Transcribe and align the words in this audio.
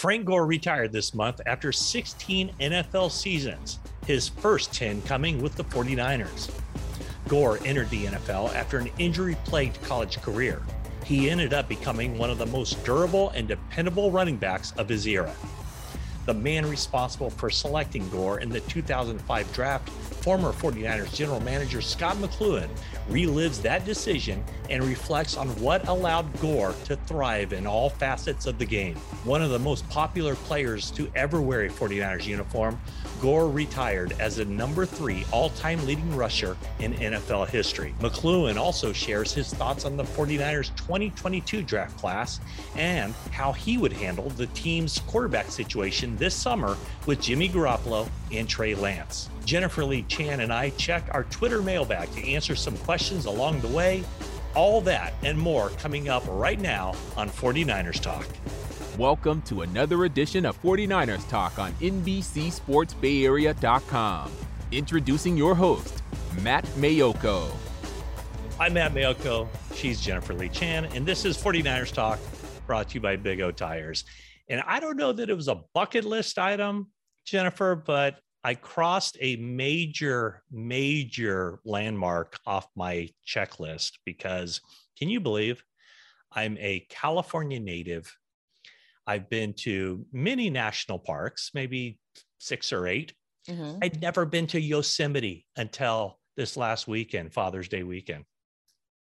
Frank 0.00 0.24
Gore 0.24 0.46
retired 0.46 0.92
this 0.92 1.12
month 1.12 1.42
after 1.44 1.72
16 1.72 2.54
NFL 2.58 3.10
seasons, 3.10 3.80
his 4.06 4.30
first 4.30 4.72
10 4.72 5.02
coming 5.02 5.42
with 5.42 5.56
the 5.56 5.64
49ers. 5.64 6.50
Gore 7.28 7.58
entered 7.66 7.90
the 7.90 8.06
NFL 8.06 8.54
after 8.54 8.78
an 8.78 8.88
injury 8.98 9.36
plagued 9.44 9.78
college 9.82 10.16
career. 10.22 10.62
He 11.04 11.28
ended 11.28 11.52
up 11.52 11.68
becoming 11.68 12.16
one 12.16 12.30
of 12.30 12.38
the 12.38 12.46
most 12.46 12.82
durable 12.82 13.28
and 13.34 13.46
dependable 13.46 14.10
running 14.10 14.38
backs 14.38 14.72
of 14.78 14.88
his 14.88 15.06
era. 15.06 15.34
The 16.26 16.34
man 16.34 16.66
responsible 16.66 17.30
for 17.30 17.50
selecting 17.50 18.08
Gore 18.10 18.40
in 18.40 18.50
the 18.50 18.60
2005 18.60 19.52
draft, 19.52 19.88
former 19.88 20.52
49ers 20.52 21.14
general 21.14 21.40
manager 21.40 21.80
Scott 21.80 22.16
McCloughan, 22.16 22.68
relives 23.08 23.62
that 23.62 23.86
decision 23.86 24.44
and 24.68 24.84
reflects 24.84 25.36
on 25.36 25.48
what 25.60 25.88
allowed 25.88 26.38
Gore 26.40 26.74
to 26.84 26.96
thrive 26.96 27.52
in 27.52 27.66
all 27.66 27.88
facets 27.88 28.46
of 28.46 28.58
the 28.58 28.66
game. 28.66 28.96
One 29.24 29.42
of 29.42 29.50
the 29.50 29.58
most 29.58 29.88
popular 29.88 30.34
players 30.34 30.90
to 30.92 31.10
ever 31.14 31.40
wear 31.40 31.64
a 31.64 31.68
49ers 31.70 32.26
uniform, 32.26 32.78
Gore 33.20 33.48
retired 33.48 34.14
as 34.20 34.36
the 34.36 34.44
number 34.44 34.86
three 34.86 35.24
all 35.32 35.50
time 35.50 35.84
leading 35.86 36.14
rusher 36.14 36.56
in 36.78 36.94
NFL 36.94 37.48
history. 37.48 37.94
McCloughan 38.00 38.56
also 38.56 38.92
shares 38.92 39.32
his 39.32 39.52
thoughts 39.52 39.84
on 39.84 39.96
the 39.96 40.04
49ers 40.04 40.74
2022 40.76 41.62
draft 41.62 41.96
class 41.98 42.40
and 42.76 43.14
how 43.30 43.52
he 43.52 43.78
would 43.78 43.92
handle 43.92 44.28
the 44.30 44.46
team's 44.48 45.00
quarterback 45.00 45.50
situation 45.50 46.16
this 46.20 46.34
summer 46.34 46.76
with 47.06 47.20
Jimmy 47.20 47.48
Garoppolo 47.48 48.08
and 48.30 48.48
Trey 48.48 48.76
Lance. 48.76 49.28
Jennifer 49.44 49.84
Lee 49.84 50.02
Chan 50.02 50.38
and 50.38 50.52
I 50.52 50.70
check 50.70 51.02
our 51.10 51.24
Twitter 51.24 51.62
mailbag 51.62 52.12
to 52.12 52.24
answer 52.28 52.54
some 52.54 52.76
questions 52.76 53.24
along 53.24 53.60
the 53.60 53.68
way. 53.68 54.04
All 54.54 54.80
that 54.82 55.14
and 55.24 55.36
more 55.36 55.70
coming 55.70 56.08
up 56.08 56.22
right 56.28 56.60
now 56.60 56.94
on 57.16 57.28
49ers 57.30 58.00
Talk. 58.00 58.28
Welcome 58.98 59.40
to 59.42 59.60
another 59.62 60.04
edition 60.04 60.44
of 60.44 60.60
49ers 60.62 61.28
Talk 61.28 61.58
on 61.58 61.72
NBCSportsBayArea.com. 61.80 64.32
Introducing 64.72 65.36
your 65.36 65.54
host, 65.54 66.02
Matt 66.42 66.64
Maiocco. 66.76 67.50
I'm 68.60 68.74
Matt 68.74 68.92
Maiocco. 68.92 69.48
She's 69.74 70.02
Jennifer 70.02 70.34
Lee 70.34 70.50
Chan, 70.50 70.84
and 70.94 71.06
this 71.06 71.24
is 71.24 71.38
49ers 71.38 71.92
Talk 71.92 72.18
brought 72.66 72.90
to 72.90 72.94
you 72.94 73.00
by 73.00 73.16
Big 73.16 73.40
O 73.40 73.50
Tires. 73.50 74.04
And 74.50 74.62
I 74.66 74.80
don't 74.80 74.96
know 74.96 75.12
that 75.12 75.30
it 75.30 75.34
was 75.34 75.48
a 75.48 75.62
bucket 75.74 76.04
list 76.04 76.38
item, 76.38 76.88
Jennifer, 77.24 77.76
but 77.76 78.18
I 78.42 78.54
crossed 78.54 79.16
a 79.20 79.36
major, 79.36 80.42
major 80.50 81.60
landmark 81.64 82.38
off 82.46 82.66
my 82.74 83.08
checklist 83.26 83.92
because 84.04 84.60
can 84.98 85.08
you 85.08 85.20
believe 85.20 85.62
I'm 86.32 86.58
a 86.58 86.86
California 86.90 87.60
native? 87.60 88.14
I've 89.06 89.30
been 89.30 89.54
to 89.60 90.04
many 90.12 90.50
national 90.50 90.98
parks, 90.98 91.52
maybe 91.54 91.98
six 92.38 92.72
or 92.72 92.86
8 92.86 93.12
i 93.48 93.52
mm-hmm. 93.52 93.78
I'd 93.82 94.02
never 94.02 94.26
been 94.26 94.46
to 94.48 94.60
Yosemite 94.60 95.46
until 95.56 96.18
this 96.36 96.56
last 96.56 96.86
weekend, 96.86 97.32
Father's 97.32 97.68
Day 97.68 97.82
weekend. 97.82 98.24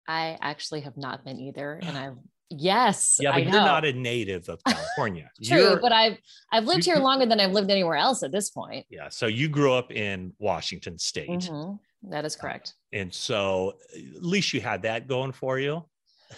I 0.07 0.37
actually 0.41 0.83
have 0.83 0.97
not 0.97 1.25
been 1.25 1.41
either. 1.41 1.81
And 1.83 1.97
I've 1.97 2.19
Yes. 2.51 3.19
Yeah, 3.21 3.33
but 3.33 3.45
you're 3.45 3.53
not 3.53 3.85
a 3.85 3.93
native 3.93 4.49
of 4.49 4.63
California. 4.65 5.31
True, 5.45 5.59
you're, 5.59 5.81
but 5.81 5.93
I've 5.93 6.19
I've 6.53 6.65
lived 6.65 6.85
here 6.85 6.97
longer 6.97 7.25
than 7.25 7.39
I've 7.39 7.53
lived 7.53 7.71
anywhere 7.71 7.97
else 7.97 8.23
at 8.23 8.33
this 8.33 8.51
point. 8.51 8.87
Yeah. 8.91 9.09
So 9.09 9.27
you 9.27 9.49
grew 9.49 9.73
up 9.73 9.93
in 9.93 10.33
Washington 10.39 10.99
State. 10.99 11.31
Mm-hmm. 11.31 12.11
That 12.11 12.25
is 12.25 12.35
correct. 12.35 12.75
Uh, 12.93 12.99
and 12.99 13.15
so 13.15 13.75
at 13.95 14.25
least 14.25 14.53
you 14.53 14.61
had 14.61 14.83
that 14.83 15.07
going 15.07 15.33
for 15.33 15.59
you. 15.59 15.85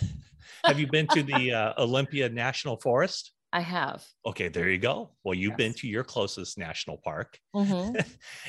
have 0.64 0.78
you 0.78 0.86
been 0.86 1.06
to 1.08 1.22
the 1.22 1.52
uh, 1.52 1.74
Olympia 1.78 2.28
National 2.28 2.76
Forest? 2.76 3.32
I 3.54 3.60
have. 3.60 4.04
Okay, 4.24 4.48
there 4.48 4.70
you 4.70 4.78
go. 4.78 5.10
Well, 5.24 5.34
you've 5.34 5.50
yes. 5.50 5.56
been 5.58 5.74
to 5.74 5.86
your 5.86 6.04
closest 6.04 6.56
national 6.56 6.98
park. 6.98 7.38
Mm-hmm. 7.54 7.98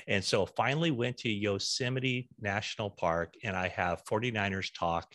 and 0.07 0.23
so 0.23 0.45
finally 0.45 0.91
went 0.91 1.17
to 1.19 1.29
Yosemite 1.29 2.29
National 2.39 2.89
Park, 2.89 3.33
and 3.43 3.55
I 3.55 3.67
have 3.69 4.03
49ers 4.05 4.71
talk 4.77 5.13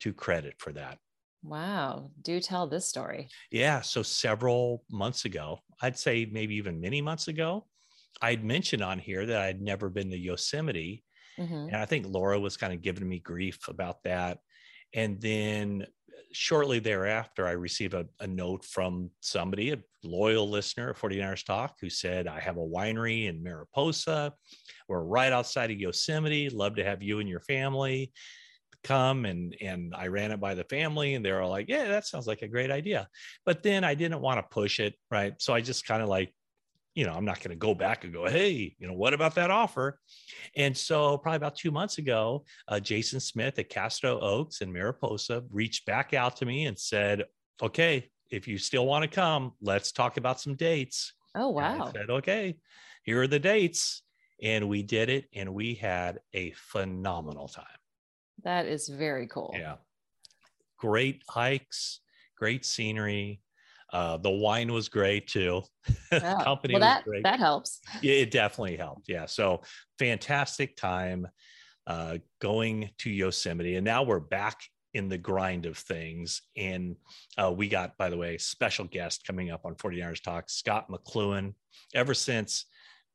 to 0.00 0.12
credit 0.12 0.54
for 0.58 0.72
that. 0.72 0.98
Wow. 1.42 2.10
Do 2.22 2.40
tell 2.40 2.66
this 2.66 2.86
story. 2.86 3.28
Yeah. 3.50 3.80
So 3.80 4.02
several 4.02 4.84
months 4.90 5.24
ago, 5.24 5.60
I'd 5.80 5.98
say 5.98 6.28
maybe 6.30 6.56
even 6.56 6.80
many 6.80 7.00
months 7.00 7.28
ago, 7.28 7.66
I'd 8.20 8.44
mentioned 8.44 8.82
on 8.82 8.98
here 8.98 9.26
that 9.26 9.40
I'd 9.40 9.60
never 9.60 9.88
been 9.88 10.10
to 10.10 10.18
Yosemite. 10.18 11.04
Mm-hmm. 11.38 11.68
And 11.68 11.76
I 11.76 11.84
think 11.84 12.06
Laura 12.08 12.38
was 12.40 12.56
kind 12.56 12.72
of 12.72 12.82
giving 12.82 13.08
me 13.08 13.20
grief 13.20 13.68
about 13.68 14.02
that. 14.02 14.38
And 14.94 15.20
then 15.20 15.86
shortly 16.32 16.80
thereafter, 16.80 17.46
I 17.46 17.52
received 17.52 17.94
a, 17.94 18.06
a 18.18 18.26
note 18.26 18.64
from 18.64 19.10
somebody, 19.20 19.70
a 19.70 19.78
loyal 20.02 20.50
listener 20.50 20.90
of 20.90 21.00
49ers 21.00 21.44
Talk, 21.44 21.76
who 21.80 21.88
said, 21.88 22.26
I 22.26 22.40
have 22.40 22.56
a 22.56 22.60
winery 22.60 23.28
in 23.28 23.42
Mariposa. 23.42 24.34
We're 24.88 25.04
right 25.04 25.32
outside 25.32 25.70
of 25.70 25.78
Yosemite. 25.78 26.50
Love 26.50 26.74
to 26.76 26.84
have 26.84 27.02
you 27.02 27.20
and 27.20 27.28
your 27.28 27.40
family 27.40 28.12
come 28.84 29.24
and 29.24 29.56
and 29.60 29.94
I 29.94 30.06
ran 30.08 30.30
it 30.30 30.40
by 30.40 30.54
the 30.54 30.64
family 30.64 31.14
and 31.14 31.24
they 31.24 31.32
were 31.32 31.42
all 31.42 31.50
like, 31.50 31.68
yeah, 31.68 31.86
that 31.88 32.06
sounds 32.06 32.26
like 32.26 32.42
a 32.42 32.48
great 32.48 32.70
idea. 32.70 33.08
But 33.44 33.62
then 33.62 33.84
I 33.84 33.94
didn't 33.94 34.20
want 34.20 34.38
to 34.38 34.54
push 34.54 34.80
it, 34.80 34.94
right? 35.10 35.34
So 35.38 35.52
I 35.52 35.60
just 35.60 35.86
kind 35.86 36.02
of 36.02 36.08
like, 36.08 36.32
you 36.94 37.04
know, 37.04 37.12
I'm 37.12 37.24
not 37.24 37.38
going 37.38 37.50
to 37.50 37.56
go 37.56 37.74
back 37.74 38.04
and 38.04 38.12
go, 38.12 38.26
hey, 38.26 38.74
you 38.78 38.86
know, 38.86 38.94
what 38.94 39.14
about 39.14 39.34
that 39.36 39.50
offer? 39.50 40.00
And 40.56 40.76
so 40.76 41.18
probably 41.18 41.36
about 41.36 41.56
two 41.56 41.70
months 41.70 41.98
ago, 41.98 42.44
uh, 42.66 42.80
Jason 42.80 43.20
Smith 43.20 43.58
at 43.58 43.68
Castro 43.68 44.18
Oaks 44.20 44.62
in 44.62 44.72
Mariposa 44.72 45.44
reached 45.50 45.86
back 45.86 46.14
out 46.14 46.36
to 46.36 46.46
me 46.46 46.66
and 46.66 46.78
said, 46.78 47.24
okay, 47.62 48.10
if 48.30 48.48
you 48.48 48.58
still 48.58 48.86
want 48.86 49.04
to 49.04 49.08
come, 49.08 49.52
let's 49.60 49.92
talk 49.92 50.16
about 50.16 50.40
some 50.40 50.54
dates. 50.54 51.12
Oh, 51.34 51.50
wow. 51.50 51.86
I 51.88 51.92
said, 51.92 52.10
okay, 52.10 52.56
here 53.04 53.22
are 53.22 53.28
the 53.28 53.38
dates. 53.38 54.02
And 54.42 54.68
we 54.68 54.82
did 54.82 55.08
it 55.08 55.26
and 55.34 55.54
we 55.54 55.74
had 55.74 56.20
a 56.32 56.52
phenomenal 56.52 57.48
time. 57.48 57.64
That 58.44 58.66
is 58.66 58.88
very 58.88 59.26
cool. 59.26 59.54
Yeah. 59.58 59.76
Great 60.78 61.22
hikes, 61.28 62.00
great 62.36 62.64
scenery. 62.64 63.40
Uh, 63.92 64.18
the 64.18 64.30
wine 64.30 64.72
was 64.72 64.88
great 64.88 65.26
too. 65.26 65.62
Yeah. 66.10 66.42
Company 66.42 66.72
well, 66.72 66.80
that, 66.80 67.04
great. 67.04 67.22
That 67.22 67.38
helps. 67.38 67.80
It 68.02 68.30
definitely 68.30 68.78
helped. 68.78 69.08
Yeah. 69.08 69.26
So 69.26 69.60
fantastic 69.98 70.74
time 70.74 71.28
uh, 71.86 72.16
going 72.40 72.90
to 72.98 73.10
Yosemite. 73.10 73.76
And 73.76 73.84
now 73.84 74.02
we're 74.02 74.20
back 74.20 74.58
in 74.94 75.08
the 75.08 75.18
grind 75.18 75.66
of 75.66 75.76
things. 75.76 76.42
And 76.56 76.96
uh, 77.36 77.52
we 77.52 77.68
got, 77.68 77.96
by 77.98 78.08
the 78.10 78.16
way, 78.16 78.38
special 78.38 78.86
guest 78.86 79.26
coming 79.26 79.50
up 79.50 79.64
on 79.64 79.74
49ers 79.74 80.22
Talk, 80.22 80.50
Scott 80.50 80.88
McCloughan. 80.90 81.54
Ever 81.94 82.14
since 82.14 82.66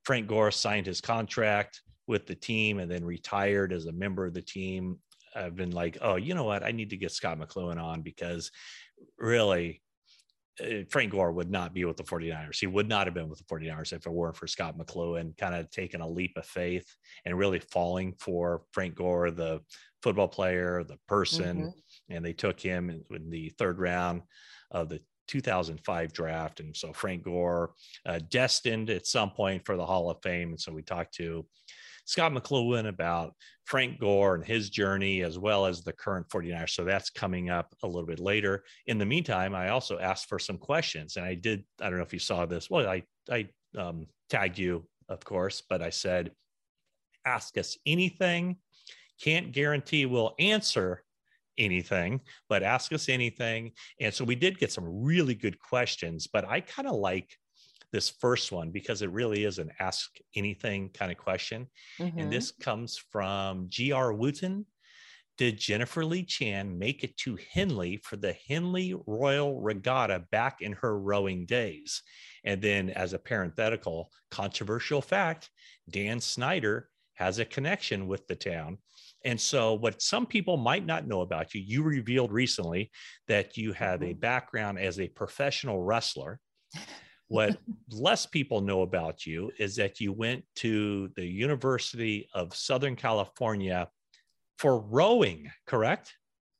Frank 0.03 0.27
Gore 0.27 0.51
signed 0.51 0.85
his 0.85 1.01
contract 1.01 1.81
with 2.07 2.25
the 2.25 2.35
team 2.35 2.79
and 2.79 2.89
then 2.89 3.05
retired 3.05 3.73
as 3.73 3.85
a 3.85 3.91
member 3.91 4.25
of 4.25 4.33
the 4.33 4.41
team, 4.41 4.99
I've 5.35 5.55
been 5.55 5.71
like, 5.71 5.97
oh, 6.01 6.15
you 6.15 6.33
know 6.35 6.43
what? 6.43 6.63
I 6.63 6.71
need 6.71 6.91
to 6.91 6.97
get 6.97 7.11
Scott 7.11 7.39
McCloughan 7.39 7.81
on 7.81 8.01
because 8.01 8.51
really, 9.17 9.81
uh, 10.61 10.83
Frank 10.89 11.11
Gore 11.11 11.31
would 11.31 11.49
not 11.49 11.73
be 11.73 11.85
with 11.85 11.97
the 11.97 12.03
49ers. 12.03 12.59
He 12.59 12.67
would 12.67 12.87
not 12.87 13.07
have 13.07 13.13
been 13.13 13.29
with 13.29 13.39
the 13.39 13.45
49ers 13.45 13.93
if 13.93 14.05
it 14.05 14.11
weren't 14.11 14.37
for 14.37 14.47
Scott 14.47 14.77
McCloughan 14.77 15.37
kind 15.37 15.55
of 15.55 15.69
taking 15.71 16.01
a 16.01 16.07
leap 16.07 16.33
of 16.37 16.45
faith 16.45 16.85
and 17.25 17.37
really 17.37 17.59
falling 17.59 18.13
for 18.19 18.63
Frank 18.71 18.95
Gore, 18.95 19.31
the 19.31 19.61
football 20.03 20.27
player, 20.27 20.83
the 20.83 20.97
person. 21.07 21.57
Mm-hmm. 21.57 22.15
And 22.15 22.25
they 22.25 22.33
took 22.33 22.59
him 22.59 22.89
in, 22.89 23.03
in, 23.09 23.29
the 23.29 23.49
third 23.57 23.79
round 23.79 24.21
of 24.69 24.89
the 24.89 25.01
2005 25.27 26.13
draft. 26.13 26.59
And 26.59 26.75
so 26.75 26.93
Frank 26.93 27.23
Gore, 27.23 27.71
uh, 28.05 28.19
destined 28.29 28.89
at 28.89 29.07
some 29.07 29.31
point 29.31 29.65
for 29.65 29.77
the 29.77 29.85
Hall 29.85 30.11
of 30.11 30.17
Fame. 30.21 30.49
And 30.49 30.59
so 30.59 30.71
we 30.71 30.83
talked 30.83 31.15
to 31.15 31.45
Scott 32.05 32.33
McCloughan 32.33 32.87
about 32.87 33.33
Frank 33.65 33.99
Gore 33.99 34.35
and 34.35 34.45
his 34.45 34.69
journey, 34.69 35.21
as 35.21 35.39
well 35.39 35.65
as 35.65 35.83
the 35.83 35.93
current 35.93 36.27
49ers. 36.29 36.71
So 36.71 36.83
that's 36.83 37.09
coming 37.09 37.49
up 37.49 37.73
a 37.83 37.87
little 37.87 38.05
bit 38.05 38.19
later. 38.19 38.63
In 38.87 38.97
the 38.97 39.05
meantime, 39.05 39.55
I 39.55 39.69
also 39.69 39.99
asked 39.99 40.27
for 40.27 40.39
some 40.39 40.57
questions, 40.57 41.15
and 41.15 41.25
I 41.25 41.35
did. 41.35 41.63
I 41.81 41.89
don't 41.89 41.97
know 41.97 42.03
if 42.03 42.13
you 42.13 42.19
saw 42.19 42.45
this. 42.45 42.69
Well, 42.69 42.87
I 42.87 43.03
I 43.31 43.47
um, 43.77 44.07
tagged 44.29 44.57
you, 44.57 44.87
of 45.09 45.23
course, 45.23 45.61
but 45.67 45.81
I 45.81 45.89
said, 45.89 46.31
ask 47.25 47.57
us 47.57 47.77
anything. 47.85 48.57
Can't 49.21 49.51
guarantee 49.51 50.05
we'll 50.05 50.35
answer 50.39 51.03
anything, 51.57 52.21
but 52.49 52.63
ask 52.63 52.91
us 52.93 53.09
anything. 53.09 53.71
And 53.99 54.13
so 54.13 54.25
we 54.25 54.35
did 54.35 54.59
get 54.59 54.71
some 54.71 55.03
really 55.03 55.35
good 55.35 55.59
questions, 55.59 56.27
but 56.27 56.45
I 56.45 56.61
kind 56.61 56.87
of 56.87 56.95
like 56.95 57.29
this 57.93 58.09
first 58.09 58.51
one 58.51 58.71
because 58.71 59.01
it 59.01 59.11
really 59.11 59.45
is 59.45 59.59
an 59.59 59.71
ask 59.79 60.17
anything 60.35 60.89
kind 60.89 61.11
of 61.11 61.17
question. 61.17 61.67
Mm-hmm. 61.99 62.19
And 62.19 62.33
this 62.33 62.51
comes 62.51 62.97
from 62.97 63.67
G.R. 63.69 64.11
Wooten. 64.11 64.65
Did 65.37 65.57
Jennifer 65.57 66.03
Lee 66.03 66.23
Chan 66.23 66.77
make 66.77 67.03
it 67.03 67.15
to 67.17 67.37
Henley 67.53 67.97
for 68.03 68.17
the 68.17 68.35
Henley 68.47 68.95
Royal 69.07 69.61
Regatta 69.61 70.25
back 70.31 70.61
in 70.61 70.73
her 70.73 70.99
rowing 70.99 71.45
days? 71.45 72.01
And 72.43 72.61
then, 72.61 72.89
as 72.89 73.13
a 73.13 73.19
parenthetical, 73.19 74.11
controversial 74.29 75.01
fact 75.01 75.49
Dan 75.89 76.19
Snyder 76.19 76.89
has 77.15 77.39
a 77.39 77.45
connection 77.45 78.07
with 78.07 78.27
the 78.27 78.35
town. 78.35 78.77
And 79.25 79.39
so, 79.39 79.73
what 79.73 80.01
some 80.01 80.25
people 80.25 80.57
might 80.57 80.85
not 80.85 81.07
know 81.07 81.21
about 81.21 81.53
you, 81.53 81.61
you 81.61 81.83
revealed 81.83 82.31
recently 82.31 82.91
that 83.27 83.55
you 83.55 83.73
have 83.73 84.01
a 84.01 84.07
mm-hmm. 84.07 84.19
background 84.19 84.79
as 84.79 84.99
a 84.99 85.07
professional 85.07 85.81
wrestler 85.81 86.39
what 87.27 87.57
less 87.91 88.25
people 88.25 88.61
know 88.61 88.81
about 88.81 89.25
you 89.25 89.51
is 89.57 89.75
that 89.77 89.99
you 89.99 90.11
went 90.11 90.43
to 90.57 91.09
the 91.15 91.25
University 91.25 92.27
of 92.33 92.55
Southern 92.55 92.95
California 92.95 93.87
for 94.57 94.79
rowing, 94.79 95.51
correct? 95.65 96.15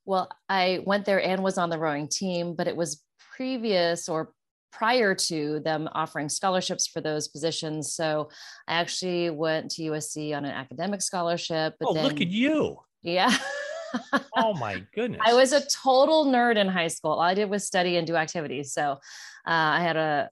Well, 0.06 0.30
I 0.50 0.84
went 0.86 1.06
there 1.06 1.24
and 1.24 1.44
was 1.44 1.58
on 1.58 1.70
the 1.70 1.80
rowing 1.80 2.08
team, 2.08 2.56
but 2.56 2.68
it 2.68 2.76
was 2.76 3.02
previous 3.36 4.10
or 4.10 4.34
prior 4.72 5.14
to 5.14 5.60
them 5.60 5.88
offering 5.94 6.28
scholarships 6.28 6.88
for 6.88 7.00
those 7.00 7.28
positions. 7.28 7.94
So 7.94 8.30
I 8.68 8.74
actually 8.74 9.30
went 9.30 9.72
to 9.72 9.84
USC 9.84 10.36
on 10.36 10.46
an 10.46 10.52
academic 10.52 11.02
scholarship. 11.02 11.76
But 11.80 11.90
oh, 11.90 11.94
then, 11.94 12.04
look 12.04 12.20
at 12.20 12.28
you. 12.28 12.80
Yeah. 13.04 13.36
oh 14.36 14.54
my 14.56 14.84
goodness. 14.94 15.22
I 15.26 15.34
was 15.34 15.54
a 15.54 15.66
total 15.68 16.26
nerd 16.26 16.58
in 16.58 16.68
high 16.68 16.88
school. 16.88 17.12
All 17.12 17.22
I 17.22 17.36
did 17.36 17.50
was 17.50 17.66
study 17.66 17.98
and 17.98 18.08
do 18.08 18.16
activities. 18.16 18.74
So 18.74 19.00
uh, 19.46 19.52
I 19.52 19.82
had 19.82 19.98
a, 19.98 20.30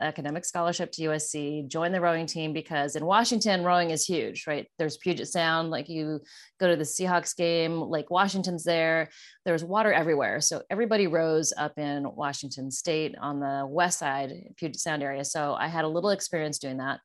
academic 0.00 0.44
scholarship 0.44 0.92
to 0.92 1.02
USC, 1.02 1.66
joined 1.66 1.94
the 1.94 2.00
rowing 2.00 2.26
team 2.26 2.52
because 2.52 2.96
in 2.96 3.06
Washington, 3.06 3.64
rowing 3.64 3.90
is 3.90 4.04
huge, 4.04 4.46
right? 4.46 4.68
There's 4.78 4.96
Puget 4.98 5.28
Sound, 5.28 5.70
like 5.70 5.88
you 5.88 6.20
go 6.60 6.68
to 6.68 6.76
the 6.76 6.84
Seahawks 6.84 7.34
game, 7.34 7.80
Lake 7.80 8.10
Washington's 8.10 8.64
there. 8.64 9.08
There's 9.44 9.64
water 9.64 9.92
everywhere. 9.92 10.40
So 10.40 10.62
everybody 10.70 11.06
rows 11.06 11.52
up 11.56 11.78
in 11.78 12.04
Washington 12.14 12.70
State 12.70 13.14
on 13.20 13.40
the 13.40 13.64
west 13.66 14.00
side, 14.00 14.32
Puget 14.56 14.78
Sound 14.78 15.02
area. 15.02 15.24
So 15.24 15.54
I 15.54 15.68
had 15.68 15.84
a 15.84 15.88
little 15.88 16.10
experience 16.10 16.58
doing 16.58 16.78
that. 16.78 17.00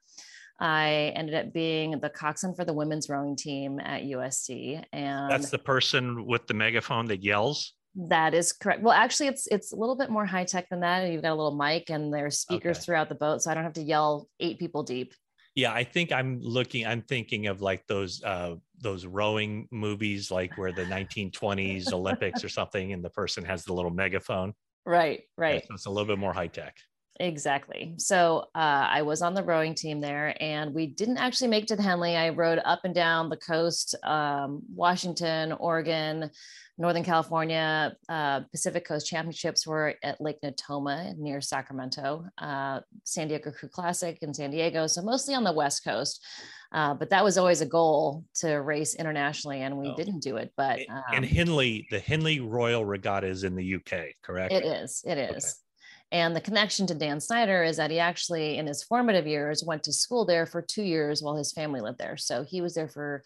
I 0.60 1.14
ended 1.16 1.36
up 1.36 1.54
being 1.54 2.00
the 2.00 2.10
coxswain 2.10 2.56
for 2.56 2.66
the 2.66 2.74
women's 2.74 3.10
rowing 3.10 3.36
team 3.36 3.80
at 3.80 4.04
USC. 4.04 4.84
And 4.92 5.32
that's 5.32 5.52
the 5.52 5.60
person 5.60 6.26
with 6.26 6.48
the 6.48 6.56
megaphone 6.56 7.06
that 7.08 7.24
yells. 7.24 7.74
That 7.96 8.34
is 8.34 8.52
correct. 8.52 8.82
Well, 8.82 8.94
actually, 8.94 9.28
it's 9.28 9.48
it's 9.48 9.72
a 9.72 9.76
little 9.76 9.96
bit 9.96 10.10
more 10.10 10.26
high 10.26 10.44
tech 10.44 10.70
than 10.70 10.82
that. 10.82 11.10
You've 11.12 11.24
got 11.24 11.32
a 11.32 11.36
little 11.36 11.56
mic, 11.56 11.90
and 11.90 12.14
there's 12.14 12.40
speakers 12.40 12.78
okay. 12.78 12.86
throughout 12.86 13.10
the 13.10 13.16
boat, 13.16 13.42
so 13.42 13.52
I 13.52 13.54
don't 13.54 13.64
have 13.64 13.74
to 13.74 13.84
yell 13.84 14.28
eight 14.40 14.60
people 14.60 14.84
deep. 14.84 15.14
Yeah, 15.56 15.74
I 15.74 15.84
think 15.84 16.12
I'm 16.12 16.40
looking. 16.40 16.86
I'm 16.86 17.02
thinking 17.02 17.48
of 17.48 17.62
like 17.62 17.88
those 17.88 18.22
uh, 18.24 18.56
those 18.80 19.08
rowing 19.08 19.68
movies, 19.72 20.30
like 20.30 20.56
where 20.58 20.72
the 20.72 20.84
1920s 20.84 21.92
Olympics 21.94 22.44
or 22.44 22.50
something, 22.50 22.94
and 22.94 23.04
the 23.04 23.10
person 23.10 23.44
has 23.46 23.64
the 23.66 23.74
little 23.74 23.90
megaphone. 23.90 24.54
Right, 24.86 25.24
right. 25.36 25.56
Yeah, 25.56 25.68
so 25.68 25.74
it's 25.74 25.86
a 25.88 25.90
little 25.90 26.06
bit 26.06 26.20
more 26.20 26.34
high 26.34 26.48
tech. 26.48 26.76
Exactly. 27.20 27.94
So 27.98 28.46
uh, 28.54 28.88
I 28.90 29.02
was 29.02 29.22
on 29.22 29.34
the 29.34 29.44
rowing 29.44 29.74
team 29.74 30.00
there, 30.00 30.36
and 30.40 30.74
we 30.74 30.88
didn't 30.88 31.18
actually 31.18 31.48
make 31.48 31.64
it 31.64 31.68
to 31.70 31.76
the 31.76 31.84
Henley. 31.84 32.16
I 32.16 32.30
rowed 32.30 32.60
up 32.64 32.82
and 32.84 32.94
down 32.94 33.30
the 33.30 33.38
coast, 33.38 33.96
um, 34.04 34.62
Washington, 34.74 35.52
Oregon, 35.54 36.30
Northern 36.78 37.04
California. 37.04 37.96
Uh, 38.08 38.42
Pacific 38.52 38.86
Coast 38.86 39.08
Championships 39.08 39.66
were 39.66 39.96
at 40.04 40.22
Lake 40.22 40.40
Natoma 40.44 41.18
near 41.18 41.42
Sacramento. 41.42 42.26
Uh, 42.38 42.82
San 43.04 43.28
Diego 43.28 43.52
Crew 43.52 43.70
Classic 43.70 44.18
in 44.22 44.34
San 44.34 44.52
Diego. 44.52 44.86
So 44.86 45.02
mostly 45.02 45.34
on 45.34 45.44
the 45.44 45.54
West 45.54 45.84
Coast. 45.84 46.24
Uh, 46.72 46.94
but 46.94 47.10
that 47.10 47.24
was 47.24 47.38
always 47.38 47.62
a 47.62 47.66
goal 47.66 48.26
to 48.36 48.56
race 48.56 48.94
internationally, 48.96 49.62
and 49.62 49.78
we 49.78 49.88
oh. 49.88 49.96
didn't 49.96 50.20
do 50.20 50.36
it. 50.36 50.52
But 50.58 50.82
um, 50.90 51.04
and 51.14 51.26
Henley, 51.26 51.88
the 51.90 52.00
Henley 52.00 52.42
Royal 52.42 52.84
Regatta 52.84 53.28
is 53.28 53.44
in 53.46 53.56
the 53.56 53.76
UK, 53.76 54.08
correct? 54.22 54.54
It 54.54 54.66
is. 54.66 55.02
It 55.06 55.18
is. 55.18 55.30
Okay. 55.30 55.67
And 56.12 56.36
the 56.36 56.42
connection 56.42 56.88
to 56.88 56.96
Dan 56.96 57.20
Snyder 57.20 57.64
is 57.64 57.78
that 57.78 57.92
he 57.92 58.00
actually, 58.00 58.58
in 58.58 58.66
his 58.66 58.84
formative 58.84 59.28
years, 59.28 59.64
went 59.64 59.84
to 59.84 59.94
school 59.94 60.26
there 60.26 60.46
for 60.46 60.62
two 60.62 60.84
years 60.84 61.22
while 61.22 61.36
his 61.36 61.52
family 61.52 61.82
lived 61.82 61.98
there. 61.98 62.16
So 62.16 62.44
he 62.44 62.62
was 62.62 62.76
there 62.76 62.88
for, 62.88 63.24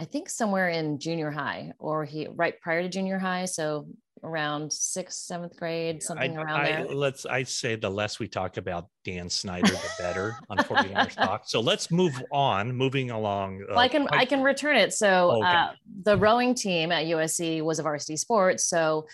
I 0.00 0.04
think, 0.04 0.30
somewhere 0.30 0.70
in 0.70 0.98
junior 0.98 1.30
high 1.30 1.72
or 1.78 2.06
he 2.06 2.26
right 2.34 2.58
prior 2.58 2.80
to 2.80 2.88
junior 2.88 3.18
high. 3.18 3.44
So 3.44 3.86
around 4.22 4.72
sixth, 4.72 5.18
seventh 5.18 5.56
grade, 5.58 6.02
something 6.02 6.38
I, 6.38 6.42
around 6.42 6.60
I, 6.60 6.72
there. 6.72 6.86
Let's, 6.86 7.26
I 7.26 7.42
say 7.42 7.76
the 7.76 7.90
less 7.90 8.18
we 8.18 8.26
talk 8.26 8.56
about 8.56 8.88
Dan 9.04 9.28
Snyder, 9.28 9.68
the 9.68 9.90
better 9.98 10.38
on 10.48 10.56
49ers 10.56 11.16
talk. 11.16 11.42
So 11.44 11.60
let's 11.60 11.90
move 11.90 12.14
on, 12.32 12.74
moving 12.74 13.10
along. 13.10 13.62
Uh, 13.62 13.66
well, 13.72 13.78
I 13.78 13.88
can, 13.88 14.08
I 14.10 14.24
can 14.24 14.42
return 14.42 14.76
it. 14.76 14.94
So 14.94 15.32
okay. 15.32 15.46
uh, 15.46 15.68
the 16.04 16.16
rowing 16.16 16.54
team 16.54 16.92
at 16.92 17.04
USC 17.04 17.60
was 17.60 17.78
a 17.78 17.82
varsity 17.82 18.16
sport. 18.16 18.58
So 18.60 19.06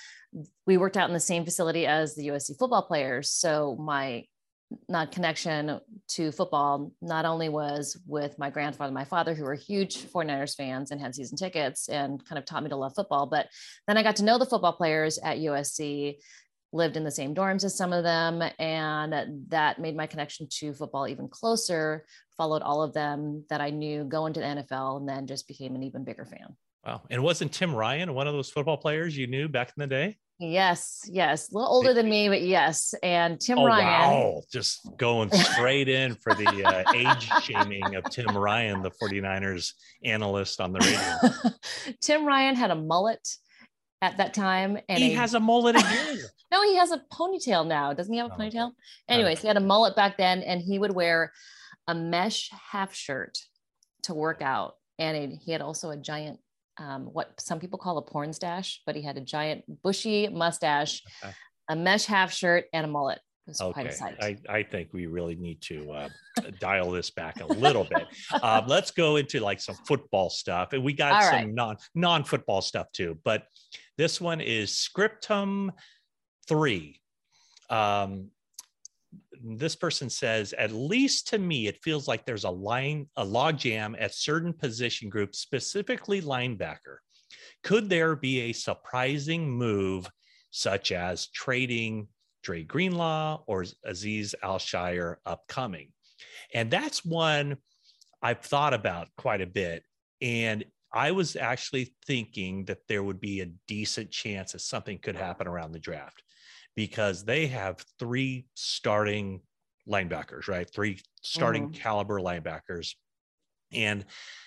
we 0.67 0.77
worked 0.77 0.97
out 0.97 1.09
in 1.09 1.15
the 1.15 1.21
same 1.21 1.45
facility 1.45 1.85
as 1.85 2.15
the 2.15 2.29
USC 2.29 2.57
football 2.57 2.83
players. 2.83 3.29
So 3.31 3.77
my 3.81 4.25
not 4.89 5.13
connection 5.13 5.81
to 6.09 6.33
football 6.33 6.93
not 7.01 7.25
only 7.25 7.49
was 7.49 8.01
with 8.07 8.39
my 8.39 8.51
grandfather 8.51 8.93
my 8.93 9.05
father 9.05 9.35
who 9.35 9.45
were 9.45 9.55
huge 9.55 9.97
49ers 9.97 10.57
fans 10.57 10.91
and 10.91 11.01
had 11.01 11.15
season 11.15 11.37
tickets 11.37 11.89
and 11.89 12.25
kind 12.25 12.39
of 12.39 12.45
taught 12.45 12.63
me 12.63 12.71
to 12.71 12.77
love 12.77 12.93
football 12.95 13.27
but 13.27 13.49
then 13.87 13.97
i 13.97 14.03
got 14.03 14.17
to 14.17 14.25
know 14.25 14.39
the 14.39 14.47
football 14.47 14.73
players 14.73 15.19
at 15.19 15.39
usc 15.39 16.17
lived 16.73 16.97
in 16.97 17.05
the 17.05 17.11
same 17.11 17.35
dorms 17.35 17.65
as 17.65 17.77
some 17.77 17.93
of 17.93 18.03
them 18.03 18.43
and 18.59 19.15
that 19.49 19.79
made 19.79 19.97
my 19.97 20.07
connection 20.07 20.49
to 20.51 20.75
football 20.75 21.07
even 21.07 21.29
closer 21.29 22.05
followed 22.37 22.63
all 22.63 22.83
of 22.83 22.93
them 22.93 23.45
that 23.49 23.61
i 23.61 23.71
knew 23.71 24.05
going 24.05 24.33
to 24.33 24.41
the 24.41 24.47
nfl 24.47 24.99
and 24.99 25.09
then 25.09 25.27
just 25.27 25.47
became 25.47 25.75
an 25.75 25.83
even 25.83 26.05
bigger 26.05 26.25
fan. 26.25 26.57
Wow. 26.85 27.03
And 27.09 27.23
wasn't 27.23 27.53
tim 27.53 27.75
ryan 27.75 28.15
one 28.15 28.27
of 28.27 28.35
those 28.35 28.51
football 28.51 28.77
players 28.77 29.17
you 29.17 29.29
knew 29.29 29.49
back 29.49 29.73
in 29.77 29.81
the 29.81 29.87
day 29.87 30.17
Yes, 30.39 31.09
yes, 31.11 31.51
a 31.51 31.55
little 31.55 31.71
older 31.71 31.95
than 31.95 32.11
me, 32.11 32.29
but 32.29 32.43
yes. 32.43 32.95
And 33.03 33.41
Tim 33.41 33.59
oh, 33.59 33.65
Ryan. 33.65 33.87
Wow, 33.87 34.43
just 34.53 34.87
going 34.99 35.31
straight 35.33 35.89
in 35.89 36.15
for 36.15 36.35
the 36.35 36.65
uh, 36.65 36.93
age 36.95 37.31
shaming 37.43 37.95
of 37.95 38.05
Tim 38.11 38.37
Ryan, 38.37 38.83
the 38.83 38.91
49ers 38.91 39.73
analyst 40.05 40.61
on 40.61 40.73
the 40.73 40.81
radio. 40.81 41.53
Tim 42.03 42.27
Ryan 42.27 42.55
had 42.55 42.71
a 42.71 42.75
mullet 42.75 43.27
at 44.03 44.19
that 44.19 44.35
time. 44.35 44.79
And 44.89 44.99
he 44.99 45.15
a, 45.15 45.17
has 45.17 45.33
a 45.33 45.41
mullet 45.41 45.77
again. 45.77 46.19
no, 46.53 46.63
he 46.65 46.77
has 46.77 46.93
a 46.93 47.01
ponytail 47.13 47.67
now. 47.67 47.95
Doesn't 47.95 48.13
he 48.13 48.19
have 48.19 48.31
a 48.31 48.35
oh, 48.35 48.39
ponytail? 48.39 48.73
Anyways, 49.09 49.41
he 49.41 49.49
had 49.49 49.57
a 49.57 49.61
mullet 49.61 49.97
back 49.97 50.19
then, 50.19 50.43
and 50.43 50.61
he 50.61 50.79
would 50.79 50.95
wear 50.95 51.33
a 51.89 51.95
mesh 51.95 52.51
half 52.71 52.95
shirt 52.95 53.39
to 54.03 54.13
work 54.13 54.43
out. 54.43 54.75
And 54.99 55.33
he 55.33 55.53
had 55.53 55.63
also 55.63 55.91
a 55.91 55.97
giant 55.97 56.41
um, 56.79 57.07
what 57.07 57.33
some 57.41 57.61
people 57.61 57.79
call 57.79 57.99
a 57.99 58.03
porn 58.03 58.33
stash, 58.33 58.83
but 58.87 58.97
he 58.97 59.03
had 59.03 59.17
a 59.17 59.21
giant 59.21 59.65
bushy 59.83 60.29
mustache, 60.29 61.03
a 61.69 61.77
mesh 61.77 62.07
half 62.07 62.33
shirt, 62.33 62.67
and 62.73 62.85
a 62.85 62.89
mullet. 62.89 63.21
It 63.47 63.51
was 63.51 63.61
okay. 63.61 63.93
I, 64.21 64.37
I 64.49 64.63
think 64.65 64.89
we 64.93 65.07
really 65.07 65.37
need 65.37 65.63
to 65.63 65.93
uh, 65.93 66.09
dial 66.59 66.91
this 66.91 67.11
back 67.11 67.41
a 67.41 67.47
little 67.47 67.85
bit. 67.85 68.09
Uh, 68.33 68.63
let's 68.67 68.91
go 68.91 69.17
into 69.17 69.39
like 69.39 69.61
some 69.61 69.77
football 69.87 70.31
stuff. 70.31 70.73
And 70.73 70.83
we 70.83 70.93
got 70.93 71.13
All 71.13 71.23
some 71.23 71.35
right. 71.35 71.55
non 71.55 71.77
non 71.95 72.25
football 72.25 72.61
stuff 72.61 72.91
too. 72.93 73.19
But 73.25 73.45
this 73.97 74.21
one 74.21 74.41
is 74.41 74.77
Scriptum 74.77 75.71
3. 76.49 77.01
Um, 77.71 78.31
this 79.43 79.77
person 79.77 80.11
says, 80.11 80.53
at 80.55 80.73
least 80.73 81.29
to 81.29 81.39
me, 81.39 81.67
it 81.67 81.83
feels 81.83 82.09
like 82.09 82.25
there's 82.25 82.45
a 82.45 82.51
line, 82.51 83.09
a 83.17 83.25
logjam 83.25 83.95
at 83.99 84.15
certain 84.15 84.53
position 84.53 85.09
groups, 85.09 85.39
specifically 85.39 86.23
linebacker. 86.23 86.99
Could 87.63 87.89
there 87.89 88.17
be 88.17 88.41
a 88.43 88.53
surprising 88.53 89.51
move, 89.51 90.09
such 90.51 90.93
as 90.93 91.29
trading 91.29 92.09
Dre 92.43 92.63
Greenlaw 92.63 93.43
or 93.47 93.65
Azeez 93.89 94.35
Al-Shaair 94.43 95.17
upcoming? 95.27 95.93
And 96.55 96.71
that's 96.71 97.05
one 97.05 97.57
I've 98.23 98.41
thought 98.41 98.75
about 98.75 99.09
quite 99.17 99.41
a 99.41 99.47
bit. 99.47 99.85
And 100.23 100.65
I 100.93 101.11
was 101.11 101.37
actually 101.37 101.95
thinking 102.07 102.65
that 102.67 102.87
there 102.89 103.03
would 103.03 103.21
be 103.21 103.41
a 103.41 103.51
decent 103.69 104.11
chance 104.11 104.53
that 104.53 104.61
something 104.61 104.99
could 104.99 105.17
happen 105.17 105.47
around 105.47 105.73
the 105.73 105.79
draft 105.79 106.23
because 106.77 107.25
they 107.25 107.47
have 107.47 107.85
three 107.99 108.47
starting 108.55 109.41
linebackers, 109.89 110.47
right? 110.47 110.71
Three 110.73 111.01
starting 111.23 111.71
mm-hmm. 111.71 111.81
caliber 111.81 112.21
linebackers. 112.21 112.95
And, 113.73 114.05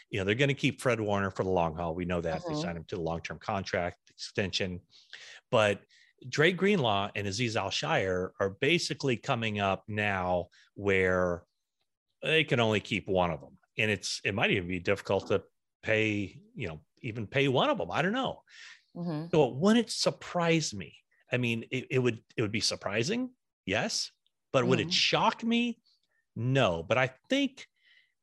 you 0.10 0.20
know, 0.20 0.26
they're 0.26 0.36
going 0.36 0.50
to 0.50 0.54
keep 0.54 0.80
Fred 0.80 1.02
Warner 1.02 1.32
for 1.32 1.44
the 1.44 1.50
long 1.50 1.76
haul. 1.76 1.96
We 1.96 2.06
know 2.06 2.22
that 2.22 2.42
mm-hmm. 2.42 2.54
they 2.54 2.62
signed 2.62 2.78
him 2.78 2.86
to 2.90 2.96
the 2.96 3.02
long 3.02 3.22
term 3.22 3.40
contract 3.40 3.98
extension. 4.10 4.80
But 5.52 5.82
Dre 6.30 6.52
Greenlaw 6.52 7.10
and 7.16 7.28
Azeez 7.28 7.56
Al-Shaair 7.56 8.30
are 8.40 8.50
basically 8.62 9.18
coming 9.18 9.60
up 9.60 9.84
now 9.88 10.48
where 10.76 11.44
they 12.22 12.44
can 12.44 12.60
only 12.60 12.80
keep 12.80 13.08
one 13.08 13.32
of 13.32 13.42
them. 13.42 13.58
And 13.78 13.90
it's, 13.90 14.22
it 14.24 14.36
might 14.36 14.52
even 14.52 14.68
be 14.68 14.80
difficult 14.80 15.28
to 15.28 15.42
pay, 15.82 16.40
you 16.54 16.68
know, 16.68 16.82
even 17.02 17.26
pay 17.26 17.48
one 17.48 17.70
of 17.70 17.78
them. 17.78 17.90
I 17.92 18.02
don't 18.02 18.12
know. 18.12 18.42
Mm-hmm. 18.96 19.28
So 19.32 19.46
it 19.46 19.56
wouldn't 19.56 19.90
surprise 19.90 20.74
me 20.74 20.99
I 21.32 21.38
mean, 21.38 21.66
it, 21.72 21.88
it 21.92 22.00
would 22.00 22.20
it 22.36 22.42
would 22.42 22.52
be 22.52 22.60
surprising, 22.60 23.32
yes, 23.66 24.12
but 24.52 24.62
mm-hmm. 24.62 24.70
would 24.70 24.80
it 24.80 24.84
mm-hmm. 24.84 24.92
shock 24.92 25.44
me? 25.44 25.80
No, 26.36 26.84
but 26.88 26.98
I 26.98 27.12
think 27.30 27.68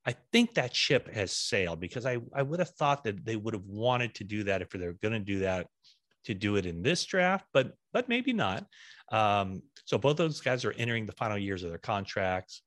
I 0.06 0.14
think 0.32 0.54
that 0.54 0.74
ship 0.74 1.12
has 1.12 1.32
sailed 1.32 1.80
because 1.80 2.06
I, 2.06 2.18
I 2.32 2.42
would 2.42 2.60
have 2.60 2.70
thought 2.70 3.04
that 3.04 3.24
they 3.24 3.34
would 3.34 3.54
have 3.54 3.66
wanted 3.66 4.14
to 4.16 4.24
do 4.24 4.44
that 4.44 4.62
if 4.62 4.70
they're 4.70 4.92
going 4.94 5.14
to 5.14 5.20
do 5.20 5.40
that 5.40 5.66
to 6.26 6.34
do 6.34 6.56
it 6.56 6.66
in 6.66 6.82
this 6.82 7.04
draft, 7.04 7.44
but 7.52 7.72
but 7.92 8.08
maybe 8.08 8.32
not. 8.32 8.66
Um, 9.10 9.62
so 9.84 9.98
both 9.98 10.16
those 10.16 10.40
guys 10.40 10.64
are 10.64 10.72
entering 10.72 11.06
the 11.06 11.12
final 11.12 11.38
years 11.38 11.62
of 11.62 11.70
their 11.70 11.78
contracts, 11.78 12.62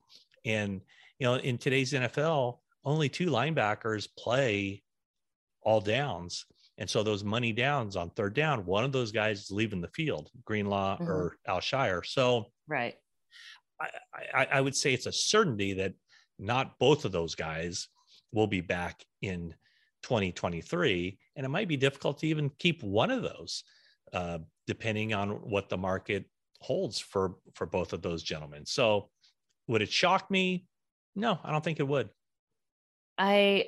and 0.46 0.82
you 1.20 1.28
know 1.28 1.36
in 1.36 1.58
today's 1.58 1.94
NFL, 1.94 2.60
only 2.84 3.10
two 3.10 3.28
linebackers 3.28 4.08
play 4.18 4.84
all 5.62 5.82
downs. 5.82 6.46
And 6.80 6.90
so 6.90 7.04
those 7.04 7.26
money 7.26 7.52
downs 7.52 7.98
on 7.98 8.10
third 8.12 8.34
down, 8.34 8.66
one 8.66 8.86
of 8.86 8.94
those 8.94 9.12
guys 9.12 9.42
is 9.42 9.52
leaving 9.52 9.82
the 9.82 9.90
field, 9.90 10.30
Greenlaw 10.46 10.96
mm-hmm. 10.96 11.10
or 11.10 11.38
Al-Shaair. 11.46 12.06
So 12.06 12.46
right. 12.68 12.96
I, 14.34 14.48
I 14.52 14.62
would 14.62 14.76
say 14.76 14.94
it's 14.94 15.06
a 15.06 15.12
certainty 15.12 15.74
that 15.74 15.94
not 16.40 16.80
both 16.80 17.06
of 17.06 17.12
those 17.12 17.36
guys 17.36 17.90
will 18.32 18.48
be 18.48 18.62
back 18.62 19.04
in 19.22 19.54
2023. 20.04 21.18
And 21.36 21.46
it 21.46 21.50
might 21.50 21.68
be 21.68 21.78
difficult 21.78 22.20
to 22.20 22.28
even 22.28 22.50
keep 22.60 22.82
one 22.82 23.12
of 23.12 23.24
those, 23.24 23.64
uh, 24.14 24.40
depending 24.66 25.14
on 25.14 25.30
what 25.30 25.70
the 25.70 25.78
market 25.78 26.26
holds 26.62 27.00
for 27.00 27.36
for 27.56 27.66
both 27.66 27.94
of 27.94 28.02
those 28.02 28.24
gentlemen. 28.24 28.66
So 28.66 29.10
would 29.68 29.82
it 29.82 29.92
shock 29.92 30.30
me? 30.32 30.66
No, 31.16 31.40
I 31.44 31.52
don't 31.52 31.64
think 31.64 31.80
it 31.80 31.88
would. 31.88 32.10
I 33.18 33.66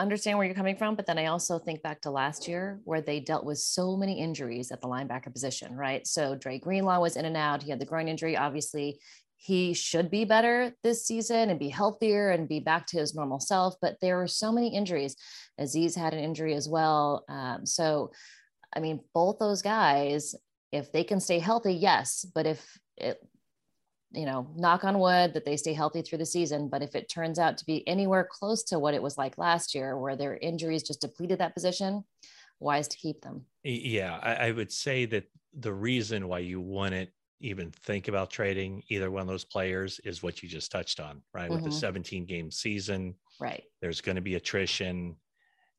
understand 0.00 0.38
where 0.38 0.46
you're 0.46 0.54
coming 0.54 0.76
from, 0.76 0.94
but 0.94 1.06
then 1.06 1.18
I 1.18 1.26
also 1.26 1.58
think 1.58 1.82
back 1.82 2.00
to 2.02 2.10
last 2.10 2.48
year 2.48 2.80
where 2.84 3.00
they 3.00 3.20
dealt 3.20 3.44
with 3.44 3.58
so 3.58 3.96
many 3.96 4.20
injuries 4.20 4.70
at 4.70 4.80
the 4.80 4.88
linebacker 4.88 5.32
position, 5.32 5.76
right? 5.76 6.06
So 6.06 6.34
Dre 6.34 6.58
Greenlaw 6.58 7.00
was 7.00 7.16
in 7.16 7.24
and 7.24 7.36
out. 7.36 7.62
He 7.62 7.70
had 7.70 7.80
the 7.80 7.86
groin 7.86 8.08
injury. 8.08 8.36
Obviously, 8.36 8.98
he 9.36 9.72
should 9.72 10.10
be 10.10 10.24
better 10.24 10.72
this 10.82 11.06
season 11.06 11.48
and 11.48 11.58
be 11.58 11.70
healthier 11.70 12.30
and 12.30 12.48
be 12.48 12.60
back 12.60 12.86
to 12.88 12.98
his 12.98 13.14
normal 13.14 13.40
self. 13.40 13.74
But 13.80 13.96
there 14.02 14.18
were 14.18 14.26
so 14.26 14.52
many 14.52 14.74
injuries. 14.74 15.16
Azeez 15.58 15.96
had 15.96 16.12
an 16.12 16.20
injury 16.20 16.54
as 16.54 16.68
well. 16.68 17.24
Um, 17.28 17.64
so, 17.64 18.12
I 18.74 18.80
mean, 18.80 19.00
both 19.14 19.38
those 19.38 19.62
guys, 19.62 20.34
if 20.72 20.92
they 20.92 21.04
can 21.04 21.20
stay 21.20 21.38
healthy, 21.38 21.72
yes. 21.72 22.26
But 22.34 22.46
if 22.46 22.78
it, 22.98 23.18
you 24.12 24.26
know, 24.26 24.48
knock 24.56 24.84
on 24.84 24.98
wood 24.98 25.34
that 25.34 25.44
they 25.44 25.56
stay 25.56 25.72
healthy 25.72 26.02
through 26.02 26.18
the 26.18 26.26
season. 26.26 26.68
But 26.68 26.82
if 26.82 26.94
it 26.94 27.08
turns 27.08 27.38
out 27.38 27.56
to 27.58 27.66
be 27.66 27.86
anywhere 27.86 28.28
close 28.30 28.62
to 28.64 28.78
what 28.78 28.94
it 28.94 29.02
was 29.02 29.16
like 29.16 29.38
last 29.38 29.74
year, 29.74 29.96
where 29.96 30.16
their 30.16 30.36
injuries 30.36 30.82
just 30.82 31.00
depleted 31.00 31.38
that 31.38 31.54
position, 31.54 32.04
wise 32.58 32.88
to 32.88 32.96
keep 32.96 33.22
them. 33.22 33.44
Yeah, 33.62 34.18
I, 34.22 34.48
I 34.48 34.50
would 34.52 34.72
say 34.72 35.06
that 35.06 35.24
the 35.58 35.72
reason 35.72 36.28
why 36.28 36.40
you 36.40 36.60
wouldn't 36.60 37.10
even 37.40 37.70
think 37.70 38.08
about 38.08 38.30
trading 38.30 38.82
either 38.88 39.10
one 39.10 39.22
of 39.22 39.28
those 39.28 39.44
players 39.44 39.98
is 40.04 40.22
what 40.22 40.42
you 40.42 40.48
just 40.48 40.70
touched 40.70 41.00
on, 41.00 41.22
right? 41.32 41.44
Mm-hmm. 41.44 41.54
With 41.54 41.64
the 41.64 41.70
mm-hmm. 41.70 41.78
17 41.78 42.26
game 42.26 42.50
season, 42.50 43.14
right? 43.40 43.62
There's 43.80 44.00
going 44.00 44.16
to 44.16 44.22
be 44.22 44.34
attrition. 44.34 45.16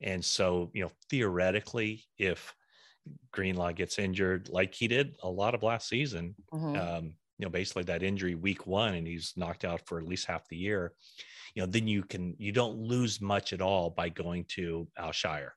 And 0.01 0.23
so, 0.23 0.71
you 0.73 0.83
know, 0.83 0.91
theoretically, 1.09 2.05
if 2.17 2.53
Greenlaw 3.31 3.73
gets 3.73 3.99
injured 3.99 4.49
like 4.49 4.73
he 4.73 4.87
did 4.87 5.15
a 5.21 5.29
lot 5.29 5.53
of 5.53 5.63
last 5.63 5.87
season, 5.87 6.35
mm-hmm. 6.51 6.75
um, 6.75 7.13
you 7.41 7.47
know, 7.47 7.51
basically 7.51 7.81
that 7.81 8.03
injury 8.03 8.35
week 8.35 8.67
one 8.67 8.93
and 8.93 9.07
he's 9.07 9.33
knocked 9.35 9.65
out 9.65 9.81
for 9.87 9.97
at 9.97 10.07
least 10.07 10.27
half 10.27 10.47
the 10.47 10.55
year, 10.55 10.93
you 11.55 11.61
know, 11.61 11.65
then 11.65 11.87
you 11.87 12.03
can, 12.03 12.35
you 12.37 12.51
don't 12.51 12.77
lose 12.77 13.19
much 13.19 13.51
at 13.51 13.61
all 13.61 13.89
by 13.89 14.09
going 14.09 14.45
to 14.47 14.87
Al-Shaair. 14.95 15.49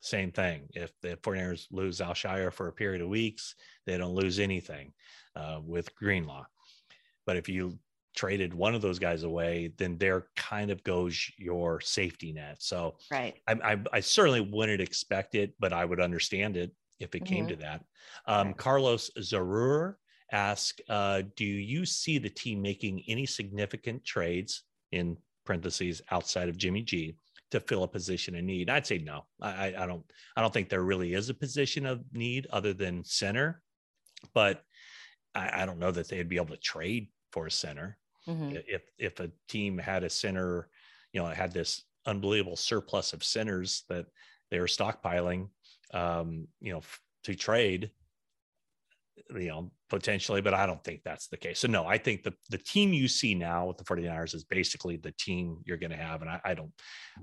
Same 0.00 0.32
thing. 0.32 0.62
If 0.74 0.90
the 1.00 1.16
49ers 1.22 1.66
lose 1.70 2.00
Al-Shaair 2.00 2.52
for 2.52 2.66
a 2.66 2.72
period 2.72 3.02
of 3.02 3.08
weeks, 3.08 3.54
they 3.86 3.96
don't 3.96 4.16
lose 4.16 4.40
anything 4.40 4.92
uh, 5.36 5.60
with 5.62 5.94
Greenlaw. 5.94 6.44
But 7.24 7.36
if 7.36 7.48
you 7.48 7.78
traded 8.16 8.52
one 8.52 8.74
of 8.74 8.82
those 8.82 8.98
guys 8.98 9.22
away, 9.22 9.72
then 9.78 9.96
there 9.96 10.26
kind 10.34 10.72
of 10.72 10.82
goes 10.82 11.24
your 11.38 11.80
safety 11.80 12.32
net. 12.32 12.56
So 12.58 12.96
right, 13.12 13.36
I, 13.46 13.52
I, 13.52 13.76
I 13.92 14.00
certainly 14.00 14.40
wouldn't 14.40 14.80
expect 14.80 15.36
it, 15.36 15.54
but 15.60 15.72
I 15.72 15.84
would 15.84 16.00
understand 16.00 16.56
it 16.56 16.72
if 16.98 17.14
it 17.14 17.22
mm-hmm. 17.22 17.32
came 17.32 17.46
to 17.46 17.56
that. 17.56 17.84
Um, 18.26 18.48
right. 18.48 18.56
Carlos 18.56 19.12
Zarur 19.20 19.94
asked, 20.32 20.80
uh, 20.88 21.22
"Do 21.36 21.44
you 21.44 21.84
see 21.84 22.18
the 22.18 22.30
team 22.30 22.62
making 22.62 23.04
any 23.08 23.26
significant 23.26 24.04
trades 24.04 24.62
in 24.92 25.16
parentheses 25.44 26.02
outside 26.10 26.48
of 26.48 26.56
Jimmy 26.56 26.82
G?" 26.82 27.16
to 27.50 27.60
fill 27.60 27.82
a 27.82 27.88
position 27.88 28.34
in 28.34 28.44
need 28.44 28.68
i'd 28.68 28.86
say 28.86 28.98
no 28.98 29.24
I, 29.40 29.68
I 29.68 29.86
don't 29.86 30.04
i 30.36 30.42
don't 30.42 30.52
think 30.52 30.68
there 30.68 30.82
really 30.82 31.14
is 31.14 31.30
a 31.30 31.34
position 31.34 31.86
of 31.86 32.04
need 32.12 32.46
other 32.50 32.74
than 32.74 33.02
center 33.04 33.62
but 34.34 34.62
I, 35.34 35.62
I 35.62 35.66
don't 35.66 35.78
know 35.78 35.90
that 35.90 36.08
they'd 36.08 36.28
be 36.28 36.36
able 36.36 36.54
to 36.54 36.56
trade 36.56 37.08
for 37.32 37.46
a 37.46 37.50
center. 37.50 37.98
Mm-hmm. 38.26 38.56
If 38.66 38.82
if 38.98 39.20
a 39.20 39.30
team 39.48 39.78
had 39.78 40.04
a 40.04 40.10
center, 40.10 40.68
you 41.12 41.22
know, 41.22 41.28
had 41.28 41.52
this 41.52 41.84
unbelievable 42.06 42.56
surplus 42.56 43.12
of 43.12 43.24
centers 43.24 43.84
that 43.88 44.06
they 44.50 44.60
were 44.60 44.66
stockpiling, 44.66 45.48
um, 45.94 46.48
you 46.60 46.72
know, 46.72 46.78
f- 46.78 47.00
to 47.24 47.34
trade, 47.34 47.90
you 49.30 49.48
know, 49.48 49.70
potentially, 49.88 50.40
but 50.40 50.54
I 50.54 50.66
don't 50.66 50.82
think 50.82 51.02
that's 51.04 51.28
the 51.28 51.36
case. 51.36 51.58
So 51.60 51.68
no, 51.68 51.86
I 51.86 51.98
think 51.98 52.22
the 52.22 52.34
the 52.50 52.58
team 52.58 52.92
you 52.92 53.08
see 53.08 53.34
now 53.34 53.66
with 53.66 53.78
the 53.78 53.84
49ers 53.84 54.34
is 54.34 54.44
basically 54.44 54.96
the 54.96 55.12
team 55.12 55.58
you're 55.64 55.76
going 55.76 55.90
to 55.90 55.96
have. 55.96 56.22
And 56.22 56.30
I, 56.30 56.40
I, 56.44 56.54
don't, 56.54 56.72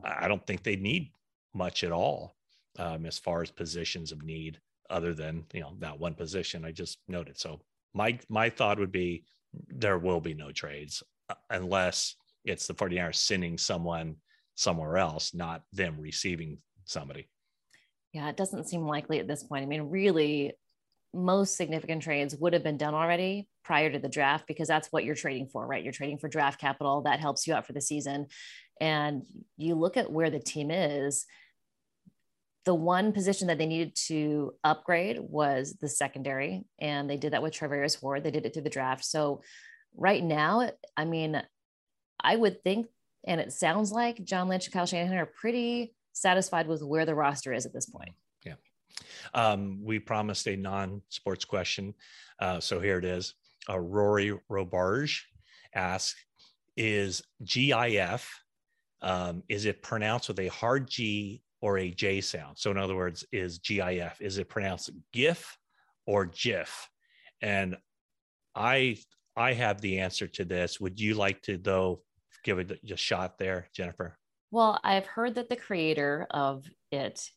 I 0.04 0.28
don't 0.28 0.46
think 0.46 0.64
they 0.64 0.76
need 0.76 1.12
much 1.54 1.84
at 1.84 1.92
all 1.92 2.36
um, 2.80 3.06
as 3.06 3.18
far 3.18 3.42
as 3.42 3.52
positions 3.52 4.12
of 4.12 4.24
need 4.24 4.60
other 4.90 5.14
than, 5.14 5.46
you 5.54 5.62
know, 5.62 5.76
that 5.80 6.00
one 6.00 6.14
position 6.14 6.66
I 6.66 6.72
just 6.72 7.00
noted. 7.08 7.40
So 7.40 7.62
my 7.94 8.20
my 8.30 8.50
thought 8.50 8.80
would 8.80 8.92
be 8.92 9.24
there 9.68 9.98
will 9.98 10.20
be 10.20 10.34
no 10.34 10.52
trades 10.52 11.02
uh, 11.30 11.36
unless 11.50 12.16
it's 12.44 12.68
the 12.68 12.74
49ers 12.74 13.16
sending 13.16 13.58
someone 13.58 14.18
somewhere 14.56 14.98
else, 14.98 15.34
not 15.34 15.64
them 15.74 15.96
receiving 16.00 16.60
somebody. 16.86 17.28
Yeah, 18.14 18.30
it 18.30 18.38
doesn't 18.38 18.70
seem 18.70 18.86
likely 18.86 19.20
at 19.20 19.28
this 19.28 19.44
point. 19.44 19.64
I 19.64 19.66
mean, 19.66 19.90
really, 19.90 20.54
most 21.16 21.58
significant 21.58 22.04
trades 22.04 22.36
would 22.36 22.54
have 22.54 22.64
been 22.64 22.78
done 22.78 22.94
already 22.94 23.48
prior 23.64 23.92
to 23.92 24.00
the 24.00 24.10
draft 24.10 24.46
because 24.48 24.68
that's 24.68 24.90
what 24.92 25.04
you're 25.04 25.16
trading 25.16 25.48
for, 25.48 25.66
right? 25.66 25.84
You're 25.84 25.94
trading 25.94 26.18
for 26.18 26.28
draft 26.28 26.60
capital 26.60 27.02
that 27.04 27.20
helps 27.20 27.48
you 27.48 27.54
out 27.54 27.66
for 27.66 27.74
the 27.74 27.82
season. 27.82 28.28
And 28.82 29.24
you 29.58 29.76
look 29.76 29.98
at 29.98 30.12
where 30.12 30.30
the 30.30 30.40
team 30.40 30.70
is, 30.70 31.26
the 32.66 32.76
one 32.76 33.12
position 33.12 33.48
that 33.48 33.58
they 33.58 33.68
needed 33.68 33.96
to 34.08 34.54
upgrade 34.64 35.20
was 35.20 35.78
the 35.80 35.88
secondary, 35.88 36.66
and 36.80 37.10
they 37.10 37.18
did 37.18 37.34
that 37.34 37.44
with 37.44 37.54
Charvarius 37.54 38.02
Ward. 38.02 38.24
They 38.24 38.32
did 38.32 38.46
it 38.46 38.54
through 38.54 38.64
the 38.64 38.70
draft. 38.70 39.06
So 39.06 39.42
right 39.96 40.24
now, 40.24 40.70
I 40.98 41.06
mean, 41.06 41.42
I 42.20 42.36
would 42.36 42.64
think, 42.64 42.88
and 43.26 43.40
it 43.40 43.54
sounds 43.54 43.92
like 43.92 44.24
John 44.24 44.48
Lynch 44.48 44.66
and 44.66 44.74
Kyle 44.74 44.88
Shanahan 44.88 45.18
are 45.18 45.26
pretty 45.28 45.94
satisfied 46.14 46.68
with 46.68 46.82
where 46.82 47.06
the 47.06 47.16
roster 47.16 47.54
is 47.54 47.66
at 47.66 47.74
this 47.74 47.86
point. 47.86 48.14
Um, 49.34 49.80
we 49.84 50.00
promised 50.00 50.48
a 50.48 50.56
non-sports 50.56 51.46
question, 51.46 51.94
uh, 52.40 52.60
so 52.60 52.80
here 52.80 52.98
it 52.98 53.06
is. 53.06 53.36
Uh, 53.70 53.80
Rory 53.80 54.38
Robarge 54.50 55.22
asks, 55.74 56.16
"Is 56.78 57.22
GIF 57.44 58.30
um, 59.06 59.44
is 59.50 59.66
it 59.66 59.84
pronounced 59.84 60.28
with 60.28 60.40
a 60.40 60.48
hard 60.48 60.90
G 60.90 61.42
or 61.62 61.78
a 61.78 61.92
J 61.92 62.22
sound. 62.22 62.58
So 62.58 62.72
in 62.72 62.78
other 62.78 62.96
words, 62.96 63.26
is 63.32 63.60
GIF, 63.60 64.20
is 64.20 64.38
it 64.38 64.50
pronounced 64.50 64.90
GIF 65.14 65.58
or 66.06 66.26
GIF? 66.26 66.90
And 67.42 67.78
I 68.56 68.98
I 69.36 69.54
have 69.54 69.82
the 69.82 70.00
answer 70.00 70.28
to 70.28 70.46
this. 70.46 70.80
Would 70.80 71.00
you 71.00 71.14
like 71.14 71.42
to 71.44 71.58
though 71.58 72.02
give 72.44 72.60
it 72.60 72.80
a 72.90 72.98
shot 72.98 73.38
there, 73.38 73.68
Jennifer? 73.74 74.18
Well, 74.52 74.80
I've 74.84 75.06
heard 75.06 75.36
that 75.36 75.50
the 75.50 75.56
creator 75.56 76.26
of 76.32 76.66
it 76.92 77.30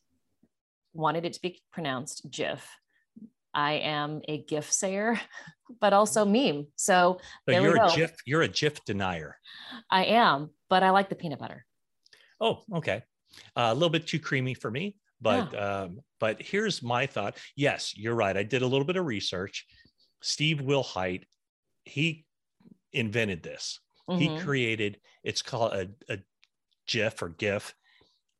wanted 0.93 1.25
it 1.25 1.33
to 1.33 1.41
be 1.41 1.61
pronounced 1.71 2.29
GIF. 2.29 2.67
I 3.53 3.73
am 3.73 4.21
a 4.27 4.43
GIF 4.43 4.71
sayer, 4.71 5.19
but 5.81 5.93
also 5.93 6.25
meme. 6.25 6.67
So, 6.75 7.19
so 7.47 7.59
you're 7.59 7.83
a 7.83 7.89
GIF. 7.95 8.15
You're 8.25 8.41
a 8.43 8.47
GIF 8.47 8.83
denier. 8.85 9.37
I 9.89 10.05
am, 10.05 10.51
but 10.69 10.83
I 10.83 10.91
like 10.91 11.09
the 11.09 11.15
peanut 11.15 11.39
butter. 11.39 11.65
Oh, 12.39 12.63
okay. 12.75 13.03
Uh, 13.55 13.69
a 13.71 13.73
little 13.73 13.89
bit 13.89 14.07
too 14.07 14.19
creamy 14.19 14.53
for 14.53 14.71
me, 14.71 14.95
but 15.21 15.53
yeah. 15.53 15.81
um, 15.81 15.99
but 16.19 16.41
here's 16.41 16.81
my 16.81 17.05
thought. 17.05 17.37
Yes, 17.55 17.95
you're 17.95 18.15
right. 18.15 18.35
I 18.35 18.43
did 18.43 18.61
a 18.61 18.67
little 18.67 18.85
bit 18.85 18.97
of 18.97 19.05
research. 19.05 19.65
Steve 20.21 20.57
Wilhite, 20.57 21.23
he 21.85 22.25
invented 22.91 23.43
this. 23.43 23.79
Mm-hmm. 24.09 24.19
He 24.19 24.39
created. 24.39 24.99
It's 25.23 25.41
called 25.41 25.73
a, 25.73 25.89
a 26.09 26.19
GIF 26.87 27.21
or 27.21 27.29
GIF 27.29 27.73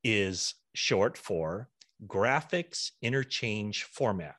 is 0.03 0.56
short 0.74 1.18
for 1.18 1.70
graphics 2.06 2.91
interchange 3.01 3.84
format. 3.84 4.36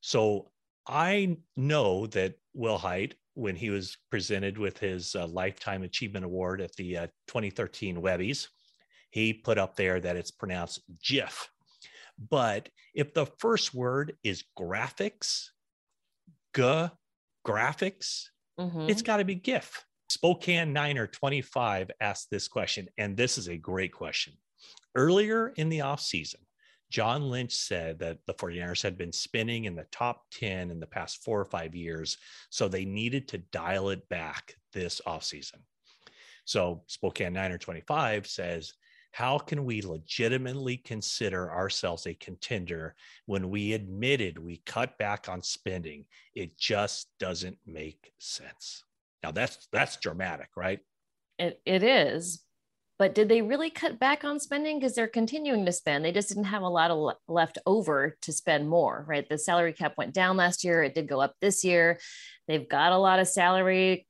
So 0.00 0.50
I 0.86 1.38
know 1.56 2.06
that 2.08 2.34
Wilhite, 2.56 3.14
when 3.34 3.56
he 3.56 3.70
was 3.70 3.96
presented 4.10 4.56
with 4.56 4.78
his 4.78 5.14
uh, 5.14 5.26
Lifetime 5.26 5.82
Achievement 5.82 6.24
Award 6.24 6.60
at 6.60 6.74
the 6.76 6.96
uh, 6.96 7.06
2013 7.28 7.96
Webbies, 7.96 8.48
he 9.10 9.32
put 9.32 9.58
up 9.58 9.76
there 9.76 10.00
that 10.00 10.16
it's 10.16 10.30
pronounced 10.30 10.80
GIF. 11.02 11.48
But 12.30 12.68
if 12.94 13.12
the 13.12 13.26
first 13.38 13.74
word 13.74 14.14
is 14.24 14.44
graphics, 14.58 15.48
G 16.54 16.88
graphics, 17.46 18.28
mm-hmm. 18.58 18.88
it's 18.88 19.02
got 19.02 19.18
to 19.18 19.24
be 19.24 19.34
GIF. 19.34 19.84
Spokane 20.08 20.72
Niner 20.72 21.06
25 21.06 21.90
asked 22.00 22.30
this 22.30 22.48
question, 22.48 22.88
and 22.96 23.16
this 23.16 23.38
is 23.38 23.48
a 23.48 23.56
great 23.56 23.92
question. 23.92 24.34
Earlier 24.94 25.48
in 25.56 25.68
the 25.68 25.80
offseason, 25.80 26.45
John 26.90 27.28
Lynch 27.28 27.54
said 27.54 27.98
that 27.98 28.18
the 28.26 28.34
49ers 28.34 28.82
had 28.82 28.96
been 28.96 29.12
spinning 29.12 29.64
in 29.64 29.74
the 29.74 29.86
top 29.90 30.24
10 30.32 30.70
in 30.70 30.80
the 30.80 30.86
past 30.86 31.24
four 31.24 31.40
or 31.40 31.44
five 31.44 31.74
years, 31.74 32.16
so 32.50 32.68
they 32.68 32.84
needed 32.84 33.28
to 33.28 33.38
dial 33.38 33.90
it 33.90 34.08
back 34.08 34.54
this 34.72 35.00
offseason. 35.06 35.60
So 36.44 36.82
Spokane 36.86 37.32
Niner 37.32 37.58
25 37.58 38.26
says 38.26 38.72
how 39.16 39.38
can 39.38 39.64
we 39.64 39.80
legitimately 39.80 40.76
consider 40.76 41.50
ourselves 41.50 42.06
a 42.06 42.12
contender 42.12 42.94
when 43.24 43.48
we 43.48 43.72
admitted 43.72 44.38
we 44.38 44.58
cut 44.66 44.98
back 44.98 45.26
on 45.26 45.42
spending? 45.42 46.04
It 46.34 46.58
just 46.58 47.08
doesn't 47.18 47.56
make 47.66 48.12
sense. 48.18 48.84
Now 49.22 49.30
that's 49.30 49.68
that's 49.72 49.96
dramatic, 49.96 50.50
right? 50.54 50.80
It, 51.38 51.62
it 51.64 51.82
is. 51.82 52.44
But 52.98 53.14
did 53.14 53.28
they 53.28 53.42
really 53.42 53.68
cut 53.68 53.98
back 53.98 54.24
on 54.24 54.40
spending? 54.40 54.78
Because 54.78 54.94
they're 54.94 55.06
continuing 55.06 55.66
to 55.66 55.72
spend. 55.72 56.04
They 56.04 56.12
just 56.12 56.28
didn't 56.28 56.44
have 56.44 56.62
a 56.62 56.68
lot 56.68 56.90
of 56.90 56.98
le- 56.98 57.16
left 57.28 57.58
over 57.66 58.16
to 58.22 58.32
spend 58.32 58.68
more, 58.68 59.04
right? 59.06 59.28
The 59.28 59.36
salary 59.36 59.74
cap 59.74 59.94
went 59.98 60.14
down 60.14 60.36
last 60.38 60.64
year. 60.64 60.82
It 60.82 60.94
did 60.94 61.06
go 61.06 61.20
up 61.20 61.34
this 61.40 61.62
year. 61.62 61.98
They've 62.48 62.66
got 62.66 62.92
a 62.92 62.98
lot 62.98 63.18
of 63.18 63.28
salary 63.28 64.06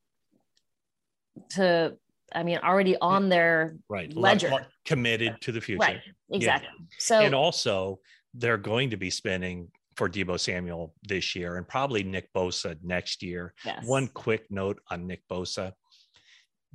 to, 1.51 1.97
I 2.33 2.45
mean, 2.45 2.59
already 2.59 2.97
on 2.97 3.29
their 3.29 3.77
right 3.89 4.13
ledger, 4.15 4.53
committed 4.85 5.41
to 5.41 5.53
the 5.53 5.61
future. 5.61 5.81
Right. 5.81 6.01
Exactly. 6.31 6.69
Yeah. 6.79 6.87
So, 6.99 7.21
and 7.21 7.35
also 7.35 7.99
they're 8.35 8.57
going 8.57 8.91
to 8.91 8.97
be 8.97 9.11
spending 9.11 9.69
for 9.97 10.09
Deebo 10.09 10.39
Samuel 10.39 10.95
this 11.03 11.35
year 11.35 11.57
and 11.57 11.67
probably 11.67 12.05
Nick 12.05 12.33
Bosa 12.33 12.77
next 12.83 13.23
year. 13.23 13.53
Yes. 13.65 13.85
One 13.85 14.07
quick 14.07 14.47
note 14.51 14.79
on 14.91 15.07
Nick 15.07 15.23
Bosa 15.29 15.73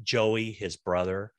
Joey, 0.04 0.52
his 0.52 0.76
brother, 0.78 1.32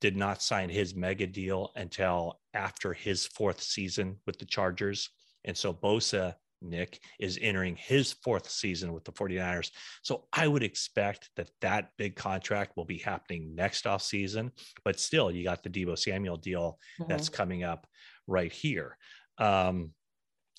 did 0.00 0.16
not 0.16 0.42
sign 0.42 0.68
his 0.68 0.94
mega 0.94 1.26
deal 1.26 1.72
until 1.76 2.40
after 2.54 2.92
his 2.92 3.26
fourth 3.26 3.62
season 3.62 4.16
with 4.26 4.38
the 4.38 4.44
Chargers. 4.44 5.10
And 5.44 5.56
so 5.56 5.72
Bosa, 5.72 6.34
Nick, 6.62 7.00
is 7.18 7.38
entering 7.40 7.76
his 7.76 8.12
fourth 8.12 8.48
season 8.50 8.92
with 8.92 9.04
the 9.04 9.12
49ers. 9.12 9.70
So 10.02 10.24
I 10.32 10.46
would 10.46 10.62
expect 10.62 11.30
that 11.36 11.50
that 11.60 11.90
big 11.98 12.16
contract 12.16 12.76
will 12.76 12.84
be 12.84 12.98
happening 12.98 13.54
next 13.54 13.86
off 13.86 14.02
season. 14.02 14.52
But 14.84 15.00
still, 15.00 15.30
you 15.30 15.44
got 15.44 15.62
the 15.62 15.70
Deebo 15.70 15.98
Samuel 15.98 16.36
deal 16.36 16.78
mm-hmm. 17.00 17.10
that's 17.10 17.28
coming 17.28 17.64
up 17.64 17.86
right 18.26 18.52
here. 18.52 18.96
Um, 19.38 19.92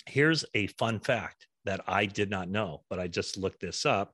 here's 0.05 0.45
a 0.53 0.67
fun 0.67 0.99
fact 0.99 1.47
that 1.65 1.81
I 1.87 2.05
did 2.05 2.29
not 2.29 2.49
know, 2.49 2.83
but 2.89 2.99
I 2.99 3.07
just 3.07 3.37
looked 3.37 3.61
this 3.61 3.85
up. 3.85 4.13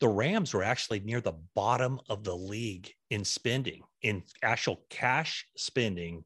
The 0.00 0.08
Rams 0.08 0.52
were 0.52 0.64
actually 0.64 1.00
near 1.00 1.20
the 1.20 1.38
bottom 1.54 2.00
of 2.08 2.24
the 2.24 2.36
league 2.36 2.92
in 3.12 3.26
spending, 3.26 3.82
in 4.00 4.22
actual 4.42 4.80
cash 4.88 5.46
spending 5.54 6.24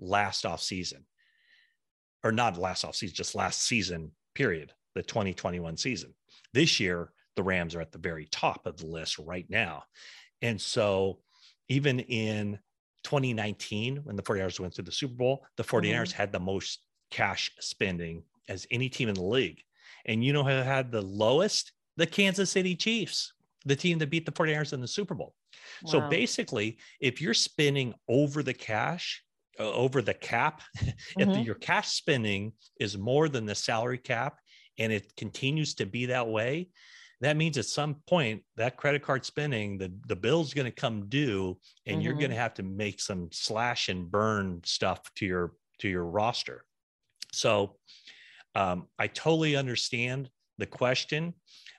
last 0.00 0.44
off 0.44 0.60
season, 0.60 1.06
or 2.24 2.32
not 2.32 2.58
last 2.58 2.84
off 2.84 2.96
season, 2.96 3.14
just 3.14 3.36
last 3.36 3.62
season, 3.62 4.10
period, 4.34 4.72
the 4.96 5.04
2021 5.04 5.76
season. 5.76 6.12
This 6.52 6.80
year, 6.80 7.12
the 7.36 7.44
Rams 7.44 7.76
are 7.76 7.80
at 7.80 7.92
the 7.92 7.98
very 7.98 8.26
top 8.32 8.66
of 8.66 8.76
the 8.76 8.86
list 8.86 9.18
right 9.20 9.46
now. 9.48 9.84
And 10.42 10.60
so, 10.60 11.20
even 11.68 12.00
in 12.00 12.58
2019, 13.04 13.98
when 14.02 14.16
the 14.16 14.22
49ers 14.22 14.58
went 14.58 14.74
through 14.74 14.84
the 14.84 14.90
Super 14.90 15.14
Bowl, 15.14 15.46
the 15.56 15.62
49ers 15.62 16.08
mm-hmm. 16.08 16.16
had 16.16 16.32
the 16.32 16.40
most 16.40 16.80
cash 17.12 17.52
spending 17.60 18.24
as 18.48 18.66
any 18.72 18.88
team 18.88 19.08
in 19.08 19.14
the 19.14 19.22
league. 19.22 19.62
And 20.06 20.24
you 20.24 20.32
know 20.32 20.42
who 20.42 20.50
had 20.50 20.90
the 20.90 21.02
lowest? 21.02 21.70
The 21.96 22.06
Kansas 22.06 22.50
City 22.50 22.74
Chiefs, 22.74 23.32
the 23.64 23.76
team 23.76 23.98
that 23.98 24.10
beat 24.10 24.26
the 24.26 24.32
49ers 24.32 24.72
in 24.72 24.80
the 24.80 24.88
Super 24.88 25.14
Bowl. 25.14 25.32
Wow. 25.82 25.90
So 25.90 26.08
basically, 26.08 26.78
if 27.00 27.20
you're 27.20 27.34
spinning 27.34 27.94
over 28.08 28.42
the 28.42 28.54
cash, 28.54 29.22
uh, 29.58 29.70
over 29.72 30.02
the 30.02 30.14
cap, 30.14 30.62
mm-hmm. 30.78 31.30
if 31.30 31.46
your 31.46 31.54
cash 31.56 31.88
spending 31.88 32.52
is 32.80 32.98
more 32.98 33.28
than 33.28 33.46
the 33.46 33.54
salary 33.54 33.98
cap 33.98 34.38
and 34.78 34.92
it 34.92 35.14
continues 35.16 35.74
to 35.74 35.86
be 35.86 36.06
that 36.06 36.28
way, 36.28 36.68
that 37.20 37.36
means 37.36 37.56
at 37.56 37.64
some 37.64 37.96
point 38.06 38.42
that 38.56 38.76
credit 38.76 39.02
card 39.02 39.24
spending, 39.24 39.78
the, 39.78 39.92
the 40.06 40.16
bill's 40.16 40.52
going 40.52 40.66
to 40.66 40.70
come 40.70 41.08
due 41.08 41.58
and 41.86 41.96
mm-hmm. 41.96 42.02
you're 42.02 42.14
going 42.14 42.30
to 42.30 42.36
have 42.36 42.54
to 42.54 42.62
make 42.62 43.00
some 43.00 43.28
slash 43.32 43.88
and 43.88 44.10
burn 44.10 44.60
stuff 44.64 45.00
to 45.16 45.26
your 45.26 45.52
to 45.78 45.88
your 45.88 46.04
roster. 46.04 46.64
So 47.32 47.76
um, 48.54 48.86
I 48.98 49.08
totally 49.08 49.56
understand 49.56 50.30
the 50.58 50.66
question, 50.66 51.34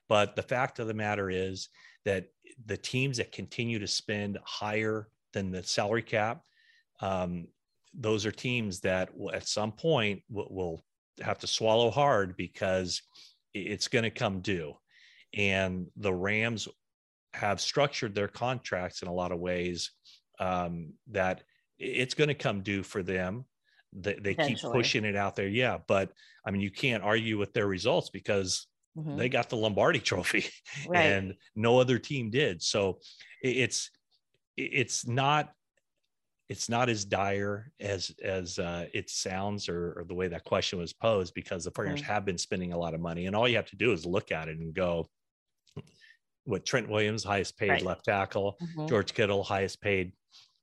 but 0.07 0.35
the 0.35 0.43
fact 0.43 0.79
of 0.79 0.87
the 0.87 0.93
matter 0.93 1.29
is 1.29 1.69
that 2.05 2.27
the 2.65 2.77
teams 2.77 3.17
that 3.17 3.31
continue 3.31 3.79
to 3.79 3.87
spend 3.87 4.37
higher 4.43 5.07
than 5.33 5.51
the 5.51 5.63
salary 5.63 6.01
cap, 6.01 6.41
um, 7.01 7.47
those 7.93 8.25
are 8.25 8.31
teams 8.31 8.79
that 8.81 9.15
will, 9.15 9.31
at 9.33 9.47
some 9.47 9.71
point 9.71 10.21
will, 10.29 10.47
will 10.49 10.83
have 11.21 11.39
to 11.39 11.47
swallow 11.47 11.89
hard 11.89 12.35
because 12.37 13.01
it's 13.53 13.87
going 13.87 14.03
to 14.03 14.09
come 14.09 14.41
due. 14.41 14.73
And 15.33 15.87
the 15.95 16.13
Rams 16.13 16.67
have 17.33 17.61
structured 17.61 18.15
their 18.15 18.27
contracts 18.27 19.01
in 19.01 19.07
a 19.07 19.13
lot 19.13 19.31
of 19.31 19.39
ways 19.39 19.91
um, 20.39 20.93
that 21.11 21.43
it's 21.79 22.13
going 22.13 22.29
to 22.29 22.33
come 22.33 22.61
due 22.61 22.83
for 22.83 23.03
them 23.03 23.45
they, 23.93 24.15
they 24.15 24.35
keep 24.35 24.59
pushing 24.59 25.05
it 25.05 25.15
out 25.15 25.35
there. 25.35 25.47
Yeah. 25.47 25.77
But 25.87 26.11
I 26.45 26.51
mean, 26.51 26.61
you 26.61 26.71
can't 26.71 27.03
argue 27.03 27.37
with 27.37 27.53
their 27.53 27.67
results 27.67 28.09
because 28.09 28.67
mm-hmm. 28.97 29.17
they 29.17 29.29
got 29.29 29.49
the 29.49 29.55
Lombardi 29.55 29.99
trophy 30.11 30.45
right. 30.87 31.01
and 31.01 31.35
no 31.55 31.79
other 31.79 31.99
team 31.99 32.29
did. 32.29 32.61
So 32.61 32.99
it's, 33.41 33.91
it's 34.55 35.07
not, 35.07 35.51
it's 36.49 36.69
not 36.69 36.87
as 36.87 37.03
dire 37.03 37.73
as 37.81 38.09
as 38.23 38.57
uh, 38.57 38.85
it 38.93 39.09
sounds 39.09 39.67
or, 39.67 39.99
or, 39.99 40.05
the 40.05 40.13
way 40.13 40.29
that 40.29 40.45
question 40.45 40.79
was 40.79 40.93
posed 40.93 41.33
because 41.33 41.65
the 41.65 41.71
partners 41.71 42.01
mm-hmm. 42.01 42.13
have 42.13 42.23
been 42.23 42.37
spending 42.37 42.71
a 42.71 42.77
lot 42.77 42.93
of 42.93 43.01
money 43.01 43.25
and 43.25 43.35
all 43.35 43.49
you 43.49 43.57
have 43.57 43.69
to 43.69 43.75
do 43.75 43.91
is 43.91 44.05
look 44.05 44.31
at 44.31 44.47
it 44.47 44.57
and 44.57 44.73
go 44.73 45.09
what 46.45 46.65
Trent 46.65 46.87
Williams 46.87 47.25
highest 47.25 47.57
paid 47.57 47.71
right. 47.71 47.83
left 47.83 48.05
tackle 48.05 48.57
mm-hmm. 48.61 48.87
George 48.87 49.13
Kittle 49.13 49.43
highest 49.43 49.81
paid 49.81 50.13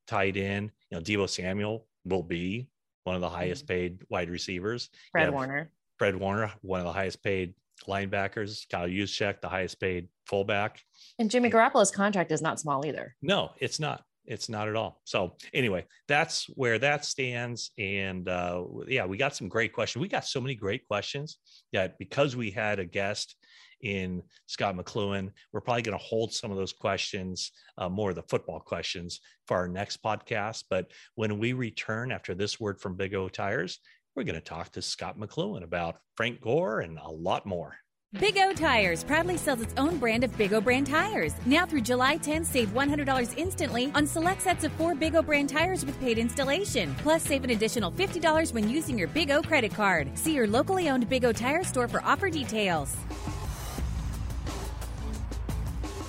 tight 0.07 0.39
end 0.39 0.71
you 0.91 0.97
know 0.97 1.03
Deebo 1.03 1.29
Samuel 1.29 1.87
will 2.07 2.23
be 2.23 2.67
one 3.05 3.15
of 3.15 3.21
the 3.21 3.29
highest 3.29 3.67
mm-hmm. 3.67 3.75
paid 3.75 3.99
wide 4.09 4.31
receivers. 4.31 4.91
Fred 5.13 5.31
Warner. 5.31 5.71
Fred 5.99 6.17
Warner, 6.17 6.53
one 6.63 6.81
of 6.81 6.87
the 6.87 6.93
highest 6.93 7.23
paid 7.23 7.55
linebackers. 7.87 8.69
Kyle 8.71 8.89
Juszczyk, 8.89 9.41
the 9.41 9.49
highest 9.49 9.81
paid 9.81 10.09
fullback. 10.27 10.81
And 11.19 11.31
Jimmy 11.31 11.51
Garoppolo's 11.51 11.91
contract 11.91 12.33
is 12.33 12.43
not 12.43 12.61
small 12.61 12.85
either. 12.87 13.15
No, 13.23 13.53
it's 13.59 13.81
not. 13.81 14.05
It's 14.27 14.49
not 14.49 14.69
at 14.69 14.77
all. 14.77 15.03
So 15.05 15.37
anyway, 15.53 15.85
that's 16.09 16.47
where 16.55 16.79
that 16.79 17.05
stands. 17.05 17.73
And 17.79 18.29
uh, 18.29 18.65
yeah, 18.89 19.05
we 19.05 19.19
got 19.19 19.37
some 19.37 19.49
great 19.49 19.73
questions. 19.73 20.01
We 20.01 20.09
got 20.09 20.25
so 20.25 20.41
many 20.41 20.55
great 20.55 20.87
questions 20.89 21.39
that 21.73 21.99
because 21.99 22.35
we 22.35 22.51
had 22.51 22.79
a 22.79 22.87
guest 22.87 23.37
in 23.83 24.23
Scott 24.47 24.77
McCloughan. 24.77 25.31
We're 25.53 25.61
probably 25.61 25.83
going 25.83 25.99
to 25.99 26.05
hold 26.05 26.33
some 26.33 26.51
of 26.51 26.57
those 26.57 26.73
questions, 26.73 27.53
uh, 27.77 27.89
more 27.89 28.11
of 28.11 28.17
the 28.17 28.23
football 28.23 28.61
questions, 28.61 29.21
for 29.47 29.59
our 29.59 29.69
next 29.69 30.03
podcast. 30.03 30.65
But 30.71 30.91
when 31.17 31.39
we 31.39 31.53
return 31.53 32.11
after 32.11 32.35
this 32.35 32.59
word 32.59 32.81
from 32.81 32.97
Big 32.97 33.15
O 33.15 33.29
Tires, 33.29 33.79
we're 34.15 34.25
going 34.25 34.35
to 34.35 34.41
talk 34.41 34.71
to 34.73 34.83
Scott 34.83 35.19
McCloughan 35.19 35.63
about 35.63 35.97
Frank 36.17 36.41
Gore 36.41 36.81
and 36.81 36.99
a 36.99 37.11
lot 37.11 37.47
more. 37.47 37.77
Big 38.21 38.39
O 38.39 38.53
Tires 38.53 39.03
proudly 39.03 39.37
sells 39.37 39.61
its 39.61 39.75
own 39.77 39.99
brand 39.99 40.23
of 40.23 40.37
Big 40.39 40.53
O 40.53 40.61
brand 40.61 40.87
tires. 40.87 41.35
Now 41.47 41.67
through 41.67 41.81
July 41.81 42.17
10, 42.17 42.45
save 42.45 42.69
$100 42.69 43.35
instantly 43.37 43.91
on 43.93 44.07
select 44.07 44.43
sets 44.43 44.63
of 44.63 44.71
four 44.75 44.95
Big 44.95 45.17
O 45.17 45.23
brand 45.23 45.49
tires 45.49 45.85
with 45.85 45.99
paid 45.99 46.17
installation. 46.19 46.95
Plus, 46.99 47.25
save 47.25 47.43
an 47.43 47.51
additional 47.51 47.91
$50 47.91 48.55
when 48.55 48.71
using 48.71 48.97
your 48.97 49.09
Big 49.09 49.33
O 49.33 49.43
credit 49.43 49.75
card. 49.75 50.17
See 50.17 50.33
your 50.33 50.47
locally 50.47 50.89
owned 50.89 51.09
Big 51.09 51.25
O 51.25 51.33
Tire 51.33 51.65
store 51.65 51.89
for 51.89 52.01
offer 52.05 52.31
details. 52.31 52.97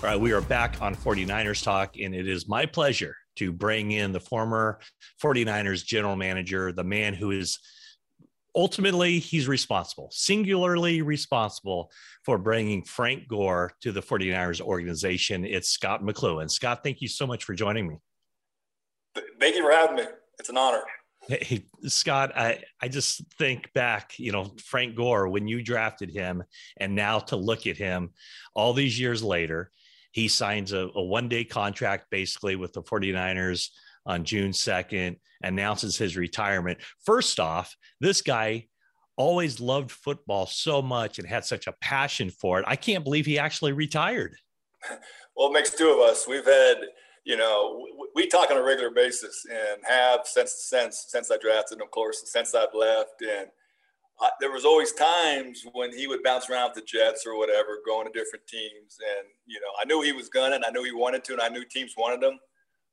All 0.03 0.11
right, 0.11 0.19
we 0.19 0.31
are 0.31 0.41
back 0.41 0.79
on 0.83 0.93
49ers 0.93 1.63
Talk, 1.63 1.95
and 1.99 2.13
it 2.13 2.27
is 2.27 2.47
my 2.47 2.67
pleasure 2.67 3.15
to 3.37 3.51
bring 3.51 3.89
in 3.89 4.11
the 4.11 4.19
former 4.19 4.79
49ers 5.23 5.83
general 5.83 6.15
manager, 6.15 6.71
the 6.71 6.83
man 6.83 7.15
who 7.15 7.31
is 7.31 7.57
ultimately 8.55 9.19
he's 9.19 9.47
responsible, 9.47 10.09
singularly 10.11 11.01
responsible 11.01 11.91
for 12.23 12.37
bringing 12.37 12.83
Frank 12.83 13.27
Gore 13.27 13.73
to 13.81 13.91
the 13.91 14.01
49ers 14.01 14.61
organization. 14.61 15.45
It's 15.45 15.69
Scott 15.69 16.01
McCloughan. 16.01 16.49
Scott, 16.49 16.81
thank 16.83 17.01
you 17.01 17.07
so 17.07 17.27
much 17.27 17.43
for 17.43 17.53
joining 17.53 17.87
me. 17.87 17.97
Thank 19.39 19.55
you 19.55 19.63
for 19.63 19.71
having 19.71 19.97
me. 19.97 20.03
It's 20.39 20.49
an 20.49 20.57
honor. 20.57 20.81
Hey, 21.27 21.65
Scott, 21.85 22.33
I, 22.37 22.59
I 22.81 22.87
just 22.87 23.23
think 23.39 23.73
back, 23.73 24.13
you 24.19 24.31
know, 24.31 24.51
Frank 24.63 24.95
Gore, 24.95 25.27
when 25.27 25.47
you 25.47 25.63
drafted 25.63 26.11
him, 26.11 26.43
and 26.77 26.93
now 26.93 27.19
to 27.19 27.35
look 27.35 27.65
at 27.65 27.77
him 27.77 28.11
all 28.53 28.73
these 28.73 28.99
years 28.99 29.23
later, 29.23 29.71
he 30.11 30.27
signs 30.27 30.71
a, 30.71 30.89
a 30.93 31.03
one 31.03 31.27
day 31.27 31.43
contract 31.43 32.11
basically 32.11 32.55
with 32.55 32.73
the 32.73 32.83
49ers 32.83 33.69
on 34.05 34.23
June 34.23 34.51
2nd, 34.51 35.17
announces 35.43 35.97
his 35.97 36.17
retirement. 36.17 36.79
First 37.05 37.39
off, 37.39 37.75
this 37.99 38.21
guy 38.21 38.67
always 39.17 39.59
loved 39.59 39.91
football 39.91 40.45
so 40.45 40.81
much 40.81 41.19
and 41.19 41.27
had 41.27 41.45
such 41.45 41.67
a 41.67 41.73
passion 41.81 42.29
for 42.29 42.59
it. 42.59 42.65
I 42.67 42.75
can't 42.75 43.03
believe 43.03 43.25
he 43.25 43.39
actually 43.39 43.71
retired. 43.71 44.35
Well, 45.35 45.49
it 45.49 45.53
makes 45.53 45.71
two 45.71 45.89
of 45.89 45.99
us. 45.99 46.27
We've 46.27 46.45
had, 46.45 46.77
you 47.25 47.37
know, 47.37 47.85
we 48.13 48.27
talk 48.27 48.51
on 48.51 48.57
a 48.57 48.63
regular 48.63 48.91
basis 48.91 49.45
and 49.49 49.81
have 49.85 50.21
since 50.23 50.65
since 50.69 51.05
since 51.09 51.29
I 51.29 51.37
drafted 51.37 51.81
of 51.81 51.91
course, 51.91 52.23
since 52.25 52.55
I've 52.55 52.73
left. 52.73 53.21
And 53.21 53.47
I, 54.19 54.29
there 54.39 54.51
was 54.51 54.63
always 54.63 54.93
times 54.93 55.65
when 55.73 55.95
he 55.95 56.07
would 56.07 56.23
bounce 56.23 56.49
around 56.49 56.69
with 56.69 56.75
the 56.75 56.81
Jets 56.87 57.25
or 57.25 57.37
whatever, 57.37 57.79
going 57.85 58.07
to 58.07 58.17
different 58.17 58.47
teams. 58.47 58.97
And, 59.01 59.27
you 59.45 59.59
know, 59.59 59.71
I 59.81 59.85
knew 59.85 60.01
he 60.01 60.13
was 60.13 60.29
gunning. 60.29 60.61
I 60.65 60.71
knew 60.71 60.83
he 60.83 60.93
wanted 60.93 61.23
to, 61.25 61.33
and 61.33 61.41
I 61.41 61.49
knew 61.49 61.65
teams 61.65 61.95
wanted 61.97 62.23
him. 62.23 62.39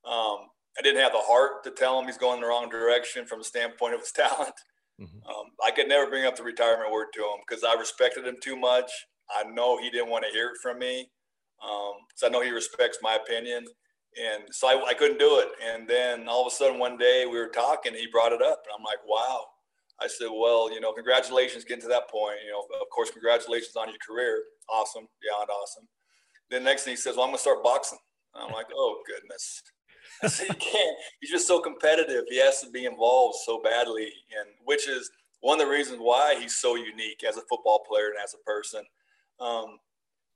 Um, 0.04 0.48
I 0.78 0.82
didn't 0.82 1.02
have 1.02 1.12
the 1.12 1.18
heart 1.18 1.64
to 1.64 1.70
tell 1.70 1.98
him 1.98 2.06
he's 2.06 2.18
going 2.18 2.40
the 2.40 2.46
wrong 2.46 2.68
direction 2.68 3.26
from 3.26 3.40
the 3.40 3.44
standpoint 3.44 3.94
of 3.94 4.00
his 4.00 4.12
talent. 4.16 4.54
Mm-hmm. 5.00 5.28
Um, 5.28 5.46
I 5.64 5.70
could 5.70 5.88
never 5.88 6.08
bring 6.08 6.26
up 6.26 6.36
the 6.36 6.42
retirement 6.42 6.92
word 6.92 7.08
to 7.14 7.20
him 7.20 7.40
because 7.46 7.64
I 7.64 7.74
respected 7.74 8.26
him 8.26 8.36
too 8.42 8.56
much. 8.56 8.90
I 9.30 9.44
know 9.44 9.78
he 9.78 9.90
didn't 9.90 10.10
want 10.10 10.24
to 10.24 10.30
hear 10.30 10.48
it 10.48 10.58
from 10.62 10.78
me. 10.78 11.08
Um, 11.62 11.94
so 12.14 12.26
I 12.26 12.30
know 12.30 12.42
he 12.42 12.50
respects 12.50 12.98
my 13.02 13.14
opinion. 13.16 13.64
And 14.20 14.44
so 14.50 14.68
I, 14.68 14.90
I 14.90 14.94
couldn't 14.94 15.18
do 15.18 15.38
it. 15.38 15.48
And 15.64 15.88
then 15.88 16.28
all 16.28 16.46
of 16.46 16.52
a 16.52 16.54
sudden 16.54 16.78
one 16.78 16.98
day 16.98 17.24
we 17.24 17.38
were 17.38 17.48
talking, 17.48 17.94
he 17.94 18.08
brought 18.12 18.32
it 18.32 18.42
up 18.42 18.62
and 18.66 18.74
I'm 18.76 18.84
like, 18.84 18.98
wow. 19.06 19.46
I 20.00 20.08
said, 20.08 20.28
well, 20.32 20.72
you 20.72 20.80
know, 20.80 20.92
congratulations 20.92 21.64
getting 21.64 21.82
to 21.82 21.88
that 21.88 22.10
point. 22.10 22.38
You 22.44 22.50
know, 22.50 22.60
of 22.80 22.90
course, 22.90 23.10
congratulations 23.10 23.76
on 23.76 23.88
your 23.88 24.02
career. 24.06 24.42
Awesome. 24.68 25.06
Beyond 25.22 25.48
awesome. 25.48 25.88
Then 26.50 26.64
next 26.64 26.82
thing 26.84 26.92
he 26.92 26.96
says, 26.96 27.16
well, 27.16 27.24
I'm 27.24 27.30
going 27.30 27.38
to 27.38 27.42
start 27.42 27.62
boxing. 27.62 27.98
And 28.34 28.44
I'm 28.44 28.52
like, 28.58 28.66
oh, 28.74 29.00
goodness. 29.06 29.62
Said, 30.26 30.48
he 30.48 30.54
can't. 30.54 30.96
He's 31.20 31.30
just 31.30 31.46
so 31.46 31.60
competitive. 31.60 32.24
He 32.28 32.38
has 32.40 32.60
to 32.60 32.70
be 32.70 32.84
involved 32.84 33.38
so 33.44 33.60
badly. 33.60 34.12
And 34.38 34.48
which 34.64 34.88
is 34.88 35.10
one 35.40 35.60
of 35.60 35.66
the 35.66 35.72
reasons 35.72 35.98
why 36.00 36.36
he's 36.38 36.56
so 36.56 36.76
unique 36.76 37.24
as 37.28 37.36
a 37.36 37.42
football 37.42 37.84
player 37.88 38.06
and 38.06 38.22
as 38.22 38.34
a 38.34 38.38
person. 38.44 38.82
Um, 39.40 39.78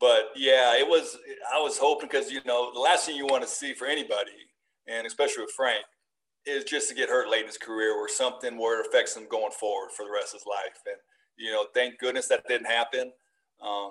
but 0.00 0.30
yeah, 0.36 0.76
it 0.76 0.86
was. 0.86 1.16
I 1.54 1.58
was 1.58 1.78
hoping 1.78 2.08
because 2.10 2.30
you 2.30 2.40
know 2.44 2.72
the 2.74 2.80
last 2.80 3.06
thing 3.06 3.16
you 3.16 3.26
want 3.26 3.42
to 3.42 3.48
see 3.48 3.72
for 3.72 3.86
anybody, 3.86 4.32
and 4.86 5.06
especially 5.06 5.42
with 5.42 5.52
Frank, 5.56 5.84
is 6.44 6.64
just 6.64 6.88
to 6.88 6.94
get 6.94 7.08
hurt 7.08 7.30
late 7.30 7.42
in 7.42 7.46
his 7.46 7.56
career 7.56 7.94
or 7.94 8.08
something 8.08 8.58
where 8.58 8.80
it 8.80 8.86
affects 8.86 9.16
him 9.16 9.26
going 9.30 9.52
forward 9.52 9.90
for 9.96 10.04
the 10.04 10.12
rest 10.12 10.34
of 10.34 10.40
his 10.40 10.46
life. 10.46 10.80
And 10.86 10.96
you 11.38 11.52
know, 11.52 11.66
thank 11.72 11.98
goodness 11.98 12.28
that 12.28 12.46
didn't 12.46 12.66
happen. 12.66 13.12
Um, 13.62 13.90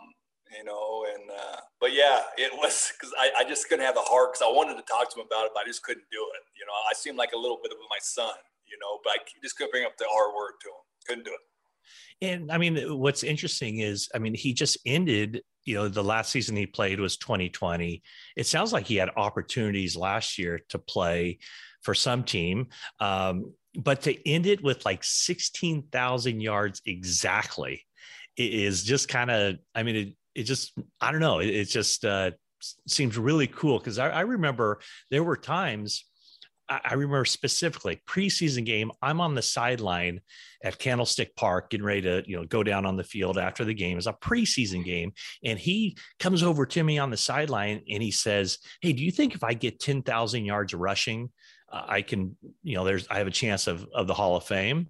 you 0.51 0.63
know, 0.63 1.05
and 1.13 1.29
uh, 1.29 1.57
but 1.79 1.93
yeah, 1.93 2.21
it 2.37 2.51
was 2.53 2.91
because 2.93 3.13
I, 3.17 3.31
I 3.39 3.43
just 3.47 3.67
couldn't 3.69 3.85
have 3.85 3.95
the 3.95 4.01
heart 4.01 4.33
because 4.33 4.45
I 4.45 4.51
wanted 4.51 4.75
to 4.77 4.83
talk 4.83 5.11
to 5.13 5.19
him 5.19 5.25
about 5.25 5.45
it, 5.45 5.51
but 5.53 5.63
I 5.63 5.65
just 5.65 5.83
couldn't 5.83 6.05
do 6.11 6.25
it. 6.35 6.43
You 6.57 6.65
know, 6.65 6.73
I 6.89 6.93
seemed 6.93 7.17
like 7.17 7.33
a 7.33 7.37
little 7.37 7.59
bit 7.61 7.71
of 7.71 7.77
my 7.89 7.97
son, 8.01 8.35
you 8.65 8.77
know, 8.81 8.99
but 9.03 9.11
I 9.11 9.17
just 9.41 9.57
couldn't 9.57 9.71
bring 9.71 9.85
up 9.85 9.97
the 9.97 10.05
R 10.05 10.35
word 10.35 10.53
to 10.61 10.67
him. 10.67 10.83
Couldn't 11.07 11.25
do 11.25 11.31
it. 11.31 11.39
And 12.21 12.51
I 12.51 12.57
mean, 12.57 12.97
what's 12.97 13.23
interesting 13.23 13.79
is, 13.79 14.09
I 14.15 14.19
mean, 14.19 14.33
he 14.33 14.53
just 14.53 14.77
ended, 14.85 15.41
you 15.65 15.75
know, 15.75 15.87
the 15.87 16.03
last 16.03 16.31
season 16.31 16.55
he 16.55 16.65
played 16.65 16.99
was 16.99 17.17
2020. 17.17 18.01
It 18.35 18.47
sounds 18.47 18.71
like 18.71 18.85
he 18.85 18.95
had 18.95 19.09
opportunities 19.17 19.95
last 19.95 20.37
year 20.37 20.61
to 20.69 20.79
play 20.79 21.39
for 21.83 21.93
some 21.93 22.23
team. 22.23 22.67
Um, 22.99 23.53
but 23.77 24.01
to 24.03 24.29
end 24.29 24.45
it 24.45 24.63
with 24.63 24.85
like 24.85 25.03
16,000 25.03 26.39
yards 26.39 26.81
exactly 26.85 27.83
is 28.37 28.83
just 28.83 29.07
kind 29.07 29.29
of, 29.29 29.57
I 29.73 29.83
mean, 29.83 29.95
it, 29.95 30.15
it 30.35 30.43
just, 30.43 30.73
I 31.01 31.11
don't 31.11 31.21
know, 31.21 31.39
it, 31.39 31.47
it 31.47 31.65
just 31.65 32.05
uh, 32.05 32.31
seems 32.87 33.17
really 33.17 33.47
cool 33.47 33.79
because 33.79 33.99
I, 33.99 34.09
I 34.09 34.21
remember 34.21 34.79
there 35.09 35.23
were 35.23 35.37
times 35.37 36.05
I 36.67 36.95
remember 36.95 37.25
specifically 37.25 38.01
preseason 38.07 38.65
game. 38.65 38.91
I'm 39.01 39.21
on 39.21 39.35
the 39.35 39.41
sideline 39.41 40.21
at 40.63 40.79
Candlestick 40.79 41.35
Park, 41.35 41.69
getting 41.69 41.85
ready 41.85 42.01
to 42.01 42.23
you 42.25 42.37
know 42.37 42.45
go 42.45 42.63
down 42.63 42.85
on 42.85 42.97
the 42.97 43.03
field 43.03 43.37
after 43.37 43.63
the 43.63 43.73
game. 43.73 43.97
It's 43.97 44.07
a 44.07 44.13
preseason 44.13 44.83
game, 44.83 45.13
and 45.43 45.59
he 45.59 45.97
comes 46.19 46.41
over 46.41 46.65
to 46.65 46.83
me 46.83 46.97
on 46.97 47.11
the 47.11 47.17
sideline 47.17 47.83
and 47.89 48.01
he 48.01 48.11
says, 48.11 48.57
"Hey, 48.81 48.93
do 48.93 49.03
you 49.03 49.11
think 49.11 49.35
if 49.35 49.43
I 49.43 49.53
get 49.53 49.79
ten 49.79 50.01
thousand 50.01 50.45
yards 50.45 50.73
rushing, 50.73 51.29
uh, 51.71 51.83
I 51.87 52.01
can 52.01 52.35
you 52.63 52.75
know 52.75 52.83
there's 52.83 53.07
I 53.09 53.19
have 53.19 53.27
a 53.27 53.31
chance 53.31 53.67
of 53.67 53.85
of 53.93 54.07
the 54.07 54.15
Hall 54.15 54.35
of 54.35 54.43
Fame?" 54.43 54.87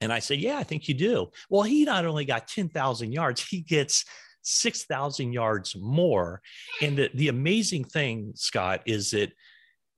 And 0.00 0.12
I 0.12 0.20
said, 0.20 0.38
"Yeah, 0.38 0.58
I 0.58 0.62
think 0.62 0.86
you 0.86 0.94
do." 0.94 1.30
Well, 1.48 1.62
he 1.62 1.84
not 1.84 2.04
only 2.04 2.24
got 2.24 2.46
ten 2.46 2.68
thousand 2.68 3.12
yards, 3.12 3.44
he 3.44 3.62
gets 3.62 4.04
6,000 4.42 5.32
yards 5.32 5.76
more. 5.76 6.40
And 6.80 6.96
the, 6.96 7.10
the 7.14 7.28
amazing 7.28 7.84
thing, 7.84 8.32
Scott, 8.34 8.82
is 8.86 9.10
that 9.10 9.32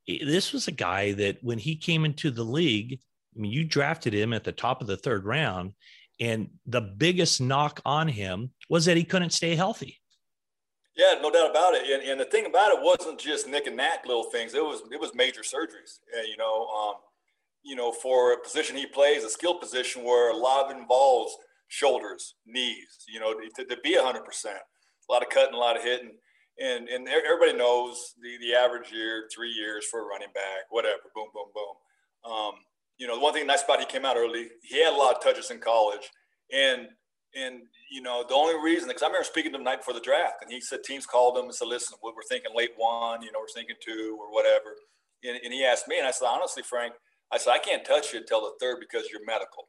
this 0.06 0.52
was 0.52 0.68
a 0.68 0.72
guy 0.72 1.12
that 1.12 1.38
when 1.42 1.58
he 1.58 1.76
came 1.76 2.04
into 2.04 2.30
the 2.30 2.44
league, 2.44 2.98
I 3.36 3.40
mean, 3.40 3.52
you 3.52 3.64
drafted 3.64 4.14
him 4.14 4.32
at 4.32 4.44
the 4.44 4.52
top 4.52 4.80
of 4.80 4.86
the 4.86 4.96
third 4.96 5.24
round, 5.24 5.72
and 6.20 6.50
the 6.66 6.80
biggest 6.80 7.40
knock 7.40 7.80
on 7.84 8.08
him 8.08 8.50
was 8.68 8.84
that 8.84 8.96
he 8.96 9.04
couldn't 9.04 9.30
stay 9.30 9.54
healthy. 9.54 10.00
Yeah, 10.94 11.14
no 11.22 11.30
doubt 11.30 11.50
about 11.50 11.74
it. 11.74 11.90
And, 11.90 12.02
and 12.08 12.20
the 12.20 12.26
thing 12.26 12.46
about 12.46 12.72
it 12.72 12.82
wasn't 12.82 13.18
just 13.18 13.48
nick 13.48 13.66
and 13.66 13.76
knack 13.76 14.06
little 14.06 14.24
things. 14.24 14.52
It 14.54 14.62
was 14.62 14.82
it 14.90 15.00
was 15.00 15.14
major 15.14 15.40
surgeries. 15.40 16.00
And, 16.14 16.28
you 16.28 16.36
know, 16.36 16.66
um, 16.66 16.94
you 17.62 17.76
know, 17.76 17.92
for 17.92 18.34
a 18.34 18.40
position 18.40 18.76
he 18.76 18.86
plays, 18.86 19.24
a 19.24 19.30
skill 19.30 19.54
position 19.54 20.04
where 20.04 20.30
a 20.30 20.36
lot 20.36 20.70
involves 20.70 21.36
shoulders, 21.72 22.34
knees. 22.46 23.04
You 23.08 23.20
know, 23.20 23.34
to, 23.34 23.64
to 23.64 23.76
be 23.82 23.94
hundred 23.94 24.24
percent, 24.24 24.58
a 25.08 25.12
lot 25.12 25.22
of 25.22 25.30
cutting, 25.30 25.54
a 25.54 25.58
lot 25.58 25.76
of 25.76 25.82
hitting 25.82 26.12
and 26.60 26.88
and 26.88 27.08
everybody 27.08 27.56
knows 27.56 28.14
the 28.22 28.36
the 28.38 28.54
average 28.54 28.92
year, 28.92 29.28
three 29.34 29.50
years 29.50 29.86
for 29.90 30.00
a 30.00 30.04
running 30.04 30.32
back, 30.34 30.70
whatever, 30.70 31.00
boom, 31.14 31.28
boom, 31.32 31.48
boom. 31.54 32.32
Um, 32.32 32.52
you 32.98 33.06
know, 33.06 33.16
the 33.16 33.22
one 33.22 33.32
thing 33.32 33.46
nice 33.46 33.64
about 33.64 33.80
he 33.80 33.86
came 33.86 34.04
out 34.04 34.16
early. 34.16 34.48
He 34.62 34.82
had 34.82 34.92
a 34.92 34.96
lot 34.96 35.16
of 35.16 35.22
touches 35.22 35.50
in 35.50 35.58
college, 35.58 36.10
and 36.52 36.88
and 37.34 37.62
you 37.90 38.02
know 38.02 38.24
the 38.28 38.34
only 38.34 38.62
reason 38.62 38.88
because 38.88 39.02
I 39.02 39.06
remember 39.06 39.24
speaking 39.24 39.52
to 39.52 39.58
him 39.58 39.64
the 39.64 39.70
night 39.70 39.80
before 39.80 39.94
the 39.94 40.00
draft, 40.00 40.42
and 40.42 40.52
he 40.52 40.60
said 40.60 40.84
teams 40.84 41.06
called 41.06 41.38
him 41.38 41.44
and 41.44 41.54
said, 41.54 41.68
"Listen, 41.68 41.96
we're 42.02 42.12
thinking 42.28 42.52
late 42.54 42.72
one, 42.76 43.22
you 43.22 43.32
know, 43.32 43.40
we're 43.40 43.54
thinking 43.54 43.76
two 43.84 44.18
or 44.20 44.32
whatever." 44.32 44.76
And, 45.24 45.38
and 45.42 45.52
he 45.52 45.64
asked 45.64 45.88
me, 45.88 45.98
and 45.98 46.06
I 46.06 46.10
said, 46.10 46.26
"Honestly, 46.26 46.62
Frank, 46.62 46.94
I 47.32 47.38
said 47.38 47.52
I 47.52 47.58
can't 47.58 47.84
touch 47.84 48.12
you 48.12 48.20
until 48.20 48.42
the 48.42 48.52
third 48.60 48.78
because 48.78 49.08
you're 49.10 49.24
medical. 49.24 49.68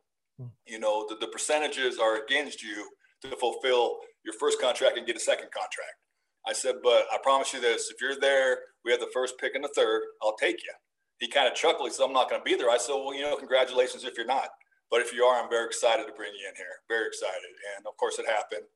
You 0.65 0.79
know, 0.79 1.06
the, 1.08 1.15
the 1.19 1.27
percentages 1.27 1.99
are 1.99 2.23
against 2.23 2.63
you 2.63 2.89
to 3.21 3.36
fulfill 3.38 3.97
your 4.25 4.34
first 4.39 4.60
contract 4.62 4.97
and 4.97 5.06
get 5.08 5.15
a 5.15 5.19
second 5.19 5.51
contract." 5.51 5.97
I 6.45 6.53
said, 6.53 6.75
but 6.84 7.06
I 7.13 7.17
promise 7.23 7.53
you 7.53 7.62
this: 7.62 7.89
if 7.89 8.01
you're 8.01 8.19
there, 8.19 8.60
we 8.84 8.91
have 8.91 8.99
the 8.99 9.12
first 9.13 9.38
pick 9.39 9.56
and 9.56 9.63
the 9.63 9.71
third. 9.75 10.01
I'll 10.21 10.36
take 10.36 10.62
you. 10.63 10.73
He 11.19 11.27
kind 11.27 11.47
of 11.47 11.56
chuckled. 11.56 11.88
He 11.88 11.93
said, 11.93 12.03
"I'm 12.06 12.13
not 12.13 12.29
going 12.29 12.41
to 12.41 12.45
be 12.45 12.56
there." 12.56 12.69
I 12.69 12.77
said, 12.77 12.95
"Well, 12.95 13.13
you 13.13 13.21
know, 13.21 13.38
congratulations 13.38 14.03
if 14.03 14.17
you're 14.17 14.25
not, 14.25 14.49
but 14.91 14.99
if 14.99 15.13
you 15.13 15.23
are, 15.23 15.41
I'm 15.41 15.49
very 15.49 15.67
excited 15.67 16.06
to 16.08 16.13
bring 16.13 16.34
you 16.34 16.49
in 16.49 16.56
here. 16.56 16.75
Very 16.89 17.08
excited." 17.08 17.53
And 17.77 17.88
of 17.88 17.95
course, 17.97 18.19
it 18.19 18.27
happened. 18.27 18.67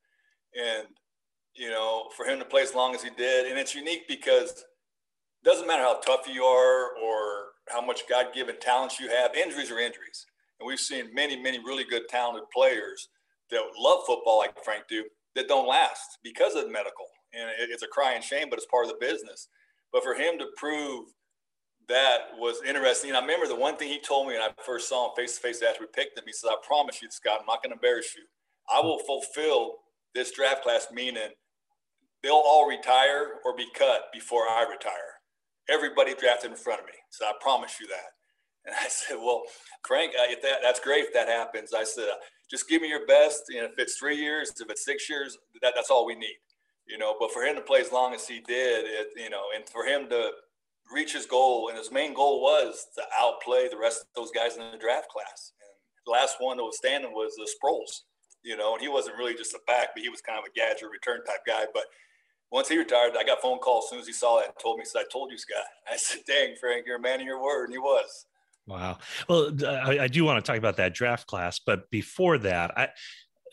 And 0.55 0.87
you 1.55 1.69
know, 1.69 2.09
for 2.15 2.25
him 2.25 2.39
to 2.39 2.45
play 2.45 2.61
as 2.61 2.75
long 2.75 2.93
as 2.93 3.03
he 3.03 3.09
did, 3.09 3.47
and 3.47 3.57
it's 3.59 3.73
unique 3.73 4.07
because 4.07 4.51
it 4.51 5.43
doesn't 5.43 5.67
matter 5.67 5.81
how 5.81 5.99
tough 5.99 6.27
you 6.31 6.43
are 6.43 6.95
or 7.03 7.47
how 7.69 7.81
much 7.81 8.07
God-given 8.07 8.59
talents 8.59 8.99
you 8.99 9.09
have. 9.09 9.35
Injuries 9.35 9.71
are 9.71 9.79
injuries, 9.79 10.25
and 10.59 10.67
we've 10.67 10.79
seen 10.79 11.13
many, 11.13 11.35
many 11.41 11.59
really 11.59 11.83
good, 11.83 12.07
talented 12.09 12.49
players 12.53 13.09
that 13.51 13.61
love 13.77 14.01
football 14.05 14.39
like 14.39 14.63
Frank 14.63 14.83
do 14.89 15.03
that 15.35 15.47
don't 15.47 15.67
last 15.67 16.19
because 16.23 16.55
of 16.55 16.69
medical 16.69 17.05
and 17.33 17.49
it's 17.59 17.83
a 17.83 17.87
crying 17.87 18.21
shame, 18.21 18.49
but 18.49 18.57
it's 18.57 18.65
part 18.67 18.85
of 18.85 18.91
the 18.91 18.97
business. 18.99 19.49
But 19.91 20.03
for 20.03 20.15
him 20.15 20.37
to 20.39 20.47
prove 20.57 21.05
that 21.87 22.35
was 22.37 22.61
interesting. 22.67 23.11
And 23.11 23.17
I 23.17 23.21
remember 23.21 23.47
the 23.47 23.55
one 23.55 23.77
thing 23.77 23.89
he 23.89 24.01
told 24.01 24.27
me 24.27 24.33
when 24.33 24.41
I 24.41 24.49
first 24.63 24.89
saw 24.89 25.05
him 25.05 25.11
face 25.15 25.35
to 25.35 25.41
face 25.41 25.61
after 25.61 25.81
we 25.81 25.87
picked 25.93 26.17
him. 26.17 26.25
He 26.25 26.33
said, 26.33 26.49
"I 26.49 26.55
promise 26.65 27.01
you, 27.01 27.09
Scott, 27.09 27.39
I'm 27.39 27.45
not 27.45 27.63
going 27.63 27.71
to 27.71 27.75
embarrass 27.75 28.15
you. 28.15 28.23
I 28.69 28.81
will 28.81 28.99
fulfill 28.99 29.77
this 30.13 30.31
draft 30.31 30.63
class, 30.63 30.87
meaning 30.91 31.29
they'll 32.21 32.33
all 32.33 32.67
retire 32.67 33.39
or 33.45 33.55
be 33.55 33.69
cut 33.73 34.11
before 34.11 34.49
I 34.49 34.63
retire. 34.63 35.21
Everybody 35.69 36.13
drafted 36.15 36.51
in 36.51 36.57
front 36.57 36.81
of 36.81 36.85
me, 36.87 36.93
so 37.09 37.25
I 37.25 37.33
promise 37.39 37.79
you 37.79 37.87
that." 37.87 38.16
And 38.67 38.75
I 38.79 38.87
said, 38.89 39.15
"Well, 39.17 39.43
Frank, 39.87 40.13
uh, 40.19 40.29
if 40.29 40.43
that 40.43 40.59
that's 40.61 40.79
great 40.79 41.05
if 41.05 41.13
that 41.13 41.27
happens." 41.27 41.73
I 41.73 41.83
said, 41.83 42.09
"Just 42.51 42.69
give 42.69 42.81
me 42.81 42.89
your 42.89 43.07
best, 43.07 43.43
and 43.49 43.65
if 43.65 43.71
it's 43.79 43.97
three 43.97 44.17
years, 44.17 44.51
if 44.59 44.69
it's 44.69 44.85
six 44.85 45.09
years, 45.09 45.37
that, 45.61 45.73
that's 45.75 45.89
all 45.89 46.05
we 46.05 46.15
need." 46.15 46.37
you 46.87 46.97
know. 46.97 47.15
But 47.19 47.31
for 47.31 47.43
him 47.43 47.55
to 47.55 47.61
play 47.61 47.81
as 47.81 47.91
long 47.91 48.13
as 48.13 48.27
he 48.27 48.39
did, 48.39 48.85
it, 48.85 49.07
you 49.15 49.29
know, 49.29 49.43
and 49.55 49.67
for 49.67 49.85
him 49.85 50.09
to 50.09 50.31
reach 50.91 51.13
his 51.13 51.25
goal, 51.25 51.69
and 51.69 51.77
his 51.77 51.91
main 51.91 52.13
goal 52.13 52.41
was 52.41 52.87
to 52.95 53.03
outplay 53.19 53.67
the 53.67 53.77
rest 53.77 54.01
of 54.01 54.07
those 54.15 54.31
guys 54.31 54.55
in 54.55 54.71
the 54.71 54.77
draft 54.77 55.09
class. 55.09 55.51
And 55.59 55.69
the 56.05 56.11
last 56.11 56.37
one 56.39 56.57
that 56.57 56.63
was 56.63 56.77
standing 56.77 57.11
was 57.11 57.35
the 57.35 57.47
Sproles, 57.47 58.03
you 58.43 58.55
know, 58.55 58.73
and 58.73 58.81
he 58.81 58.87
wasn't 58.87 59.17
really 59.17 59.35
just 59.35 59.53
a 59.53 59.59
back, 59.67 59.89
but 59.93 60.03
he 60.03 60.09
was 60.09 60.21
kind 60.21 60.39
of 60.39 60.45
a 60.45 60.55
gadget 60.55 60.89
return 60.89 61.23
type 61.25 61.43
guy. 61.45 61.65
But 61.73 61.85
once 62.51 62.69
he 62.69 62.77
retired, 62.77 63.13
I 63.19 63.25
got 63.25 63.41
phone 63.41 63.59
call 63.59 63.79
as 63.79 63.89
soon 63.89 63.99
as 63.99 64.07
he 64.07 64.13
saw 64.13 64.37
that 64.37 64.45
and 64.45 64.53
told 64.61 64.79
me, 64.79 64.85
said, 64.85 65.01
I 65.01 65.11
told 65.11 65.31
you, 65.31 65.37
Scott. 65.37 65.65
I 65.91 65.97
said, 65.97 66.21
dang, 66.25 66.55
Frank, 66.59 66.85
you're 66.87 66.97
a 66.97 67.01
man 67.01 67.19
of 67.19 67.25
your 67.25 67.43
word. 67.43 67.65
And 67.65 67.73
he 67.73 67.79
was. 67.79 68.25
Wow. 68.67 68.97
Well, 69.29 69.53
I, 69.65 69.99
I, 70.01 70.07
do 70.07 70.25
want 70.25 70.43
to 70.43 70.51
talk 70.51 70.57
about 70.59 70.75
that 70.75 70.93
draft 70.93 71.25
class, 71.25 71.57
but 71.57 71.89
before 71.89 72.37
that, 72.39 72.77
I, 72.77 72.89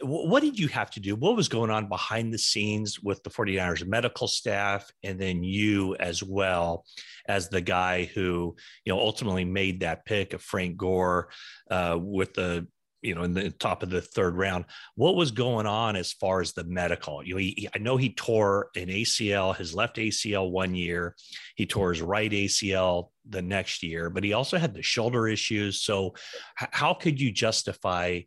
what 0.02 0.42
did 0.42 0.58
you 0.58 0.66
have 0.68 0.90
to 0.90 1.00
do? 1.00 1.14
What 1.14 1.36
was 1.36 1.48
going 1.48 1.70
on 1.70 1.88
behind 1.88 2.34
the 2.34 2.38
scenes 2.38 3.00
with 3.00 3.22
the 3.22 3.30
49ers 3.30 3.86
medical 3.86 4.26
staff 4.26 4.90
and 5.04 5.18
then 5.18 5.44
you 5.44 5.94
as 5.96 6.22
well 6.22 6.84
as 7.28 7.48
the 7.48 7.60
guy 7.60 8.04
who, 8.04 8.56
you 8.84 8.92
know, 8.92 8.98
ultimately 8.98 9.44
made 9.44 9.80
that 9.80 10.04
pick 10.04 10.32
of 10.32 10.42
Frank 10.42 10.76
Gore 10.76 11.28
uh, 11.70 11.96
with 12.00 12.34
the, 12.34 12.66
you 13.04 13.14
know, 13.14 13.22
in 13.22 13.34
the 13.34 13.50
top 13.50 13.82
of 13.82 13.90
the 13.90 14.00
third 14.00 14.36
round. 14.36 14.64
What 14.94 15.14
was 15.14 15.30
going 15.30 15.66
on 15.66 15.94
as 15.94 16.12
far 16.12 16.40
as 16.40 16.52
the 16.52 16.64
medical? 16.64 17.22
You 17.22 17.34
know, 17.34 17.38
he, 17.38 17.68
I 17.74 17.78
know 17.78 17.96
he 17.96 18.14
tore 18.14 18.70
an 18.74 18.86
ACL, 18.86 19.54
his 19.54 19.74
left 19.74 19.96
ACL 19.96 20.50
one 20.50 20.74
year. 20.74 21.14
He 21.54 21.66
tore 21.66 21.92
his 21.92 22.02
right 22.02 22.30
ACL 22.30 23.10
the 23.28 23.42
next 23.42 23.82
year, 23.82 24.08
but 24.08 24.24
he 24.24 24.32
also 24.32 24.56
had 24.56 24.74
the 24.74 24.82
shoulder 24.82 25.28
issues. 25.28 25.82
So, 25.82 26.14
h- 26.60 26.68
how 26.72 26.94
could 26.94 27.20
you 27.20 27.30
justify 27.30 28.20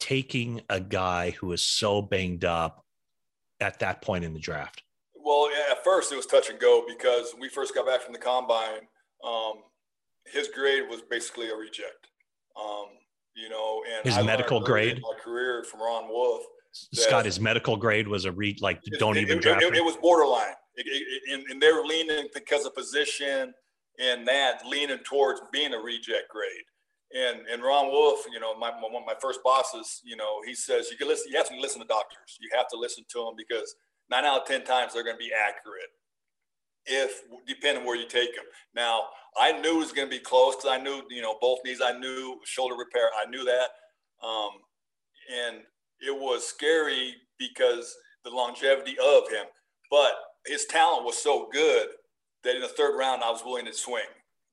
taking 0.00 0.62
a 0.68 0.80
guy 0.80 1.30
who 1.30 1.48
was 1.48 1.62
so 1.62 2.02
banged 2.02 2.44
up 2.44 2.84
at 3.60 3.78
that 3.78 4.02
point 4.02 4.24
in 4.24 4.34
the 4.34 4.40
draft? 4.40 4.82
Well, 5.14 5.48
at 5.70 5.84
first 5.84 6.12
it 6.12 6.16
was 6.16 6.26
touch 6.26 6.50
and 6.50 6.58
go 6.58 6.84
because 6.86 7.34
we 7.38 7.48
first 7.48 7.74
got 7.74 7.86
back 7.86 8.00
from 8.00 8.14
the 8.14 8.18
combine. 8.18 8.88
Um, 9.24 9.54
his 10.26 10.48
grade 10.48 10.84
was 10.88 11.02
basically 11.02 11.50
a 11.50 11.54
reject. 11.56 12.08
Um, 12.58 12.86
you 13.40 13.48
know, 13.48 13.82
and 13.94 14.04
his 14.04 14.18
I 14.18 14.22
medical 14.22 14.60
grade. 14.60 15.00
my 15.02 15.18
career 15.22 15.64
from 15.64 15.80
Ron 15.80 16.08
Wolf. 16.08 16.42
Scott, 16.72 17.24
his 17.24 17.40
medical 17.40 17.76
grade 17.76 18.06
was 18.06 18.24
a 18.24 18.32
read 18.32 18.60
like 18.60 18.82
don't 18.98 19.16
it, 19.16 19.22
even 19.22 19.40
draft. 19.40 19.62
It, 19.62 19.74
it, 19.74 19.84
was 19.84 19.96
borderline. 19.96 20.54
and, 21.32 21.44
and 21.50 21.62
they're 21.62 21.82
leaning 21.82 22.28
because 22.34 22.66
of 22.66 22.74
position 22.74 23.54
and 23.98 24.26
that 24.28 24.64
leaning 24.66 24.98
towards 24.98 25.40
being 25.52 25.74
a 25.74 25.78
reject 25.78 26.28
grade. 26.30 26.66
And 27.14 27.46
and 27.50 27.62
Ron 27.62 27.86
Wolf, 27.86 28.24
you 28.30 28.38
know, 28.38 28.56
my 28.58 28.70
one 28.70 29.02
of 29.02 29.06
my 29.06 29.14
first 29.20 29.40
bosses, 29.42 30.02
you 30.04 30.16
know, 30.16 30.42
he 30.44 30.54
says 30.54 30.90
you 30.90 30.96
can 30.96 31.08
listen. 31.08 31.30
You 31.30 31.38
have 31.38 31.48
to 31.48 31.58
listen 31.58 31.80
to 31.80 31.86
doctors. 31.86 32.36
You 32.40 32.50
have 32.56 32.68
to 32.68 32.76
listen 32.76 33.04
to 33.12 33.18
them 33.24 33.34
because 33.36 33.74
nine 34.10 34.24
out 34.24 34.42
of 34.42 34.46
ten 34.46 34.62
times 34.62 34.92
they're 34.92 35.04
going 35.04 35.16
to 35.16 35.18
be 35.18 35.32
accurate. 35.32 35.88
If 36.88 37.22
depending 37.46 37.84
where 37.84 37.96
you 37.96 38.08
take 38.08 38.34
them. 38.34 38.44
Now 38.74 39.02
I 39.38 39.52
knew 39.52 39.76
it 39.76 39.78
was 39.78 39.92
going 39.92 40.08
to 40.08 40.16
be 40.16 40.22
close 40.22 40.56
because 40.56 40.70
I 40.70 40.82
knew 40.82 41.02
you 41.10 41.22
know 41.22 41.36
both 41.40 41.58
knees. 41.64 41.80
I 41.84 41.98
knew 41.98 42.38
shoulder 42.44 42.74
repair. 42.76 43.10
I 43.20 43.28
knew 43.28 43.44
that, 43.44 43.68
um, 44.26 44.50
and 45.32 45.62
it 46.00 46.14
was 46.14 46.46
scary 46.46 47.14
because 47.38 47.94
the 48.24 48.30
longevity 48.30 48.96
of 48.98 49.28
him. 49.30 49.46
But 49.90 50.12
his 50.46 50.66
talent 50.66 51.04
was 51.04 51.18
so 51.18 51.48
good 51.52 51.88
that 52.44 52.56
in 52.56 52.62
the 52.62 52.68
third 52.68 52.96
round 52.96 53.22
I 53.22 53.30
was 53.30 53.42
willing 53.44 53.66
to 53.66 53.72
swing 53.72 54.04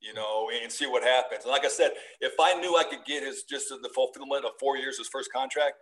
you 0.06 0.14
know, 0.14 0.50
and 0.62 0.72
see 0.72 0.86
what 0.86 1.04
happens. 1.04 1.44
And 1.44 1.52
like 1.52 1.66
I 1.66 1.70
said, 1.70 1.92
if 2.22 2.34
I 2.40 2.54
knew 2.60 2.78
I 2.78 2.84
could 2.84 3.04
get 3.06 3.24
his 3.24 3.44
just 3.44 3.70
the 3.70 3.90
fulfillment 3.94 4.46
of 4.46 4.52
four 4.60 4.78
years, 4.78 4.98
his 4.98 5.08
first 5.08 5.32
contract, 5.34 5.76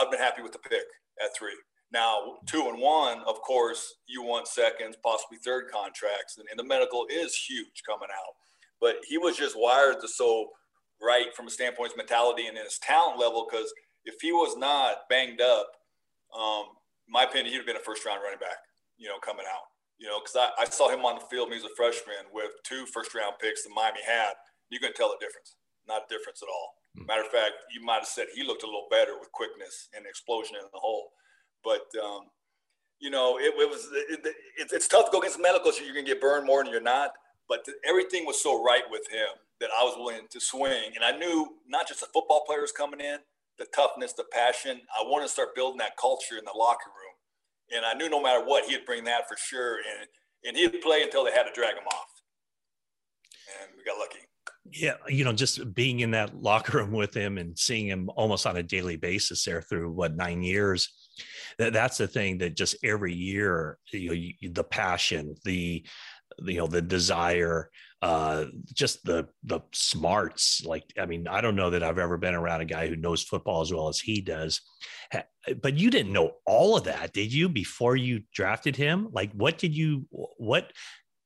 I've 0.00 0.10
been 0.10 0.20
happy 0.20 0.42
with 0.42 0.52
the 0.52 0.58
pick 0.58 0.82
at 1.22 1.30
three. 1.38 1.54
Now, 1.92 2.38
two 2.46 2.68
and 2.68 2.80
one, 2.80 3.20
of 3.26 3.40
course, 3.42 3.94
you 4.06 4.22
want 4.22 4.48
seconds, 4.48 4.96
possibly 5.02 5.38
third 5.38 5.70
contracts, 5.72 6.38
and, 6.38 6.46
and 6.50 6.58
the 6.58 6.64
medical 6.64 7.06
is 7.08 7.36
huge 7.36 7.82
coming 7.86 8.08
out. 8.10 8.34
But 8.80 8.96
he 9.06 9.18
was 9.18 9.36
just 9.36 9.56
wired 9.56 10.00
to 10.00 10.08
so 10.08 10.50
right 11.00 11.34
from 11.36 11.46
a 11.46 11.50
standpoint 11.50 11.92
of 11.92 11.96
mentality 11.96 12.46
and 12.46 12.58
his 12.58 12.78
talent 12.78 13.18
level. 13.18 13.46
Because 13.48 13.72
if 14.04 14.16
he 14.20 14.32
was 14.32 14.56
not 14.56 15.08
banged 15.08 15.40
up, 15.40 15.68
um, 16.36 16.64
my 17.08 17.24
opinion, 17.24 17.52
he'd 17.52 17.58
have 17.58 17.66
been 17.66 17.76
a 17.76 17.86
first 17.86 18.04
round 18.04 18.20
running 18.22 18.40
back, 18.40 18.58
you 18.98 19.08
know, 19.08 19.18
coming 19.18 19.46
out. 19.46 19.70
You 19.98 20.08
know, 20.08 20.18
because 20.18 20.36
I, 20.36 20.50
I 20.62 20.66
saw 20.66 20.90
him 20.90 21.06
on 21.06 21.14
the 21.14 21.26
field 21.30 21.48
when 21.48 21.58
he 21.58 21.62
was 21.62 21.70
a 21.70 21.76
freshman 21.76 22.26
with 22.32 22.50
two 22.64 22.84
first 22.86 23.14
round 23.14 23.38
picks 23.40 23.62
that 23.62 23.70
Miami 23.70 24.02
had. 24.02 24.34
You 24.70 24.80
can 24.80 24.92
tell 24.92 25.08
the 25.08 25.22
difference. 25.22 25.54
Not 25.86 26.10
a 26.10 26.12
difference 26.12 26.42
at 26.42 26.50
all. 26.50 26.74
Mm-hmm. 26.98 27.06
Matter 27.06 27.22
of 27.22 27.30
fact, 27.30 27.70
you 27.70 27.84
might 27.84 28.02
have 28.02 28.10
said 28.10 28.26
he 28.34 28.42
looked 28.42 28.64
a 28.64 28.66
little 28.66 28.90
better 28.90 29.14
with 29.20 29.30
quickness 29.30 29.88
and 29.94 30.04
explosion 30.04 30.56
in 30.56 30.66
the 30.72 30.82
hole. 30.82 31.14
But 31.64 31.86
um, 32.02 32.22
you 33.00 33.10
know, 33.10 33.38
it, 33.38 33.54
it 33.56 33.68
was 33.68 33.88
it, 33.92 34.20
it, 34.24 34.68
it's 34.72 34.88
tough 34.88 35.06
to 35.06 35.10
go 35.10 35.20
against 35.20 35.40
medical, 35.40 35.72
so 35.72 35.82
you're 35.82 35.94
gonna 35.94 36.06
get 36.06 36.20
burned 36.20 36.46
more 36.46 36.62
than 36.62 36.72
you're 36.72 36.82
not. 36.82 37.12
But 37.48 37.64
the, 37.64 37.72
everything 37.86 38.26
was 38.26 38.42
so 38.42 38.62
right 38.62 38.84
with 38.90 39.02
him 39.10 39.28
that 39.60 39.70
I 39.78 39.84
was 39.84 39.94
willing 39.96 40.26
to 40.30 40.40
swing, 40.40 40.92
and 40.94 41.04
I 41.04 41.16
knew 41.16 41.56
not 41.66 41.88
just 41.88 42.00
the 42.00 42.06
football 42.12 42.44
players 42.46 42.72
coming 42.72 43.00
in, 43.00 43.18
the 43.58 43.66
toughness, 43.74 44.12
the 44.12 44.24
passion. 44.32 44.80
I 44.98 45.02
wanted 45.04 45.26
to 45.26 45.32
start 45.32 45.54
building 45.54 45.78
that 45.78 45.96
culture 45.96 46.36
in 46.38 46.44
the 46.44 46.56
locker 46.56 46.90
room 46.90 47.14
and 47.74 47.84
I 47.84 47.94
knew 47.94 48.08
no 48.08 48.22
matter 48.22 48.44
what, 48.44 48.64
he'd 48.64 48.84
bring 48.84 49.04
that 49.04 49.28
for 49.28 49.36
sure. 49.36 49.76
And 49.76 50.08
and 50.46 50.56
he'd 50.56 50.82
play 50.82 51.02
until 51.02 51.24
they 51.24 51.32
had 51.32 51.44
to 51.44 51.52
drag 51.54 51.74
him 51.74 51.86
off. 51.86 52.08
And 53.60 53.70
we 53.76 53.84
got 53.84 53.98
lucky. 53.98 54.18
Yeah, 54.70 54.94
you 55.08 55.24
know, 55.24 55.32
just 55.32 55.74
being 55.74 56.00
in 56.00 56.10
that 56.12 56.42
locker 56.42 56.78
room 56.78 56.92
with 56.92 57.14
him 57.14 57.38
and 57.38 57.58
seeing 57.58 57.86
him 57.86 58.10
almost 58.16 58.46
on 58.46 58.56
a 58.56 58.62
daily 58.62 58.96
basis 58.96 59.44
there 59.44 59.62
through 59.62 59.92
what 59.92 60.16
nine 60.16 60.42
years. 60.42 61.03
That, 61.58 61.72
that's 61.72 61.98
the 61.98 62.08
thing 62.08 62.38
that 62.38 62.56
just 62.56 62.76
every 62.84 63.14
year, 63.14 63.78
you 63.92 64.08
know, 64.08 64.14
you, 64.14 64.50
the 64.50 64.64
passion, 64.64 65.34
the 65.44 65.84
you 66.42 66.58
know 66.58 66.66
the 66.66 66.82
desire 66.82 67.70
uh 68.02 68.46
just 68.72 69.04
the 69.04 69.28
the 69.44 69.60
smarts 69.72 70.64
like 70.66 70.84
i 70.98 71.06
mean 71.06 71.28
i 71.28 71.40
don't 71.40 71.56
know 71.56 71.70
that 71.70 71.82
i've 71.82 71.98
ever 71.98 72.16
been 72.16 72.34
around 72.34 72.60
a 72.60 72.64
guy 72.64 72.88
who 72.88 72.96
knows 72.96 73.22
football 73.22 73.60
as 73.60 73.72
well 73.72 73.88
as 73.88 74.00
he 74.00 74.20
does. 74.20 74.60
But 75.60 75.74
you 75.74 75.90
didn't 75.90 76.12
know 76.12 76.32
all 76.46 76.76
of 76.76 76.84
that 76.84 77.12
did 77.12 77.32
you 77.32 77.48
before 77.48 77.96
you 77.96 78.22
drafted 78.32 78.76
him? 78.76 79.08
Like 79.12 79.30
what 79.32 79.58
did 79.58 79.76
you 79.76 80.06
what 80.10 80.72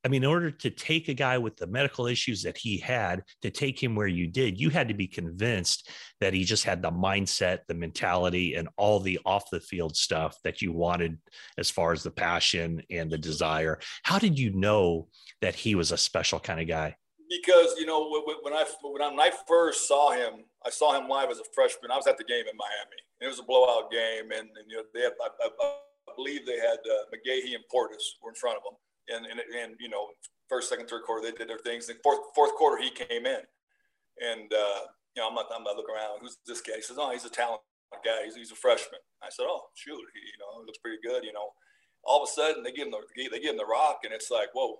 I 0.04 0.08
mean, 0.08 0.22
in 0.22 0.28
order 0.28 0.50
to 0.50 0.70
take 0.70 1.08
a 1.08 1.14
guy 1.14 1.38
with 1.38 1.56
the 1.56 1.66
medical 1.66 2.06
issues 2.06 2.42
that 2.42 2.56
he 2.56 2.78
had 2.78 3.24
to 3.42 3.50
take 3.50 3.82
him 3.82 3.96
where 3.96 4.06
you 4.06 4.28
did, 4.28 4.60
you 4.60 4.70
had 4.70 4.88
to 4.88 4.94
be 4.94 5.08
convinced 5.08 5.90
that 6.20 6.32
he 6.32 6.44
just 6.44 6.64
had 6.64 6.82
the 6.82 6.90
mindset, 6.90 7.60
the 7.66 7.74
mentality, 7.74 8.54
and 8.54 8.68
all 8.76 9.00
the 9.00 9.18
off 9.26 9.50
the 9.50 9.60
field 9.60 9.96
stuff 9.96 10.36
that 10.44 10.62
you 10.62 10.72
wanted 10.72 11.18
as 11.58 11.70
far 11.70 11.92
as 11.92 12.04
the 12.04 12.10
passion 12.12 12.80
and 12.90 13.10
the 13.10 13.18
desire. 13.18 13.80
How 14.04 14.18
did 14.18 14.38
you 14.38 14.52
know 14.52 15.08
that 15.40 15.56
he 15.56 15.74
was 15.74 15.90
a 15.90 15.96
special 15.96 16.38
kind 16.38 16.60
of 16.60 16.68
guy? 16.68 16.94
Because 17.28 17.74
you 17.76 17.84
know 17.84 18.08
when 18.42 18.54
I 18.54 18.64
when 18.82 19.20
I 19.20 19.30
first 19.48 19.88
saw 19.88 20.12
him, 20.12 20.44
I 20.64 20.70
saw 20.70 20.98
him 20.98 21.08
live 21.08 21.30
as 21.30 21.40
a 21.40 21.44
freshman. 21.54 21.90
I 21.90 21.96
was 21.96 22.06
at 22.06 22.18
the 22.18 22.24
game 22.24 22.44
in 22.50 22.56
Miami. 22.56 23.02
It 23.20 23.26
was 23.26 23.40
a 23.40 23.42
blowout 23.42 23.90
game, 23.90 24.30
and, 24.30 24.48
and 24.48 24.64
you 24.68 24.76
know 24.76 24.84
they 24.94 25.02
had, 25.02 25.12
I, 25.20 25.28
I, 25.44 25.48
I 26.08 26.14
believe 26.14 26.46
they 26.46 26.56
had 26.56 26.78
uh, 26.78 27.10
McGahee 27.12 27.54
and 27.54 27.64
Portis 27.74 28.16
were 28.22 28.30
in 28.30 28.36
front 28.36 28.56
of 28.56 28.62
them 28.62 28.78
and, 29.14 29.26
and, 29.26 29.40
and 29.40 29.74
you 29.80 29.88
know, 29.88 30.08
first, 30.48 30.68
second, 30.68 30.88
third 30.88 31.02
quarter, 31.02 31.22
they 31.22 31.36
did 31.36 31.48
their 31.48 31.58
things. 31.58 31.88
And 31.88 31.98
fourth, 32.02 32.20
fourth 32.34 32.54
quarter, 32.54 32.82
he 32.82 32.90
came 32.90 33.26
in, 33.26 33.42
and 34.20 34.52
uh, 34.52 34.80
you 35.14 35.22
know, 35.22 35.28
I'm 35.28 35.34
not, 35.34 35.46
I'm 35.54 35.64
not 35.64 35.76
looking 35.76 35.94
around. 35.94 36.20
Who's 36.20 36.38
this 36.46 36.60
guy? 36.60 36.76
He 36.76 36.82
says, 36.82 36.96
"Oh, 36.98 37.10
he's 37.12 37.24
a 37.24 37.30
talented 37.30 37.64
guy. 38.04 38.24
He's, 38.24 38.36
he's 38.36 38.52
a 38.52 38.56
freshman." 38.56 39.00
I 39.22 39.28
said, 39.30 39.46
"Oh, 39.48 39.68
shoot, 39.74 39.98
he, 40.14 40.20
you 40.20 40.38
know, 40.40 40.64
looks 40.64 40.78
pretty 40.78 40.98
good." 41.02 41.24
You 41.24 41.32
know, 41.32 41.52
all 42.04 42.22
of 42.22 42.28
a 42.28 42.32
sudden 42.32 42.62
they 42.62 42.72
give 42.72 42.86
him 42.86 42.92
the 42.92 43.02
they 43.30 43.40
give 43.40 43.52
him 43.52 43.58
the 43.58 43.66
rock, 43.66 44.00
and 44.04 44.12
it's 44.12 44.30
like, 44.30 44.48
"Whoa, 44.54 44.76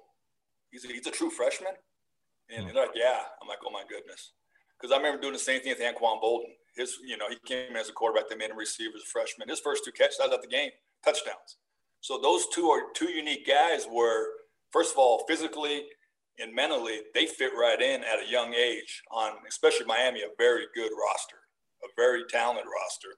he's 0.70 0.84
a, 0.84 0.88
he's 0.88 1.06
a 1.06 1.10
true 1.10 1.30
freshman." 1.30 1.72
And 2.50 2.66
hmm. 2.66 2.74
they're 2.74 2.86
like, 2.86 2.96
"Yeah." 2.96 3.20
I'm 3.42 3.48
like, 3.48 3.58
"Oh 3.66 3.70
my 3.70 3.84
goodness," 3.88 4.32
because 4.78 4.92
I 4.92 4.96
remember 4.96 5.20
doing 5.20 5.34
the 5.34 5.38
same 5.38 5.60
thing 5.60 5.74
with 5.76 5.82
Anquan 5.82 6.22
Boldin. 6.22 6.54
His, 6.76 6.94
you 7.04 7.16
know, 7.16 7.28
he 7.28 7.36
came 7.44 7.70
in 7.70 7.76
as 7.76 7.88
a 7.88 7.92
quarterback. 7.92 8.28
They 8.28 8.36
made 8.36 8.50
him 8.50 8.56
receiver 8.56 8.94
as 8.94 9.02
a 9.02 9.10
freshman. 9.10 9.48
His 9.48 9.60
first 9.60 9.84
two 9.84 9.90
catches, 9.90 10.20
I 10.20 10.26
was 10.26 10.34
at 10.34 10.42
the 10.42 10.48
game, 10.48 10.70
touchdowns. 11.04 11.58
So 12.00 12.18
those 12.22 12.46
two 12.52 12.68
are 12.70 12.92
two 12.94 13.10
unique 13.10 13.46
guys 13.46 13.86
where 13.90 14.26
first 14.72 14.92
of 14.92 14.98
all, 14.98 15.24
physically 15.28 15.84
and 16.38 16.54
mentally, 16.54 17.00
they 17.14 17.26
fit 17.26 17.52
right 17.58 17.80
in 17.80 18.02
at 18.04 18.22
a 18.24 18.30
young 18.30 18.54
age 18.54 19.02
on, 19.10 19.32
especially 19.48 19.86
Miami, 19.86 20.20
a 20.20 20.28
very 20.38 20.64
good 20.74 20.90
roster, 20.90 21.38
a 21.82 21.88
very 21.96 22.22
talented 22.28 22.64
roster. 22.64 23.08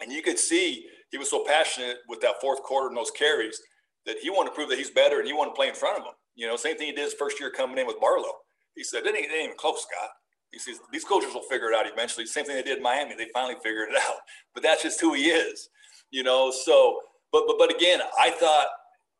And 0.00 0.12
you 0.12 0.22
could 0.22 0.38
see 0.38 0.86
he 1.10 1.18
was 1.18 1.30
so 1.30 1.44
passionate 1.44 1.98
with 2.08 2.20
that 2.20 2.40
fourth 2.40 2.62
quarter 2.62 2.88
and 2.88 2.96
those 2.96 3.10
carries 3.10 3.60
that 4.06 4.18
he 4.22 4.30
wanted 4.30 4.50
to 4.50 4.54
prove 4.54 4.68
that 4.70 4.78
he's 4.78 4.90
better 4.90 5.18
and 5.18 5.26
he 5.26 5.34
wanted 5.34 5.50
to 5.50 5.56
play 5.56 5.68
in 5.68 5.74
front 5.74 5.98
of 5.98 6.04
them. 6.04 6.14
You 6.34 6.46
know, 6.46 6.56
same 6.56 6.76
thing 6.76 6.88
he 6.88 6.92
did 6.92 7.04
his 7.04 7.14
first 7.14 7.40
year 7.40 7.50
coming 7.50 7.78
in 7.78 7.86
with 7.86 8.00
Barlow. 8.00 8.32
He 8.74 8.84
said, 8.84 9.06
it 9.06 9.14
ain't, 9.14 9.26
it 9.26 9.32
ain't 9.32 9.44
even 9.44 9.56
close, 9.56 9.82
Scott. 9.82 10.10
He 10.52 10.58
says, 10.58 10.78
these 10.92 11.04
coaches 11.04 11.34
will 11.34 11.42
figure 11.42 11.70
it 11.70 11.74
out 11.74 11.90
eventually. 11.90 12.26
Same 12.26 12.44
thing 12.44 12.56
they 12.56 12.62
did 12.62 12.78
in 12.78 12.82
Miami. 12.82 13.14
They 13.16 13.28
finally 13.34 13.56
figured 13.62 13.90
it 13.90 13.96
out. 14.08 14.16
But 14.54 14.62
that's 14.62 14.82
just 14.82 15.00
who 15.00 15.14
he 15.14 15.28
is, 15.28 15.68
you 16.10 16.22
know. 16.22 16.50
So, 16.50 17.00
but, 17.36 17.44
but, 17.46 17.68
but 17.68 17.76
again, 17.76 18.00
I 18.18 18.30
thought 18.30 18.66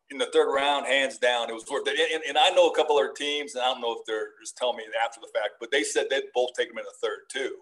in 0.09 0.17
the 0.17 0.27
third 0.33 0.51
round, 0.53 0.85
hands 0.85 1.17
down, 1.17 1.49
it 1.49 1.53
was 1.53 1.65
worth 1.69 1.87
it. 1.87 1.99
And, 2.13 2.23
and 2.27 2.37
I 2.37 2.49
know 2.49 2.69
a 2.69 2.75
couple 2.75 2.97
other 2.97 3.13
teams, 3.15 3.55
and 3.55 3.63
I 3.63 3.67
don't 3.67 3.81
know 3.81 3.93
if 3.93 4.05
they're 4.07 4.29
just 4.41 4.57
telling 4.57 4.77
me 4.77 4.83
after 5.03 5.19
the 5.19 5.27
fact, 5.33 5.55
but 5.59 5.69
they 5.71 5.83
said 5.83 6.05
they'd 6.09 6.23
both 6.33 6.51
take 6.57 6.69
him 6.69 6.77
in 6.77 6.85
the 6.85 7.07
third 7.07 7.19
too. 7.31 7.55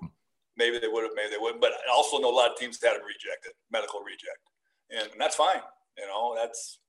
Maybe 0.58 0.80
they 0.80 0.88
would 0.88 1.04
have, 1.04 1.12
maybe 1.16 1.32
they 1.32 1.42
wouldn't. 1.42 1.62
But 1.62 1.72
I 1.74 1.92
also 1.94 2.20
know 2.20 2.30
a 2.30 2.36
lot 2.36 2.52
of 2.52 2.58
teams 2.58 2.80
had 2.82 2.96
him 2.96 3.02
rejected, 3.02 3.54
medical 3.72 4.00
reject, 4.02 4.40
and, 4.92 5.12
and 5.12 5.20
that's 5.20 5.36
fine. 5.36 5.62
You 5.98 6.06
know, 6.06 6.36
that's 6.36 6.80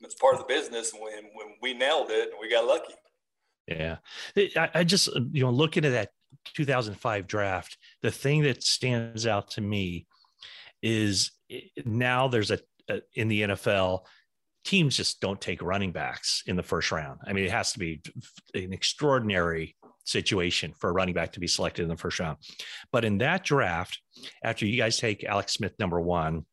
that's 0.00 0.14
part 0.14 0.34
of 0.34 0.40
the 0.40 0.52
business. 0.52 0.92
And 0.92 1.02
when 1.02 1.24
when 1.32 1.54
we 1.62 1.72
nailed 1.72 2.10
it, 2.10 2.30
and 2.30 2.38
we 2.40 2.50
got 2.50 2.66
lucky. 2.66 2.94
Yeah, 3.66 3.96
I, 4.36 4.70
I 4.74 4.84
just 4.84 5.08
you 5.32 5.44
know 5.44 5.50
looking 5.50 5.84
at 5.86 5.92
that 5.92 6.10
2005 6.54 7.26
draft, 7.26 7.78
the 8.02 8.10
thing 8.10 8.42
that 8.42 8.62
stands 8.62 9.26
out 9.26 9.50
to 9.52 9.60
me 9.60 10.06
is 10.82 11.32
eh, 11.50 11.60
now 11.84 12.28
there's 12.28 12.50
a, 12.50 12.56
a 12.56 12.58
Uh, 12.88 12.98
in 13.14 13.28
the 13.28 13.42
NFL 13.42 14.00
teams 14.64 14.96
just 14.96 15.20
don't 15.20 15.40
take 15.40 15.62
running 15.62 15.92
backs 15.92 16.42
in 16.46 16.56
the 16.56 16.62
first 16.62 16.92
round. 16.92 17.20
I 17.26 17.32
mean, 17.32 17.44
it 17.44 17.50
has 17.50 17.72
to 17.72 17.78
be 17.78 18.02
an 18.54 18.72
extraordinary 18.72 19.76
situation 20.04 20.74
for 20.78 20.90
a 20.90 20.92
running 20.92 21.14
back 21.14 21.32
to 21.32 21.40
be 21.40 21.46
selected 21.46 21.82
in 21.82 21.88
the 21.88 21.96
first 21.96 22.18
round. 22.18 22.38
But 22.92 23.04
in 23.04 23.18
that 23.18 23.44
draft, 23.44 24.00
after 24.42 24.66
you 24.66 24.76
guys 24.76 24.98
take 24.98 25.24
Alex 25.24 25.54
Smith 25.54 25.72
number 25.78 26.00
one, 26.00 26.44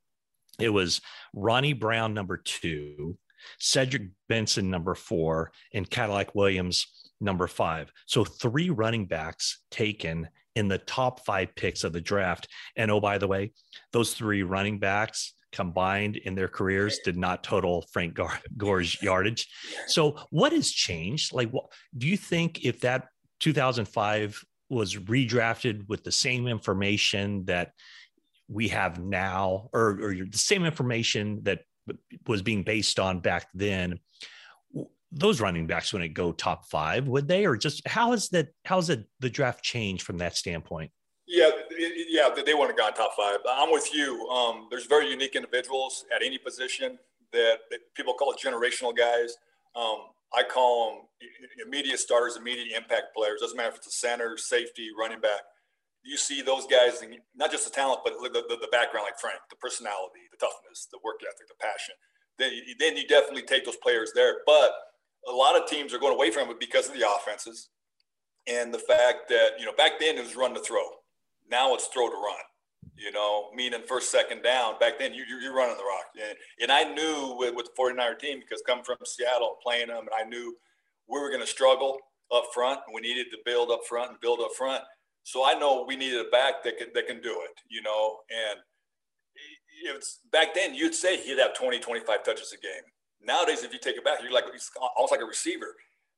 it 0.59 0.69
was 0.69 1.01
Ronnie 1.33 1.73
Brown 1.73 2.13
number 2.13 2.37
two, 2.37 3.17
Cedric 3.59 4.09
Benson 4.29 4.69
number 4.69 4.95
four, 4.95 5.51
and 5.73 5.89
Cadillac 5.89 6.35
Williams 6.35 6.87
number 7.19 7.47
five. 7.47 7.91
So 8.05 8.23
three 8.23 8.69
running 8.69 9.05
backs 9.07 9.61
taken 9.71 10.29
in 10.55 10.67
the 10.67 10.77
top 10.77 11.25
five 11.25 11.53
picks 11.55 11.83
of 11.83 11.91
the 11.91 12.01
draft. 12.01 12.47
And 12.77 12.89
oh, 12.89 13.01
by 13.01 13.17
the 13.17 13.27
way, 13.27 13.51
those 13.91 14.13
three 14.13 14.43
running 14.43 14.79
backs 14.79 15.33
combined 15.55 16.17
in 16.17 16.35
their 16.35 16.49
careers 16.49 16.99
did 16.99 17.15
not 17.15 17.43
total 17.43 17.85
Frank 17.93 18.19
Gore's 18.57 19.01
yardage. 19.01 19.47
So, 19.87 20.17
what 20.29 20.51
has 20.51 20.69
changed? 20.69 21.33
Like, 21.33 21.49
what, 21.49 21.67
do 21.97 22.07
you 22.07 22.17
think 22.17 22.65
if 22.65 22.81
that 22.81 23.07
2005 23.39 24.43
was 24.69 24.95
redrafted 24.95 25.87
with 25.87 26.03
the 26.03 26.11
same 26.11 26.47
information 26.47 27.45
that 27.45 27.71
we 28.49 28.67
have 28.67 28.99
now, 28.99 29.69
or, 29.73 29.97
or 30.01 30.13
the 30.13 30.37
same 30.37 30.65
information 30.65 31.39
that 31.43 31.61
was 32.27 32.41
being 32.41 32.63
based 32.63 32.99
on 32.99 33.21
back 33.21 33.47
then? 33.53 33.99
Those 35.13 35.39
running 35.39 35.67
backs 35.67 35.93
wouldn't 35.93 36.13
go 36.13 36.33
top 36.33 36.65
five, 36.69 37.07
would 37.07 37.29
they? 37.29 37.45
Or 37.45 37.55
just 37.55 37.87
how 37.87 38.11
is 38.11 38.27
that? 38.29 38.49
How's 38.65 38.89
it, 38.89 39.05
the 39.21 39.29
draft 39.29 39.63
changed 39.63 40.03
from 40.03 40.17
that 40.17 40.35
standpoint? 40.35 40.91
Yeah, 41.25 41.51
yeah, 41.77 42.29
they 42.45 42.53
want 42.53 42.69
to 42.69 42.75
go 42.75 42.89
top 42.91 43.11
five. 43.15 43.37
I'm 43.49 43.71
with 43.71 43.93
you. 43.93 44.27
Um, 44.29 44.67
there's 44.69 44.85
very 44.85 45.09
unique 45.09 45.35
individuals 45.35 46.05
at 46.15 46.23
any 46.23 46.37
position 46.37 46.97
that, 47.33 47.59
that 47.71 47.79
people 47.95 48.13
call 48.13 48.33
generational 48.33 48.95
guys. 48.95 49.35
Um, 49.75 50.11
I 50.33 50.43
call 50.43 50.89
them 50.89 51.29
immediate 51.65 51.99
starters, 51.99 52.37
immediate 52.37 52.75
impact 52.75 53.15
players. 53.15 53.41
Doesn't 53.41 53.57
matter 53.57 53.69
if 53.69 53.75
it's 53.77 53.87
a 53.87 53.91
center, 53.91 54.37
safety, 54.37 54.89
running 54.97 55.21
back. 55.21 55.41
You 56.03 56.17
see 56.17 56.41
those 56.41 56.67
guys, 56.67 57.03
not 57.35 57.51
just 57.51 57.65
the 57.65 57.71
talent, 57.71 58.01
but 58.03 58.13
the, 58.21 58.29
the, 58.29 58.57
the 58.61 58.69
background, 58.71 59.05
like 59.05 59.19
Frank, 59.19 59.39
the 59.49 59.55
personality, 59.55 60.21
the 60.31 60.37
toughness, 60.37 60.87
the 60.91 60.99
work 61.03 61.17
ethic, 61.21 61.47
the 61.47 61.55
passion. 61.59 61.95
Then, 62.37 62.51
then 62.79 62.97
you 62.97 63.07
definitely 63.07 63.43
take 63.43 63.65
those 63.65 63.77
players 63.77 64.11
there. 64.13 64.37
But 64.45 64.71
a 65.27 65.31
lot 65.31 65.59
of 65.59 65.67
teams 65.67 65.93
are 65.93 65.99
going 65.99 66.13
away 66.13 66.31
from 66.31 66.49
it 66.49 66.59
because 66.59 66.87
of 66.87 66.93
the 66.93 67.09
offenses 67.09 67.69
and 68.47 68.73
the 68.73 68.79
fact 68.79 69.29
that 69.29 69.51
you 69.59 69.65
know 69.65 69.73
back 69.77 69.93
then 69.99 70.17
it 70.17 70.23
was 70.23 70.35
run 70.35 70.53
to 70.53 70.59
throw. 70.59 70.83
Now 71.49 71.73
it's 71.75 71.87
throw 71.87 72.09
to 72.09 72.15
run 72.15 72.43
you 72.97 73.11
know, 73.11 73.49
meaning 73.53 73.81
first, 73.87 74.11
second 74.11 74.41
down. 74.41 74.79
Back 74.79 74.97
then, 74.99 75.13
you, 75.13 75.23
you're 75.41 75.53
running 75.53 75.77
the 75.77 75.83
rock. 75.83 76.05
And, 76.15 76.37
and 76.61 76.71
I 76.71 76.83
knew 76.93 77.35
with, 77.37 77.55
with 77.55 77.67
the 77.67 77.81
49er 77.81 78.17
team, 78.19 78.39
because 78.39 78.63
coming 78.65 78.83
from 78.83 78.97
Seattle 79.03 79.57
playing 79.61 79.87
them, 79.87 79.99
and 79.99 80.09
I 80.17 80.27
knew 80.27 80.55
we 81.07 81.19
were 81.19 81.29
going 81.29 81.41
to 81.41 81.47
struggle 81.47 81.97
up 82.33 82.45
front. 82.53 82.79
And 82.87 82.95
we 82.95 83.01
needed 83.01 83.27
to 83.31 83.37
build 83.45 83.69
up 83.69 83.81
front 83.87 84.11
and 84.11 84.19
build 84.21 84.39
up 84.39 84.51
front. 84.57 84.83
So 85.23 85.45
I 85.45 85.53
know 85.55 85.85
we 85.87 85.95
needed 85.95 86.25
a 86.25 86.29
back 86.29 86.63
that 86.63 86.77
can, 86.77 86.87
that 86.93 87.07
can 87.07 87.21
do 87.21 87.31
it, 87.43 87.59
you 87.69 87.81
know. 87.81 88.19
And 88.29 88.59
it's 89.91 90.19
back 90.31 90.53
then, 90.53 90.73
you'd 90.73 90.95
say 90.95 91.17
he'd 91.17 91.39
have 91.39 91.53
20, 91.53 91.79
25 91.79 92.23
touches 92.23 92.53
a 92.53 92.61
game. 92.61 92.83
Nowadays, 93.21 93.63
if 93.63 93.73
you 93.73 93.79
take 93.79 93.97
it 93.97 94.05
back, 94.05 94.21
you're 94.21 94.31
like, 94.31 94.45
almost 94.95 95.11
like 95.11 95.21
a 95.21 95.25
receiver 95.25 95.75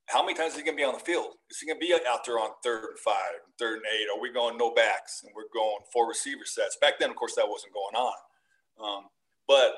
how 0.08 0.24
many 0.24 0.38
times 0.38 0.54
is 0.54 0.60
he 0.60 0.64
going 0.64 0.78
to 0.78 0.82
be 0.82 0.88
on 0.88 0.94
the 0.94 1.04
field? 1.04 1.36
Is 1.52 1.60
he 1.60 1.68
going 1.68 1.80
to 1.80 1.86
be 1.86 1.94
out 1.94 2.26
there 2.26 2.40
on 2.40 2.52
third 2.64 2.96
and 2.96 3.00
five, 3.00 3.44
third 3.60 3.78
and 3.78 3.86
eight? 3.92 4.08
Are 4.14 4.22
we 4.22 4.32
going 4.32 4.58
no 4.58 4.74
backs 4.74 5.22
and 5.24 5.34
we're 5.36 5.52
going 5.54 5.84
four 5.92 6.08
receiver 6.08 6.46
sets? 6.46 6.78
Back 6.80 7.00
then, 7.00 7.10
of 7.10 7.16
course, 7.16 7.36
that 7.36 7.48
wasn't 7.48 7.74
going 7.74 7.96
on. 7.96 8.16
Um, 8.82 9.04
but 9.48 9.76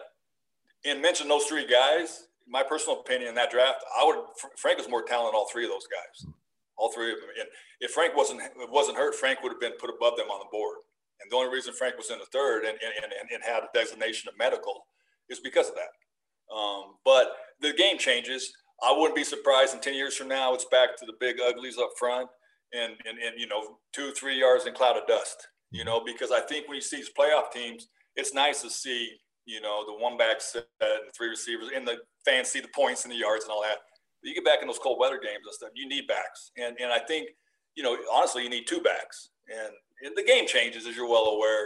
in 0.84 1.02
mentioning 1.02 1.30
those 1.30 1.46
three 1.46 1.68
guys, 1.68 2.28
my 2.48 2.64
personal 2.64 3.00
opinion 3.00 3.30
in 3.30 3.36
that 3.36 3.52
draft, 3.52 3.84
I 4.00 4.06
would 4.06 4.18
Frank 4.58 4.78
was 4.78 4.90
more 4.90 5.04
talented 5.04 5.36
all 5.36 5.48
three 5.52 5.66
of 5.66 5.72
those 5.72 5.88
guys, 5.88 6.32
all 6.78 6.92
three 6.92 7.12
of 7.12 7.20
them. 7.20 7.30
And 7.40 7.48
if 7.80 7.92
Frank 7.92 8.16
wasn't 8.16 8.42
wasn't 8.70 8.98
hurt, 8.98 9.16
Frank 9.16 9.42
would 9.42 9.52
have 9.52 9.60
been 9.60 9.78
put 9.80 9.90
above 9.90 10.18
them 10.18 10.30
on 10.30 10.40
the 10.40 10.50
board. 10.52 10.78
And 11.22 11.32
the 11.32 11.36
only 11.36 11.52
reason 11.54 11.74
Frank 11.74 11.98
was 11.98 12.12
in 12.12 12.18
the 12.18 12.26
third 12.32 12.64
and, 12.64 12.78
and, 12.82 12.94
and, 13.04 13.30
and 13.34 13.44
had 13.44 13.64
a 13.64 13.70
designation 13.74 14.30
of 14.30 14.38
medical 14.38 14.86
is 15.30 15.40
because 15.40 15.70
of 15.70 15.76
that. 15.76 16.56
Um, 16.56 16.96
but 17.04 17.34
the 17.62 17.74
game 17.74 17.98
changes. 17.98 18.54
I 18.84 18.96
wouldn't 18.96 19.16
be 19.16 19.24
surprised 19.24 19.74
in 19.74 19.82
10 19.82 19.94
years 19.94 20.16
from 20.16 20.28
now, 20.28 20.54
it's 20.54 20.66
back 20.66 20.98
to 20.98 21.06
the 21.06 21.14
big 21.20 21.38
uglies 21.46 21.78
up 21.78 21.92
front 21.98 22.30
and, 22.74 22.94
and, 23.06 23.18
and 23.18 23.40
you 23.40 23.48
know, 23.48 23.78
two, 23.94 24.12
three 24.12 24.40
yards 24.40 24.66
in 24.66 24.74
cloud 24.74 24.98
of 24.98 25.08
dust, 25.08 25.48
you 25.72 25.84
know, 25.84 26.02
because 26.06 26.32
I 26.32 26.42
think 26.42 26.68
when 26.68 26.76
you 26.76 26.82
see 26.82 26.98
these 26.98 27.12
playoff 27.18 27.52
teams, 27.52 27.88
it's 28.16 28.34
nice 28.34 28.62
to 28.62 28.70
see, 28.70 29.10
you 29.46 29.62
know, 29.62 29.84
the 29.86 29.94
one 29.94 30.18
back 30.18 30.42
set 30.42 30.66
and 30.82 31.14
three 31.18 31.30
receivers 31.30 31.70
and 31.76 31.88
the 31.88 31.98
fans 32.26 32.50
see 32.50 32.60
the 32.60 32.70
points 32.76 33.04
and 33.04 33.12
the 33.12 33.18
yards 33.18 33.44
and 33.44 33.52
all 33.52 33.62
that. 33.62 33.78
But 34.22 34.30
you 34.30 34.36
get 34.36 34.46
back 34.46 34.62
in 34.62 34.68
those 34.68 34.80
cold 34.80 35.00
weather 35.00 35.20
games 35.22 35.44
and 35.46 35.54
stuff, 35.54 35.70
you 35.74 35.88
need 35.88 36.08
backs. 36.08 36.52
And, 36.58 36.76
and 36.80 36.92
I 36.92 37.00
think, 37.00 37.30
you 37.76 37.84
know, 37.84 37.98
honestly, 38.12 38.44
you 38.44 38.50
need 38.50 38.68
two 38.68 38.82
backs. 38.82 39.30
And, 39.50 39.74
and 40.04 40.16
the 40.16 40.24
game 40.24 40.46
changes, 40.46 40.86
as 40.86 40.96
you're 40.96 41.10
well 41.10 41.26
aware. 41.26 41.66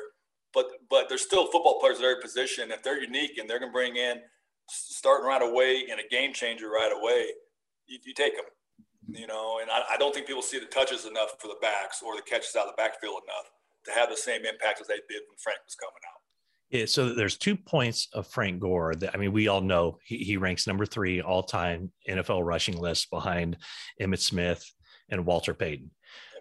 But, 0.54 0.68
but 0.90 1.10
there's 1.10 1.24
still 1.24 1.46
football 1.48 1.80
players 1.80 1.98
at 1.98 2.06
every 2.06 2.22
position. 2.22 2.72
If 2.72 2.84
they're 2.84 3.02
unique 3.02 3.40
and 3.40 3.50
they're 3.50 3.60
going 3.60 3.72
to 3.72 3.74
bring 3.74 3.98
in– 3.98 4.22
starting 4.70 5.28
right 5.28 5.42
away 5.42 5.86
and 5.90 6.00
a 6.00 6.08
game 6.10 6.34
changer 6.34 6.70
right 6.70 6.92
away, 6.92 7.28
you, 7.88 8.00
you 8.06 8.14
take 8.14 8.36
them. 8.36 8.46
You 9.10 9.28
know, 9.28 9.60
and 9.62 9.70
I, 9.70 9.82
I, 9.92 9.98
don't 9.98 10.14
think 10.14 10.28
people 10.28 10.42
see 10.42 10.60
the 10.60 10.66
touches 10.66 11.06
enough 11.06 11.32
for 11.38 11.50
the 11.50 11.58
backs 11.62 12.02
or 12.02 12.16
the 12.16 12.22
catches 12.22 12.56
out 12.56 12.68
of 12.68 12.72
the 12.72 12.82
backfield 12.82 13.20
enough 13.28 13.52
to 13.86 13.92
have 13.92 14.10
the 14.10 14.16
same 14.16 14.46
impact 14.46 14.80
as 14.80 14.88
they 14.88 14.96
did 14.96 15.22
when 15.28 15.38
Frank 15.38 15.60
was 15.66 15.76
coming 15.76 15.92
out. 16.08 16.24
Yeah, 16.70 16.86
so 16.86 17.14
there's 17.14 17.38
two 17.38 17.56
points 17.56 18.08
of 18.14 18.26
Frank 18.28 18.60
Gore 18.60 18.96
that 18.96 19.14
I 19.14 19.18
mean 19.18 19.32
we 19.34 19.48
all 19.48 19.62
know 19.62 20.00
he, 20.04 20.18
he 20.18 20.38
ranks 20.38 20.66
number 20.66 20.86
three 20.86 21.22
all 21.22 21.44
time 21.44 21.92
NFL 22.10 22.46
rushing 22.46 22.80
list 22.80 23.12
behind 23.12 23.58
Emmitt 24.02 24.22
Smith 24.22 24.66
and 25.10 25.26
Walter 25.26 25.54
Payton. 25.54 25.92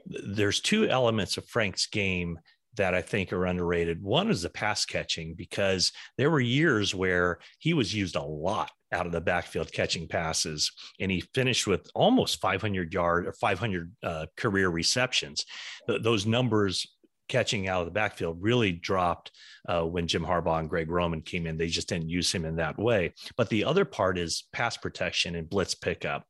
There's 0.07 0.61
two 0.61 0.89
elements 0.89 1.37
of 1.37 1.47
Frank's 1.47 1.87
game 1.87 2.39
that 2.77 2.95
I 2.95 3.03
think 3.03 3.33
are 3.33 3.47
underrated. 3.47 4.03
One 4.03 4.31
is 4.31 4.43
the 4.43 4.51
pass 4.51 4.85
catching 4.85 5.35
because 5.35 5.93
there 6.17 6.31
were 6.31 6.41
years 6.41 6.95
where 6.95 7.39
he 7.59 7.75
was 7.75 7.95
used 7.95 8.17
a 8.17 8.23
lot 8.23 8.71
out 8.93 9.07
of 9.07 9.13
the 9.13 9.21
backfield 9.21 9.73
catching 9.73 10.09
passes, 10.09 10.71
and 11.01 11.11
he 11.11 11.21
finished 11.35 11.67
with 11.67 11.89
almost 11.95 12.41
500 12.41 12.93
yard 12.93 13.27
or 13.27 13.33
500 13.33 13.93
uh, 14.03 14.27
career 14.37 14.69
receptions. 14.69 15.45
Th- 15.87 16.03
those 16.03 16.27
numbers 16.27 16.87
catching 17.29 17.69
out 17.69 17.81
of 17.81 17.87
the 17.87 17.93
backfield 17.93 18.37
really 18.41 18.73
dropped 18.73 19.31
uh, 19.69 19.83
when 19.83 20.07
Jim 20.07 20.25
Harbaugh 20.25 20.61
and 20.61 20.69
Greg 20.69 20.91
Roman 20.91 21.23
came 21.23 21.47
in. 21.47 21.57
They 21.57 21.69
just 21.69 21.89
didn't 21.89 22.11
use 22.11 22.33
him 22.33 22.45
in 22.45 22.57
that 22.57 22.79
way. 22.79 23.15
But 23.37 23.49
the 23.49 23.65
other 23.65 23.85
part 23.85 24.19
is 24.19 24.45
pass 24.53 24.77
protection 24.77 25.35
and 25.35 25.49
blitz 25.49 25.75
pickup. 25.75 26.27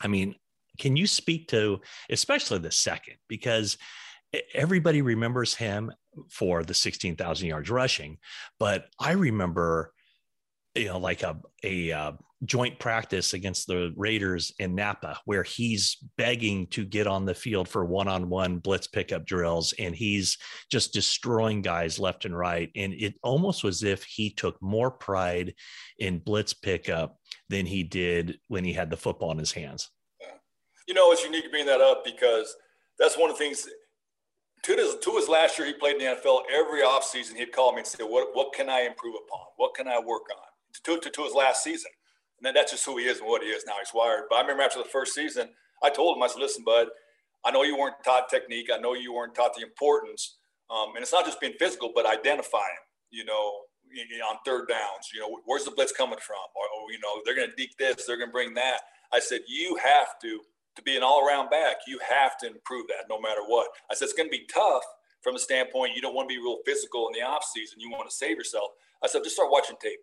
I 0.00 0.08
mean, 0.08 0.34
can 0.78 0.96
you 0.96 1.06
speak 1.06 1.48
to 1.48 1.80
especially 2.10 2.58
the 2.58 2.72
second 2.72 3.14
because 3.28 3.78
everybody 4.54 5.02
remembers 5.02 5.54
him 5.54 5.92
for 6.30 6.62
the 6.62 6.74
16,000 6.74 7.48
yards 7.48 7.70
rushing, 7.70 8.18
but 8.58 8.86
I 8.98 9.12
remember, 9.12 9.92
you 10.74 10.86
know, 10.86 10.98
like 10.98 11.22
a, 11.22 11.40
a 11.62 11.92
uh, 11.92 12.12
joint 12.44 12.78
practice 12.78 13.32
against 13.32 13.66
the 13.66 13.92
Raiders 13.96 14.52
in 14.58 14.74
Napa 14.74 15.18
where 15.24 15.42
he's 15.42 15.96
begging 16.16 16.66
to 16.68 16.84
get 16.84 17.06
on 17.06 17.24
the 17.24 17.34
field 17.34 17.68
for 17.68 17.84
one-on-one 17.84 18.58
blitz 18.58 18.86
pickup 18.86 19.24
drills 19.24 19.72
and 19.78 19.94
he's 19.94 20.38
just 20.70 20.92
destroying 20.92 21.62
guys 21.62 21.98
left 21.98 22.24
and 22.24 22.36
right. 22.36 22.70
And 22.76 22.92
it 22.94 23.14
almost 23.22 23.64
was 23.64 23.82
if 23.82 24.04
he 24.04 24.30
took 24.30 24.60
more 24.62 24.90
pride 24.90 25.54
in 25.98 26.18
blitz 26.18 26.54
pickup 26.54 27.18
than 27.48 27.66
he 27.66 27.82
did 27.82 28.38
when 28.48 28.64
he 28.64 28.72
had 28.72 28.90
the 28.90 28.96
football 28.96 29.32
in 29.32 29.38
his 29.38 29.52
hands. 29.52 29.90
You 30.86 30.94
know, 30.94 31.12
it's 31.12 31.24
unique 31.24 31.50
bringing 31.50 31.68
that 31.68 31.80
up 31.80 32.04
because 32.04 32.54
that's 32.98 33.16
one 33.16 33.30
of 33.30 33.38
the 33.38 33.44
things– 33.44 33.66
to 34.64 34.72
his, 34.74 34.96
to 35.02 35.10
his 35.16 35.28
last 35.28 35.58
year, 35.58 35.66
he 35.66 35.74
played 35.74 35.96
in 35.96 35.98
the 35.98 36.20
NFL. 36.20 36.42
Every 36.52 36.80
offseason, 36.80 37.36
he'd 37.36 37.52
call 37.52 37.72
me 37.72 37.78
and 37.78 37.86
say, 37.86 38.02
what, 38.02 38.28
what 38.32 38.52
can 38.54 38.68
I 38.68 38.80
improve 38.80 39.14
upon? 39.14 39.46
What 39.56 39.74
can 39.74 39.86
I 39.86 39.98
work 39.98 40.22
on? 40.34 40.48
To, 40.84 40.98
to, 40.98 41.10
to 41.10 41.22
his 41.22 41.34
last 41.34 41.62
season. 41.62 41.90
And 42.38 42.46
then 42.46 42.54
that's 42.54 42.72
just 42.72 42.84
who 42.84 42.96
he 42.96 43.04
is 43.04 43.18
and 43.18 43.28
what 43.28 43.42
he 43.42 43.48
is 43.48 43.64
now. 43.66 43.74
He's 43.78 43.94
wired. 43.94 44.24
But 44.28 44.36
I 44.36 44.40
remember 44.40 44.62
after 44.62 44.82
the 44.82 44.88
first 44.88 45.14
season, 45.14 45.50
I 45.82 45.90
told 45.90 46.16
him, 46.16 46.22
I 46.22 46.28
said, 46.28 46.40
listen, 46.40 46.64
bud, 46.64 46.88
I 47.44 47.50
know 47.50 47.62
you 47.62 47.78
weren't 47.78 47.96
taught 48.04 48.28
technique. 48.28 48.68
I 48.72 48.78
know 48.78 48.94
you 48.94 49.12
weren't 49.12 49.34
taught 49.34 49.54
the 49.54 49.62
importance. 49.62 50.36
Um, 50.70 50.94
and 50.94 51.02
it's 51.02 51.12
not 51.12 51.26
just 51.26 51.40
being 51.40 51.54
physical, 51.58 51.92
but 51.94 52.06
identifying, 52.06 52.64
you 53.10 53.24
know, 53.24 53.52
on 54.28 54.38
third 54.44 54.66
downs, 54.68 55.10
you 55.14 55.20
know, 55.20 55.38
where's 55.44 55.64
the 55.64 55.70
blitz 55.70 55.92
coming 55.92 56.18
from? 56.26 56.36
Or, 56.56 56.82
or 56.82 56.90
you 56.90 56.98
know, 56.98 57.20
they're 57.24 57.36
going 57.36 57.50
to 57.50 57.54
deke 57.54 57.76
this, 57.78 58.06
they're 58.06 58.16
going 58.16 58.30
to 58.30 58.32
bring 58.32 58.54
that. 58.54 58.80
I 59.12 59.20
said, 59.20 59.40
you 59.46 59.76
have 59.76 60.18
to– 60.22 60.40
to 60.76 60.82
be 60.82 60.96
an 60.96 61.02
all-around 61.02 61.50
back, 61.50 61.76
you 61.86 61.98
have 62.08 62.36
to 62.38 62.46
improve 62.46 62.86
that 62.88 63.06
no 63.08 63.20
matter 63.20 63.42
what. 63.46 63.68
I 63.90 63.94
said 63.94 64.06
it's 64.06 64.14
going 64.14 64.28
to 64.28 64.36
be 64.36 64.46
tough 64.52 64.82
from 65.22 65.34
the 65.34 65.40
standpoint 65.40 65.96
you 65.96 66.02
don't 66.02 66.14
want 66.14 66.28
to 66.28 66.34
be 66.34 66.40
real 66.40 66.58
physical 66.66 67.08
in 67.08 67.18
the 67.18 67.26
off 67.26 67.44
season. 67.44 67.80
You 67.80 67.90
want 67.90 68.08
to 68.08 68.14
save 68.14 68.36
yourself. 68.36 68.70
I 69.02 69.08
said 69.08 69.24
just 69.24 69.36
start 69.36 69.50
watching 69.50 69.76
tape. 69.80 70.00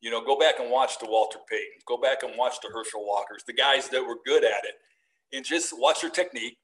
You 0.00 0.10
know, 0.10 0.24
go 0.24 0.38
back 0.38 0.60
and 0.60 0.70
watch 0.70 0.98
the 1.00 1.06
Walter 1.06 1.38
Payton. 1.50 1.82
Go 1.86 1.96
back 1.96 2.22
and 2.22 2.32
watch 2.36 2.60
the 2.62 2.68
Herschel 2.72 3.04
Walkers, 3.04 3.42
the 3.46 3.52
guys 3.52 3.88
that 3.88 4.04
were 4.04 4.18
good 4.24 4.44
at 4.44 4.64
it, 4.64 4.74
and 5.32 5.44
just 5.44 5.72
watch 5.76 6.02
your 6.02 6.12
technique. 6.12 6.56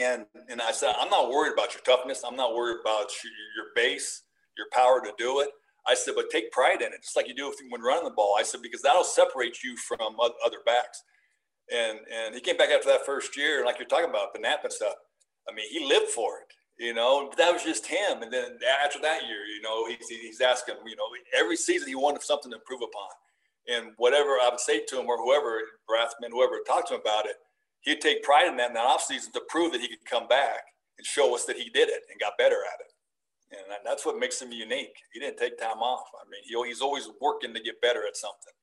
And 0.00 0.26
and 0.48 0.62
I 0.62 0.72
said 0.72 0.94
I'm 0.98 1.10
not 1.10 1.30
worried 1.30 1.52
about 1.52 1.74
your 1.74 1.82
toughness. 1.82 2.22
I'm 2.26 2.36
not 2.36 2.54
worried 2.54 2.78
about 2.80 3.10
your, 3.22 3.32
your 3.56 3.66
base, 3.74 4.22
your 4.56 4.66
power 4.72 5.00
to 5.04 5.12
do 5.18 5.40
it. 5.40 5.50
I 5.88 5.94
said, 5.94 6.14
but 6.16 6.30
take 6.30 6.50
pride 6.50 6.82
in 6.82 6.88
it, 6.88 7.02
just 7.02 7.14
like 7.14 7.28
you 7.28 7.34
do 7.34 7.52
when 7.68 7.80
running 7.80 8.04
the 8.04 8.10
ball. 8.10 8.34
I 8.38 8.42
said 8.42 8.60
because 8.62 8.82
that'll 8.82 9.04
separate 9.04 9.62
you 9.62 9.76
from 9.76 9.98
other 10.44 10.58
backs. 10.64 11.02
And 11.72 11.98
and 12.12 12.34
he 12.34 12.40
came 12.40 12.56
back 12.56 12.70
after 12.70 12.88
that 12.88 13.06
first 13.06 13.36
year, 13.36 13.64
like 13.64 13.78
you're 13.78 13.88
talking 13.88 14.10
about 14.10 14.32
the 14.34 14.40
nap 14.40 14.60
and 14.62 14.72
stuff. 14.72 14.94
I 15.48 15.54
mean, 15.54 15.66
he 15.70 15.86
lived 15.86 16.10
for 16.10 16.38
it, 16.38 16.82
you 16.82 16.94
know. 16.94 17.32
That 17.36 17.52
was 17.52 17.62
just 17.62 17.86
him. 17.86 18.22
And 18.22 18.32
then 18.32 18.58
after 18.84 19.00
that 19.00 19.26
year, 19.26 19.44
you 19.44 19.62
know, 19.62 19.86
he's 19.86 20.08
he's 20.08 20.40
asking, 20.40 20.76
you 20.86 20.96
know, 20.96 21.08
every 21.36 21.56
season 21.56 21.88
he 21.88 21.94
wanted 21.94 22.22
something 22.22 22.50
to 22.52 22.58
improve 22.58 22.82
upon. 22.82 23.08
And 23.68 23.92
whatever 23.96 24.38
I 24.42 24.48
would 24.50 24.60
say 24.60 24.84
to 24.84 25.00
him 25.00 25.06
or 25.06 25.18
whoever, 25.18 25.60
Rathman, 25.90 26.30
whoever 26.30 26.60
talked 26.66 26.88
to 26.88 26.94
him 26.94 27.00
about 27.00 27.26
it, 27.26 27.36
he'd 27.80 28.00
take 28.00 28.22
pride 28.22 28.46
in 28.46 28.56
that 28.58 28.68
in 28.68 28.74
that 28.74 28.86
offseason 28.86 29.32
to 29.32 29.42
prove 29.48 29.72
that 29.72 29.80
he 29.80 29.88
could 29.88 30.04
come 30.08 30.28
back 30.28 30.62
and 30.98 31.06
show 31.06 31.34
us 31.34 31.44
that 31.46 31.56
he 31.56 31.68
did 31.70 31.88
it 31.88 32.02
and 32.10 32.20
got 32.20 32.38
better 32.38 32.62
at 32.62 32.80
it. 32.80 32.92
And 33.52 33.60
that's 33.84 34.04
what 34.04 34.18
makes 34.18 34.40
him 34.40 34.52
unique. 34.52 34.94
He 35.12 35.20
didn't 35.20 35.38
take 35.38 35.58
time 35.58 35.78
off. 35.78 36.06
I 36.14 36.28
mean, 36.30 36.42
he, 36.44 36.68
he's 36.68 36.80
always 36.80 37.08
working 37.20 37.54
to 37.54 37.60
get 37.60 37.80
better 37.80 38.06
at 38.06 38.16
something. 38.16 38.54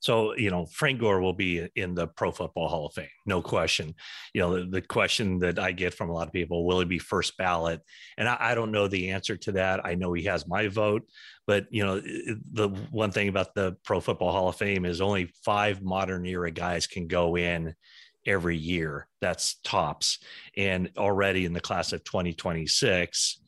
So, 0.00 0.34
you 0.34 0.50
know, 0.50 0.64
Frank 0.64 0.98
Gore 0.98 1.20
will 1.20 1.34
be 1.34 1.68
in 1.76 1.94
the 1.94 2.06
Pro 2.06 2.32
Football 2.32 2.68
Hall 2.68 2.86
of 2.86 2.94
Fame, 2.94 3.08
no 3.26 3.42
question. 3.42 3.94
You 4.32 4.40
know, 4.40 4.58
the, 4.58 4.66
the 4.66 4.82
question 4.82 5.38
that 5.40 5.58
I 5.58 5.72
get 5.72 5.92
from 5.92 6.08
a 6.08 6.12
lot 6.12 6.26
of 6.26 6.32
people 6.32 6.66
will 6.66 6.80
he 6.80 6.86
be 6.86 6.98
first 6.98 7.36
ballot? 7.36 7.82
And 8.16 8.26
I, 8.26 8.36
I, 8.40 8.54
don't 8.54 8.72
know 8.72 8.88
the 8.88 9.10
answer 9.10 9.36
to 9.36 9.52
that. 9.52 9.84
I 9.84 9.94
know 9.94 10.14
he 10.14 10.24
has 10.24 10.48
my 10.48 10.68
vote, 10.68 11.02
but, 11.46 11.66
you 11.70 11.84
know, 11.84 12.00
the 12.00 12.68
one 12.90 13.10
thing 13.10 13.28
about 13.28 13.54
the 13.54 13.76
Pro 13.84 14.00
Football 14.00 14.32
Hall 14.32 14.48
of 14.48 14.56
Fame 14.56 14.86
is 14.86 15.02
only 15.02 15.32
five 15.44 15.82
modern 15.82 16.24
era 16.24 16.50
guys 16.50 16.86
can 16.86 17.06
go 17.06 17.36
in 17.36 17.74
every 18.26 18.56
year. 18.56 19.06
That's 19.20 19.56
tops. 19.64 20.18
And 20.56 20.90
already 20.96 21.44
in 21.44 21.52
the 21.52 21.60
class 21.60 21.92
of 21.92 22.04
2026, 22.04 23.40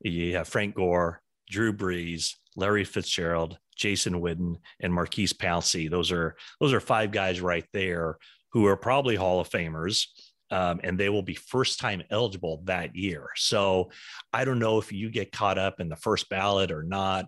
you 0.00 0.36
have 0.36 0.46
Frank 0.46 0.76
Gore, 0.76 1.20
Drew 1.50 1.72
Brees, 1.72 2.34
Larry 2.54 2.84
Fitzgerald, 2.84 3.58
Jason 3.76 4.14
Witten, 4.20 4.56
and 4.80 4.92
Maurkice 4.92 5.32
Pouncey. 5.32 5.90
Those 5.90 6.12
are 6.12 6.36
those 6.60 6.72
are 6.72 6.80
five 6.80 7.12
guys 7.12 7.40
right 7.40 7.66
there 7.72 8.18
who 8.52 8.66
are 8.66 8.76
probably 8.76 9.16
Hall 9.16 9.40
of 9.40 9.50
Famers. 9.50 10.06
Um, 10.48 10.78
and 10.84 10.96
they 10.96 11.08
will 11.08 11.22
be 11.22 11.34
first 11.34 11.80
time 11.80 12.04
eligible 12.08 12.62
that 12.66 12.94
year. 12.94 13.30
So 13.34 13.90
I 14.32 14.44
don't 14.44 14.60
know 14.60 14.78
if 14.78 14.92
you 14.92 15.10
get 15.10 15.32
caught 15.32 15.58
up 15.58 15.80
in 15.80 15.88
the 15.88 15.96
first 15.96 16.28
ballot 16.28 16.70
or 16.70 16.84
not, 16.84 17.26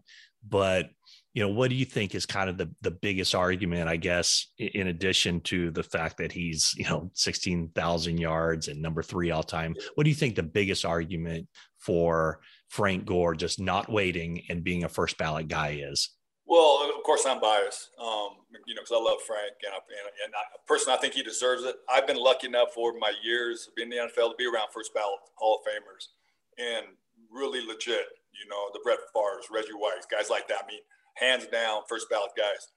but 0.49 0.91
you 1.35 1.43
know 1.43 1.51
what 1.51 1.71
do 1.71 1.77
you 1.77 1.85
think 1.85 2.15
is 2.15 2.27
kind 2.27 2.51
of 2.51 2.57
the 2.59 2.69
the 2.81 2.91
biggest 2.91 3.33
argument 3.35 3.89
i 3.89 3.97
guess 3.97 4.49
in 4.59 4.89
addition 4.89 5.41
to 5.43 5.71
the 5.71 5.83
fact 5.83 6.17
that 6.17 6.33
he's 6.33 6.75
you 6.77 6.85
know 6.85 7.11
16,000 7.15 8.19
yards 8.19 8.67
and 8.67 8.83
number 8.83 9.03
3 9.03 9.31
all 9.31 9.45
time 9.45 9.77
what 9.95 10.03
do 10.03 10.11
you 10.11 10.17
think 10.17 10.35
the 10.35 10.43
biggest 10.43 10.85
argument 10.85 11.47
for 11.79 12.41
Frank 12.69 13.07
Gore 13.07 13.35
just 13.35 13.61
not 13.61 13.91
waiting 13.91 14.43
and 14.49 14.65
being 14.65 14.85
a 14.85 14.89
first 14.89 15.17
ballot 15.17 15.49
guy 15.49 15.81
is 15.81 16.11
well 16.49 16.91
of 16.97 17.03
course 17.05 17.25
i'm 17.27 17.41
biased 17.41 17.91
um, 18.01 18.43
you 18.67 18.75
know 18.75 18.83
because 18.83 18.97
i 18.97 18.99
love 18.99 19.21
Frank 19.27 19.55
and, 19.65 19.73
I, 19.73 19.79
and, 19.79 20.09
and 20.25 20.33
I, 20.35 20.43
personally 20.67 20.97
i 20.97 21.01
think 21.01 21.15
he 21.15 21.23
deserves 21.23 21.63
it 21.65 21.77
i've 21.93 22.07
been 22.07 22.19
lucky 22.19 22.49
enough 22.49 22.77
over 22.77 22.99
my 22.99 23.13
years 23.23 23.69
of 23.69 23.75
being 23.77 23.93
in 23.93 23.99
the 23.99 24.05
NFL 24.09 24.33
to 24.33 24.37
be 24.37 24.47
around 24.47 24.69
first 24.73 24.93
ballot 24.95 25.21
hall 25.37 25.61
of 25.61 25.67
famers 25.69 26.11
and 26.59 26.87
really 27.31 27.61
legit 27.61 28.09
you 28.33 28.49
know 28.49 28.71
the 28.73 28.81
Brett 28.83 28.99
Favre's 29.15 29.47
Reggie 29.53 29.77
White 29.77 30.03
guys 30.11 30.31
like 30.31 30.49
that 30.49 30.65
I 30.65 30.67
mean 30.67 30.83
hands 31.19 31.47
down, 31.47 31.83
first 31.89 32.09
ballot 32.11 32.31
guys. 32.37 32.69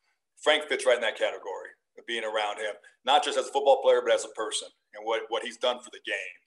Frank 0.41 0.65
fits 0.67 0.85
right 0.85 0.95
in 0.95 1.01
that 1.01 1.17
category 1.17 1.69
of 1.97 2.05
being 2.07 2.23
around 2.23 2.57
him, 2.57 2.73
not 3.05 3.23
just 3.23 3.37
as 3.37 3.47
a 3.47 3.51
football 3.51 3.81
player, 3.81 4.01
but 4.03 4.13
as 4.13 4.25
a 4.25 4.29
person 4.29 4.67
and 4.95 5.05
what, 5.05 5.21
what 5.29 5.43
he's 5.43 5.57
done 5.57 5.79
for 5.79 5.89
the 5.91 6.01
game. 6.05 6.37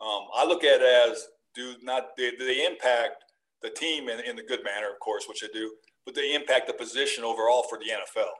Um, 0.00 0.28
I 0.36 0.44
look 0.44 0.64
at 0.64 0.80
it 0.80 1.10
as 1.10 1.26
do 1.54 1.74
not 1.82 2.16
they, 2.16 2.32
they 2.38 2.66
impact 2.66 3.24
the 3.62 3.70
team 3.70 4.08
in, 4.08 4.20
in 4.20 4.36
the 4.36 4.42
good 4.42 4.62
manner, 4.62 4.90
of 4.92 5.00
course, 5.00 5.24
which 5.28 5.40
they 5.40 5.48
do, 5.52 5.72
but 6.08 6.14
they 6.14 6.34
impact 6.34 6.66
the 6.66 6.72
position 6.72 7.22
overall 7.22 7.66
for 7.68 7.76
the 7.78 7.90
NFL. 7.90 8.32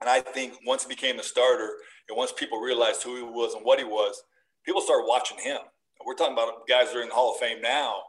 And 0.00 0.10
I 0.10 0.18
think 0.20 0.54
once 0.66 0.82
he 0.82 0.88
became 0.88 1.16
the 1.16 1.22
starter, 1.22 1.70
and 2.08 2.18
once 2.18 2.32
people 2.32 2.58
realized 2.58 3.04
who 3.04 3.14
he 3.14 3.22
was 3.22 3.54
and 3.54 3.64
what 3.64 3.78
he 3.78 3.84
was, 3.84 4.20
people 4.66 4.80
started 4.80 5.06
watching 5.06 5.38
him. 5.38 5.60
We're 6.04 6.14
talking 6.14 6.32
about 6.32 6.66
guys 6.66 6.88
that 6.88 6.96
are 6.96 7.02
in 7.02 7.10
the 7.10 7.14
Hall 7.14 7.34
of 7.34 7.38
Fame 7.38 7.62
now 7.62 8.00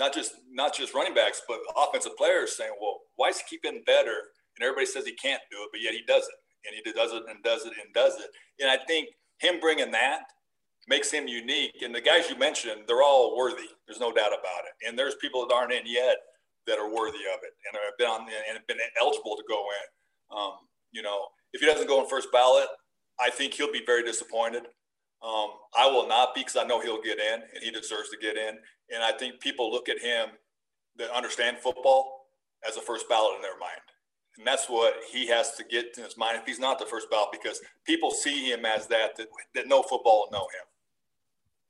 not 0.00 0.14
just 0.14 0.32
not 0.50 0.74
just 0.74 0.94
running 0.94 1.14
backs, 1.14 1.42
but 1.46 1.60
offensive 1.76 2.16
players 2.16 2.56
saying, 2.56 2.72
"Well, 2.80 3.00
why 3.16 3.28
is 3.28 3.38
he 3.38 3.44
keep 3.48 3.62
getting 3.62 3.84
better?" 3.84 4.16
And 4.56 4.64
everybody 4.64 4.86
says 4.86 5.04
he 5.04 5.14
can't 5.14 5.42
do 5.50 5.58
it, 5.62 5.68
but 5.70 5.82
yet 5.82 5.92
he 5.92 6.02
does 6.08 6.26
it, 6.26 6.34
and 6.64 6.74
he 6.74 6.92
does 6.92 7.12
it 7.12 7.22
and 7.28 7.44
does 7.44 7.66
it 7.66 7.74
and 7.78 7.92
does 7.92 8.18
it. 8.18 8.30
And 8.58 8.70
I 8.70 8.78
think 8.78 9.10
him 9.38 9.60
bringing 9.60 9.90
that 9.92 10.22
makes 10.88 11.10
him 11.10 11.28
unique. 11.28 11.82
And 11.82 11.94
the 11.94 12.00
guys 12.00 12.30
you 12.30 12.36
mentioned, 12.36 12.84
they're 12.86 13.02
all 13.02 13.36
worthy. 13.36 13.68
There's 13.86 14.00
no 14.00 14.10
doubt 14.10 14.32
about 14.32 14.64
it. 14.64 14.88
And 14.88 14.98
there's 14.98 15.14
people 15.16 15.46
that 15.46 15.54
aren't 15.54 15.72
in 15.72 15.82
yet 15.84 16.16
that 16.66 16.78
are 16.78 16.88
worthy 16.88 17.24
of 17.32 17.40
it 17.42 17.52
and 17.66 17.78
have 17.84 17.98
been 17.98 18.08
on 18.08 18.20
and 18.22 18.56
have 18.56 18.66
been 18.66 18.78
eligible 19.00 19.36
to 19.36 19.44
go 19.48 19.60
in. 19.60 20.36
Um, 20.36 20.52
you 20.92 21.02
know, 21.02 21.26
if 21.52 21.60
he 21.60 21.66
doesn't 21.66 21.88
go 21.88 22.02
in 22.02 22.08
first 22.08 22.30
ballot, 22.32 22.68
I 23.18 23.30
think 23.30 23.54
he'll 23.54 23.72
be 23.72 23.82
very 23.84 24.02
disappointed. 24.02 24.64
Um, 25.22 25.50
I 25.76 25.86
will 25.86 26.08
not 26.08 26.34
be 26.34 26.40
because 26.40 26.56
I 26.56 26.64
know 26.64 26.80
he'll 26.80 27.02
get 27.02 27.18
in 27.18 27.34
and 27.34 27.62
he 27.62 27.70
deserves 27.70 28.08
to 28.10 28.16
get 28.20 28.36
in. 28.36 28.56
And 28.92 29.02
I 29.02 29.12
think 29.12 29.40
people 29.40 29.70
look 29.70 29.88
at 29.88 29.98
him 29.98 30.28
that 30.96 31.10
understand 31.10 31.58
football 31.58 32.26
as 32.66 32.76
a 32.76 32.80
first 32.80 33.08
ballot 33.08 33.36
in 33.36 33.42
their 33.42 33.58
mind. 33.58 33.80
And 34.38 34.46
that's 34.46 34.68
what 34.68 34.94
he 35.12 35.26
has 35.26 35.54
to 35.56 35.64
get 35.64 35.98
in 35.98 36.04
his 36.04 36.16
mind 36.16 36.38
if 36.38 36.46
he's 36.46 36.58
not 36.58 36.78
the 36.78 36.86
first 36.86 37.10
ballot 37.10 37.28
because 37.30 37.60
people 37.86 38.10
see 38.10 38.50
him 38.50 38.64
as 38.64 38.86
that, 38.86 39.16
that, 39.16 39.26
that 39.54 39.68
know 39.68 39.82
football 39.82 40.24
and 40.24 40.32
know 40.32 40.46
him. 40.46 40.66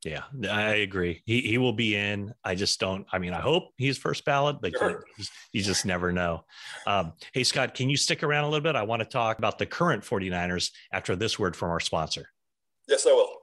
Yeah, 0.05 0.23
I 0.51 0.77
agree. 0.77 1.23
He 1.27 1.43
he 1.43 1.59
will 1.59 1.75
be 1.75 1.95
in. 1.95 2.33
I 2.43 2.55
just 2.55 2.81
don't. 2.81 3.07
I 3.13 3.19
mean, 3.19 3.35
I 3.35 3.41
hope 3.41 3.73
he's 3.77 3.99
first 3.99 4.25
ballot, 4.25 4.57
but 4.63 4.73
sure. 4.73 5.05
you, 5.19 5.25
you, 5.53 5.63
just 5.63 5.85
never 5.85 6.11
know. 6.11 6.45
Um, 6.87 7.13
hey, 7.35 7.45
Scott, 7.45 7.75
can 7.75 7.91
you 7.91 7.99
stick 7.99 8.23
around 8.23 8.45
a 8.45 8.49
little 8.49 8.63
bit? 8.63 8.77
I 8.77 8.83
want 8.83 9.01
to 9.01 9.09
talk 9.09 9.37
about 9.37 9.59
the 9.59 9.67
current 9.67 10.03
49ers 10.03 10.71
after 10.91 11.17
this 11.17 11.39
word 11.39 11.55
from 11.55 11.69
our 11.69 11.81
sponsor. 11.81 12.31
Yes, 12.89 13.07
I 13.07 13.13
will. 13.13 13.41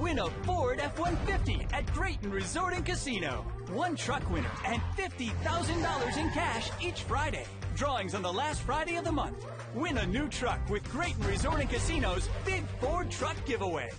Win 0.00 0.18
a 0.18 0.28
Ford 0.44 0.80
F-150 0.80 1.72
at 1.72 1.86
Graton 1.86 2.32
Resort 2.32 2.74
and 2.74 2.84
Casino. 2.84 3.46
One 3.72 3.96
truck 3.96 4.28
winner 4.30 4.50
and 4.66 4.82
$50,000 4.98 6.16
in 6.18 6.30
cash 6.30 6.70
each 6.82 7.02
Friday. 7.04 7.46
Drawings 7.76 8.14
on 8.14 8.22
the 8.22 8.32
last 8.32 8.60
Friday 8.62 8.96
of 8.96 9.04
the 9.04 9.12
month. 9.12 9.46
Win 9.74 9.96
a 9.98 10.06
new 10.06 10.28
truck 10.28 10.68
with 10.68 10.82
Graton 10.88 11.26
Resort 11.26 11.60
and 11.60 11.70
Casino's 11.70 12.28
Big 12.44 12.64
Ford 12.80 13.10
Truck 13.10 13.36
Giveaway. 13.46 13.90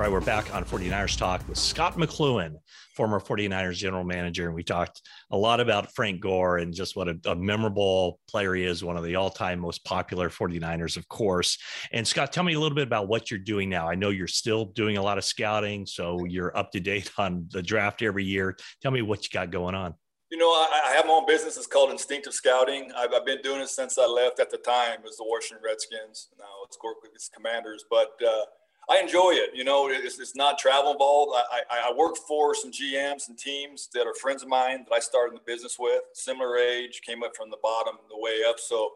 Right, 0.00 0.10
we're 0.10 0.20
back 0.20 0.54
on 0.54 0.64
49ers 0.64 1.18
Talk 1.18 1.46
with 1.46 1.58
Scott 1.58 1.96
McCloughan, 1.98 2.54
former 2.96 3.20
49ers 3.20 3.74
general 3.74 4.02
manager. 4.02 4.46
And 4.46 4.54
we 4.54 4.62
talked 4.62 5.02
a 5.30 5.36
lot 5.36 5.60
about 5.60 5.92
Frank 5.92 6.22
Gore 6.22 6.56
and 6.56 6.72
just 6.72 6.96
what 6.96 7.06
a, 7.06 7.20
a 7.26 7.36
memorable 7.36 8.18
player 8.26 8.54
he 8.54 8.64
is, 8.64 8.82
one 8.82 8.96
of 8.96 9.04
the 9.04 9.16
all 9.16 9.28
time 9.28 9.60
most 9.60 9.84
popular 9.84 10.30
49ers, 10.30 10.96
of 10.96 11.06
course. 11.08 11.58
And 11.92 12.08
Scott, 12.08 12.32
tell 12.32 12.44
me 12.44 12.54
a 12.54 12.58
little 12.58 12.74
bit 12.74 12.86
about 12.86 13.08
what 13.08 13.30
you're 13.30 13.40
doing 13.40 13.68
now. 13.68 13.90
I 13.90 13.94
know 13.94 14.08
you're 14.08 14.26
still 14.26 14.64
doing 14.64 14.96
a 14.96 15.02
lot 15.02 15.18
of 15.18 15.24
scouting, 15.24 15.84
so 15.84 16.24
you're 16.24 16.56
up 16.56 16.72
to 16.72 16.80
date 16.80 17.10
on 17.18 17.46
the 17.50 17.62
draft 17.62 18.00
every 18.00 18.24
year. 18.24 18.56
Tell 18.80 18.92
me 18.92 19.02
what 19.02 19.22
you 19.24 19.28
got 19.30 19.50
going 19.50 19.74
on. 19.74 19.92
You 20.30 20.38
know, 20.38 20.46
I, 20.46 20.80
I 20.86 20.92
have 20.92 21.04
my 21.04 21.12
own 21.12 21.26
business. 21.26 21.58
It's 21.58 21.66
called 21.66 21.90
Instinctive 21.90 22.32
Scouting. 22.32 22.90
I've, 22.96 23.12
I've, 23.12 23.26
been 23.26 23.42
doing 23.42 23.60
it 23.60 23.68
since 23.68 23.98
I 23.98 24.06
left. 24.06 24.40
At 24.40 24.50
the 24.50 24.58
time, 24.58 25.00
it 25.00 25.04
was 25.04 25.18
the 25.18 25.24
Washington 25.26 25.62
Redskins. 25.62 26.28
Now 26.38 26.46
it's, 26.64 26.78
it's 27.14 27.28
Commanders. 27.28 27.84
But 27.90 28.12
uh, 28.26 28.44
I 28.90 28.98
enjoy 28.98 29.30
it. 29.34 29.50
You 29.54 29.62
know, 29.62 29.88
it's, 29.88 30.18
it's 30.18 30.34
not 30.34 30.58
travel 30.58 30.90
involved. 30.90 31.32
I, 31.36 31.60
I, 31.70 31.90
I, 31.90 31.92
work 31.96 32.16
for 32.26 32.56
some 32.56 32.72
GMs 32.72 33.28
and 33.28 33.38
teams 33.38 33.88
that 33.94 34.04
are 34.04 34.14
friends 34.14 34.42
of 34.42 34.48
mine 34.48 34.84
that 34.88 34.94
I 34.94 34.98
started 34.98 35.36
the 35.36 35.42
business 35.46 35.76
with, 35.78 36.02
similar 36.12 36.56
age, 36.58 37.00
came 37.06 37.22
up 37.22 37.36
from 37.36 37.50
the 37.50 37.58
bottom 37.62 37.94
the 38.08 38.18
way 38.18 38.40
up. 38.48 38.58
So 38.58 38.90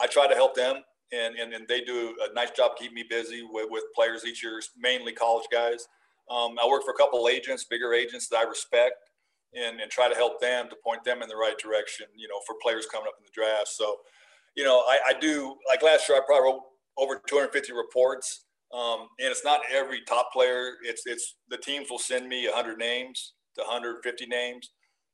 I 0.00 0.06
try 0.06 0.28
to 0.28 0.34
help 0.36 0.54
them, 0.54 0.76
and, 1.12 1.34
and, 1.34 1.52
and 1.52 1.66
they 1.66 1.80
do 1.80 2.14
a 2.30 2.32
nice 2.34 2.52
job 2.52 2.76
keeping 2.78 2.94
me 2.94 3.04
busy 3.10 3.42
with, 3.42 3.66
with 3.68 3.82
players 3.96 4.24
each 4.24 4.44
year, 4.44 4.62
mainly 4.78 5.12
college 5.12 5.46
guys. 5.50 5.88
Um, 6.30 6.56
I 6.62 6.68
work 6.68 6.84
for 6.84 6.92
a 6.92 6.96
couple 6.96 7.28
agents, 7.28 7.64
bigger 7.64 7.92
agents 7.94 8.28
that 8.28 8.36
I 8.36 8.42
respect, 8.44 8.94
and, 9.54 9.80
and 9.80 9.90
try 9.90 10.08
to 10.08 10.14
help 10.14 10.40
them 10.40 10.68
to 10.70 10.76
point 10.84 11.02
them 11.02 11.20
in 11.20 11.28
the 11.28 11.36
right 11.36 11.58
direction, 11.58 12.06
you 12.16 12.28
know, 12.28 12.40
for 12.46 12.54
players 12.62 12.86
coming 12.86 13.08
up 13.08 13.14
in 13.18 13.24
the 13.24 13.32
draft. 13.34 13.68
So, 13.68 13.96
you 14.54 14.62
know, 14.62 14.84
I, 14.86 14.98
I 15.08 15.12
do, 15.18 15.56
like 15.68 15.82
last 15.82 16.08
year, 16.08 16.16
I 16.16 16.20
probably 16.24 16.44
wrote 16.44 16.62
over 16.96 17.20
250 17.26 17.72
reports 17.72 18.44
um, 18.72 19.08
and 19.20 19.28
it's 19.28 19.44
not 19.44 19.60
every 19.70 20.00
top 20.08 20.32
player. 20.32 20.74
It's 20.82 21.02
it's 21.06 21.36
the 21.48 21.58
teams 21.58 21.90
will 21.90 21.98
send 21.98 22.28
me 22.28 22.46
100 22.46 22.78
names 22.78 23.34
to 23.56 23.62
150 23.62 24.26
names, 24.26 24.70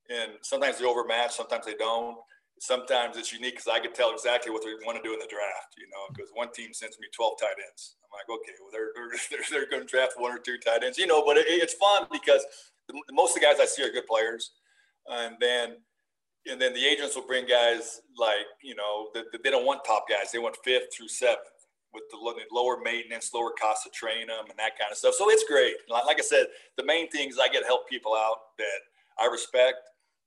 and 0.09 0.31
sometimes 0.41 0.79
they 0.79 0.85
overmatch, 0.85 1.35
sometimes 1.35 1.65
they 1.65 1.75
don't. 1.75 2.15
Sometimes 2.61 3.15
it's 3.15 3.31
unique 3.31 3.55
because 3.55 3.67
I 3.67 3.79
can 3.79 3.93
tell 3.93 4.11
exactly 4.11 4.51
what 4.51 4.63
they 4.63 4.71
want 4.85 4.97
to 4.97 5.03
do 5.03 5.13
in 5.13 5.19
the 5.19 5.27
draft. 5.29 5.75
You 5.77 5.87
know, 5.87 6.07
because 6.13 6.29
one 6.33 6.51
team 6.51 6.73
sends 6.73 6.99
me 6.99 7.07
12 7.13 7.33
tight 7.39 7.55
ends. 7.55 7.95
I'm 8.03 8.11
like, 8.15 8.39
okay, 8.39 8.51
well 8.59 8.71
they're 8.71 8.91
they're, 8.95 9.43
they're, 9.51 9.69
going 9.69 9.85
to 9.85 9.87
draft 9.87 10.13
one 10.17 10.31
or 10.31 10.39
two 10.39 10.57
tight 10.57 10.83
ends. 10.83 10.97
You 10.97 11.07
know, 11.07 11.23
but 11.25 11.37
it, 11.37 11.45
it's 11.47 11.73
fun 11.75 12.07
because 12.11 12.45
the, 12.87 12.95
most 13.11 13.35
of 13.35 13.41
the 13.41 13.45
guys 13.45 13.59
I 13.59 13.65
see 13.65 13.83
are 13.83 13.91
good 13.91 14.07
players, 14.07 14.51
and 15.07 15.35
then 15.39 15.75
and 16.47 16.61
then 16.61 16.73
the 16.73 16.85
agents 16.85 17.15
will 17.15 17.27
bring 17.27 17.45
guys 17.45 17.99
like 18.17 18.47
you 18.63 18.75
know 18.75 19.09
they, 19.13 19.23
they 19.43 19.51
don't 19.51 19.65
want 19.65 19.83
top 19.83 20.05
guys. 20.07 20.31
They 20.31 20.39
want 20.39 20.55
fifth 20.63 20.95
through 20.95 21.09
seventh 21.09 21.58
with 21.93 22.03
the 22.11 22.17
lower 22.51 22.77
maintenance, 22.83 23.31
lower 23.33 23.51
cost 23.59 23.83
to 23.83 23.89
train 23.89 24.27
them, 24.27 24.45
and 24.49 24.57
that 24.57 24.77
kind 24.77 24.91
of 24.91 24.97
stuff. 24.97 25.15
So 25.15 25.29
it's 25.29 25.43
great. 25.47 25.75
Like 25.89 26.19
I 26.19 26.23
said, 26.23 26.47
the 26.77 26.85
main 26.85 27.09
thing 27.09 27.29
is 27.29 27.39
I 27.39 27.49
get 27.49 27.61
to 27.61 27.65
help 27.65 27.89
people 27.89 28.13
out 28.13 28.37
that 28.57 28.79
I 29.19 29.25
respect 29.25 29.77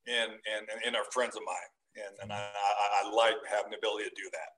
and 0.06 0.32
and 0.32 0.66
and 0.86 0.96
are 0.96 1.04
friends 1.12 1.36
of 1.36 1.42
mine, 1.46 2.04
and 2.06 2.22
and 2.22 2.32
I, 2.32 2.48
I, 3.04 3.10
like 3.14 3.34
having 3.48 3.70
the 3.70 3.78
ability 3.78 4.04
to 4.04 4.14
do 4.16 4.28
that. 4.32 4.50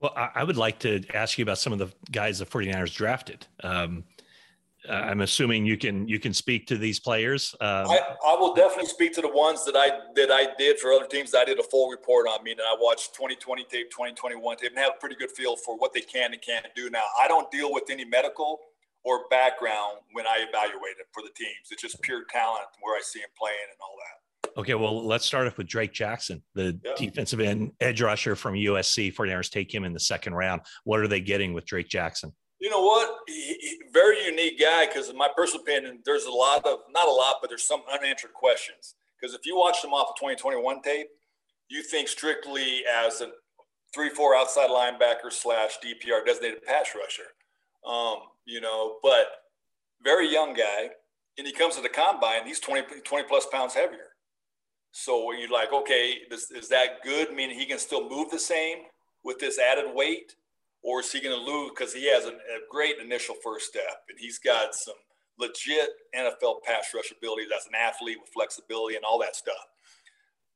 Well, 0.00 0.30
I 0.34 0.44
would 0.44 0.56
like 0.56 0.80
to 0.80 1.02
ask 1.14 1.38
you 1.38 1.44
about 1.44 1.58
some 1.58 1.72
of 1.72 1.78
the 1.78 1.90
guys 2.10 2.40
the 2.40 2.44
49ers 2.44 2.94
drafted. 2.94 3.46
Um, 3.62 4.04
I'm 4.88 5.22
assuming 5.22 5.64
you 5.64 5.76
can 5.76 6.06
you 6.06 6.18
can 6.18 6.34
speak 6.34 6.66
to 6.66 6.76
these 6.76 7.00
players. 7.00 7.54
Um, 7.60 7.86
I, 7.88 8.00
I 8.26 8.34
will 8.34 8.54
definitely 8.54 8.90
speak 8.90 9.14
to 9.14 9.20
the 9.20 9.28
ones 9.28 9.64
that 9.64 9.76
I 9.76 9.90
that 10.14 10.30
I 10.30 10.48
did 10.58 10.78
for 10.78 10.92
other 10.92 11.06
teams. 11.06 11.34
I 11.34 11.44
did 11.44 11.58
a 11.58 11.62
full 11.62 11.90
report 11.90 12.26
on 12.28 12.44
me, 12.44 12.52
and 12.52 12.60
I 12.60 12.76
watched 12.78 13.14
2020 13.14 13.64
tape, 13.64 13.90
2021 13.90 14.56
tape, 14.56 14.70
and 14.70 14.78
have 14.78 14.92
a 14.96 15.00
pretty 15.00 15.16
good 15.16 15.30
feel 15.30 15.56
for 15.56 15.76
what 15.76 15.92
they 15.94 16.02
can 16.02 16.32
and 16.32 16.42
can't 16.42 16.66
do. 16.76 16.90
Now, 16.90 17.04
I 17.20 17.28
don't 17.28 17.50
deal 17.50 17.72
with 17.72 17.84
any 17.90 18.04
medical 18.04 18.60
or 19.04 19.26
background 19.30 19.98
when 20.12 20.26
I 20.26 20.44
evaluate 20.48 20.96
it 20.98 21.06
for 21.12 21.22
the 21.22 21.30
teams. 21.36 21.68
It's 21.70 21.82
just 21.82 22.00
pure 22.02 22.24
talent 22.30 22.66
where 22.80 22.96
I 22.96 23.00
see 23.02 23.20
them 23.20 23.28
playing 23.38 23.56
and 23.70 23.78
all 23.80 23.96
that. 23.98 24.60
Okay, 24.60 24.74
well, 24.74 25.04
let's 25.04 25.24
start 25.24 25.46
off 25.46 25.58
with 25.58 25.66
Drake 25.66 25.92
Jackson, 25.92 26.42
the 26.54 26.78
yeah. 26.84 26.92
defensive 26.96 27.40
end 27.40 27.72
edge 27.80 28.00
rusher 28.00 28.36
from 28.36 28.54
USC. 28.54 29.14
49ers 29.14 29.50
take 29.50 29.74
him 29.74 29.84
in 29.84 29.92
the 29.92 30.00
second 30.00 30.34
round. 30.34 30.62
What 30.84 31.00
are 31.00 31.08
they 31.08 31.20
getting 31.20 31.54
with 31.54 31.66
Drake 31.66 31.88
Jackson? 31.88 32.32
You 32.64 32.70
know 32.70 32.80
what? 32.80 33.18
He, 33.26 33.58
he, 33.60 33.78
very 33.92 34.24
unique 34.24 34.58
guy 34.58 34.86
because, 34.86 35.10
in 35.10 35.18
my 35.18 35.28
personal 35.36 35.60
opinion, 35.60 35.98
there's 36.06 36.24
a 36.24 36.30
lot 36.30 36.64
of 36.64 36.78
not 36.94 37.06
a 37.06 37.10
lot, 37.10 37.34
but 37.42 37.50
there's 37.50 37.66
some 37.66 37.82
unanswered 37.92 38.32
questions. 38.32 38.94
Because 39.20 39.34
if 39.34 39.44
you 39.44 39.54
watch 39.54 39.82
them 39.82 39.92
off 39.92 40.08
of 40.08 40.16
2021 40.16 40.80
tape, 40.80 41.08
you 41.68 41.82
think 41.82 42.08
strictly 42.08 42.82
as 42.90 43.20
a 43.20 43.32
three-four 43.94 44.34
outside 44.34 44.70
linebacker 44.70 45.30
slash 45.30 45.76
DPR 45.84 46.24
designated 46.24 46.62
pass 46.64 46.88
rusher. 46.96 47.34
Um, 47.86 48.20
you 48.46 48.62
know, 48.62 48.96
but 49.02 49.26
very 50.02 50.32
young 50.32 50.54
guy, 50.54 50.88
and 51.36 51.46
he 51.46 51.52
comes 51.52 51.76
to 51.76 51.82
the 51.82 51.90
combine. 51.90 52.46
He's 52.46 52.60
20, 52.60 53.02
20 53.04 53.28
plus 53.28 53.46
pounds 53.52 53.74
heavier. 53.74 54.14
So 54.92 55.32
you're 55.32 55.50
like, 55.50 55.70
okay, 55.70 56.20
this, 56.30 56.50
is 56.50 56.70
that 56.70 57.02
good? 57.04 57.34
Meaning 57.34 57.58
he 57.58 57.66
can 57.66 57.78
still 57.78 58.08
move 58.08 58.30
the 58.30 58.38
same 58.38 58.78
with 59.22 59.38
this 59.38 59.58
added 59.58 59.94
weight, 59.94 60.34
or 60.84 61.00
is 61.00 61.10
he 61.10 61.20
going 61.20 61.36
to 61.36 61.42
lose 61.42 61.70
because 61.70 61.92
he 61.92 62.08
has 62.12 62.26
a, 62.26 62.28
a, 62.28 62.60
great 62.70 62.98
initial 63.02 63.34
first 63.42 63.66
step 63.66 64.04
and 64.08 64.18
he's 64.20 64.38
got 64.38 64.74
some 64.74 64.94
legit 65.38 65.88
NFL 66.14 66.62
pass 66.62 66.92
rush 66.94 67.10
ability 67.10 67.44
as 67.56 67.66
an 67.66 67.72
athlete 67.74 68.18
with 68.20 68.30
flexibility 68.32 68.94
and 68.94 69.04
all 69.04 69.18
that 69.18 69.34
stuff. 69.34 69.54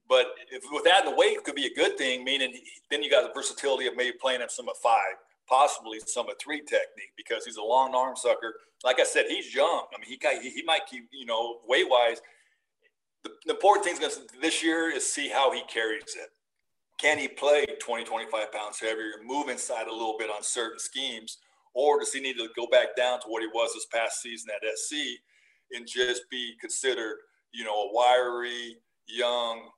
But 0.08 0.26
if 0.50 0.62
with 0.70 0.84
that 0.84 1.04
in 1.04 1.10
the 1.10 1.16
weight, 1.16 1.42
could 1.44 1.54
be 1.54 1.66
a 1.66 1.74
good 1.74 1.98
thing. 1.98 2.24
Meaning, 2.24 2.54
then 2.90 3.02
you 3.02 3.10
got 3.10 3.22
the 3.22 3.32
versatility 3.34 3.86
of 3.86 3.96
maybe 3.96 4.16
playing 4.18 4.40
him 4.40 4.48
some 4.48 4.68
of 4.68 4.76
five, 4.78 5.16
possibly 5.48 5.98
some 6.06 6.28
of 6.28 6.36
three 6.40 6.60
technique 6.60 7.12
because 7.16 7.44
he's 7.44 7.56
a 7.56 7.62
long 7.62 7.94
arm 7.94 8.16
sucker. 8.16 8.54
Like 8.84 9.00
I 9.00 9.04
said, 9.04 9.26
he's 9.28 9.54
young. 9.54 9.84
I 9.94 9.98
mean, 10.00 10.08
he 10.08 10.18
he, 10.40 10.50
he 10.50 10.62
might 10.62 10.86
keep 10.90 11.08
you 11.12 11.26
know 11.26 11.58
weight 11.66 11.88
wise. 11.88 12.22
The, 13.22 13.30
the 13.44 13.52
important 13.52 13.84
thing 13.84 14.02
is 14.02 14.20
this 14.40 14.62
year 14.62 14.90
is 14.90 15.12
see 15.12 15.28
how 15.28 15.52
he 15.52 15.62
carries 15.68 16.16
it. 16.16 16.30
Can 16.98 17.18
he 17.18 17.28
play 17.28 17.64
20, 17.80 18.04
25 18.04 18.52
pounds 18.52 18.80
heavier, 18.80 19.12
move 19.24 19.48
inside 19.48 19.86
a 19.86 19.92
little 19.92 20.16
bit 20.18 20.30
on 20.30 20.42
certain 20.42 20.78
schemes, 20.78 21.38
or 21.74 22.00
does 22.00 22.12
he 22.12 22.20
need 22.20 22.36
to 22.38 22.48
go 22.56 22.66
back 22.66 22.96
down 22.96 23.20
to 23.20 23.26
what 23.28 23.42
he 23.42 23.48
was 23.48 23.72
this 23.72 23.86
past 23.86 24.20
season 24.20 24.50
at 24.50 24.78
SC 24.78 24.96
and 25.72 25.86
just 25.86 26.22
be 26.30 26.54
considered, 26.60 27.16
you 27.52 27.64
know, 27.64 27.74
a 27.74 27.92
wiry, 27.92 28.78
young, 29.06 29.70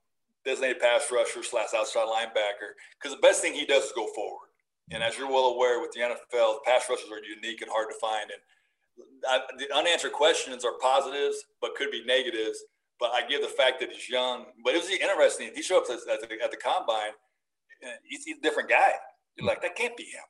designated 0.45 0.81
pass 0.81 1.11
rusher 1.13 1.43
slash 1.43 1.69
outside 1.77 2.07
linebacker? 2.09 2.73
Because 2.99 3.15
the 3.15 3.21
best 3.21 3.43
thing 3.43 3.53
he 3.53 3.67
does 3.67 3.85
is 3.85 3.93
go 3.93 4.07
forward. 4.15 4.49
And 4.91 5.03
as 5.03 5.19
you're 5.19 5.29
well 5.29 5.51
aware, 5.55 5.81
with 5.81 5.93
the 5.93 6.01
NFL, 6.01 6.65
pass 6.65 6.89
rushers 6.89 7.11
are 7.13 7.23
unique 7.23 7.63
and 7.63 7.71
hard 7.71 7.89
to 7.91 7.99
find. 8.01 8.31
And 8.31 8.41
I, 9.29 9.41
the 9.59 9.75
unanswered 9.77 10.13
questions 10.13 10.65
are 10.65 10.79
positives, 10.81 11.45
but 11.61 11.75
could 11.77 11.91
be 11.91 12.05
negatives. 12.05 12.65
But 13.01 13.13
I 13.13 13.27
give 13.27 13.41
the 13.41 13.49
fact 13.49 13.81
that 13.81 13.91
he's 13.91 14.09
young. 14.09 14.45
But 14.63 14.75
it 14.75 14.83
was 14.83 14.91
interesting. 14.91 15.51
He 15.55 15.63
showed 15.63 15.85
up 15.85 15.91
at 15.91 16.29
the, 16.29 16.37
at 16.45 16.51
the 16.51 16.57
combine. 16.57 17.13
He's, 18.05 18.27
a 18.29 18.41
different 18.43 18.69
guy. 18.69 18.93
You're 19.37 19.49
like, 19.49 19.63
that 19.63 19.75
can't 19.75 19.97
be 19.97 20.05
him. 20.05 20.23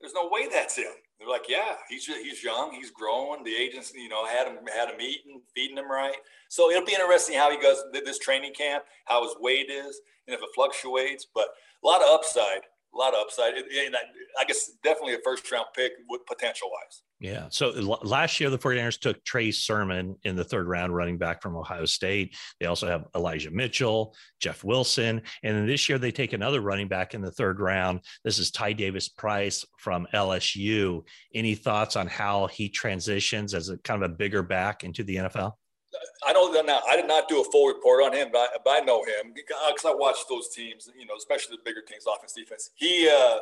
There's 0.00 0.14
no 0.14 0.28
way 0.30 0.48
that's 0.48 0.76
him. 0.76 0.92
They're 1.18 1.28
like, 1.28 1.48
yeah, 1.48 1.76
he's 1.88 2.06
he's 2.06 2.42
young, 2.42 2.72
he's 2.72 2.90
growing. 2.90 3.44
The 3.44 3.54
agents, 3.54 3.92
you 3.94 4.08
know, 4.08 4.26
had 4.26 4.48
him 4.48 4.58
had 4.66 4.90
him 4.90 5.00
eating, 5.00 5.40
feeding 5.54 5.78
him 5.78 5.90
right. 5.90 6.16
So 6.50 6.70
it'll 6.70 6.84
be 6.84 6.92
interesting 6.92 7.38
how 7.38 7.50
he 7.50 7.56
goes 7.56 7.82
this 7.92 8.18
training 8.18 8.52
camp, 8.52 8.84
how 9.06 9.22
his 9.22 9.34
weight 9.38 9.70
is, 9.70 10.00
and 10.26 10.34
if 10.34 10.42
it 10.42 10.48
fluctuates. 10.54 11.26
But 11.32 11.46
a 11.82 11.86
lot 11.86 12.02
of 12.02 12.08
upside 12.08 12.62
a 12.94 12.98
lot 12.98 13.14
of 13.14 13.20
upside. 13.20 13.54
And 13.54 13.96
I, 14.38 14.44
guess 14.44 14.70
definitely 14.82 15.14
a 15.14 15.18
first 15.24 15.50
round 15.50 15.66
pick 15.74 15.92
with 16.08 16.24
potential 16.26 16.68
wise. 16.70 17.02
Yeah. 17.24 17.46
So 17.48 17.70
last 18.02 18.38
year, 18.38 18.50
the 18.50 18.58
49ers 18.58 19.00
took 19.00 19.24
Trey 19.24 19.50
Sermon 19.50 20.14
in 20.24 20.36
the 20.36 20.44
third 20.44 20.68
round, 20.68 20.94
running 20.94 21.16
back 21.16 21.40
from 21.40 21.56
Ohio 21.56 21.86
State. 21.86 22.36
They 22.60 22.66
also 22.66 22.86
have 22.86 23.06
Elijah 23.16 23.50
Mitchell, 23.50 24.14
Jeff 24.40 24.62
Wilson. 24.62 25.22
And 25.42 25.56
then 25.56 25.66
this 25.66 25.88
year, 25.88 25.96
they 25.96 26.10
take 26.10 26.34
another 26.34 26.60
running 26.60 26.86
back 26.86 27.14
in 27.14 27.22
the 27.22 27.30
third 27.30 27.60
round. 27.60 28.00
This 28.24 28.38
is 28.38 28.50
Ty 28.50 28.74
Davis 28.74 29.08
Price 29.08 29.64
from 29.78 30.06
LSU. 30.12 31.02
Any 31.34 31.54
thoughts 31.54 31.96
on 31.96 32.08
how 32.08 32.46
he 32.48 32.68
transitions 32.68 33.54
as 33.54 33.70
a 33.70 33.78
kind 33.78 34.02
of 34.02 34.10
a 34.10 34.14
bigger 34.14 34.42
back 34.42 34.84
into 34.84 35.02
the 35.02 35.16
NFL? 35.16 35.54
I 36.26 36.34
know 36.34 36.52
that 36.52 36.66
now. 36.66 36.80
I 36.86 36.94
did 36.94 37.08
not 37.08 37.26
do 37.26 37.40
a 37.40 37.44
full 37.44 37.68
report 37.68 38.04
on 38.04 38.12
him, 38.12 38.28
but 38.32 38.40
I, 38.40 38.48
but 38.62 38.70
I 38.70 38.80
know 38.80 39.02
him 39.02 39.32
because 39.34 39.86
I 39.86 39.94
watched 39.94 40.26
those 40.28 40.50
teams. 40.50 40.90
You 40.94 41.06
know, 41.06 41.14
especially 41.16 41.56
the 41.56 41.62
bigger 41.64 41.80
teams, 41.80 42.04
offense, 42.06 42.34
defense. 42.34 42.68
He, 42.74 43.08
uh, 43.08 43.38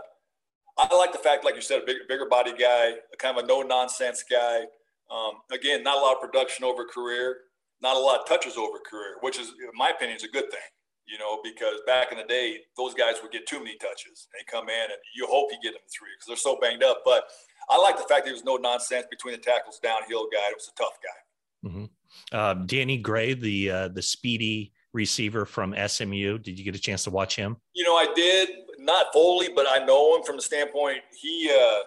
I 0.78 0.94
like 0.96 1.12
the 1.12 1.18
fact, 1.18 1.44
like 1.44 1.54
you 1.54 1.60
said, 1.60 1.82
a 1.82 1.86
bigger, 1.86 2.00
bigger 2.08 2.26
body 2.28 2.52
guy, 2.52 2.92
a 3.12 3.16
kind 3.18 3.36
of 3.36 3.44
a 3.44 3.46
no 3.46 3.62
nonsense 3.62 4.24
guy. 4.28 4.62
Um, 5.10 5.34
again, 5.50 5.82
not 5.82 5.98
a 5.98 6.00
lot 6.00 6.14
of 6.14 6.20
production 6.20 6.64
over 6.64 6.84
career, 6.84 7.36
not 7.82 7.96
a 7.96 7.98
lot 7.98 8.20
of 8.20 8.26
touches 8.26 8.56
over 8.56 8.78
career, 8.88 9.16
which 9.20 9.38
is, 9.38 9.48
in 9.48 9.70
my 9.74 9.90
opinion, 9.90 10.16
is 10.16 10.24
a 10.24 10.28
good 10.28 10.50
thing. 10.50 10.70
You 11.06 11.18
know, 11.18 11.40
because 11.42 11.80
back 11.86 12.12
in 12.12 12.18
the 12.18 12.24
day, 12.24 12.58
those 12.76 12.94
guys 12.94 13.16
would 13.22 13.32
get 13.32 13.46
too 13.46 13.58
many 13.58 13.76
touches. 13.76 14.28
They 14.32 14.44
come 14.50 14.68
in, 14.68 14.84
and 14.84 15.00
you 15.14 15.26
hope 15.28 15.50
you 15.50 15.58
get 15.62 15.74
them 15.74 15.82
three 15.90 16.08
because 16.16 16.28
they're 16.28 16.36
so 16.36 16.58
banged 16.60 16.82
up. 16.82 17.02
But 17.04 17.24
I 17.68 17.76
like 17.76 17.96
the 17.98 18.04
fact 18.04 18.24
there 18.24 18.32
was 18.32 18.44
no 18.44 18.56
nonsense 18.56 19.06
between 19.10 19.34
the 19.34 19.40
tackles, 19.40 19.78
downhill 19.82 20.28
guy. 20.32 20.48
It 20.50 20.56
was 20.56 20.70
a 20.74 20.80
tough 20.80 20.96
guy. 21.02 21.68
Mm-hmm. 21.68 21.84
Uh, 22.32 22.54
Danny 22.66 22.96
Gray, 22.98 23.34
the 23.34 23.70
uh, 23.70 23.88
the 23.88 24.00
speedy 24.00 24.72
receiver 24.92 25.44
from 25.44 25.74
SMU. 25.86 26.38
Did 26.38 26.58
you 26.58 26.64
get 26.64 26.74
a 26.74 26.80
chance 26.80 27.04
to 27.04 27.10
watch 27.10 27.36
him? 27.36 27.56
You 27.74 27.84
know, 27.84 27.94
I 27.94 28.12
did 28.14 28.50
not 28.78 29.06
fully, 29.12 29.48
but 29.54 29.66
I 29.68 29.84
know 29.84 30.16
him 30.16 30.22
from 30.22 30.36
the 30.36 30.42
standpoint 30.42 30.98
he 31.20 31.50
uh, 31.50 31.78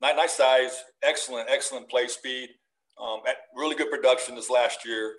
nice 0.00 0.34
size, 0.34 0.84
excellent, 1.02 1.48
excellent 1.50 1.88
play 1.88 2.08
speed, 2.08 2.50
um, 3.00 3.20
really 3.54 3.76
good 3.76 3.90
production 3.90 4.34
this 4.34 4.50
last 4.50 4.84
year. 4.84 5.14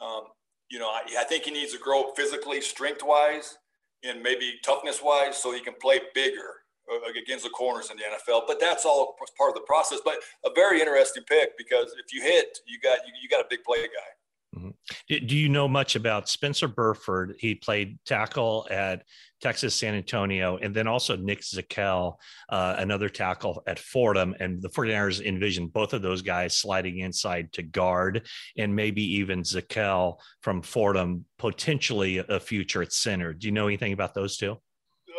Um, 0.00 0.22
you 0.70 0.78
know, 0.78 0.88
I, 0.88 1.02
I, 1.18 1.24
think 1.24 1.44
he 1.44 1.50
needs 1.50 1.72
to 1.72 1.78
grow 1.78 2.12
physically, 2.16 2.60
strength 2.60 3.02
wise, 3.04 3.58
and 4.02 4.22
maybe 4.22 4.54
toughness 4.64 5.00
wise, 5.02 5.36
so 5.36 5.52
he 5.52 5.60
can 5.60 5.74
play 5.80 6.00
bigger. 6.14 6.62
Uh, 6.90 6.98
against 7.08 7.44
the 7.44 7.50
corners 7.50 7.92
in 7.92 7.96
the 7.96 8.02
NFL. 8.02 8.42
But 8.48 8.58
that's 8.58 8.84
all 8.84 9.14
part 9.38 9.50
of 9.50 9.54
the 9.54 9.60
process. 9.68 10.00
But 10.04 10.16
a 10.44 10.50
very 10.52 10.80
interesting 10.80 11.22
pick 11.28 11.56
because 11.56 11.94
if 12.04 12.12
you 12.12 12.20
hit, 12.20 12.58
you 12.66 12.80
got 12.80 12.98
you, 13.06 13.12
you 13.22 13.28
got 13.28 13.40
a 13.40 13.46
big 13.48 13.62
play 13.62 13.82
guy. 13.82 14.10
Mm-hmm. 14.56 15.26
Do 15.26 15.36
you 15.36 15.48
know 15.48 15.66
much 15.66 15.96
about 15.96 16.28
Spencer 16.28 16.68
Burford? 16.68 17.36
He 17.38 17.54
played 17.54 17.98
tackle 18.04 18.66
at 18.70 19.04
Texas 19.40 19.74
San 19.74 19.94
Antonio, 19.94 20.58
and 20.58 20.74
then 20.74 20.86
also 20.86 21.16
Nick 21.16 21.40
Zakelj, 21.40 22.14
uh, 22.48 22.74
another 22.78 23.08
tackle 23.08 23.62
at 23.66 23.78
Fordham. 23.78 24.34
And 24.40 24.60
the 24.60 24.68
49ers 24.68 25.24
envision 25.24 25.68
both 25.68 25.94
of 25.94 26.02
those 26.02 26.22
guys 26.22 26.56
sliding 26.56 26.98
inside 26.98 27.52
to 27.54 27.62
guard, 27.62 28.26
and 28.56 28.76
maybe 28.76 29.02
even 29.16 29.42
Zakelj 29.42 30.18
from 30.42 30.62
Fordham, 30.62 31.24
potentially 31.38 32.18
a 32.18 32.38
future 32.38 32.82
at 32.82 32.92
center. 32.92 33.32
Do 33.32 33.46
you 33.46 33.52
know 33.52 33.68
anything 33.68 33.92
about 33.92 34.14
those 34.14 34.36
two? 34.36 34.58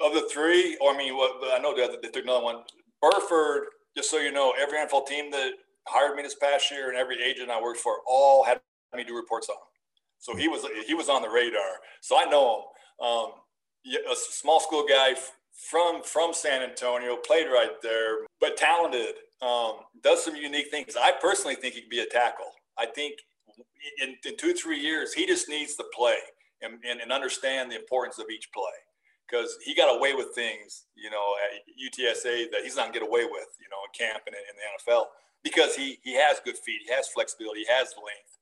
of 0.04 0.14
the 0.14 0.28
three, 0.32 0.78
or 0.82 0.94
I 0.94 0.98
mean, 0.98 1.16
what, 1.16 1.32
I 1.54 1.60
know 1.60 1.76
that 1.76 2.02
they 2.02 2.10
took 2.10 2.24
another 2.24 2.44
one. 2.44 2.58
Burford, 3.02 3.68
just 3.96 4.10
so 4.10 4.18
you 4.18 4.32
know, 4.32 4.54
every 4.60 4.78
NFL 4.78 5.08
team 5.08 5.32
that 5.32 5.52
hired 5.88 6.16
me 6.16 6.24
this 6.24 6.36
past 6.36 6.72
year 6.72 6.90
and 6.90 6.98
every 6.98 7.22
agent 7.22 7.50
I 7.50 7.62
worked 7.62 7.80
for 7.80 7.98
all 8.08 8.44
had 8.44 8.62
me 8.98 9.04
do 9.04 9.16
reports 9.16 9.50
on 9.50 9.56
him. 9.56 9.74
So 10.20 10.36
he 10.36 10.48
was 10.48 10.66
he 10.88 10.94
was 10.94 11.10
on 11.10 11.22
the 11.22 11.30
radar. 11.30 11.80
So 12.02 12.18
I 12.18 12.26
know 12.26 12.56
him. 12.56 13.06
Um, 13.06 13.28
a 14.10 14.16
small 14.16 14.60
school 14.60 14.86
guy 14.88 15.16
from 15.70 16.04
from 16.04 16.34
San 16.34 16.62
Antonio, 16.62 17.18
played 17.18 17.48
right 17.48 17.82
there, 17.82 18.20
but 18.40 18.58
talented. 18.58 19.16
Um, 19.42 19.74
does 20.02 20.24
some 20.24 20.38
unique 20.38 20.72
things. 20.72 20.96
I 20.96 21.12
personally 21.22 21.56
think 21.56 21.74
he 21.74 21.82
could 21.82 21.90
be 21.90 22.00
a 22.00 22.06
tackle. 22.06 22.52
I 22.78 22.86
think 22.86 23.16
in, 24.02 24.16
in 24.26 24.38
two 24.38 24.54
three 24.54 24.80
years 24.80 25.14
he 25.14 25.26
just 25.26 25.50
needs 25.50 25.76
to 25.76 25.84
play 25.94 26.18
and, 26.62 26.76
and, 26.90 27.02
and 27.02 27.12
understand 27.12 27.70
the 27.70 27.76
importance 27.76 28.20
of 28.20 28.26
each 28.34 28.50
play 28.54 28.72
because 29.28 29.58
he 29.64 29.76
got 29.76 29.94
away 29.94 30.14
with 30.14 30.34
things, 30.34 30.86
you 30.96 31.10
know, 31.10 31.36
at 31.44 31.60
UTSA 31.76 32.52
that 32.52 32.62
he's 32.64 32.76
not 32.76 32.84
going 32.84 32.94
to 32.94 33.00
get 33.00 33.08
away 33.08 33.26
with, 33.26 33.48
you 33.60 33.68
know, 33.70 33.80
in 33.84 33.92
camp 34.08 34.24
and 34.28 34.36
in 34.36 34.56
the 34.56 34.94
NFL 34.94 35.06
because 35.44 35.76
he 35.76 36.00
he 36.04 36.16
has 36.16 36.40
good 36.44 36.58
feet, 36.58 36.82
he 36.88 36.94
has 36.94 37.10
flexibility, 37.10 37.62
he 37.62 37.68
has 37.68 37.94
length. 37.98 38.38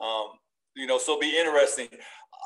Um, 0.00 0.38
you 0.74 0.86
know, 0.86 0.98
so 0.98 1.12
it'll 1.12 1.20
be 1.20 1.38
interesting. 1.38 1.88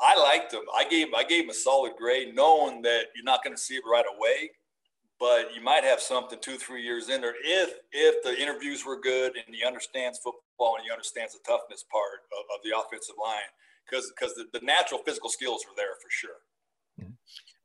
I 0.01 0.17
liked 0.19 0.53
him. 0.53 0.61
I 0.75 0.87
gave 0.87 1.07
I 1.15 1.23
gave 1.23 1.43
him 1.43 1.49
a 1.49 1.53
solid 1.53 1.93
grade, 1.97 2.33
knowing 2.35 2.81
that 2.83 3.07
you're 3.15 3.25
not 3.25 3.43
going 3.43 3.55
to 3.55 3.61
see 3.61 3.75
it 3.75 3.83
right 3.89 4.05
away, 4.17 4.51
but 5.19 5.53
you 5.53 5.61
might 5.61 5.83
have 5.83 5.99
something 5.99 6.39
two 6.41 6.57
three 6.57 6.81
years 6.81 7.09
in 7.09 7.21
there 7.21 7.35
if 7.43 7.73
if 7.91 8.23
the 8.23 8.41
interviews 8.41 8.85
were 8.85 8.99
good 8.99 9.33
and 9.35 9.55
he 9.55 9.63
understands 9.63 10.19
football 10.19 10.75
and 10.77 10.85
he 10.85 10.91
understands 10.91 11.33
the 11.33 11.39
toughness 11.45 11.85
part 11.91 12.21
of, 12.31 12.45
of 12.55 12.63
the 12.63 12.77
offensive 12.77 13.15
line 13.21 13.39
because 13.85 14.11
because 14.17 14.33
the, 14.35 14.45
the 14.57 14.65
natural 14.65 15.01
physical 15.05 15.29
skills 15.29 15.63
are 15.65 15.75
there 15.75 15.95
for 16.01 16.09
sure. 16.09 16.41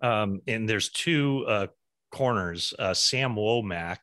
Um, 0.03 0.41
and 0.47 0.69
there's 0.69 0.91
two 0.91 1.45
uh, 1.49 1.67
corners, 2.11 2.75
uh, 2.79 2.95
Sam 2.95 3.35
Womack, 3.35 3.99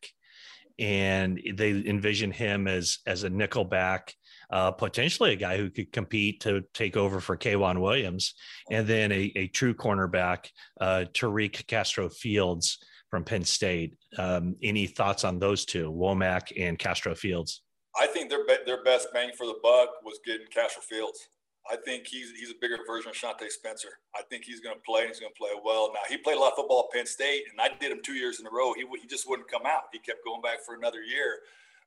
and 0.80 1.40
they 1.54 1.72
envision 1.72 2.32
him 2.32 2.68
as 2.68 3.00
as 3.06 3.24
a 3.24 3.30
nickelback, 3.30 4.14
uh, 4.54 4.70
potentially 4.70 5.34
a 5.34 5.36
guy 5.36 5.58
who 5.58 5.72
could 5.72 5.91
compete 5.91 6.39
to 6.41 6.64
take 6.76 6.95
over 6.95 7.20
for 7.20 7.36
K'Waun 7.36 7.82
Williams, 7.82 8.36
and 8.70 8.86
then 8.86 9.12
a, 9.12 9.32
a 9.36 9.47
true 9.47 9.74
cornerback, 9.74 10.45
uh, 10.80 11.06
Tariq 11.12 11.66
Castro 11.66 12.08
Fields 12.08 12.78
from 13.10 13.24
Penn 13.24 13.43
State. 13.43 13.95
Um, 14.20 14.56
any 14.62 14.86
thoughts 14.86 15.24
on 15.24 15.39
those 15.39 15.66
two, 15.66 15.91
Womack 15.91 16.54
and 16.56 16.78
Castro 16.78 17.16
Fields? 17.16 17.64
I 17.99 18.06
think 18.06 18.30
their 18.30 18.45
their 18.68 18.84
best 18.84 19.08
bang 19.12 19.32
for 19.36 19.47
the 19.47 19.56
buck 19.64 19.89
was 20.06 20.20
getting 20.24 20.45
Castro 20.54 20.84
Fields. 20.84 21.20
I 21.72 21.76
think 21.78 22.06
he's 22.06 22.30
he's 22.32 22.51
a 22.51 22.60
bigger 22.62 22.78
version 22.86 23.10
of 23.10 23.16
Shante 23.16 23.49
Spencer. 23.49 23.89
I 24.16 24.22
think 24.30 24.45
he's 24.45 24.60
going 24.60 24.76
to 24.76 24.82
play 24.86 25.01
and 25.01 25.10
he's 25.10 25.20
going 25.20 25.34
to 25.34 25.39
play 25.39 25.49
well. 25.66 25.89
Now 25.95 26.01
he 26.08 26.18
played 26.18 26.38
a 26.38 26.39
lot 26.39 26.51
of 26.51 26.58
football 26.58 26.88
at 26.88 26.95
Penn 26.95 27.08
State, 27.08 27.45
and 27.51 27.60
I 27.60 27.70
did 27.80 27.91
him 27.91 28.01
two 28.04 28.14
years 28.14 28.39
in 28.39 28.45
a 28.45 28.51
row. 28.51 28.74
He 28.74 28.86
he 29.01 29.08
just 29.08 29.28
wouldn't 29.28 29.49
come 29.49 29.66
out. 29.66 29.84
He 29.91 29.97
kept 29.97 30.24
going 30.24 30.43
back 30.43 30.64
for 30.64 30.76
another 30.76 31.01
year. 31.01 31.39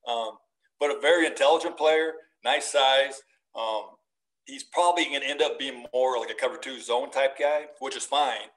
Um, 0.09 0.39
but 0.79 0.91
a 0.91 1.01
very 1.01 1.27
intelligent 1.27 1.77
player, 1.77 2.12
nice 2.45 2.72
size. 2.72 3.22
Um, 3.55 3.97
he's 4.45 4.64
probably 4.64 5.05
going 5.05 5.20
to 5.20 5.26
end 5.28 5.43
up 5.43 5.59
being 5.59 5.84
more 5.93 6.18
like 6.18 6.30
a 6.30 6.34
cover 6.34 6.57
two 6.57 6.80
zone 6.80 7.11
type 7.11 7.39
guy, 7.39 7.66
which 7.80 7.97
is 7.97 8.05
fine. 8.05 8.49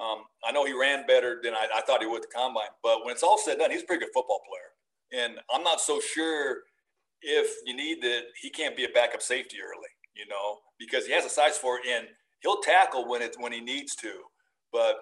Um, 0.00 0.24
I 0.46 0.52
know 0.52 0.64
he 0.64 0.72
ran 0.72 1.06
better 1.06 1.40
than 1.42 1.54
I, 1.54 1.66
I 1.76 1.82
thought 1.82 2.00
he 2.00 2.06
would 2.06 2.22
at 2.22 2.30
the 2.30 2.34
combine, 2.34 2.72
but 2.82 3.04
when 3.04 3.12
it's 3.12 3.22
all 3.22 3.38
said 3.38 3.52
and 3.52 3.60
done, 3.60 3.70
he's 3.70 3.82
a 3.82 3.86
pretty 3.86 4.04
good 4.04 4.12
football 4.14 4.40
player. 4.48 5.24
And 5.24 5.38
I'm 5.52 5.62
not 5.62 5.80
so 5.80 6.00
sure 6.00 6.60
if 7.20 7.50
you 7.66 7.76
need 7.76 8.02
that 8.02 8.22
he 8.40 8.48
can't 8.48 8.74
be 8.76 8.84
a 8.84 8.88
backup 8.88 9.20
safety 9.20 9.58
early 9.60 9.88
you 10.14 10.26
know, 10.28 10.58
because 10.78 11.06
he 11.06 11.12
has 11.12 11.24
a 11.24 11.30
size 11.30 11.56
for 11.56 11.78
it 11.78 11.82
and 11.88 12.06
he'll 12.40 12.60
tackle 12.60 13.08
when 13.08 13.22
it's 13.22 13.38
when 13.38 13.52
he 13.52 13.60
needs 13.60 13.94
to. 13.96 14.12
But 14.72 14.96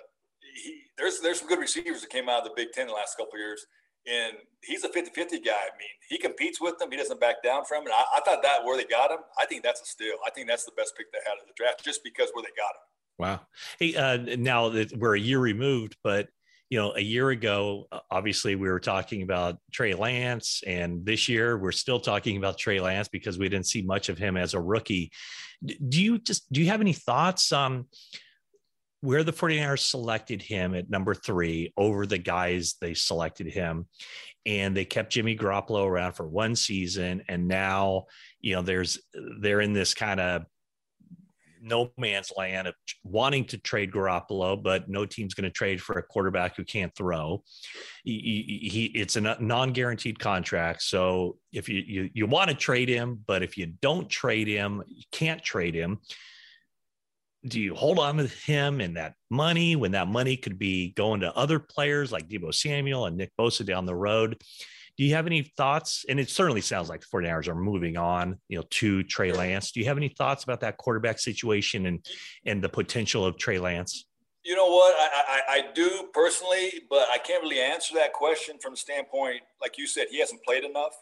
he, 0.62 0.82
there's 0.98 1.20
there's 1.20 1.40
some 1.40 1.48
good 1.48 1.58
receivers 1.58 2.00
that 2.00 2.10
came 2.10 2.28
out 2.28 2.42
of 2.42 2.44
the 2.44 2.54
Big 2.56 2.72
Ten 2.72 2.86
the 2.86 2.92
last 2.92 3.16
couple 3.16 3.38
years, 3.38 3.64
and 4.07 4.36
he's 4.62 4.84
a 4.84 4.88
50-50 4.88 5.44
guy. 5.44 5.53
I 5.53 5.72
mean, 5.78 5.88
he 6.09 6.18
competes 6.18 6.61
with 6.61 6.78
them. 6.78 6.90
He 6.90 6.96
doesn't 6.96 7.20
back 7.20 7.42
down 7.42 7.64
from 7.64 7.86
it. 7.86 7.92
I, 7.92 8.20
thought 8.20 8.42
that 8.42 8.64
where 8.64 8.76
they 8.76 8.84
got 8.84 9.11
him, 9.11 9.18
I 9.38 9.46
think 9.46 9.62
that's 9.62 9.80
a 9.80 9.86
steal. 9.86 10.14
I 10.26 10.30
think 10.30 10.48
that's 10.48 10.64
the 10.64 10.72
best 10.76 10.94
pick 10.96 11.12
they 11.12 11.18
had 11.24 11.34
in 11.34 11.46
the 11.46 11.55
draft, 11.57 11.84
just 11.84 12.03
because 12.05 12.30
where 12.32 12.42
they 12.42 12.51
got 12.57 12.70
him. 12.70 12.90
Wow. 13.18 13.40
Hey, 13.78 13.94
uh, 13.94 14.36
now 14.38 14.70
that 14.70 14.96
we're 14.96 15.16
a 15.16 15.20
year 15.20 15.38
removed, 15.38 15.96
but 16.03 16.28
you 16.70 16.78
know, 16.78 16.94
a 16.94 17.01
year 17.01 17.30
ago, 17.30 17.88
obviously 18.12 18.55
we 18.55 18.68
were 18.68 18.80
talking 18.80 19.22
about 19.22 19.59
Trey 19.72 19.92
Lance, 19.92 20.62
and 20.66 21.05
this 21.05 21.28
year 21.28 21.59
we're 21.59 21.72
still 21.72 21.98
talking 21.98 22.36
about 22.36 22.59
Trey 22.59 22.80
Lance 22.80 23.09
because 23.09 23.38
we 23.38 23.48
didn't 23.48 23.66
see 23.66 23.82
much 23.82 24.09
of 24.09 24.18
him 24.18 24.36
as 24.36 24.55
a 24.55 24.61
rookie. 24.61 25.11
Do 25.64 26.01
you 26.01 26.18
just 26.18 26.51
do 26.53 26.61
you 26.61 26.68
have 26.68 26.80
any 26.80 26.92
thoughts 26.92 27.53
on 27.53 27.86
where 29.01 29.24
the 29.24 29.32
49ers 29.32 29.90
selected 29.90 30.42
him 30.42 30.74
at 30.74 30.90
number 30.90 31.14
three 31.14 31.72
over 31.76 32.07
the 32.07 32.18
guys 32.18 32.76
they 32.80 32.94
selected 32.94 33.46
him? 33.46 33.86
And 34.46 34.76
they 34.76 34.84
kept 34.84 35.12
Jimmy 35.12 35.36
Garoppolo 35.36 35.86
around 35.86 36.12
for 36.14 36.26
one 36.26 36.57
season, 36.57 37.22
and 37.28 37.46
now 37.46 38.07
you 38.40 38.55
know 38.55 38.62
there's 38.62 38.98
they're 39.40 39.61
in 39.61 39.74
this 39.74 39.92
kind 39.92 40.18
of 40.18 40.46
no 41.61 41.90
man's 41.98 42.32
land 42.36 42.66
of 42.68 42.74
wanting 43.05 43.44
to 43.44 43.59
trade 43.59 43.92
Garoppolo, 43.92 44.61
but 44.62 44.88
no 44.88 45.05
team's 45.05 45.34
going 45.34 45.44
to 45.44 45.51
trade 45.51 45.80
for 45.80 45.98
a 45.98 46.03
quarterback 46.03 46.57
who 46.57 46.64
can't 46.64 46.94
throw. 46.94 47.42
He, 48.05 48.68
he, 48.70 48.86
it's 48.94 49.16
a 49.16 49.20
non-guaranteed 49.20 50.18
contract, 50.18 50.82
so 50.82 51.36
if 51.53 51.68
you, 51.68 51.82
you 51.86 52.11
you 52.14 52.26
want 52.26 52.51
to 52.51 52.57
trade 52.57 52.88
him, 52.88 53.22
but 53.26 53.42
if 53.42 53.59
you 53.59 53.66
don't 53.66 54.09
trade 54.09 54.48
him, 54.48 54.82
you 54.86 55.05
can't 55.12 55.42
trade 55.42 55.74
him. 55.74 55.98
Do 57.47 57.61
you 57.61 57.74
hold 57.74 57.99
on 57.99 58.18
to 58.18 58.26
him 58.26 58.80
and 58.80 58.97
that 58.97 59.14
money 59.30 59.76
when 59.76 59.93
that 59.93 60.09
money 60.09 60.36
could 60.36 60.59
be 60.59 60.91
going 60.91 61.20
to 61.20 61.34
other 61.34 61.59
players 61.59 62.12
like 62.12 62.28
Deebo 62.28 62.55
Samuel 62.55 63.07
and 63.07 63.16
Nick 63.16 63.32
Bosa 63.38 63.64
down 63.64 63.86
the 63.86 63.95
road? 63.95 64.36
Do 64.99 65.05
you 65.05 65.14
have 65.14 65.26
any 65.26 65.43
thoughts? 65.57 66.05
And 66.09 66.20
it 66.20 66.28
certainly 66.28 66.61
sounds 66.61 66.91
like 66.91 67.01
the 67.01 67.07
49ers 67.07 67.49
are 67.49 67.55
moving 67.55 67.97
on, 67.97 68.38
you 68.49 68.59
know, 68.59 68.64
to 68.68 69.03
Trey 69.05 69.32
Lance. 69.32 69.72
Do 69.72 69.80
you 69.80 69.86
have 69.86 69.97
any 69.97 70.09
thoughts 70.09 70.45
about 70.45 70.61
that 70.61 70.76
quarterback 70.76 71.18
situation 71.18 71.86
and 71.86 72.05
and 72.45 72.62
the 72.62 72.68
potential 72.68 73.24
of 73.24 73.38
Trey 73.38 73.59
Lance? 73.59 74.05
You 74.45 74.57
know 74.57 74.68
what? 74.68 74.95
I, 74.99 75.09
I, 75.28 75.55
I 75.55 75.72
do 75.74 76.09
personally, 76.12 76.82
but 76.88 77.09
I 77.11 77.18
can't 77.18 77.43
really 77.43 77.61
answer 77.61 77.95
that 77.95 78.12
question 78.12 78.57
from 78.61 78.72
the 78.72 78.76
standpoint, 78.78 79.43
like 79.61 79.76
you 79.76 79.86
said, 79.86 80.07
he 80.11 80.18
hasn't 80.18 80.43
played 80.45 80.64
enough. 80.64 80.93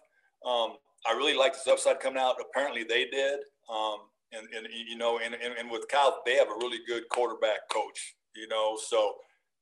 Um, 0.45 0.77
I 1.07 1.13
really 1.17 1.35
like 1.37 1.55
his 1.55 1.67
upside 1.67 2.01
coming 2.01 2.21
out. 2.21 2.37
Apparently, 2.41 2.83
they 2.83 3.05
did. 3.07 3.41
Um, 3.69 3.99
and, 4.33 4.47
and 4.55 4.67
you 4.89 4.97
know, 4.97 5.19
and, 5.19 5.35
and, 5.35 5.55
and 5.59 5.71
with 5.71 5.87
Kyle, 5.89 6.23
they 6.27 6.37
have 6.37 6.49
a 6.49 6.59
really 6.59 6.79
good 6.87 7.09
quarterback 7.09 7.69
coach. 7.71 8.15
You 8.37 8.49
know, 8.49 8.79
so 8.81 9.15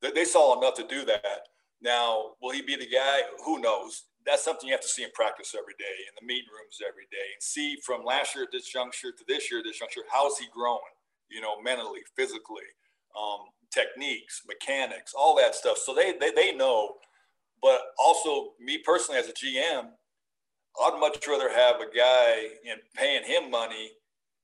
they, 0.02 0.10
they 0.10 0.24
saw 0.24 0.58
enough 0.58 0.74
to 0.74 0.86
do 0.86 1.04
that. 1.04 1.48
Now, 1.80 2.32
will 2.42 2.52
he 2.52 2.62
be 2.62 2.76
the 2.76 2.88
guy? 2.88 3.20
Who 3.44 3.60
knows? 3.60 4.04
that's 4.26 4.44
something 4.44 4.66
you 4.66 4.74
have 4.74 4.82
to 4.82 4.88
see 4.88 5.04
in 5.04 5.10
practice 5.14 5.54
every 5.56 5.74
day, 5.78 5.96
in 6.10 6.14
the 6.20 6.26
meeting 6.26 6.50
rooms 6.50 6.78
every 6.86 7.06
day, 7.10 7.30
and 7.32 7.40
see 7.40 7.78
from 7.86 8.04
last 8.04 8.34
year 8.34 8.44
at 8.44 8.50
this 8.52 8.66
juncture 8.66 9.12
to 9.12 9.24
this 9.28 9.50
year 9.50 9.60
at 9.60 9.64
this 9.64 9.78
juncture, 9.78 10.02
how's 10.12 10.36
he 10.36 10.46
growing? 10.52 10.80
You 11.30 11.40
know, 11.40 11.62
mentally, 11.62 12.00
physically, 12.16 12.66
um, 13.18 13.46
techniques, 13.72 14.42
mechanics, 14.46 15.14
all 15.16 15.36
that 15.36 15.54
stuff. 15.54 15.78
So 15.78 15.94
they, 15.94 16.14
they 16.18 16.30
they 16.30 16.52
know. 16.52 16.94
But 17.62 17.80
also, 17.98 18.52
me 18.60 18.78
personally 18.78 19.18
as 19.18 19.28
a 19.28 19.32
GM, 19.32 19.86
I'd 20.84 21.00
much 21.00 21.26
rather 21.26 21.50
have 21.50 21.76
a 21.76 21.96
guy 21.96 22.48
and 22.68 22.80
paying 22.94 23.24
him 23.24 23.50
money 23.50 23.92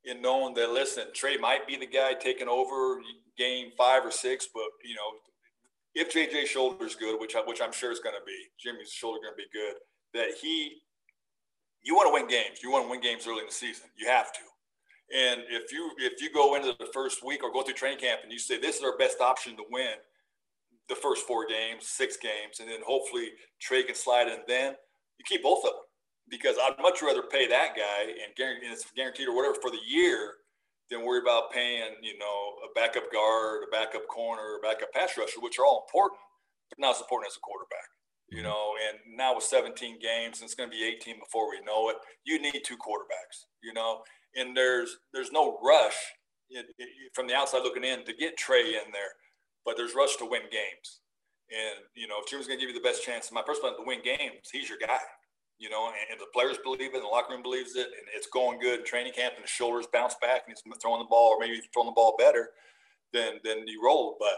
in 0.05 0.21
knowing 0.21 0.55
that 0.55 0.71
listen, 0.71 1.05
Trey 1.15 1.37
might 1.37 1.67
be 1.67 1.77
the 1.77 1.87
guy 1.87 2.15
taking 2.15 2.49
over 2.49 3.01
game 3.39 3.69
five 3.77 4.05
or 4.05 4.11
six, 4.11 4.49
but 4.53 4.65
you 4.85 4.95
know, 4.95 5.11
if 5.95 6.13
JJ 6.13 6.47
shoulder's 6.47 6.95
good, 6.95 7.21
which 7.21 7.37
I, 7.37 7.41
which 7.41 7.61
I'm 7.61 7.73
sure 7.73 7.93
is 7.93 8.01
going 8.01 8.15
to 8.15 8.25
be, 8.27 8.37
Jimmy's 8.59 8.91
shoulder 8.91 9.21
going 9.23 9.35
to 9.35 9.37
be 9.37 9.49
good. 9.53 9.75
That 10.15 10.37
he, 10.41 10.79
you 11.83 11.95
want 11.95 12.09
to 12.09 12.13
win 12.13 12.29
games. 12.29 12.59
You 12.63 12.71
want 12.71 12.87
to 12.87 12.91
win 12.91 13.01
games 13.01 13.27
early 13.27 13.41
in 13.41 13.47
the 13.47 13.53
season. 13.53 13.87
You 13.97 14.09
have 14.09 14.33
to. 14.33 14.41
And 15.15 15.43
if 15.51 15.73
you 15.73 15.91
if 15.99 16.23
you 16.23 16.33
go 16.33 16.55
into 16.55 16.75
the 16.79 16.89
first 16.93 17.25
week 17.25 17.45
or 17.45 17.53
go 17.53 17.63
through 17.63 17.75
training 17.75 17.99
camp 17.99 18.21
and 18.23 18.33
you 18.33 18.39
say 18.39 18.59
this 18.59 18.77
is 18.77 18.83
our 18.83 18.97
best 18.97 19.21
option 19.21 19.57
to 19.57 19.65
win 19.71 19.95
the 20.89 20.95
first 20.95 21.27
four 21.27 21.47
games, 21.47 21.87
six 21.87 22.17
games, 22.17 22.61
and 22.61 22.69
then 22.69 22.81
hopefully 22.87 23.29
Trey 23.61 23.83
can 23.83 23.95
slide 23.95 24.29
in, 24.29 24.39
then 24.49 24.75
you 25.19 25.25
keep 25.27 25.43
both 25.43 25.65
of 25.65 25.71
them 25.71 25.83
because 26.33 26.57
I'd 26.57 26.81
much 26.81 27.03
rather 27.03 27.23
pay 27.23 27.47
that 27.47 27.77
guy 27.77 28.09
and, 28.09 28.35
guarantee, 28.35 28.65
and 28.65 28.73
it's 28.73 28.91
guaranteed 28.97 29.29
or 29.29 29.37
whatever 29.37 29.55
for 29.61 29.71
the 29.71 29.85
year 29.87 30.41
than 30.91 31.05
worry 31.05 31.21
about 31.21 31.53
paying, 31.53 31.93
you 32.01 32.19
know, 32.19 32.57
a 32.65 32.73
backup 32.75 33.13
guard, 33.13 33.69
a 33.69 33.71
backup 33.71 34.09
corner, 34.09 34.57
a 34.57 34.67
backup 34.67 34.91
pass 34.93 35.13
rusher, 35.17 35.41
which 35.41 35.59
are 35.61 35.67
all 35.67 35.85
important, 35.87 36.19
but 36.71 36.81
not 36.81 36.97
as 36.97 37.05
important 37.05 37.31
as 37.31 37.37
a 37.37 37.45
quarterback. 37.45 37.85
You 38.33 38.39
mm-hmm. 38.39 38.49
know, 38.49 38.73
and 38.81 39.17
now 39.17 39.37
with 39.37 39.45
17 39.45 40.01
games, 40.01 40.41
and 40.41 40.49
it's 40.49 40.57
going 40.57 40.71
to 40.71 40.75
be 40.75 40.83
18 40.83 41.21
before 41.21 41.51
we 41.51 41.61
know 41.61 41.91
it. 41.91 41.97
You 42.25 42.41
need 42.41 42.65
two 42.65 42.81
quarterbacks. 42.81 43.45
You 43.63 43.75
know, 43.75 44.01
and 44.35 44.57
there's 44.57 44.97
there's 45.13 45.31
no 45.31 45.61
rush 45.63 46.01
it, 46.49 46.65
it, 46.79 46.89
from 47.13 47.29
the 47.29 47.35
outside 47.35 47.63
looking 47.63 47.85
in 47.85 48.05
to 48.07 48.17
get 48.17 48.39
Trey 48.39 48.81
in 48.81 48.89
there, 48.91 49.13
but 49.67 49.77
there's 49.77 49.95
rush 49.95 50.17
to 50.17 50.25
win 50.25 50.49
games. 50.51 51.05
And 51.53 51.85
you 51.95 52.09
know, 52.09 52.17
if 52.25 52.31
Jim's 52.31 52.47
going 52.47 52.59
to 52.59 52.65
give 52.65 52.75
you 52.75 52.81
the 52.81 52.89
best 52.89 53.05
chance, 53.05 53.29
in 53.29 53.35
my 53.35 53.45
first 53.45 53.61
personal 53.61 53.85
to 53.85 53.87
win 53.87 54.01
games, 54.03 54.49
he's 54.51 54.71
your 54.71 54.79
guy 54.81 55.05
you 55.63 55.71
know, 55.71 55.87
and, 55.87 55.95
and, 56.11 56.21
the 56.21 56.27
players 56.35 56.59
believe 56.65 56.81
it, 56.81 56.95
and 56.95 57.05
the 57.05 57.07
locker 57.07 57.33
room 57.33 57.43
believes 57.43 57.77
it, 57.77 57.87
and 57.87 58.07
it's 58.13 58.27
going 58.27 58.59
good 58.59 58.81
in 58.81 58.85
training 58.85 59.13
camp, 59.13 59.35
and 59.37 59.45
the 59.45 59.49
shoulders 59.49 59.87
bounce 59.93 60.17
back, 60.21 60.43
and 60.45 60.53
he's 60.53 60.77
throwing 60.83 60.99
the 60.99 61.09
ball, 61.09 61.31
or 61.31 61.39
maybe 61.39 61.55
he's 61.55 61.71
throwing 61.73 61.87
the 61.87 61.93
ball 61.93 62.17
better, 62.19 62.51
than 63.13 63.35
then 63.45 63.69
you 63.69 63.81
roll. 63.83 64.17
But 64.19 64.35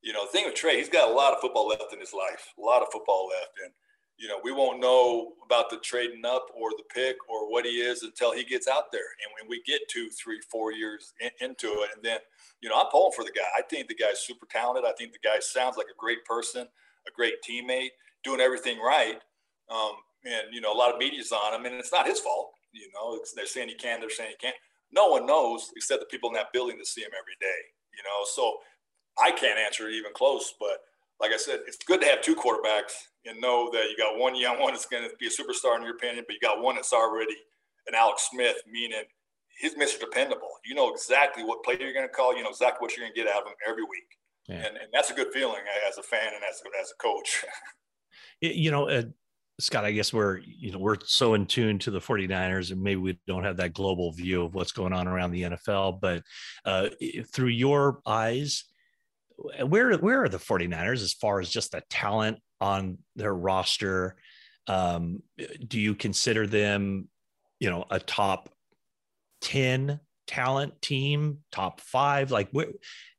you 0.00 0.14
know, 0.14 0.24
the 0.24 0.32
thing 0.32 0.46
with 0.46 0.54
Trey, 0.54 0.78
he's 0.78 0.88
got 0.88 1.10
a 1.10 1.12
lot 1.12 1.34
of 1.34 1.40
football 1.40 1.68
left 1.68 1.92
in 1.92 2.00
his 2.00 2.14
life, 2.14 2.54
a 2.58 2.62
lot 2.62 2.80
of 2.80 2.88
football 2.90 3.28
left, 3.28 3.58
and 3.62 3.72
you 4.16 4.26
know, 4.26 4.38
we 4.42 4.52
won't 4.52 4.80
know 4.80 5.32
about 5.44 5.68
the 5.68 5.76
trading 5.78 6.24
up 6.24 6.46
or 6.54 6.70
the 6.70 6.84
pick 6.94 7.16
or 7.28 7.50
what 7.50 7.66
he 7.66 7.72
is 7.72 8.02
until 8.02 8.32
he 8.32 8.42
gets 8.42 8.66
out 8.66 8.90
there, 8.90 9.12
and 9.20 9.34
when 9.36 9.50
we 9.50 9.62
get 9.66 9.82
two, 9.90 10.08
three, 10.08 10.40
four 10.50 10.72
years 10.72 11.12
in, 11.20 11.30
into 11.46 11.68
it, 11.82 11.90
and 11.94 12.02
then 12.02 12.20
you 12.62 12.70
know, 12.70 12.80
I'm 12.80 12.90
pulling 12.90 13.12
for 13.12 13.24
the 13.24 13.32
guy. 13.32 13.44
I 13.54 13.60
think 13.60 13.88
the 13.88 13.94
guy's 13.94 14.20
super 14.20 14.46
talented. 14.50 14.84
I 14.88 14.94
think 14.96 15.12
the 15.12 15.28
guy 15.28 15.40
sounds 15.40 15.76
like 15.76 15.88
a 15.92 15.98
great 15.98 16.24
person, 16.24 16.62
a 16.62 17.10
great 17.14 17.34
teammate, 17.46 17.90
doing 18.22 18.40
everything 18.40 18.78
right. 18.80 19.18
Um, 19.70 19.92
and 20.24 20.52
you 20.52 20.60
know 20.60 20.72
a 20.72 20.76
lot 20.76 20.92
of 20.92 20.98
media's 20.98 21.32
on 21.32 21.54
him, 21.54 21.66
and 21.66 21.74
it's 21.76 21.92
not 21.92 22.06
his 22.06 22.20
fault. 22.20 22.50
You 22.72 22.88
know, 22.94 23.20
they're 23.36 23.46
saying 23.46 23.68
he 23.68 23.74
can, 23.74 24.00
they're 24.00 24.10
saying 24.10 24.30
he 24.30 24.46
can't. 24.46 24.56
No 24.92 25.08
one 25.08 25.26
knows 25.26 25.70
except 25.76 26.00
the 26.00 26.06
people 26.06 26.30
in 26.30 26.34
that 26.34 26.52
building 26.52 26.78
that 26.78 26.86
see 26.86 27.02
him 27.02 27.12
every 27.18 27.36
day. 27.40 27.60
You 27.96 28.02
know, 28.02 28.26
so 28.34 28.58
I 29.18 29.30
can't 29.30 29.58
answer 29.58 29.88
it 29.88 29.94
even 29.94 30.12
close. 30.12 30.54
But 30.58 30.78
like 31.20 31.32
I 31.32 31.36
said, 31.36 31.60
it's 31.66 31.78
good 31.78 32.00
to 32.00 32.06
have 32.06 32.22
two 32.22 32.34
quarterbacks 32.34 32.94
and 33.24 33.40
know 33.40 33.70
that 33.72 33.84
you 33.90 33.96
got 33.96 34.18
one 34.18 34.34
young 34.34 34.60
one 34.60 34.72
that's 34.72 34.86
going 34.86 35.08
to 35.08 35.14
be 35.16 35.26
a 35.26 35.30
superstar 35.30 35.76
in 35.76 35.82
your 35.82 35.94
opinion, 35.94 36.24
but 36.26 36.34
you 36.34 36.40
got 36.40 36.62
one 36.62 36.74
that's 36.74 36.92
already 36.92 37.36
an 37.86 37.94
Alex 37.94 38.28
Smith, 38.30 38.56
meaning 38.70 39.02
he's 39.60 39.74
Mr. 39.74 40.00
Dependable. 40.00 40.50
You 40.64 40.74
know 40.74 40.92
exactly 40.92 41.44
what 41.44 41.62
play 41.62 41.76
you're 41.78 41.92
going 41.92 42.08
to 42.08 42.12
call. 42.12 42.36
You 42.36 42.42
know 42.42 42.50
exactly 42.50 42.78
what 42.80 42.96
you're 42.96 43.04
going 43.04 43.14
to 43.14 43.20
get 43.20 43.30
out 43.30 43.42
of 43.42 43.48
him 43.48 43.54
every 43.68 43.84
week. 43.84 44.18
Yeah. 44.48 44.56
And, 44.56 44.76
and 44.76 44.88
that's 44.92 45.10
a 45.10 45.14
good 45.14 45.32
feeling 45.32 45.62
as 45.88 45.98
a 45.98 46.02
fan 46.02 46.26
and 46.26 46.42
as, 46.48 46.62
as 46.80 46.90
a 46.90 47.02
coach. 47.02 47.44
you 48.40 48.70
know, 48.70 48.88
uh, 48.88 49.02
Scott, 49.60 49.84
I 49.84 49.92
guess 49.92 50.12
we're, 50.12 50.38
you 50.38 50.72
know, 50.72 50.78
we're 50.78 50.96
so 51.04 51.34
in 51.34 51.46
tune 51.46 51.78
to 51.80 51.90
the 51.90 52.00
49ers 52.00 52.72
and 52.72 52.82
maybe 52.82 53.00
we 53.00 53.18
don't 53.26 53.44
have 53.44 53.58
that 53.58 53.72
global 53.72 54.12
view 54.12 54.44
of 54.44 54.54
what's 54.54 54.72
going 54.72 54.92
on 54.92 55.06
around 55.06 55.30
the 55.30 55.42
NFL, 55.42 56.00
but 56.00 56.22
uh, 56.64 56.88
through 57.32 57.48
your 57.48 58.00
eyes, 58.04 58.64
where, 59.64 59.96
where 59.96 60.24
are 60.24 60.28
the 60.28 60.38
49ers 60.38 61.02
as 61.02 61.12
far 61.12 61.40
as 61.40 61.48
just 61.48 61.72
the 61.72 61.82
talent 61.88 62.38
on 62.60 62.98
their 63.14 63.34
roster? 63.34 64.16
Um, 64.66 65.22
do 65.66 65.78
you 65.78 65.94
consider 65.94 66.46
them, 66.46 67.08
you 67.60 67.70
know, 67.70 67.84
a 67.90 68.00
top 68.00 68.48
10 69.42 70.00
talent 70.26 70.82
team, 70.82 71.38
top 71.52 71.80
five? 71.80 72.32
Like, 72.32 72.48
where, 72.50 72.68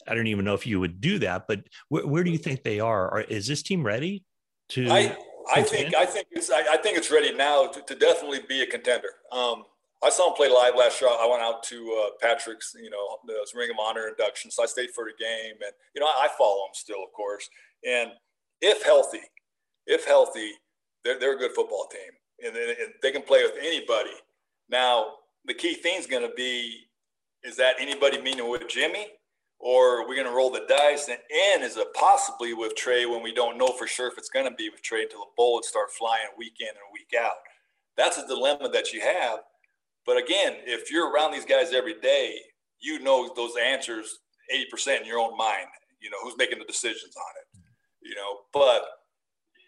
I 0.05 0.15
don't 0.15 0.27
even 0.27 0.43
know 0.43 0.53
if 0.53 0.67
you 0.67 0.81
would 0.81 0.99
do 0.99 1.19
that, 1.19 1.47
but 1.47 1.61
where, 1.87 2.05
where 2.05 2.23
do 2.25 2.31
you 2.31 2.37
think 2.37 2.63
they 2.63 2.81
are? 2.81 3.09
Or 3.09 3.21
is 3.21 3.47
this 3.47 3.63
team 3.63 3.85
ready 3.85 4.23
to? 4.69 4.89
I, 4.89 5.17
I 5.53 5.61
think 5.61 5.95
I 5.95 6.05
think 6.05 6.27
it's 6.31 6.49
I, 6.49 6.63
I, 6.73 6.77
think 6.77 6.97
it's 6.97 7.11
ready 7.11 7.33
now 7.33 7.67
to, 7.67 7.81
to 7.81 7.95
definitely 7.95 8.39
be 8.47 8.61
a 8.63 8.65
contender. 8.65 9.09
Um, 9.31 9.63
I 10.03 10.09
saw 10.09 10.29
him 10.29 10.35
play 10.35 10.49
live 10.49 10.75
last 10.75 11.01
year. 11.01 11.09
I 11.09 11.27
went 11.29 11.41
out 11.41 11.63
to 11.63 12.05
uh, 12.05 12.09
Patrick's, 12.21 12.75
you 12.81 12.89
know, 12.89 13.17
the 13.25 13.45
Ring 13.55 13.69
of 13.71 13.77
Honor 13.79 14.07
induction, 14.07 14.51
so 14.51 14.63
I 14.63 14.65
stayed 14.65 14.91
for 14.91 15.05
the 15.05 15.23
game, 15.23 15.53
and 15.53 15.71
you 15.93 16.01
know, 16.01 16.07
I, 16.07 16.25
I 16.25 16.27
follow 16.37 16.65
him 16.65 16.73
still, 16.73 17.03
of 17.03 17.11
course. 17.13 17.49
And 17.87 18.11
if 18.61 18.83
healthy, 18.83 19.21
if 19.87 20.05
healthy, 20.05 20.51
they're 21.03 21.19
they're 21.19 21.35
a 21.35 21.39
good 21.39 21.51
football 21.51 21.87
team, 21.91 22.47
and, 22.47 22.55
and 22.55 22.93
they 23.01 23.11
can 23.11 23.21
play 23.21 23.43
with 23.43 23.55
anybody. 23.59 24.15
Now, 24.69 25.13
the 25.45 25.53
key 25.53 25.75
thing 25.75 25.99
is 25.99 26.07
going 26.07 26.27
to 26.27 26.35
be 26.35 26.87
is 27.43 27.55
that 27.57 27.75
anybody 27.79 28.19
meaning 28.21 28.49
with 28.49 28.67
Jimmy 28.67 29.07
or 29.65 30.07
we're 30.07 30.15
going 30.15 30.27
to 30.27 30.31
roll 30.31 30.51
the 30.51 30.63
dice 30.69 31.07
and, 31.07 31.17
and 31.51 31.63
is 31.63 31.75
it 31.75 31.87
possibly 31.95 32.53
with 32.53 32.75
Trey 32.75 33.07
when 33.07 33.23
we 33.23 33.33
don't 33.33 33.57
know 33.57 33.69
for 33.69 33.87
sure 33.87 34.07
if 34.07 34.15
it's 34.15 34.29
going 34.29 34.47
to 34.47 34.53
be 34.55 34.69
with 34.69 34.83
Trey 34.83 35.01
until 35.01 35.21
the 35.21 35.31
bullets 35.35 35.69
start 35.69 35.89
flying 35.89 36.27
week 36.37 36.57
in 36.59 36.67
and 36.67 36.93
week 36.93 37.19
out. 37.19 37.33
That's 37.97 38.19
a 38.19 38.27
dilemma 38.27 38.69
that 38.69 38.93
you 38.93 39.01
have. 39.01 39.39
But 40.05 40.17
again, 40.17 40.57
if 40.67 40.91
you're 40.91 41.11
around 41.11 41.31
these 41.31 41.45
guys 41.45 41.73
every 41.73 41.99
day, 41.99 42.35
you 42.79 42.99
know 42.99 43.33
those 43.35 43.53
answers 43.59 44.19
80% 44.53 45.01
in 45.01 45.07
your 45.07 45.17
own 45.17 45.35
mind. 45.35 45.65
You 45.99 46.11
know 46.11 46.17
who's 46.21 46.37
making 46.37 46.59
the 46.59 46.65
decisions 46.65 47.15
on 47.17 47.33
it. 47.41 47.67
You 48.07 48.13
know, 48.13 48.41
but 48.53 48.85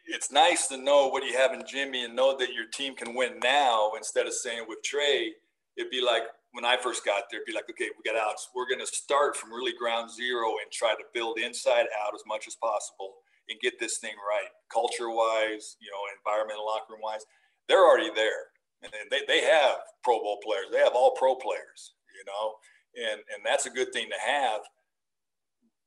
it's 0.06 0.32
nice 0.32 0.68
to 0.68 0.78
know 0.78 1.08
what 1.08 1.26
you 1.26 1.36
have 1.36 1.54
in 1.54 1.64
Jimmy 1.68 2.04
and 2.04 2.16
know 2.16 2.38
that 2.38 2.54
your 2.54 2.68
team 2.72 2.96
can 2.96 3.16
win 3.16 3.40
now 3.42 3.94
instead 3.98 4.28
of 4.28 4.34
saying 4.34 4.66
with 4.68 4.84
Trey, 4.84 5.34
it'd 5.76 5.90
be 5.90 6.06
like 6.06 6.22
when 6.52 6.66
I 6.66 6.78
first 6.78 7.06
got 7.06 7.24
there, 7.30 7.42
be 7.46 7.54
like, 7.54 7.70
okay, 7.70 7.90
we 7.96 8.10
got 8.10 8.20
Alex. 8.20 8.50
We're 8.56 8.68
going 8.68 8.80
to 8.80 8.88
start 8.88 9.36
from 9.36 9.52
really 9.52 9.74
ground 9.78 10.12
zero 10.12 10.58
and 10.64 10.72
try 10.72 10.94
to 10.94 11.04
build 11.14 11.40
inside 11.40 11.88
out 12.04 12.16
as 12.16 12.24
much 12.26 12.48
as 12.48 12.56
possible 12.56 13.16
and 13.50 13.60
get 13.60 13.80
this 13.80 13.98
thing 13.98 14.16
right, 14.28 14.50
culture 14.72 15.10
wise, 15.10 15.78
you 15.80 15.90
know, 15.92 16.02
environmental 16.18 16.66
locker 16.66 16.94
room 16.94 17.02
wise. 17.04 17.26
They're 17.68 17.86
already 17.86 18.12
there. 18.16 18.52
And 18.84 18.92
they, 19.10 19.22
they 19.28 19.42
have 19.42 19.78
Pro 20.04 20.20
Bowl 20.20 20.40
players. 20.44 20.68
They 20.72 20.80
have 20.80 20.94
all 20.94 21.12
pro 21.12 21.36
players, 21.36 21.94
you 22.14 22.24
know, 22.26 22.56
and, 22.96 23.22
and 23.34 23.44
that's 23.44 23.66
a 23.66 23.72
good 23.72 23.92
thing 23.92 24.08
to 24.10 24.32
have. 24.32 24.62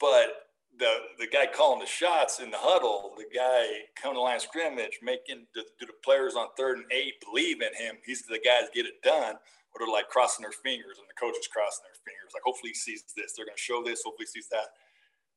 But 0.00 0.50
the 0.78 0.94
the 1.18 1.26
guy 1.26 1.46
calling 1.46 1.80
the 1.80 1.86
shots 1.86 2.40
in 2.40 2.50
the 2.50 2.56
huddle, 2.58 3.12
the 3.16 3.26
guy 3.34 3.66
coming 4.00 4.16
to 4.16 4.22
line 4.22 4.36
of 4.36 4.42
scrimmage, 4.42 4.98
making 5.02 5.46
do 5.54 5.62
the 5.80 5.92
players 6.04 6.34
on 6.34 6.48
third 6.56 6.78
and 6.78 6.86
eight 6.90 7.14
believe 7.24 7.60
in 7.60 7.74
him? 7.74 7.96
He's 8.04 8.22
the 8.22 8.40
guy 8.44 8.60
to 8.60 8.68
get 8.74 8.86
it 8.86 9.02
done, 9.02 9.36
or 9.72 9.80
they're 9.80 9.92
like 9.92 10.08
crossing 10.08 10.42
their 10.42 10.56
fingers, 10.64 10.98
and 10.98 11.06
the 11.06 11.18
coach 11.18 11.38
is 11.38 11.48
crossing 11.48 11.86
their 11.86 12.00
fingers, 12.02 12.34
like 12.34 12.44
hopefully 12.44 12.74
he 12.74 12.78
sees 12.78 13.04
this. 13.16 13.34
They're 13.34 13.46
going 13.46 13.58
to 13.58 13.62
show 13.62 13.82
this. 13.82 14.02
Hopefully 14.04 14.26
he 14.26 14.40
sees 14.40 14.48
that. 14.50 14.74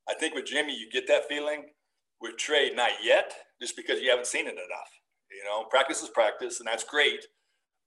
I 0.10 0.14
think 0.14 0.36
with 0.36 0.46
Jimmy, 0.46 0.76
you 0.76 0.90
get 0.92 1.08
that 1.08 1.28
feeling. 1.28 1.72
With 2.22 2.38
Trey, 2.38 2.72
not 2.72 3.04
yet, 3.04 3.34
just 3.60 3.76
because 3.76 4.00
you 4.00 4.10
haven't 4.10 4.28
seen 4.28 4.48
it 4.48 4.56
enough. 4.56 4.92
You 5.30 5.44
know, 5.44 5.66
practice 5.70 6.02
is 6.02 6.10
practice, 6.10 6.60
and 6.62 6.68
that's 6.68 6.86
great. 6.86 7.20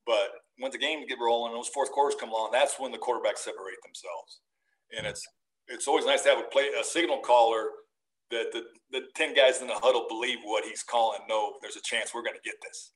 But 0.04 0.28
when 0.58 0.70
the 0.70 0.78
game 0.78 1.06
get 1.06 1.18
rolling, 1.18 1.54
those 1.54 1.68
fourth 1.68 1.90
quarters 1.90 2.20
come 2.20 2.28
along, 2.28 2.50
that's 2.52 2.78
when 2.78 2.92
the 2.92 2.98
quarterbacks 2.98 3.38
separate 3.38 3.80
themselves. 3.82 4.40
And 4.96 5.06
it's 5.06 5.26
it's 5.68 5.88
always 5.88 6.06
nice 6.06 6.22
to 6.22 6.30
have 6.30 6.38
a 6.38 6.48
play 6.52 6.68
a 6.78 6.84
signal 6.84 7.18
caller 7.20 7.70
that 8.30 8.50
the, 8.52 8.64
the 8.90 9.06
10 9.14 9.34
guys 9.34 9.60
in 9.60 9.66
the 9.66 9.74
huddle 9.74 10.06
believe 10.08 10.38
what 10.42 10.64
he's 10.64 10.82
calling 10.82 11.20
no 11.28 11.54
there's 11.62 11.76
a 11.76 11.82
chance 11.82 12.12
we're 12.14 12.22
going 12.22 12.34
to 12.34 12.48
get 12.48 12.54
this 12.62 12.92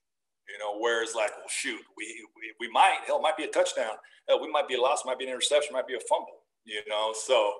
you 0.48 0.58
know 0.58 0.78
whereas 0.78 1.14
like 1.14 1.30
well 1.36 1.48
shoot 1.48 1.80
we 1.96 2.04
we, 2.36 2.66
we 2.66 2.72
might 2.72 2.98
hell 3.06 3.18
it 3.18 3.22
might 3.22 3.36
be 3.36 3.44
a 3.44 3.48
touchdown 3.48 3.92
hell, 4.28 4.40
we 4.40 4.50
might 4.50 4.68
be 4.68 4.74
a 4.74 4.80
loss 4.80 5.02
might 5.04 5.18
be 5.18 5.24
an 5.24 5.30
interception 5.30 5.72
might 5.72 5.86
be 5.86 5.94
a 5.94 6.00
fumble 6.08 6.44
you 6.64 6.80
know 6.88 7.12
so 7.14 7.54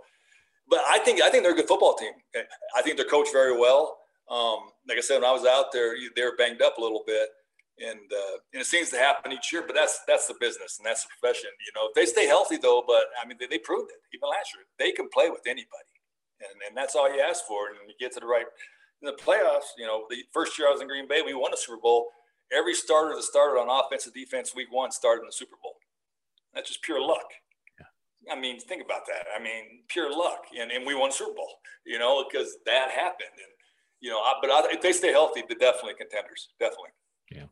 but 0.68 0.80
i 0.88 0.98
think 0.98 1.20
i 1.20 1.30
think 1.30 1.42
they're 1.42 1.52
a 1.52 1.56
good 1.56 1.68
football 1.68 1.94
team 1.94 2.12
i 2.76 2.82
think 2.82 2.96
they're 2.96 3.06
coached 3.06 3.32
very 3.32 3.58
well 3.58 3.98
um, 4.30 4.70
like 4.88 4.98
i 4.98 5.00
said 5.00 5.16
when 5.16 5.24
i 5.24 5.32
was 5.32 5.44
out 5.44 5.72
there 5.72 5.94
they 6.14 6.22
were 6.22 6.36
banged 6.36 6.62
up 6.62 6.78
a 6.78 6.80
little 6.80 7.02
bit 7.06 7.28
and 7.80 8.00
uh, 8.12 8.36
and 8.52 8.60
it 8.60 8.66
seems 8.66 8.90
to 8.90 8.98
happen 8.98 9.32
each 9.32 9.52
year. 9.52 9.64
But 9.66 9.74
that's 9.74 10.00
that's 10.06 10.28
the 10.28 10.34
business 10.38 10.78
and 10.78 10.86
that's 10.86 11.04
the 11.04 11.10
profession. 11.18 11.50
You 11.64 11.72
know, 11.74 11.88
if 11.88 11.94
they 11.94 12.06
stay 12.06 12.26
healthy 12.26 12.56
though, 12.56 12.84
but 12.86 13.08
I 13.22 13.26
mean, 13.26 13.38
they, 13.40 13.46
they 13.46 13.58
proved 13.58 13.90
it 13.90 14.00
even 14.14 14.28
last 14.28 14.52
year. 14.54 14.64
They 14.78 14.92
can 14.92 15.08
play 15.08 15.30
with 15.30 15.42
anybody, 15.46 15.94
and 16.40 16.54
and 16.68 16.76
that's 16.76 16.94
all 16.94 17.12
you 17.12 17.20
ask 17.20 17.44
for. 17.48 17.68
And 17.68 17.76
you 17.88 17.94
get 17.98 18.12
to 18.14 18.20
the 18.20 18.26
right 18.26 18.46
in 19.02 19.06
the 19.06 19.16
playoffs. 19.16 19.72
You 19.78 19.86
know, 19.86 20.04
the 20.10 20.22
first 20.32 20.58
year 20.58 20.68
I 20.68 20.72
was 20.72 20.80
in 20.80 20.88
Green 20.88 21.08
Bay, 21.08 21.22
we 21.22 21.34
won 21.34 21.50
the 21.50 21.56
Super 21.56 21.80
Bowl. 21.80 22.08
Every 22.52 22.74
starter 22.74 23.14
that 23.14 23.22
started 23.22 23.60
on 23.60 23.68
offense 23.68 24.06
and 24.06 24.14
defense 24.14 24.54
week 24.54 24.68
one 24.70 24.90
started 24.90 25.22
in 25.22 25.26
the 25.26 25.32
Super 25.32 25.56
Bowl. 25.62 25.76
That's 26.54 26.68
just 26.68 26.82
pure 26.82 27.00
luck. 27.00 27.26
I 28.30 28.38
mean, 28.38 28.60
think 28.60 28.84
about 28.84 29.06
that. 29.06 29.26
I 29.34 29.42
mean, 29.42 29.82
pure 29.88 30.10
luck, 30.10 30.44
and, 30.58 30.70
and 30.70 30.86
we 30.86 30.94
won 30.94 31.10
Super 31.10 31.32
Bowl. 31.32 31.58
You 31.86 31.98
know, 31.98 32.24
because 32.30 32.58
that 32.66 32.90
happened, 32.90 33.32
and 33.32 33.52
you 34.00 34.10
know, 34.10 34.18
I, 34.18 34.34
but 34.40 34.50
I, 34.50 34.72
if 34.72 34.80
they 34.80 34.92
stay 34.92 35.12
healthy, 35.12 35.42
they're 35.48 35.58
definitely 35.58 35.94
contenders. 35.98 36.48
Definitely. 36.58 36.90
Yeah. 37.30 37.44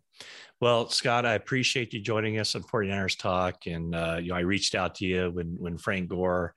Well, 0.60 0.88
Scott, 0.88 1.24
I 1.24 1.34
appreciate 1.34 1.92
you 1.94 2.00
joining 2.00 2.38
us 2.38 2.54
on 2.54 2.62
49ers 2.62 3.18
Talk. 3.18 3.66
And, 3.66 3.94
uh, 3.94 4.18
you 4.20 4.30
know, 4.30 4.34
I 4.34 4.40
reached 4.40 4.74
out 4.74 4.96
to 4.96 5.04
you 5.04 5.30
when, 5.30 5.56
when 5.58 5.78
Frank 5.78 6.08
Gore 6.08 6.54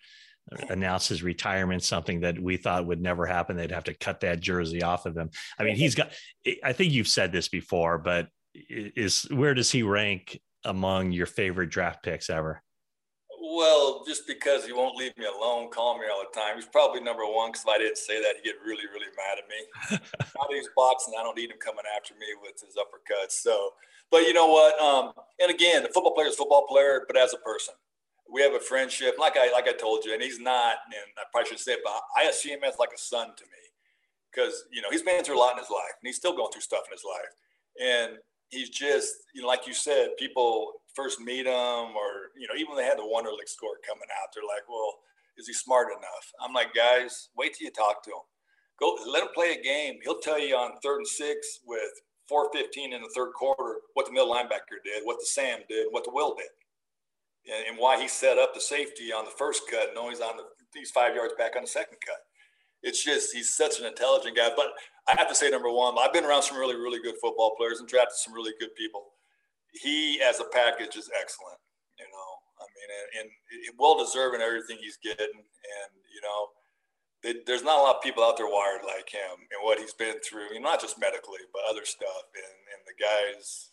announced 0.69 1.09
his 1.09 1.23
retirement, 1.23 1.83
something 1.83 2.21
that 2.21 2.39
we 2.39 2.57
thought 2.57 2.85
would 2.85 3.01
never 3.01 3.25
happen. 3.25 3.55
They'd 3.55 3.71
have 3.71 3.85
to 3.85 3.93
cut 3.93 4.21
that 4.21 4.39
jersey 4.39 4.83
off 4.83 5.05
of 5.05 5.15
him. 5.15 5.29
I 5.57 5.63
mean, 5.63 5.75
he's 5.75 5.95
got, 5.95 6.11
I 6.63 6.73
think 6.73 6.93
you've 6.93 7.07
said 7.07 7.31
this 7.31 7.47
before, 7.47 7.97
but 7.97 8.27
is 8.53 9.23
where 9.31 9.53
does 9.53 9.71
he 9.71 9.83
rank 9.83 10.39
among 10.65 11.11
your 11.11 11.25
favorite 11.25 11.69
draft 11.69 12.03
picks 12.03 12.29
ever? 12.29 12.61
Well, 13.43 14.03
just 14.05 14.27
because 14.27 14.65
he 14.65 14.71
won't 14.71 14.95
leave 14.95 15.17
me 15.17 15.25
alone, 15.25 15.71
call 15.71 15.97
me 15.97 16.05
all 16.11 16.23
the 16.23 16.39
time. 16.39 16.55
He's 16.55 16.67
probably 16.67 17.01
number 17.01 17.23
one 17.25 17.49
because 17.51 17.63
if 17.63 17.69
I 17.69 17.77
didn't 17.79 17.97
say 17.97 18.21
that, 18.21 18.35
he'd 18.35 18.43
get 18.43 18.55
really, 18.63 18.85
really 18.93 19.11
mad 19.17 19.39
at 19.39 19.49
me. 19.49 19.99
Now 20.35 20.47
he's 20.49 20.69
boxing, 20.75 21.13
I 21.19 21.23
don't 21.23 21.37
need 21.37 21.51
him 21.51 21.57
coming 21.59 21.83
after 21.95 22.13
me 22.15 22.27
with 22.41 22.61
his 22.61 22.75
uppercuts. 22.75 23.31
So, 23.31 23.71
but 24.09 24.23
you 24.23 24.33
know 24.33 24.47
what? 24.47 24.79
Um, 24.79 25.13
and 25.39 25.51
again, 25.51 25.83
the 25.83 25.89
football 25.89 26.13
player 26.13 26.27
is 26.27 26.35
a 26.35 26.37
football 26.37 26.65
player, 26.67 27.03
but 27.07 27.17
as 27.17 27.33
a 27.33 27.37
person, 27.37 27.73
we 28.31 28.41
have 28.41 28.53
a 28.53 28.59
friendship. 28.59 29.15
Like 29.19 29.37
I, 29.37 29.51
like 29.51 29.67
I 29.67 29.73
told 29.73 30.05
you, 30.05 30.13
and 30.13 30.23
he's 30.23 30.39
not, 30.39 30.77
and 30.85 31.11
I 31.17 31.23
probably 31.31 31.49
should 31.49 31.59
say 31.59 31.73
it, 31.73 31.79
but 31.83 31.93
I 32.15 32.31
see 32.31 32.49
him 32.49 32.63
as 32.63 32.75
like 32.79 32.93
a 32.95 32.97
son 32.97 33.27
to 33.35 33.43
me 33.43 33.61
because 34.31 34.63
you 34.71 34.81
know 34.81 34.87
he's 34.89 35.03
been 35.03 35.23
through 35.23 35.37
a 35.37 35.39
lot 35.39 35.53
in 35.53 35.59
his 35.59 35.69
life, 35.69 35.95
and 36.01 36.07
he's 36.07 36.17
still 36.17 36.35
going 36.35 36.51
through 36.51 36.61
stuff 36.61 36.83
in 36.87 36.95
his 36.95 37.05
life, 37.05 37.33
and 37.79 38.17
he's 38.49 38.69
just, 38.69 39.13
you 39.33 39.41
know, 39.41 39.47
like 39.47 39.67
you 39.67 39.73
said, 39.73 40.09
people 40.17 40.73
first 40.95 41.19
meet 41.19 41.45
him, 41.45 41.95
or 41.95 42.31
you 42.37 42.47
know, 42.47 42.55
even 42.55 42.69
when 42.69 42.77
they 42.77 42.89
had 42.89 42.97
the 42.97 43.03
Wonderlic 43.03 43.47
score 43.47 43.79
coming 43.87 44.07
out, 44.21 44.29
they're 44.33 44.43
like, 44.47 44.67
"Well, 44.69 44.99
is 45.37 45.47
he 45.47 45.53
smart 45.53 45.87
enough?" 45.91 46.31
I'm 46.39 46.53
like, 46.53 46.73
guys, 46.73 47.29
wait 47.35 47.53
till 47.53 47.65
you 47.65 47.71
talk 47.71 48.03
to 48.03 48.11
him. 48.11 48.25
Go, 48.79 48.97
let 49.07 49.23
him 49.23 49.29
play 49.35 49.57
a 49.59 49.61
game. 49.61 49.99
He'll 50.03 50.19
tell 50.19 50.39
you 50.39 50.55
on 50.55 50.79
third 50.81 50.97
and 50.99 51.07
six 51.07 51.59
with 51.65 52.01
4:15 52.31 52.93
in 52.93 53.01
the 53.01 53.11
third 53.15 53.33
quarter 53.33 53.81
what 53.93 54.05
the 54.05 54.11
middle 54.11 54.33
linebacker 54.33 54.79
did, 54.83 55.03
what 55.03 55.19
the 55.19 55.25
Sam 55.25 55.59
did, 55.69 55.87
what 55.91 56.03
the 56.05 56.11
Will 56.11 56.35
did, 56.35 56.47
and, 57.45 57.77
why 57.77 57.99
he 57.99 58.07
set 58.07 58.37
up 58.37 58.53
the 58.53 58.61
safety 58.61 59.11
on 59.11 59.25
the 59.25 59.31
first 59.31 59.63
cut. 59.69 59.91
No, 59.95 60.09
he's 60.09 60.21
on 60.21 60.37
the 60.37 60.43
he's 60.73 60.91
five 60.91 61.15
yards 61.15 61.33
back 61.37 61.55
on 61.55 61.63
the 61.63 61.67
second 61.67 61.97
cut. 62.05 62.19
It's 62.83 63.03
just 63.03 63.33
he's 63.33 63.55
such 63.55 63.79
an 63.79 63.85
intelligent 63.85 64.35
guy. 64.35 64.49
But 64.55 64.67
I 65.07 65.15
have 65.17 65.27
to 65.29 65.35
say, 65.35 65.49
number 65.49 65.71
one, 65.71 65.95
I've 65.99 66.13
been 66.13 66.25
around 66.25 66.43
some 66.43 66.57
really, 66.57 66.75
really 66.75 66.99
good 67.01 67.15
football 67.21 67.55
players 67.57 67.79
and 67.79 67.87
drafted 67.87 68.17
some 68.17 68.33
really 68.33 68.53
good 68.59 68.75
people 68.77 69.05
he 69.73 70.21
as 70.21 70.39
a 70.39 70.45
package 70.51 70.95
is 70.95 71.09
excellent. 71.19 71.59
You 71.99 72.05
know, 72.05 72.29
I 72.59 72.65
mean, 72.75 72.89
and, 73.21 73.29
and 73.29 73.77
well 73.77 73.97
deserving 73.97 74.41
everything 74.41 74.77
he's 74.79 74.97
getting, 74.97 75.31
and 75.31 75.91
you 76.11 76.21
know, 76.21 76.39
it, 77.23 77.45
there's 77.45 77.63
not 77.63 77.79
a 77.79 77.83
lot 77.83 77.95
of 77.97 78.03
people 78.03 78.23
out 78.23 78.37
there 78.37 78.47
wired 78.47 78.83
like 78.83 79.09
him 79.09 79.47
and 79.51 79.63
what 79.63 79.79
he's 79.79 79.93
been 79.93 80.19
through. 80.19 80.53
You 80.53 80.59
know, 80.59 80.69
not 80.69 80.81
just 80.81 80.99
medically, 80.99 81.45
but 81.53 81.63
other 81.69 81.85
stuff. 81.85 82.25
And 82.35 82.57
and 82.73 82.81
the 82.85 82.97
guys, 82.99 83.71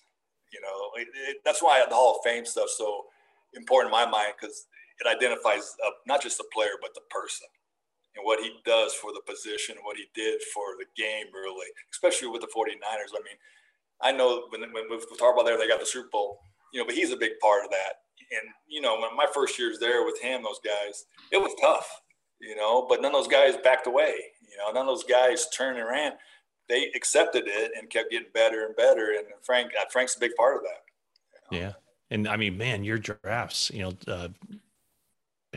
you 0.53 0.61
know, 0.61 0.93
it, 1.01 1.09
it, 1.31 1.37
that's 1.45 1.63
why 1.63 1.83
the 1.89 1.95
Hall 1.95 2.17
of 2.17 2.25
Fame 2.25 2.45
stuff 2.45 2.69
so 2.69 3.05
important 3.55 3.93
in 3.93 3.99
my 3.99 4.07
mind 4.09 4.35
because 4.39 4.67
it 5.01 5.07
identifies 5.07 5.75
uh, 5.87 5.91
not 6.07 6.23
just 6.23 6.39
the 6.39 6.45
player 6.53 6.77
but 6.81 6.95
the 6.95 7.07
person 7.11 7.47
and 8.19 8.25
what 8.25 8.41
he 8.41 8.51
does 8.65 8.95
for 8.95 9.13
the 9.13 9.23
position, 9.27 9.77
what 9.83 9.97
he 9.97 10.07
did 10.15 10.43
for 10.55 10.75
the 10.79 10.87
game, 10.97 11.27
really, 11.33 11.67
especially 11.93 12.29
with 12.29 12.41
the 12.41 12.49
49ers. 12.49 13.15
I 13.15 13.23
mean, 13.23 13.39
I 14.01 14.13
know 14.13 14.47
when, 14.51 14.61
when 14.73 14.91
with 14.91 15.07
Harbaugh 15.19 15.45
there, 15.45 15.59
they 15.59 15.69
got 15.69 15.81
the 15.81 15.87
Super 15.87 16.09
Bowl, 16.11 16.41
you 16.73 16.81
know, 16.81 16.87
but 16.87 16.95
he's 16.95 17.13
a 17.13 17.17
big 17.17 17.39
part 17.41 17.65
of 17.65 17.71
that. 17.71 18.03
And, 18.31 18.51
you 18.67 18.81
know, 18.81 18.99
when 19.01 19.17
my 19.17 19.27
first 19.33 19.59
years 19.59 19.79
there 19.79 20.05
with 20.05 20.21
him, 20.21 20.43
those 20.43 20.61
guys, 20.65 21.07
it 21.33 21.39
was 21.39 21.55
tough, 21.61 21.89
you 22.41 22.57
know, 22.57 22.87
but 22.89 23.01
none 23.01 23.15
of 23.15 23.21
those 23.21 23.33
guys 23.33 23.57
backed 23.63 23.87
away. 23.87 24.15
You 24.51 24.57
know, 24.59 24.73
none 24.73 24.89
of 24.89 24.95
those 24.95 25.05
guys 25.05 25.47
turned 25.57 25.79
and 25.79 25.89
ran. 25.89 26.13
They 26.69 26.91
accepted 26.95 27.45
it 27.47 27.73
and 27.79 27.89
kept 27.89 28.11
getting 28.11 28.29
better 28.35 28.67
and 28.67 28.77
better. 28.77 29.15
And 29.17 29.27
Frank, 29.43 29.71
uh, 29.79 29.85
Frank's 29.91 30.17
a 30.17 30.21
big 30.21 30.33
part 30.37 30.57
of 30.57 30.63
that. 30.63 30.83
You 31.53 31.59
know? 31.59 31.67
Yeah. 31.67 31.73
And 32.11 32.29
I 32.29 32.37
mean, 32.37 32.57
man, 32.57 32.85
your 32.85 32.99
drafts, 32.99 33.71
you 33.73 33.83
know, 33.83 33.93
uh, 34.07 34.29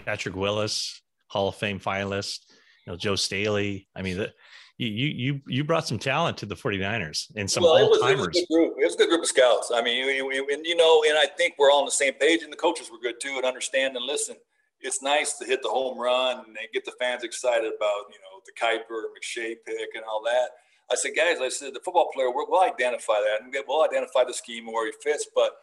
Patrick 0.06 0.36
Willis, 0.36 1.02
Hall 1.28 1.48
of 1.50 1.56
Fame 1.56 1.80
finalist, 1.80 2.40
you 2.86 2.92
know, 2.92 2.98
Joe 2.98 3.16
Staley. 3.16 3.88
I 3.96 4.02
mean, 4.02 4.18
the, 4.18 4.34
you 4.78 5.08
you 5.08 5.42
you 5.48 5.64
brought 5.64 5.88
some 5.88 6.00
talent 6.00 6.38
to 6.38 6.46
the 6.46 6.56
49ers 6.56 7.32
and 7.36 7.50
some 7.50 7.64
well, 7.64 7.74
all 7.74 8.00
timers. 8.00 8.36
It, 8.36 8.48
it, 8.50 8.84
was 8.84 8.96
a 8.96 8.98
good 8.98 9.10
group 9.10 9.22
of 9.22 9.28
scouts. 9.28 9.72
I 9.74 9.82
mean, 9.82 10.10
and 10.10 10.66
you 10.66 10.76
know, 10.76 11.04
and 11.08 11.18
I 11.18 11.28
think 11.38 11.56
we're 11.58 11.72
all 11.72 11.80
on 11.80 11.86
the 11.86 11.92
same 11.92 12.14
page, 12.14 12.42
and 12.42 12.52
the 12.52 12.58
coaches 12.58 12.90
were 12.92 12.98
good 12.98 13.20
too, 13.22 13.36
and 13.38 13.46
understand 13.46 13.96
and 13.96 14.06
listen. 14.06 14.36
It's 14.84 15.04
nice 15.04 15.34
to 15.34 15.46
hit 15.46 15.62
the 15.62 15.70
home 15.70 16.00
run 16.00 16.40
and 16.40 16.58
get 16.74 16.86
the 16.86 16.94
fans 17.00 17.24
excited 17.24 17.72
about 17.78 18.10
you 18.10 18.20
know 18.20 18.42
the 18.46 18.54
Kiper 18.60 19.04
McShay 19.14 19.56
pick 19.66 19.90
and 19.94 20.04
all 20.10 20.24
that. 20.26 20.50
I 20.92 20.96
said, 20.96 21.12
guys, 21.16 21.38
I 21.40 21.48
said 21.48 21.74
the 21.74 21.80
football 21.80 22.10
player, 22.14 22.32
we'll 22.32 22.64
identify 22.64 23.14
that, 23.14 23.44
and 23.44 23.56
we'll 23.66 23.86
identify 23.86 24.26
the 24.26 24.34
scheme 24.34 24.66
where 24.66 24.88
he 24.88 24.94
fits. 25.02 25.28
But 25.34 25.56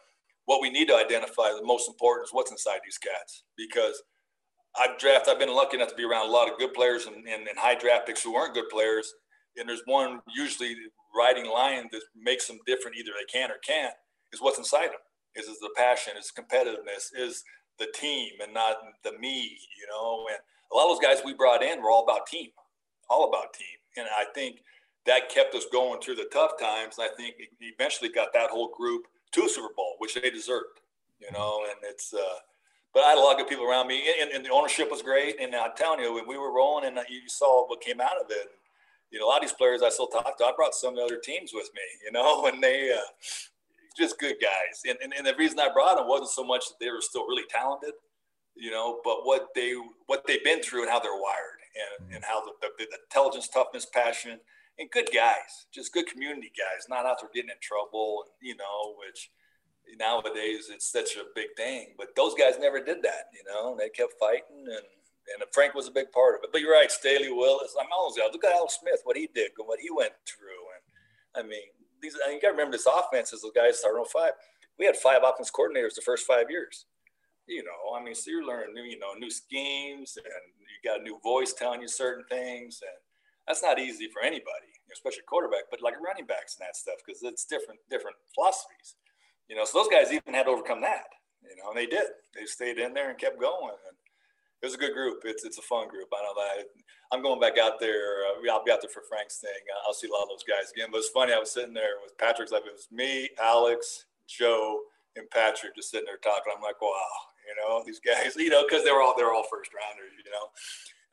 what 0.49 0.61
we 0.61 0.71
need 0.71 0.87
to 0.87 0.95
identify, 0.95 1.53
the 1.53 1.63
most 1.63 1.87
important, 1.87 2.25
is 2.25 2.33
what's 2.33 2.49
inside 2.49 2.79
these 2.83 2.97
cats 2.97 3.43
because 3.55 4.01
I've 4.75 4.97
drafted, 4.97 5.31
I've 5.31 5.39
been 5.39 5.53
lucky 5.53 5.77
enough 5.77 5.89
to 5.89 5.95
be 5.95 6.03
around 6.03 6.27
a 6.27 6.31
lot 6.31 6.51
of 6.51 6.57
good 6.57 6.73
players 6.73 7.05
and, 7.05 7.17
and, 7.17 7.47
and 7.47 7.55
high 7.55 7.75
draft 7.75 8.07
picks 8.07 8.23
who 8.23 8.33
weren't 8.33 8.55
good 8.55 8.67
players. 8.71 9.13
And 9.57 9.69
there's 9.69 9.83
one 9.85 10.21
usually 10.35 10.75
riding 11.15 11.45
line 11.45 11.87
that 11.91 12.01
makes 12.19 12.47
them 12.47 12.57
different. 12.65 12.97
Either 12.97 13.11
they 13.13 13.31
can 13.31 13.51
or 13.51 13.59
can't. 13.63 13.93
Is 14.33 14.41
what's 14.41 14.57
inside 14.57 14.87
them. 14.87 15.05
Is 15.35 15.45
is 15.45 15.59
the 15.59 15.69
passion? 15.77 16.13
Is 16.17 16.31
competitiveness? 16.35 17.13
Is 17.15 17.43
the 17.77 17.87
team 17.93 18.31
and 18.41 18.51
not 18.51 18.77
the 19.03 19.11
me? 19.19 19.55
You 19.79 19.87
know. 19.87 20.25
And 20.29 20.39
a 20.71 20.75
lot 20.75 20.89
of 20.89 20.97
those 20.97 21.05
guys 21.05 21.21
we 21.23 21.35
brought 21.35 21.61
in 21.61 21.79
were 21.79 21.91
all 21.91 22.03
about 22.03 22.25
team, 22.25 22.49
all 23.07 23.29
about 23.29 23.53
team. 23.53 23.77
And 23.97 24.07
I 24.17 24.25
think 24.33 24.63
that 25.05 25.29
kept 25.29 25.53
us 25.53 25.65
going 25.71 26.01
through 26.01 26.15
the 26.15 26.29
tough 26.33 26.59
times. 26.59 26.97
And 26.97 27.07
I 27.07 27.15
think 27.15 27.35
eventually 27.61 28.09
got 28.09 28.33
that 28.33 28.49
whole 28.49 28.71
group 28.75 29.03
to 29.31 29.43
a 29.43 29.49
Super 29.49 29.73
Bowl, 29.75 29.95
which 29.99 30.15
they 30.15 30.29
deserved. 30.29 30.81
You 31.19 31.31
know. 31.31 31.65
And 31.69 31.77
it's. 31.83 32.13
Uh, 32.13 32.39
but 32.93 33.03
I 33.03 33.09
had 33.09 33.17
a 33.19 33.21
lot 33.21 33.33
of 33.33 33.37
good 33.37 33.47
people 33.47 33.65
around 33.65 33.87
me, 33.87 34.01
and, 34.19 34.31
and 34.31 34.43
the 34.43 34.49
ownership 34.49 34.89
was 34.89 35.03
great. 35.03 35.39
And 35.39 35.55
I'm 35.55 35.71
telling 35.77 35.99
you, 35.99 36.11
when 36.13 36.27
we 36.27 36.37
were 36.37 36.51
rolling, 36.51 36.85
and 36.85 36.97
you 37.07 37.21
saw 37.27 37.67
what 37.67 37.81
came 37.81 38.01
out 38.01 38.19
of 38.19 38.31
it. 38.31 38.49
You 39.11 39.19
know, 39.19 39.25
a 39.25 39.29
lot 39.29 39.37
of 39.37 39.41
these 39.41 39.53
players 39.53 39.81
I 39.81 39.89
still 39.89 40.07
talk 40.07 40.37
to, 40.37 40.45
I 40.45 40.51
brought 40.55 40.73
some 40.73 40.97
other 40.97 41.17
teams 41.17 41.51
with 41.53 41.69
me. 41.75 41.81
You 42.05 42.11
know, 42.11 42.45
and 42.51 42.61
they 42.63 42.91
uh, 42.91 43.01
just 43.97 44.19
good 44.19 44.35
guys. 44.41 44.81
And, 44.87 44.97
and 45.03 45.13
and 45.15 45.25
the 45.25 45.35
reason 45.35 45.59
I 45.59 45.69
brought 45.71 45.97
them 45.97 46.07
wasn't 46.07 46.29
so 46.29 46.43
much 46.43 46.67
that 46.69 46.75
they 46.79 46.89
were 46.89 47.01
still 47.01 47.27
really 47.27 47.45
talented, 47.49 47.93
you 48.55 48.71
know, 48.71 49.01
but 49.03 49.19
what 49.23 49.49
they 49.55 49.75
what 50.07 50.25
they've 50.25 50.43
been 50.43 50.61
through 50.61 50.83
and 50.83 50.91
how 50.91 50.99
they're 50.99 51.13
wired, 51.13 51.59
and 52.01 52.15
and 52.15 52.23
how 52.23 52.43
the, 52.43 52.51
the, 52.61 52.69
the 52.77 52.97
intelligence, 53.05 53.47
toughness, 53.49 53.85
passion, 53.85 54.39
and 54.79 54.89
good 54.91 55.09
guys, 55.13 55.67
just 55.71 55.93
good 55.93 56.07
community 56.07 56.51
guys, 56.57 56.87
not 56.89 57.05
out 57.05 57.17
there 57.21 57.29
getting 57.33 57.51
in 57.51 57.59
trouble, 57.61 58.23
you 58.41 58.55
know, 58.55 58.95
which 58.97 59.29
nowadays 59.99 60.71
it's 60.71 60.89
such 60.91 61.17
a 61.17 61.27
big 61.35 61.47
thing. 61.57 61.93
But 61.97 62.15
those 62.15 62.33
guys 62.33 62.53
never 62.59 62.79
did 62.79 63.03
that, 63.03 63.27
you 63.33 63.43
know. 63.45 63.75
They 63.77 63.89
kept 63.89 64.13
fighting, 64.19 64.65
and 64.65 64.87
and 65.35 65.43
Frank 65.51 65.75
was 65.75 65.87
a 65.87 65.91
big 65.91 66.11
part 66.11 66.35
of 66.35 66.41
it. 66.43 66.49
But 66.51 66.61
you're 66.61 66.73
right, 66.73 66.91
Staley 66.91 67.31
Willis. 67.31 67.75
I'm 67.79 67.91
always 67.93 68.17
out. 68.17 68.31
Look 68.31 68.45
at 68.45 68.53
Al 68.53 68.69
Smith, 68.69 69.01
what 69.03 69.17
he 69.17 69.29
did, 69.35 69.51
and 69.57 69.67
what 69.67 69.79
he 69.79 69.89
went 69.91 70.13
through, 70.25 70.63
and 70.73 71.45
I 71.45 71.47
mean, 71.47 71.69
these. 72.01 72.15
I 72.23 72.29
mean, 72.29 72.37
you 72.37 72.41
got 72.41 72.49
to 72.49 72.53
remember 72.53 72.77
this 72.77 72.87
offense 72.87 73.33
is 73.33 73.41
the 73.41 73.51
guys 73.53 73.79
starting 73.79 73.99
on 73.99 74.07
05. 74.07 74.31
We 74.79 74.85
had 74.85 74.95
five 74.95 75.21
offense 75.23 75.51
coordinators 75.51 75.95
the 75.95 76.01
first 76.01 76.25
five 76.25 76.49
years. 76.49 76.85
You 77.47 77.63
know, 77.63 77.97
I 77.99 78.03
mean, 78.03 78.13
so 78.15 78.29
you're 78.29 78.45
learning 78.45 78.75
new, 78.75 78.83
you 78.83 78.99
know, 78.99 79.13
new 79.17 79.31
schemes, 79.31 80.17
and 80.17 80.25
you 80.25 80.89
got 80.89 81.01
a 81.01 81.03
new 81.03 81.19
voice 81.23 81.53
telling 81.53 81.81
you 81.81 81.87
certain 81.87 82.23
things, 82.29 82.79
and 82.81 82.95
that's 83.49 83.63
not 83.63 83.79
easy 83.79 84.07
for 84.13 84.21
anybody, 84.21 84.69
especially 84.93 85.25
quarterback, 85.25 85.65
but 85.71 85.81
like 85.81 85.97
running 85.99 86.29
backs 86.29 86.55
and 86.55 86.65
that 86.67 86.77
stuff, 86.77 87.01
because 87.03 87.23
it's 87.23 87.43
different, 87.43 87.81
different 87.89 88.15
philosophies. 88.33 88.93
You 89.49 89.57
know, 89.57 89.65
so 89.65 89.81
those 89.81 89.89
guys 89.89 90.13
even 90.13 90.37
had 90.37 90.43
to 90.45 90.51
overcome 90.51 90.81
that. 90.81 91.09
You 91.41 91.57
know, 91.57 91.73
and 91.73 91.77
they 91.77 91.87
did. 91.87 92.13
They 92.37 92.45
stayed 92.45 92.77
in 92.77 92.93
there 92.93 93.09
and 93.09 93.17
kept 93.17 93.41
going. 93.41 93.73
And 93.89 93.97
it 94.61 94.65
was 94.65 94.75
a 94.75 94.77
good 94.77 94.93
group. 94.93 95.23
It's 95.25 95.43
it's 95.43 95.57
a 95.57 95.63
fun 95.63 95.87
group. 95.87 96.13
I 96.13 96.21
don't 96.21 96.35
know 96.35 96.43
that. 96.45 96.69
I'm 97.11 97.23
going 97.23 97.39
back 97.39 97.57
out 97.57 97.79
there. 97.79 98.29
Uh, 98.29 98.53
I'll 98.53 98.63
be 98.63 98.69
out 98.69 98.81
there 98.81 98.93
for 98.93 99.01
Frank's 99.09 99.39
thing. 99.39 99.65
I'll 99.87 99.93
see 99.93 100.07
a 100.07 100.13
lot 100.13 100.23
of 100.23 100.29
those 100.29 100.45
guys 100.45 100.69
again. 100.69 100.89
But 100.91 100.99
it's 100.99 101.09
funny. 101.09 101.33
I 101.33 101.39
was 101.39 101.49
sitting 101.49 101.73
there 101.73 101.97
with 102.03 102.15
Patrick's 102.19 102.51
like 102.51 102.67
it 102.67 102.73
was 102.73 102.87
me, 102.91 103.29
Alex, 103.41 104.05
Joe, 104.27 104.81
and 105.15 105.25
Patrick 105.31 105.75
just 105.75 105.89
sitting 105.89 106.05
there 106.05 106.21
talking. 106.21 106.53
I'm 106.55 106.61
like, 106.61 106.79
wow, 106.81 107.33
you 107.47 107.55
know, 107.57 107.81
these 107.83 107.99
guys, 107.99 108.35
you 108.37 108.49
know, 108.49 108.63
because 108.69 108.83
they 108.83 108.91
were 108.91 109.01
all 109.01 109.15
they're 109.17 109.33
all 109.33 109.47
first 109.49 109.71
rounders, 109.73 110.13
you 110.13 110.29
know. 110.29 110.53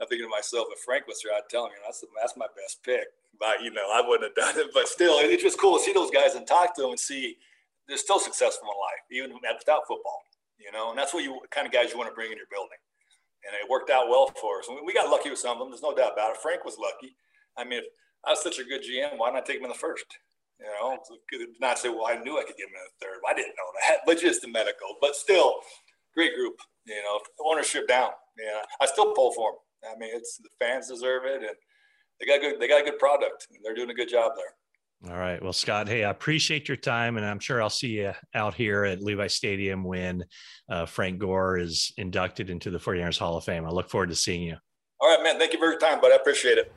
I'm 0.00 0.06
thinking 0.08 0.26
to 0.26 0.30
myself, 0.30 0.68
if 0.70 0.80
Frank 0.84 1.06
was 1.06 1.20
here, 1.20 1.32
I'd 1.34 1.48
tell 1.48 1.66
him, 1.66 1.72
that's 1.84 2.04
that's 2.20 2.36
my 2.36 2.46
best 2.56 2.82
pick. 2.84 3.06
But 3.38 3.62
you 3.62 3.70
know, 3.70 3.88
I 3.92 4.02
wouldn't 4.06 4.28
have 4.28 4.36
done 4.36 4.60
it. 4.60 4.70
But 4.74 4.88
still, 4.88 5.18
it's 5.20 5.42
just 5.42 5.60
cool 5.60 5.78
to 5.78 5.82
see 5.82 5.92
those 5.92 6.10
guys 6.10 6.34
and 6.34 6.46
talk 6.46 6.74
to 6.76 6.82
them 6.82 6.90
and 6.90 7.00
see 7.00 7.36
they're 7.88 7.96
still 7.96 8.18
successful 8.18 8.68
in 8.68 8.76
life, 8.76 9.04
even 9.10 9.32
without 9.34 9.86
football. 9.88 10.22
You 10.58 10.72
know, 10.72 10.90
and 10.90 10.98
that's 10.98 11.14
what 11.14 11.22
you 11.22 11.40
kind 11.50 11.66
of 11.66 11.72
guys 11.72 11.92
you 11.92 11.98
want 11.98 12.10
to 12.10 12.14
bring 12.14 12.32
in 12.32 12.36
your 12.36 12.50
building. 12.50 12.80
And 13.46 13.54
it 13.54 13.70
worked 13.70 13.90
out 13.90 14.08
well 14.08 14.26
for 14.40 14.58
us. 14.58 14.68
We 14.84 14.92
got 14.92 15.08
lucky 15.08 15.30
with 15.30 15.38
some 15.38 15.52
of 15.52 15.58
them. 15.60 15.70
There's 15.70 15.82
no 15.82 15.94
doubt 15.94 16.14
about 16.14 16.32
it. 16.32 16.38
Frank 16.38 16.64
was 16.64 16.76
lucky. 16.78 17.14
I 17.56 17.64
mean, 17.64 17.78
if 17.78 17.86
I 18.24 18.30
was 18.30 18.42
such 18.42 18.58
a 18.58 18.64
good 18.64 18.82
GM, 18.82 19.18
why 19.18 19.30
not 19.30 19.46
take 19.46 19.58
him 19.58 19.64
in 19.64 19.68
the 19.70 19.78
first? 19.78 20.04
You 20.58 20.66
know, 20.66 20.98
not 21.60 21.78
say, 21.78 21.90
well, 21.90 22.06
I 22.08 22.16
knew 22.16 22.38
I 22.38 22.42
could 22.42 22.56
get 22.56 22.68
him 22.68 22.74
in 22.74 22.84
the 22.88 23.06
third. 23.06 23.20
I 23.28 23.34
didn't 23.34 23.54
know 23.54 23.70
that, 23.86 23.98
but 24.06 24.18
just 24.20 24.42
the 24.42 24.48
medical. 24.48 24.96
But 25.00 25.14
still, 25.14 25.60
great 26.14 26.34
group. 26.34 26.56
You 26.86 27.02
know, 27.02 27.20
ownership 27.44 27.86
down. 27.86 28.10
Yeah, 28.38 28.62
I 28.80 28.86
still 28.86 29.12
pull 29.12 29.32
for 29.32 29.52
them. 29.52 29.58
I 29.90 29.98
mean, 29.98 30.10
it's 30.12 30.38
the 30.38 30.48
fans 30.60 30.88
deserve 30.88 31.24
it, 31.24 31.42
and 31.42 31.56
they 32.20 32.26
got 32.26 32.40
good. 32.40 32.60
They 32.60 32.68
got 32.68 32.82
a 32.82 32.84
good 32.84 32.98
product, 32.98 33.46
and 33.50 33.60
they're 33.62 33.74
doing 33.74 33.90
a 33.90 33.94
good 33.94 34.08
job 34.08 34.32
there. 34.36 35.12
All 35.12 35.18
right. 35.18 35.42
Well, 35.42 35.52
Scott, 35.52 35.88
hey, 35.88 36.04
I 36.04 36.10
appreciate 36.10 36.68
your 36.68 36.76
time, 36.76 37.16
and 37.16 37.26
I'm 37.26 37.38
sure 37.38 37.62
I'll 37.62 37.68
see 37.70 37.98
you 37.98 38.12
out 38.34 38.54
here 38.54 38.84
at 38.84 39.02
Levi 39.02 39.26
Stadium 39.26 39.84
when 39.84 40.24
uh, 40.70 40.86
Frank 40.86 41.18
Gore 41.18 41.58
is 41.58 41.92
inducted 41.98 42.48
into 42.48 42.70
the 42.70 42.78
49ers 42.78 43.18
Hall 43.18 43.36
of 43.36 43.44
Fame. 43.44 43.66
I 43.66 43.70
look 43.70 43.90
forward 43.90 44.08
to 44.08 44.16
seeing 44.16 44.42
you. 44.42 44.56
All 45.00 45.14
right, 45.14 45.22
man. 45.22 45.38
Thank 45.38 45.52
you 45.52 45.58
for 45.58 45.66
your 45.66 45.78
time, 45.78 45.98
but 46.00 46.12
I 46.12 46.16
appreciate 46.16 46.58
it. 46.58 46.72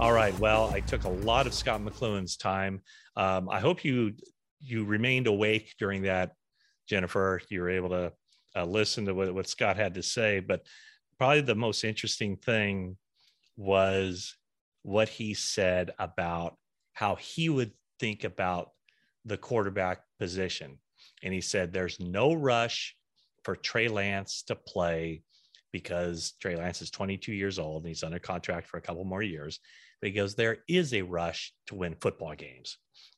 All 0.00 0.12
right. 0.12 0.36
Well, 0.40 0.70
I 0.74 0.80
took 0.80 1.04
a 1.04 1.08
lot 1.08 1.46
of 1.46 1.54
Scott 1.54 1.80
McCloughan's 1.80 2.36
time. 2.36 2.82
Um, 3.16 3.48
I 3.48 3.60
hope 3.60 3.84
you 3.84 4.14
you 4.60 4.84
remained 4.84 5.28
awake 5.28 5.74
during 5.78 6.02
that, 6.02 6.32
Jennifer. 6.88 7.40
You 7.48 7.60
were 7.60 7.70
able 7.70 7.90
to 7.90 8.12
uh, 8.56 8.64
listen 8.64 9.06
to 9.06 9.14
what, 9.14 9.34
what 9.34 9.48
Scott 9.48 9.76
had 9.76 9.94
to 9.94 10.02
say. 10.02 10.40
But 10.40 10.62
probably 11.18 11.40
the 11.40 11.54
most 11.54 11.84
interesting 11.84 12.36
thing 12.36 12.96
was 13.56 14.36
what 14.82 15.08
he 15.08 15.34
said 15.34 15.92
about 15.98 16.56
how 16.92 17.16
he 17.16 17.48
would 17.48 17.72
think 17.98 18.24
about 18.24 18.70
the 19.24 19.36
quarterback 19.36 20.02
position. 20.18 20.78
And 21.22 21.32
he 21.32 21.40
said, 21.40 21.72
There's 21.72 22.00
no 22.00 22.34
rush 22.34 22.96
for 23.42 23.56
Trey 23.56 23.88
Lance 23.88 24.42
to 24.44 24.54
play 24.54 25.22
because 25.72 26.34
Trey 26.40 26.56
Lance 26.56 26.80
is 26.82 26.90
22 26.90 27.32
years 27.32 27.58
old 27.58 27.82
and 27.82 27.88
he's 27.88 28.04
under 28.04 28.18
contract 28.18 28.68
for 28.68 28.76
a 28.76 28.82
couple 28.82 29.04
more 29.04 29.22
years. 29.22 29.60
Because 30.00 30.34
there 30.34 30.58
is 30.68 30.92
a 30.92 31.02
rush 31.02 31.54
to 31.68 31.74
win 31.74 31.96
football 32.00 32.34
games. 32.34 32.76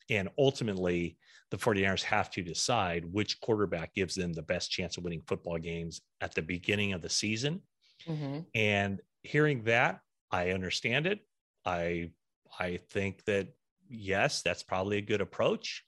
And 0.08 0.28
ultimately, 0.38 1.18
the 1.50 1.56
49ers 1.56 2.02
have 2.02 2.30
to 2.30 2.42
decide 2.42 3.04
which 3.12 3.40
quarterback 3.40 3.94
gives 3.94 4.14
them 4.14 4.32
the 4.32 4.42
best 4.42 4.70
chance 4.70 4.96
of 4.96 5.04
winning 5.04 5.22
football 5.26 5.58
games 5.58 6.00
at 6.20 6.34
the 6.34 6.42
beginning 6.42 6.92
of 6.92 7.02
the 7.02 7.08
season. 7.08 7.60
Mm-hmm. 8.08 8.40
And 8.54 9.00
hearing 9.22 9.62
that, 9.64 10.00
I 10.30 10.50
understand 10.50 11.06
it. 11.06 11.20
I 11.64 12.10
I 12.58 12.78
think 12.90 13.24
that 13.24 13.48
yes, 13.88 14.42
that's 14.42 14.62
probably 14.62 14.98
a 14.98 15.02
good 15.02 15.20
approach. 15.20 15.84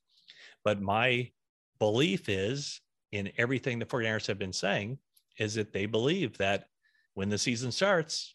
But 0.64 0.80
my 0.80 1.30
belief 1.78 2.28
is 2.28 2.80
in 3.12 3.30
everything 3.38 3.78
the 3.78 3.86
49ers 3.86 4.26
have 4.26 4.38
been 4.38 4.52
saying 4.52 4.98
is 5.38 5.54
that 5.54 5.72
they 5.72 5.86
believe 5.86 6.36
that 6.38 6.66
when 7.14 7.28
the 7.28 7.38
season 7.38 7.72
starts, 7.72 8.34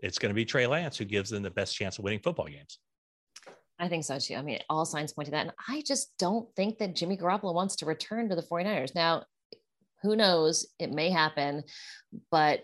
it's 0.00 0.18
going 0.18 0.30
to 0.30 0.34
be 0.34 0.44
Trey 0.44 0.66
Lance 0.66 0.96
who 0.96 1.04
gives 1.04 1.30
them 1.30 1.42
the 1.42 1.50
best 1.50 1.76
chance 1.76 1.98
of 1.98 2.04
winning 2.04 2.20
football 2.20 2.46
games. 2.46 2.78
I 3.82 3.88
think 3.88 4.04
so 4.04 4.16
too. 4.18 4.36
I 4.36 4.42
mean, 4.42 4.60
all 4.70 4.84
signs 4.84 5.12
point 5.12 5.26
to 5.26 5.32
that. 5.32 5.46
And 5.46 5.52
I 5.68 5.82
just 5.84 6.16
don't 6.16 6.48
think 6.54 6.78
that 6.78 6.94
Jimmy 6.94 7.16
Garoppolo 7.16 7.52
wants 7.52 7.74
to 7.76 7.86
return 7.86 8.28
to 8.28 8.36
the 8.36 8.42
49ers. 8.42 8.94
Now, 8.94 9.24
who 10.02 10.14
knows? 10.14 10.66
It 10.78 10.92
may 10.92 11.10
happen, 11.10 11.64
but 12.30 12.60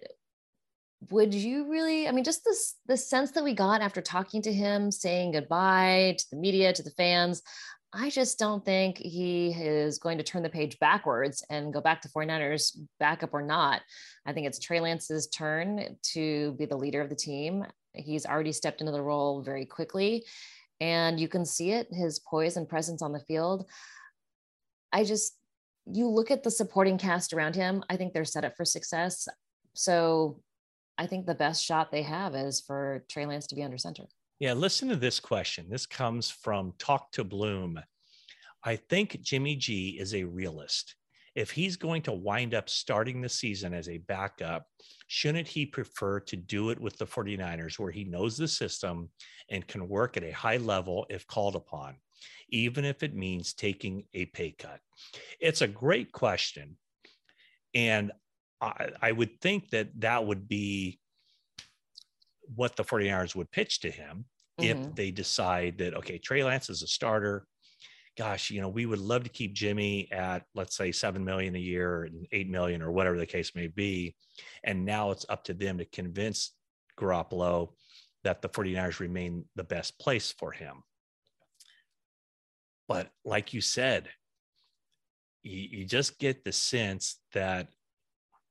would 1.11 1.33
you 1.33 1.71
really 1.71 2.09
i 2.09 2.11
mean 2.11 2.25
just 2.25 2.45
this 2.45 2.75
the 2.87 2.97
sense 2.97 3.31
that 3.31 3.45
we 3.45 3.55
got 3.55 3.81
after 3.81 4.01
talking 4.01 4.43
to 4.43 4.53
him 4.53 4.91
saying 4.91 5.31
goodbye 5.31 6.17
to 6.19 6.25
the 6.33 6.37
media 6.37 6.73
to 6.73 6.83
the 6.83 6.91
fans 6.91 7.41
i 7.93 8.11
just 8.11 8.37
don't 8.37 8.65
think 8.65 8.99
he 8.99 9.53
is 9.53 9.99
going 9.99 10.19
to 10.19 10.25
turn 10.25 10.43
the 10.43 10.49
page 10.49 10.77
backwards 10.81 11.45
and 11.51 11.73
go 11.73 11.81
back 11.81 12.03
to 12.03 12.09
49ers 12.09 12.77
backup 12.99 13.33
or 13.33 13.43
not 13.43 13.81
i 14.27 14.33
think 14.33 14.49
it's 14.49 14.59
trey 14.59 14.81
lance's 14.81 15.29
turn 15.29 15.97
to 16.03 16.51
be 16.59 16.67
the 16.67 16.77
leader 16.77 17.01
of 17.01 17.11
the 17.11 17.15
team 17.15 17.65
he's 17.95 18.27
already 18.27 18.53
stepped 18.53 18.81
into 18.81 18.93
the 18.93 19.01
role 19.01 19.41
very 19.41 19.67
quickly 19.67 20.25
and 20.81 21.19
you 21.19 21.29
can 21.29 21.45
see 21.45 21.73
it 21.73 21.89
his 21.91 22.19
poise 22.19 22.57
and 22.57 22.69
presence 22.69 23.03
on 23.03 23.13
the 23.13 23.21
field 23.21 23.67
i 24.93 25.03
just 25.05 25.37
you 25.91 26.07
look 26.07 26.31
at 26.31 26.43
the 26.43 26.51
supporting 26.51 26.99
cast 26.99 27.33
around 27.33 27.57
him 27.57 27.83
i 27.91 27.97
think 27.97 28.13
they're 28.13 28.25
set 28.25 28.45
up 28.45 28.57
for 28.57 28.65
success 28.65 29.29
so 29.75 30.41
I 30.99 31.07
think 31.07 31.27
the 31.27 31.35
best 31.35 31.65
shot 31.65 31.93
they 31.93 32.03
have 32.03 32.35
is 32.35 32.61
for 32.61 33.05
Trey 33.09 33.25
Lance 33.25 33.47
to 33.47 33.55
be 33.55 33.63
under 33.63 33.79
center. 33.79 34.09
Yeah, 34.41 34.53
listen 34.53 34.89
to 34.89 34.97
this 34.97 35.21
question. 35.21 35.67
This 35.71 35.87
comes 35.87 36.29
from 36.29 36.75
Talk 36.79 37.13
to 37.13 37.23
Bloom. 37.23 37.81
I 38.65 38.77
think 38.77 39.21
Jimmy 39.23 39.55
G 39.55 39.97
is 40.01 40.15
a 40.15 40.25
realist. 40.25 40.97
If 41.39 41.53
he's 41.53 41.77
going 41.77 42.03
to 42.03 42.13
wind 42.13 42.53
up 42.53 42.69
starting 42.69 43.21
the 43.21 43.29
season 43.29 43.73
as 43.73 43.89
a 43.89 43.99
backup, 43.99 44.67
shouldn't 45.07 45.47
he 45.47 45.65
prefer 45.65 46.19
to 46.19 46.35
do 46.35 46.71
it 46.71 46.81
with 46.81 46.99
the 46.99 47.07
49ers 47.07 47.79
where 47.79 47.93
he 47.93 48.03
knows 48.03 48.37
the 48.37 48.49
system 48.49 49.09
and 49.49 49.65
can 49.65 49.89
work 49.89 50.17
at 50.17 50.25
a 50.25 50.33
high 50.33 50.57
level 50.57 51.07
if 51.09 51.29
called 51.29 51.55
upon, 51.55 51.95
even 52.49 52.85
if 52.85 53.05
it 53.05 53.15
means 53.15 53.55
taking 53.55 54.03
a 54.15 54.25
pay 54.27 54.51
cut? 54.51 54.81
It's 55.39 55.61
a 55.61 55.69
great 55.69 56.11
question. 56.11 56.77
And 57.73 58.11
I, 58.61 58.91
I 59.01 59.13
would 59.13 59.41
think 59.41 59.71
that 59.71 59.91
that 60.01 60.27
would 60.27 60.49
be 60.49 60.99
what 62.57 62.75
the 62.75 62.83
49ers 62.83 63.37
would 63.37 63.53
pitch 63.53 63.79
to 63.83 63.93
him 63.93 64.25
mm-hmm. 64.61 64.71
if 64.71 64.95
they 64.97 65.13
decide 65.13 65.79
that, 65.79 65.95
okay, 65.95 66.19
Trey 66.19 66.43
Lance 66.43 66.69
is 66.69 66.83
a 66.83 66.89
starter. 66.89 67.47
Gosh, 68.19 68.51
you 68.51 68.61
know, 68.61 68.69
we 68.69 68.85
would 68.85 68.99
love 68.99 69.23
to 69.25 69.31
keep 69.31 69.55
Jimmy 69.55 70.11
at, 70.11 70.45
let's 70.55 70.77
say, 70.77 70.91
7 70.91 71.25
million 71.25 71.55
a 71.55 71.61
year 71.61 72.05
and 72.05 72.27
8 72.33 72.51
million 72.51 72.83
or 72.83 72.91
whatever 72.91 73.17
the 73.17 73.27
case 73.27 73.55
may 73.55 73.69
be. 73.69 74.17
And 74.65 74.85
now 74.85 75.13
it's 75.13 75.27
up 75.29 75.45
to 75.45 75.55
them 75.55 75.79
to 75.79 75.85
convince 75.85 76.53
Garoppolo 76.99 77.71
that 78.25 78.43
the 78.43 78.49
49ers 78.49 78.99
remain 78.99 79.45
the 79.55 79.63
best 79.63 79.99
place 80.01 80.33
for 80.37 80.51
him. 80.51 80.83
But 82.89 83.09
like 83.25 83.55
you 83.55 83.61
said, 83.61 84.09
you, 85.45 85.79
you 85.79 85.85
just 85.85 86.19
get 86.19 86.45
the 86.45 86.53
sense 86.53 87.21
that 87.35 87.69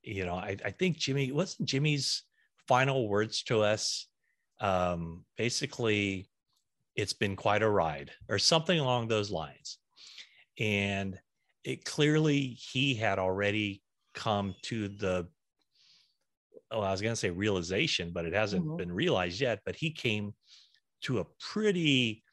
you 0.07 0.25
know, 0.25 0.35
I, 0.35 0.55
I 0.63 0.71
think 0.71 0.97
Jimmy 0.97 1.31
wasn't 1.33 1.67
Jimmy's 1.67 2.23
final 2.67 3.09
words 3.09 3.43
to 3.43 3.61
us. 3.61 4.07
Um, 4.61 5.25
basically, 5.37 6.29
it's 6.97 7.13
been 7.13 7.35
quite 7.35 7.63
a 7.63 7.69
ride, 7.69 8.11
or 8.29 8.39
something 8.39 8.79
along 8.79 9.07
those 9.07 9.31
lines. 9.31 9.77
And 10.59 11.17
it 11.63 11.85
clearly 11.85 12.57
he 12.59 12.95
had 12.95 13.19
already 13.19 13.83
come 14.13 14.55
to 14.63 14.87
the 14.87 15.27
oh, 16.71 16.81
I 16.81 16.91
was 16.91 17.01
going 17.01 17.13
to 17.13 17.19
say 17.19 17.29
realization, 17.29 18.11
but 18.13 18.25
it 18.25 18.33
hasn't 18.33 18.65
mm-hmm. 18.65 18.77
been 18.77 18.91
realized 18.91 19.39
yet. 19.39 19.61
But 19.65 19.75
he 19.75 19.91
came 19.91 20.33
to 21.03 21.19
a 21.19 21.25
pretty, 21.39 22.23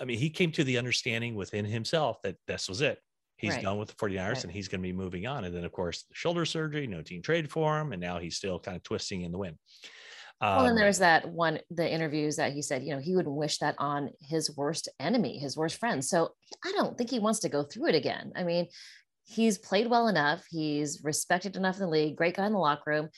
I 0.00 0.04
mean, 0.04 0.18
he 0.18 0.30
came 0.30 0.52
to 0.52 0.64
the 0.64 0.78
understanding 0.78 1.34
within 1.34 1.64
himself 1.64 2.20
that 2.22 2.36
this 2.46 2.68
was 2.68 2.80
it. 2.80 2.98
He's 3.36 3.54
right. 3.54 3.62
done 3.62 3.78
with 3.78 3.88
the 3.88 3.94
49ers 3.94 4.34
right. 4.34 4.44
and 4.44 4.52
he's 4.52 4.68
going 4.68 4.80
to 4.80 4.86
be 4.86 4.92
moving 4.92 5.26
on. 5.26 5.44
And 5.44 5.54
then, 5.54 5.64
of 5.64 5.72
course, 5.72 6.04
the 6.04 6.14
shoulder 6.14 6.44
surgery, 6.44 6.86
no 6.86 7.02
team 7.02 7.20
trade 7.20 7.50
for 7.50 7.78
him. 7.78 7.92
And 7.92 8.00
now 8.00 8.18
he's 8.18 8.36
still 8.36 8.58
kind 8.58 8.76
of 8.76 8.82
twisting 8.82 9.22
in 9.22 9.32
the 9.32 9.38
wind. 9.38 9.56
Um, 10.40 10.56
well, 10.56 10.66
and 10.66 10.78
there's 10.78 10.98
that 10.98 11.28
one, 11.28 11.60
the 11.70 11.90
interviews 11.90 12.36
that 12.36 12.52
he 12.52 12.62
said, 12.62 12.82
you 12.82 12.92
know, 12.92 13.00
he 13.00 13.14
wouldn't 13.16 13.34
wish 13.34 13.58
that 13.58 13.76
on 13.78 14.10
his 14.20 14.54
worst 14.56 14.88
enemy, 15.00 15.38
his 15.38 15.56
worst 15.56 15.78
friend. 15.78 16.04
So 16.04 16.30
I 16.64 16.72
don't 16.72 16.98
think 16.98 17.10
he 17.10 17.18
wants 17.18 17.40
to 17.40 17.48
go 17.48 17.62
through 17.62 17.88
it 17.88 17.94
again. 17.94 18.32
I 18.34 18.44
mean, 18.44 18.68
he's 19.24 19.58
played 19.58 19.88
well 19.88 20.08
enough. 20.08 20.44
He's 20.50 21.00
respected 21.02 21.56
enough 21.56 21.76
in 21.76 21.82
the 21.82 21.88
league, 21.88 22.16
great 22.16 22.36
guy 22.36 22.46
in 22.46 22.52
the 22.52 22.58
locker 22.58 22.90
room. 22.90 23.08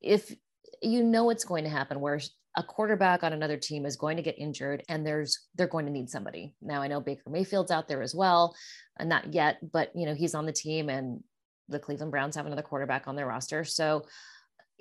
If 0.00 0.34
you 0.80 1.02
know 1.02 1.24
what's 1.24 1.44
going 1.44 1.64
to 1.64 1.70
happen, 1.70 2.00
where 2.00 2.20
a 2.56 2.62
quarterback 2.62 3.22
on 3.22 3.32
another 3.32 3.56
team 3.56 3.86
is 3.86 3.96
going 3.96 4.16
to 4.16 4.22
get 4.22 4.38
injured 4.38 4.82
and 4.88 5.06
there's 5.06 5.46
they're 5.54 5.66
going 5.66 5.86
to 5.86 5.92
need 5.92 6.10
somebody. 6.10 6.54
Now 6.60 6.82
I 6.82 6.88
know 6.88 7.00
Baker 7.00 7.30
Mayfield's 7.30 7.70
out 7.70 7.88
there 7.88 8.02
as 8.02 8.14
well, 8.14 8.54
and 8.98 9.08
not 9.08 9.32
yet, 9.32 9.58
but 9.72 9.90
you 9.94 10.06
know, 10.06 10.14
he's 10.14 10.34
on 10.34 10.46
the 10.46 10.52
team 10.52 10.88
and 10.88 11.22
the 11.68 11.78
Cleveland 11.78 12.10
Browns 12.10 12.36
have 12.36 12.46
another 12.46 12.62
quarterback 12.62 13.08
on 13.08 13.16
their 13.16 13.26
roster. 13.26 13.64
So, 13.64 14.04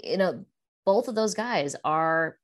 you 0.04 0.18
know, 0.18 0.46
both 0.86 1.08
of 1.08 1.16
those 1.16 1.34
guys 1.34 1.76
are 1.84 2.38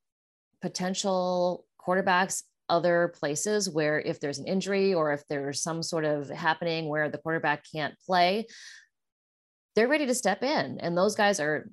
potential 0.61 1.65
quarterbacks 1.79 2.43
other 2.69 3.13
places 3.19 3.69
where 3.69 3.99
if 3.99 4.19
there's 4.19 4.39
an 4.39 4.47
injury 4.47 4.93
or 4.93 5.13
if 5.13 5.25
there's 5.27 5.61
some 5.61 5.81
sort 5.81 6.05
of 6.05 6.29
happening 6.29 6.89
where 6.89 7.09
the 7.09 7.17
quarterback 7.17 7.63
can't 7.71 7.95
play, 8.05 8.45
they're 9.75 9.87
ready 9.87 10.05
to 10.05 10.15
step 10.15 10.43
in. 10.43 10.79
And 10.79 10.97
those 10.97 11.15
guys 11.15 11.39
are 11.39 11.69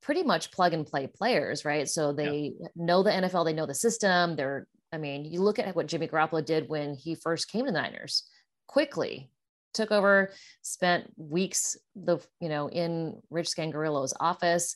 pretty 0.00 0.22
much 0.22 0.52
plug 0.52 0.74
and 0.74 0.86
play 0.86 1.06
players, 1.06 1.64
right? 1.64 1.88
So 1.88 2.12
they 2.12 2.52
yeah. 2.60 2.68
know 2.76 3.02
the 3.02 3.10
NFL, 3.10 3.44
they 3.44 3.52
know 3.52 3.66
the 3.66 3.74
system. 3.74 4.36
They're, 4.36 4.66
I 4.92 4.98
mean, 4.98 5.24
you 5.24 5.40
look 5.40 5.58
at 5.58 5.74
what 5.74 5.86
Jimmy 5.86 6.08
Garoppolo 6.08 6.44
did 6.44 6.68
when 6.68 6.94
he 6.94 7.14
first 7.14 7.50
came 7.50 7.66
to 7.66 7.72
the 7.72 7.80
Niners 7.80 8.28
quickly 8.68 9.30
took 9.74 9.92
over 9.92 10.30
spent 10.62 11.12
weeks 11.16 11.76
the 11.94 12.18
you 12.40 12.48
know 12.48 12.68
in 12.68 13.20
rich 13.30 13.48
scangarello's 13.48 14.14
office 14.18 14.74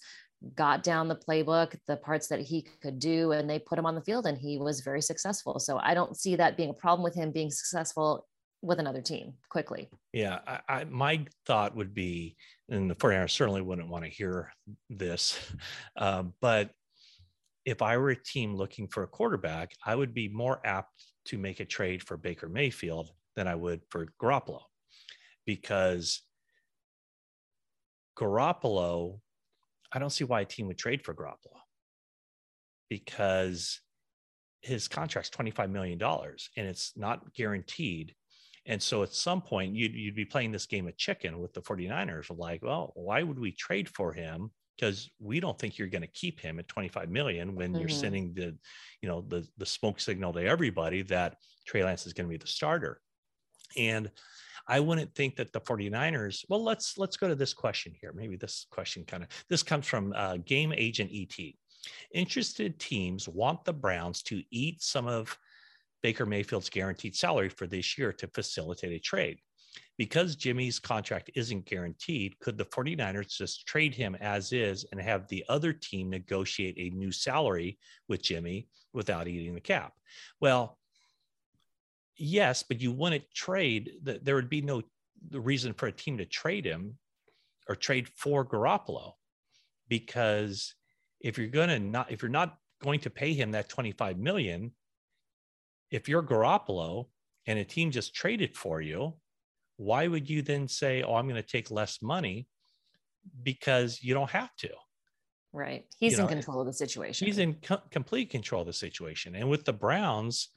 got 0.54 0.82
down 0.82 1.08
the 1.08 1.16
playbook, 1.16 1.76
the 1.86 1.96
parts 1.96 2.28
that 2.28 2.40
he 2.40 2.66
could 2.82 2.98
do, 2.98 3.32
and 3.32 3.48
they 3.48 3.58
put 3.58 3.78
him 3.78 3.86
on 3.86 3.94
the 3.94 4.02
field 4.02 4.26
and 4.26 4.38
he 4.38 4.58
was 4.58 4.80
very 4.80 5.02
successful. 5.02 5.58
So 5.58 5.78
I 5.78 5.94
don't 5.94 6.16
see 6.16 6.36
that 6.36 6.56
being 6.56 6.70
a 6.70 6.74
problem 6.74 7.02
with 7.02 7.14
him 7.14 7.30
being 7.30 7.50
successful 7.50 8.26
with 8.62 8.78
another 8.78 9.02
team 9.02 9.34
quickly. 9.48 9.88
Yeah. 10.12 10.38
I, 10.46 10.60
I 10.68 10.84
my 10.84 11.24
thought 11.46 11.74
would 11.76 11.94
be, 11.94 12.36
and 12.68 12.90
the 12.90 12.94
49ers 12.94 13.30
certainly 13.30 13.62
wouldn't 13.62 13.88
want 13.88 14.04
to 14.04 14.10
hear 14.10 14.52
this, 14.88 15.38
uh, 15.96 16.24
but 16.40 16.70
if 17.64 17.80
I 17.82 17.96
were 17.96 18.10
a 18.10 18.16
team 18.16 18.56
looking 18.56 18.88
for 18.88 19.04
a 19.04 19.08
quarterback, 19.08 19.72
I 19.84 19.94
would 19.94 20.14
be 20.14 20.28
more 20.28 20.60
apt 20.64 21.04
to 21.26 21.38
make 21.38 21.60
a 21.60 21.64
trade 21.64 22.02
for 22.02 22.16
Baker 22.16 22.48
Mayfield 22.48 23.10
than 23.36 23.46
I 23.46 23.54
would 23.54 23.82
for 23.88 24.06
Garoppolo 24.20 24.62
because 25.46 26.22
Garoppolo 28.18 29.20
I 29.92 29.98
don't 29.98 30.10
see 30.10 30.24
why 30.24 30.40
a 30.40 30.44
team 30.44 30.66
would 30.68 30.78
trade 30.78 31.04
for 31.04 31.14
Garoppolo 31.14 31.60
because 32.88 33.80
his 34.62 34.88
contract's 34.88 35.30
$25 35.30 35.70
million 35.70 36.00
and 36.02 36.66
it's 36.66 36.92
not 36.96 37.34
guaranteed. 37.34 38.14
And 38.66 38.80
so 38.80 39.02
at 39.02 39.12
some 39.12 39.42
point, 39.42 39.74
you'd, 39.74 39.94
you'd 39.94 40.14
be 40.14 40.24
playing 40.24 40.52
this 40.52 40.66
game 40.66 40.86
of 40.86 40.96
chicken 40.96 41.40
with 41.40 41.52
the 41.52 41.62
49ers 41.62 42.30
of 42.30 42.38
like, 42.38 42.62
well, 42.62 42.92
why 42.94 43.22
would 43.22 43.38
we 43.38 43.52
trade 43.52 43.88
for 43.88 44.12
him? 44.12 44.50
Because 44.76 45.10
we 45.18 45.40
don't 45.40 45.58
think 45.58 45.78
you're 45.78 45.88
going 45.88 46.02
to 46.02 46.08
keep 46.08 46.40
him 46.40 46.58
at 46.58 46.68
25 46.68 47.10
million 47.10 47.54
when 47.54 47.72
mm-hmm. 47.72 47.80
you're 47.80 47.88
sending 47.88 48.32
the, 48.34 48.56
you 49.00 49.08
know, 49.08 49.22
the, 49.28 49.46
the 49.58 49.66
smoke 49.66 50.00
signal 50.00 50.32
to 50.34 50.46
everybody 50.46 51.02
that 51.02 51.36
Trey 51.66 51.84
Lance 51.84 52.06
is 52.06 52.12
going 52.12 52.26
to 52.26 52.30
be 52.30 52.36
the 52.36 52.46
starter. 52.46 53.00
And 53.76 54.10
I 54.68 54.80
wouldn't 54.80 55.14
think 55.14 55.36
that 55.36 55.52
the 55.52 55.60
49ers, 55.60 56.44
well, 56.48 56.62
let's 56.62 56.98
let's 56.98 57.16
go 57.16 57.28
to 57.28 57.34
this 57.34 57.54
question 57.54 57.92
here. 58.00 58.12
Maybe 58.14 58.36
this 58.36 58.66
question 58.70 59.04
kind 59.04 59.22
of 59.22 59.28
this 59.48 59.62
comes 59.62 59.86
from 59.86 60.12
uh, 60.16 60.38
Game 60.38 60.72
Agent 60.72 61.10
ET. 61.12 61.36
Interested 62.14 62.78
teams 62.78 63.28
want 63.28 63.64
the 63.64 63.72
Browns 63.72 64.22
to 64.24 64.42
eat 64.50 64.82
some 64.82 65.06
of 65.06 65.36
Baker 66.02 66.26
Mayfield's 66.26 66.70
guaranteed 66.70 67.16
salary 67.16 67.48
for 67.48 67.66
this 67.66 67.96
year 67.96 68.12
to 68.12 68.28
facilitate 68.28 68.92
a 68.92 68.98
trade. 68.98 69.38
Because 69.98 70.36
Jimmy's 70.36 70.78
contract 70.78 71.30
isn't 71.34 71.66
guaranteed, 71.66 72.38
could 72.40 72.58
the 72.58 72.64
49ers 72.64 73.36
just 73.36 73.66
trade 73.66 73.94
him 73.94 74.14
as 74.20 74.52
is 74.52 74.84
and 74.90 75.00
have 75.00 75.28
the 75.28 75.44
other 75.48 75.72
team 75.72 76.10
negotiate 76.10 76.74
a 76.76 76.94
new 76.94 77.12
salary 77.12 77.78
with 78.08 78.22
Jimmy 78.22 78.68
without 78.92 79.28
eating 79.28 79.54
the 79.54 79.60
cap? 79.60 79.94
Well, 80.40 80.78
yes, 82.22 82.62
but 82.62 82.80
you 82.80 82.92
wouldn't 82.92 83.24
trade 83.34 83.92
that 84.04 84.24
there 84.24 84.34
would 84.34 84.48
be 84.48 84.62
no 84.62 84.82
the 85.28 85.40
reason 85.40 85.72
for 85.72 85.86
a 85.86 85.92
team 85.92 86.18
to 86.18 86.24
trade 86.24 86.64
him 86.64 86.98
or 87.68 87.76
trade 87.76 88.08
for 88.08 88.44
Garoppolo 88.44 89.12
because 89.88 90.74
if 91.20 91.38
you're 91.38 91.48
to 91.48 91.78
not 91.78 92.10
if 92.10 92.22
you're 92.22 92.28
not 92.28 92.56
going 92.82 93.00
to 93.00 93.10
pay 93.10 93.32
him 93.32 93.52
that 93.52 93.68
25 93.68 94.18
million 94.18 94.72
if 95.92 96.08
you're 96.08 96.22
Garoppolo 96.22 97.06
and 97.46 97.58
a 97.58 97.64
team 97.64 97.92
just 97.92 98.14
traded 98.14 98.56
for 98.56 98.80
you 98.80 99.14
why 99.76 100.08
would 100.08 100.28
you 100.28 100.42
then 100.42 100.66
say 100.66 101.02
oh 101.02 101.14
I'm 101.14 101.28
going 101.28 101.40
to 101.40 101.48
take 101.48 101.70
less 101.70 102.02
money 102.02 102.48
because 103.42 104.02
you 104.02 104.14
don't 104.14 104.30
have 104.30 104.54
to. 104.56 104.70
Right. 105.52 105.84
He's 105.98 106.16
you 106.16 106.22
in 106.22 106.28
control 106.28 106.60
of 106.60 106.66
the 106.66 106.72
situation. 106.72 107.26
he's 107.26 107.38
in 107.38 107.54
co- 107.54 107.82
complete 107.90 108.30
control 108.30 108.62
of 108.62 108.66
the 108.66 108.72
situation. 108.72 109.34
And 109.34 109.50
with 109.50 109.64
the 109.64 109.72
Browns 109.72 110.48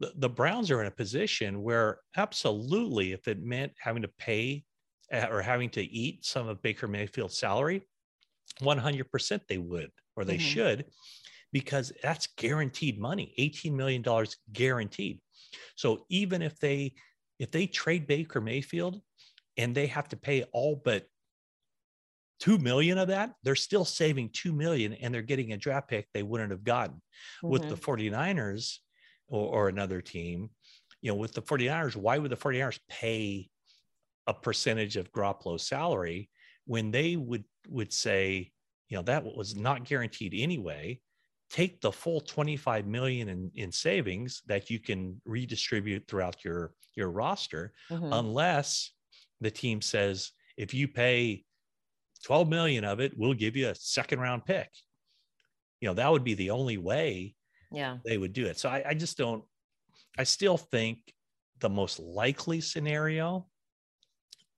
the, 0.00 0.12
the 0.16 0.28
Browns 0.28 0.70
are 0.70 0.80
in 0.80 0.86
a 0.86 0.90
position 0.90 1.62
where 1.62 1.98
absolutely, 2.16 3.12
if 3.12 3.28
it 3.28 3.42
meant 3.42 3.72
having 3.78 4.02
to 4.02 4.10
pay 4.18 4.64
uh, 5.12 5.26
or 5.30 5.42
having 5.42 5.70
to 5.70 5.82
eat 5.82 6.24
some 6.24 6.48
of 6.48 6.62
Baker 6.62 6.88
Mayfield's 6.88 7.38
salary, 7.38 7.86
100% 8.60 9.40
they 9.48 9.58
would 9.58 9.90
or 10.16 10.24
they 10.24 10.34
mm-hmm. 10.34 10.42
should 10.42 10.84
because 11.52 11.92
that's 12.02 12.28
guaranteed 12.36 13.00
money 13.00 13.34
$18 13.38 13.72
million 13.72 14.04
guaranteed 14.52 15.20
so 15.76 16.04
even 16.08 16.42
if 16.42 16.58
they 16.58 16.94
if 17.38 17.50
they 17.50 17.66
trade 17.66 18.06
baker 18.06 18.40
mayfield 18.40 19.00
and 19.56 19.74
they 19.74 19.86
have 19.86 20.08
to 20.08 20.16
pay 20.16 20.44
all 20.52 20.80
but 20.84 21.04
2 22.40 22.58
million 22.58 22.98
of 22.98 23.08
that 23.08 23.32
they're 23.42 23.54
still 23.54 23.84
saving 23.84 24.30
2 24.32 24.52
million 24.52 24.92
and 24.94 25.12
they're 25.12 25.22
getting 25.22 25.52
a 25.52 25.56
draft 25.56 25.88
pick 25.88 26.06
they 26.12 26.22
wouldn't 26.22 26.50
have 26.50 26.64
gotten 26.64 26.96
mm-hmm. 26.96 27.48
with 27.48 27.68
the 27.68 27.74
49ers 27.74 28.78
or, 29.30 29.64
or 29.64 29.68
another 29.68 30.00
team. 30.00 30.50
You 31.00 31.12
know, 31.12 31.16
with 31.16 31.32
the 31.32 31.42
49ers, 31.42 31.96
why 31.96 32.18
would 32.18 32.30
the 32.30 32.36
49ers 32.36 32.78
pay 32.90 33.48
a 34.26 34.34
percentage 34.34 34.96
of 34.96 35.10
Garoppolo's 35.12 35.66
salary 35.66 36.28
when 36.66 36.90
they 36.90 37.16
would 37.16 37.44
would 37.68 37.92
say, 37.92 38.52
you 38.88 38.96
know, 38.96 39.02
that 39.04 39.24
was 39.24 39.56
not 39.56 39.84
guaranteed 39.84 40.34
anyway. 40.36 41.00
Take 41.50 41.80
the 41.80 41.90
full 41.90 42.20
25 42.20 42.86
million 42.86 43.28
in, 43.28 43.50
in 43.54 43.72
savings 43.72 44.42
that 44.46 44.70
you 44.70 44.78
can 44.78 45.20
redistribute 45.24 46.06
throughout 46.06 46.44
your 46.44 46.72
your 46.94 47.10
roster, 47.10 47.72
mm-hmm. 47.90 48.12
unless 48.12 48.92
the 49.40 49.50
team 49.50 49.80
says 49.80 50.32
if 50.56 50.74
you 50.74 50.86
pay 50.86 51.44
12 52.24 52.48
million 52.48 52.84
of 52.84 53.00
it, 53.00 53.16
we'll 53.16 53.34
give 53.34 53.56
you 53.56 53.68
a 53.68 53.74
second 53.74 54.20
round 54.20 54.44
pick. 54.44 54.68
You 55.80 55.88
know, 55.88 55.94
that 55.94 56.12
would 56.12 56.24
be 56.24 56.34
the 56.34 56.50
only 56.50 56.76
way 56.76 57.34
yeah. 57.72 57.98
they 58.04 58.18
would 58.18 58.32
do 58.32 58.46
it. 58.46 58.58
So 58.58 58.68
I, 58.68 58.82
I 58.88 58.94
just 58.94 59.16
don't 59.16 59.44
i 60.18 60.24
still 60.24 60.56
think 60.56 60.98
the 61.60 61.68
most 61.68 61.98
likely 61.98 62.60
scenario 62.60 63.46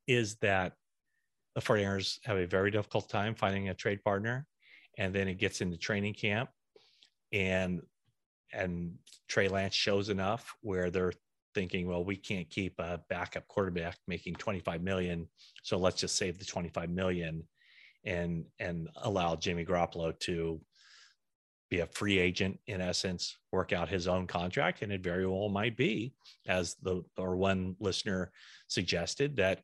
is 0.06 0.36
that 0.36 0.72
the 1.54 1.60
49ers 1.60 2.18
have 2.24 2.38
a 2.38 2.46
very 2.46 2.70
difficult 2.70 3.08
time 3.08 3.34
finding 3.34 3.68
a 3.68 3.74
trade 3.74 4.02
partner 4.02 4.46
and 4.98 5.14
then 5.14 5.28
it 5.28 5.34
gets 5.34 5.60
into 5.60 5.76
training 5.76 6.14
camp 6.14 6.50
and 7.32 7.80
and 8.54 8.94
Trey 9.28 9.48
Lance 9.48 9.74
shows 9.74 10.10
enough 10.10 10.54
where 10.60 10.90
they're 10.90 11.14
thinking, 11.54 11.88
well, 11.88 12.04
we 12.04 12.16
can't 12.16 12.50
keep 12.50 12.78
a 12.78 13.00
backup 13.08 13.48
quarterback 13.48 13.96
making 14.06 14.34
25 14.34 14.82
million, 14.82 15.26
so 15.62 15.78
let's 15.78 15.98
just 15.98 16.16
save 16.16 16.38
the 16.38 16.44
25 16.44 16.90
million 16.90 17.42
and 18.04 18.44
and 18.58 18.90
allow 18.96 19.34
Jimmy 19.36 19.64
Garoppolo 19.64 20.18
to 20.20 20.60
be 21.72 21.80
a 21.80 21.86
free 21.86 22.18
agent 22.18 22.60
in 22.66 22.82
essence, 22.82 23.38
work 23.50 23.72
out 23.72 23.88
his 23.88 24.06
own 24.06 24.26
contract, 24.26 24.82
and 24.82 24.92
it 24.92 25.02
very 25.02 25.26
well 25.26 25.48
might 25.48 25.74
be, 25.74 26.12
as 26.46 26.76
the 26.82 27.02
or 27.16 27.34
one 27.34 27.74
listener 27.80 28.30
suggested, 28.68 29.36
that 29.36 29.62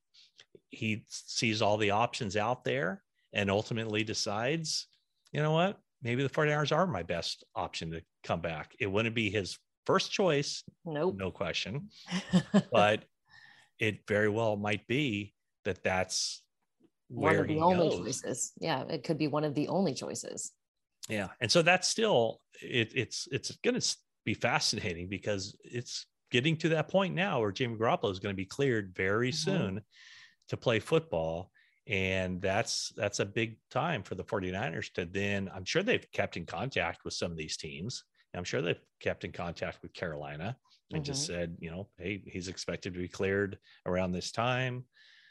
he 0.70 1.04
sees 1.09 1.61
all 1.61 1.76
the 1.76 1.90
options 1.90 2.34
out 2.34 2.64
there 2.64 3.02
and 3.34 3.50
ultimately 3.50 4.02
decides, 4.02 4.86
you 5.32 5.42
know 5.42 5.52
what, 5.52 5.78
maybe 6.02 6.22
the 6.22 6.30
49ers 6.30 6.74
are 6.74 6.86
my 6.86 7.02
best 7.02 7.44
option 7.54 7.90
to 7.90 8.00
come 8.24 8.40
back. 8.40 8.74
It 8.80 8.86
wouldn't 8.86 9.14
be 9.14 9.28
his 9.28 9.59
first 9.84 10.11
choice, 10.11 10.64
nope. 10.86 11.14
no 11.14 11.30
question, 11.30 11.90
but 12.72 13.04
it 13.78 13.98
very 14.09 14.30
well 14.30 14.56
might 14.56 14.86
be 14.86 15.34
that 15.66 15.84
that's 15.84 16.42
one 17.09 17.36
of 17.36 17.48
the 17.48 17.61
only 17.61 17.90
goes. 17.90 17.98
choices. 17.98 18.52
Yeah, 18.59 18.84
it 18.88 19.04
could 19.04 19.18
be 19.18 19.28
one 19.28 19.44
of 19.44 19.54
the 19.54 19.68
only 19.68 19.92
choices. 19.92 20.52
Yeah, 21.09 21.28
and 21.40 21.50
so 21.50 21.62
that's 21.62 21.88
still 21.88 22.40
it, 22.61 22.92
it's 22.94 23.28
it's 23.30 23.56
going 23.59 23.80
to 23.80 23.96
be 24.24 24.34
fascinating 24.34 25.09
because 25.09 25.56
it's 25.64 26.06
getting 26.30 26.56
to 26.59 26.70
that 26.70 26.88
point 26.88 27.14
now 27.14 27.40
where 27.40 27.52
Jimmy 27.52 27.76
Garoppolo 27.76 28.11
is 28.11 28.18
going 28.18 28.34
to 28.34 28.36
be 28.36 28.44
cleared 28.44 28.94
very 28.94 29.30
mm-hmm. 29.30 29.50
soon 29.50 29.80
to 30.48 30.56
play 30.56 30.80
football 30.80 31.50
and 31.88 32.40
that's 32.42 32.92
that's 32.96 33.20
a 33.20 33.24
big 33.24 33.56
time 33.70 34.02
for 34.02 34.14
the 34.14 34.24
49ers 34.24 34.92
to 34.92 35.06
then 35.06 35.50
i'm 35.54 35.64
sure 35.64 35.82
they've 35.82 36.11
kept 36.12 36.36
in 36.36 36.44
contact 36.44 37.04
with 37.04 37.14
some 37.14 37.30
of 37.30 37.38
these 37.38 37.56
teams 37.56 38.04
i'm 38.36 38.44
sure 38.44 38.61
they've 38.61 38.80
kept 39.00 39.24
in 39.24 39.32
contact 39.32 39.78
with 39.82 39.94
carolina 39.94 40.56
and 40.90 41.02
mm-hmm. 41.02 41.04
just 41.04 41.26
said 41.26 41.56
you 41.61 41.70
know 41.70 41.88
hey 41.98 42.22
he's 42.26 42.48
expected 42.48 42.92
to 42.92 43.00
be 43.00 43.09
cleared 43.09 43.59
around 43.86 44.12
this 44.12 44.30
time 44.30 44.84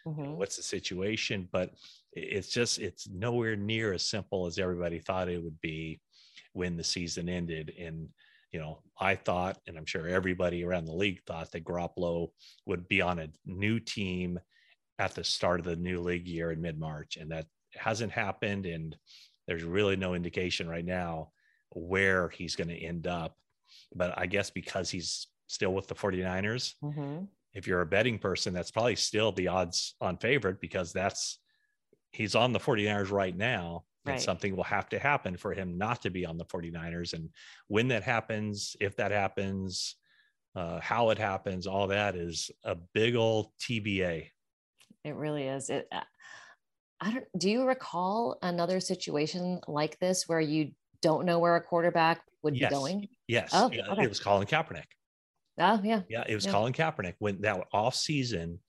mm-hmm. 0.08 0.36
what's 0.38 0.58
the 0.58 0.64
situation 0.64 1.48
but 1.52 1.72
it's 2.14 2.50
just 2.50 2.80
it's 2.80 3.08
nowhere 3.10 3.56
near 3.56 3.94
as 3.94 4.06
simple 4.06 4.46
as 4.46 4.58
everybody 4.58 5.00
thought 5.00 5.30
it 5.30 5.44
would 5.44 5.60
be 5.62 6.00
when 6.54 6.78
the 6.78 6.84
season 6.84 7.30
ended 7.30 7.74
and 7.80 8.08
you 8.52 8.60
know 8.60 8.80
i 9.00 9.16
thought 9.16 9.58
and 9.68 9.78
i'm 9.78 9.86
sure 9.86 10.08
everybody 10.08 10.64
around 10.64 10.86
the 10.86 10.94
league 10.94 11.22
thought 11.28 11.52
that 11.52 11.66
Garoppolo 11.66 12.30
would 12.66 12.88
be 12.88 13.02
on 13.02 13.20
a 13.20 13.30
new 13.46 13.80
team 13.80 14.40
at 15.00 15.14
the 15.14 15.24
start 15.24 15.60
of 15.60 15.66
the 15.66 15.76
new 15.76 16.02
league 16.02 16.28
year 16.28 16.52
in 16.52 16.62
mid 16.62 16.80
March, 16.80 17.18
and 17.18 17.32
that 17.32 17.46
hasn't 17.76 18.12
happened. 18.12 18.66
And 18.66 18.96
there's 19.48 19.64
really 19.64 19.96
no 19.96 20.14
indication 20.14 20.68
right 20.68 20.86
now 20.86 21.32
where 21.72 22.30
he's 22.30 22.56
going 22.56 22.70
to 22.70 22.78
end 22.78 23.08
up. 23.08 23.38
But 23.96 24.18
I 24.18 24.26
guess 24.26 24.50
because 24.50 24.90
he's 24.90 25.28
still 25.48 25.74
with 25.74 25.88
the 25.88 25.96
49ers, 25.96 26.74
mm-hmm. 26.84 27.26
If 27.58 27.68
you're 27.68 27.82
a 27.82 27.86
betting 27.86 28.20
person, 28.20 28.54
that's 28.54 28.72
probably 28.72 28.96
still 28.96 29.32
the 29.32 29.48
odds 29.48 29.96
on 30.00 30.18
favorite 30.18 30.62
because 30.62 30.94
that's 30.94 31.40
he's 32.12 32.36
on 32.36 32.54
the 32.54 32.60
49ers 32.60 33.12
right 33.12 33.36
now. 33.36 33.84
Right. 34.06 34.14
And 34.14 34.22
something 34.22 34.56
will 34.56 34.64
have 34.64 34.88
to 34.90 35.00
happen 35.00 35.36
for 35.36 35.54
him 35.54 35.78
not 35.78 36.04
to 36.04 36.10
be 36.10 36.26
on 36.26 36.38
the 36.38 36.46
49ers. 36.46 37.12
And 37.14 37.30
when 37.68 37.90
that 37.90 38.04
happens, 38.04 38.78
if 38.80 38.96
that 38.96 39.12
happens, 39.12 39.96
uh, 40.56 40.80
how 40.80 41.10
it 41.10 41.18
happens, 41.18 41.68
all 41.68 41.88
that 41.88 42.16
is 42.16 42.50
a 42.64 42.76
big 42.94 43.18
old 43.18 43.48
TBA 43.60 44.30
it 45.08 45.16
really 45.16 45.48
is. 45.48 45.70
It. 45.70 45.88
Uh, 45.92 46.02
I 47.00 47.12
don't. 47.12 47.26
Do 47.38 47.50
you 47.50 47.66
recall 47.66 48.38
another 48.42 48.80
situation 48.80 49.62
like 49.68 49.98
this 50.00 50.28
where 50.28 50.42
you 50.42 50.72
don't 51.02 51.26
know 51.26 51.40
where 51.40 51.56
a 51.56 51.62
quarterback 51.62 52.22
would 52.44 52.58
yes. 52.58 52.70
be 52.70 52.76
going? 52.76 53.08
Yes. 53.28 53.52
Oh, 53.54 53.68
okay. 53.68 54.04
It 54.04 54.10
was 54.10 54.20
Colin 54.20 54.48
Kaepernick. 54.48 54.84
Oh 55.60 55.82
yeah. 55.84 56.02
Yeah, 56.10 56.24
it 56.28 56.36
was 56.36 56.46
yeah. 56.46 56.52
Colin 56.52 56.74
Kaepernick 56.74 57.16
when 57.20 57.42
that 57.42 57.66
off 57.74 57.96
season 57.96 58.60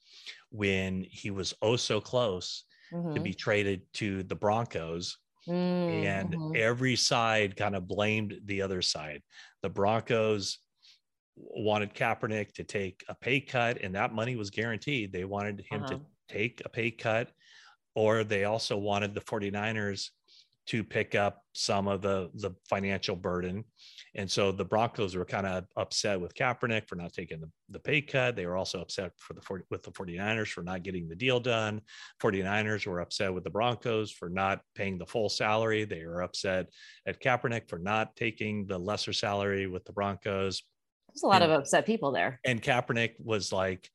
when 0.51 1.05
he 1.11 1.30
was 1.30 1.55
oh 1.62 1.76
so 1.76 2.01
close 2.01 2.64
mm-hmm. 2.93 3.14
to 3.14 3.20
be 3.20 3.34
traded 3.34 3.82
to 3.95 4.22
the 4.22 4.34
Broncos. 4.34 5.18
Mm-hmm. 5.47 6.07
And 6.07 6.57
every 6.57 6.97
side 6.97 7.57
kind 7.57 7.74
of 7.74 7.89
blamed 7.89 8.34
the 8.45 8.62
other 8.62 8.82
side. 8.82 9.22
The 9.62 9.70
Broncos 9.70 10.59
wanted 11.36 11.95
Kaepernick 11.95 12.53
to 12.55 12.64
take 12.64 13.05
a 13.09 13.14
pay 13.14 13.41
cut, 13.41 13.80
and 13.82 13.95
that 13.95 14.12
money 14.12 14.36
was 14.36 14.51
guaranteed. 14.51 15.12
They 15.12 15.24
wanted 15.24 15.64
him 15.70 15.84
uh-huh. 15.84 15.95
to 15.95 16.01
take 16.28 16.61
a 16.64 16.68
pay 16.68 16.91
cut, 16.91 17.30
or 17.95 18.24
they 18.24 18.45
also 18.45 18.76
wanted 18.76 19.14
the 19.14 19.20
49ers 19.22 20.11
to 20.68 20.84
pick 20.84 21.14
up 21.14 21.42
some 21.54 21.88
of 21.88 22.02
the 22.02 22.30
the 22.34 22.50
financial 22.68 23.16
burden. 23.16 23.64
And 24.14 24.30
so 24.30 24.52
the 24.52 24.64
Broncos 24.64 25.16
were 25.16 25.24
kind 25.24 25.46
of 25.46 25.64
upset 25.76 26.20
with 26.20 26.34
Kaepernick 26.34 26.86
for 26.86 26.96
not 26.96 27.14
taking 27.14 27.40
the, 27.40 27.50
the 27.70 27.78
pay 27.78 28.02
cut. 28.02 28.36
They 28.36 28.46
were 28.46 28.56
also 28.56 28.80
upset 28.80 29.12
for 29.18 29.32
the 29.32 29.62
with 29.70 29.82
the 29.82 29.90
49ers 29.90 30.48
for 30.48 30.62
not 30.62 30.82
getting 30.82 31.08
the 31.08 31.16
deal 31.16 31.40
done. 31.40 31.80
49ers 32.20 32.86
were 32.86 33.00
upset 33.00 33.32
with 33.32 33.44
the 33.44 33.50
Broncos 33.50 34.12
for 34.12 34.28
not 34.28 34.60
paying 34.74 34.98
the 34.98 35.06
full 35.06 35.30
salary. 35.30 35.84
They 35.84 36.04
were 36.04 36.22
upset 36.22 36.68
at 37.06 37.20
Kaepernick 37.20 37.68
for 37.68 37.78
not 37.78 38.14
taking 38.14 38.66
the 38.66 38.78
lesser 38.78 39.14
salary 39.14 39.66
with 39.66 39.86
the 39.86 39.92
Broncos. 39.92 40.62
There's 41.08 41.22
a 41.22 41.26
lot 41.26 41.42
and, 41.42 41.50
of 41.50 41.60
upset 41.60 41.86
people 41.86 42.12
there. 42.12 42.40
And 42.44 42.62
Kaepernick 42.62 43.14
was 43.18 43.52
like 43.52 43.88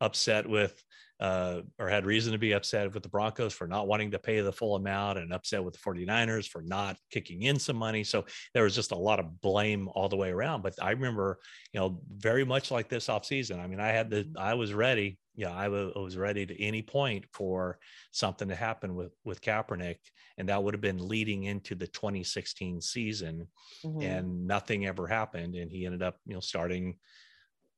upset 0.00 0.48
with 0.48 0.82
uh, 1.18 1.60
or 1.78 1.88
had 1.88 2.04
reason 2.04 2.32
to 2.32 2.38
be 2.38 2.52
upset 2.52 2.92
with 2.92 3.02
the 3.02 3.08
Broncos 3.08 3.54
for 3.54 3.66
not 3.66 3.88
wanting 3.88 4.10
to 4.10 4.18
pay 4.18 4.40
the 4.40 4.52
full 4.52 4.76
amount 4.76 5.18
and 5.18 5.32
upset 5.32 5.64
with 5.64 5.72
the 5.72 5.80
49ers 5.80 6.46
for 6.46 6.60
not 6.62 6.98
kicking 7.10 7.42
in 7.42 7.58
some 7.58 7.76
money. 7.76 8.04
So 8.04 8.26
there 8.52 8.64
was 8.64 8.74
just 8.74 8.92
a 8.92 8.96
lot 8.96 9.18
of 9.18 9.40
blame 9.40 9.88
all 9.94 10.08
the 10.08 10.16
way 10.16 10.30
around. 10.30 10.62
But 10.62 10.74
I 10.82 10.90
remember, 10.90 11.38
you 11.72 11.80
know, 11.80 12.00
very 12.16 12.44
much 12.44 12.70
like 12.70 12.88
this 12.88 13.06
offseason. 13.06 13.58
I 13.58 13.66
mean, 13.66 13.80
I 13.80 13.88
had 13.88 14.10
the, 14.10 14.30
I 14.38 14.54
was 14.54 14.74
ready. 14.74 15.18
Yeah, 15.34 15.54
I 15.54 15.68
was 15.68 16.16
ready 16.16 16.46
to 16.46 16.62
any 16.62 16.80
point 16.80 17.26
for 17.32 17.78
something 18.10 18.48
to 18.48 18.54
happen 18.54 18.94
with 18.94 19.12
with 19.22 19.42
Kaepernick, 19.42 19.98
and 20.38 20.48
that 20.48 20.62
would 20.62 20.72
have 20.72 20.80
been 20.80 21.08
leading 21.08 21.44
into 21.44 21.74
the 21.74 21.86
2016 21.86 22.80
season, 22.80 23.46
mm-hmm. 23.84 24.00
and 24.00 24.46
nothing 24.46 24.86
ever 24.86 25.06
happened, 25.06 25.54
and 25.54 25.70
he 25.70 25.84
ended 25.84 26.02
up, 26.02 26.16
you 26.24 26.32
know, 26.32 26.40
starting 26.40 26.96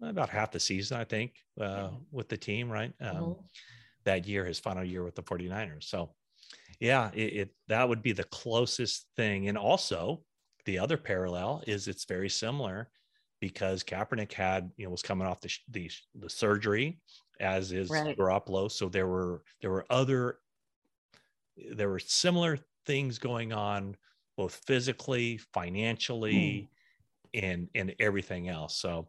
about 0.03 0.29
half 0.29 0.53
the 0.53 0.61
season, 0.61 0.99
I 0.99 1.05
think, 1.05 1.33
uh, 1.61 1.91
with 2.11 2.29
the 2.29 2.37
team, 2.37 2.71
right? 2.71 2.93
Um, 3.01 3.17
mm-hmm. 3.17 3.33
That 4.05 4.27
year, 4.27 4.45
his 4.45 4.59
final 4.59 4.85
year 4.85 5.05
with 5.05 5.15
the 5.15 5.23
49ers. 5.23 5.85
So, 5.85 6.15
yeah, 6.81 7.11
it, 7.13 7.21
it, 7.21 7.51
that 7.69 7.89
would 7.89 8.03
be 8.03 8.13
the 8.13 8.25
closest 8.25 9.07
thing. 9.17 9.49
And 9.49 9.59
also, 9.59 10.23
the 10.65 10.79
other 10.79 10.97
parallel 10.97 11.63
is 11.67 11.89
it's 11.89 12.05
very 12.05 12.29
similar 12.29 12.91
because 13.41 13.85
Kaepernick 13.85 14.33
had, 14.33 14.71
you 14.77 14.85
know, 14.85 14.91
was 14.91 15.03
coming 15.03 15.27
off 15.27 15.41
the 15.41 15.51
the, 15.71 15.91
the 16.15 16.31
surgery, 16.31 17.01
as 17.41 17.73
is 17.73 17.91
right. 17.91 18.17
Garoppolo. 18.17 18.71
So 18.71 18.89
there 18.89 19.07
were 19.07 19.43
there 19.61 19.71
were 19.71 19.87
other 19.91 20.39
there 21.73 21.89
were 21.89 21.99
similar 21.99 22.59
things 22.87 23.19
going 23.19 23.53
on, 23.53 23.97
both 24.37 24.61
physically, 24.67 25.39
financially, 25.53 26.69
mm. 27.35 27.43
and 27.43 27.69
and 27.75 27.95
everything 28.01 28.49
else. 28.49 28.77
So 28.77 29.09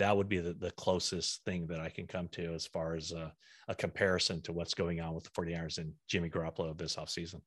that 0.00 0.16
would 0.16 0.28
be 0.28 0.40
the, 0.40 0.54
the 0.54 0.70
closest 0.72 1.44
thing 1.44 1.66
that 1.66 1.78
I 1.78 1.90
can 1.90 2.06
come 2.06 2.28
to 2.28 2.54
as 2.54 2.66
far 2.66 2.96
as 2.96 3.12
a, 3.12 3.32
a 3.68 3.74
comparison 3.74 4.40
to 4.42 4.52
what's 4.52 4.72
going 4.72 5.00
on 5.00 5.14
with 5.14 5.24
the 5.24 5.30
49ers 5.30 5.76
and 5.76 5.92
Jimmy 6.08 6.30
Garoppolo 6.30 6.76
this 6.76 6.96
offseason. 6.96 7.42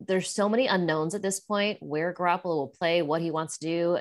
There's 0.00 0.28
so 0.28 0.48
many 0.48 0.66
unknowns 0.66 1.14
at 1.14 1.22
this 1.22 1.40
point 1.40 1.78
where 1.80 2.12
Garoppolo 2.12 2.44
will 2.44 2.74
play, 2.78 3.00
what 3.00 3.22
he 3.22 3.30
wants 3.30 3.58
to 3.58 3.66
do. 3.66 3.98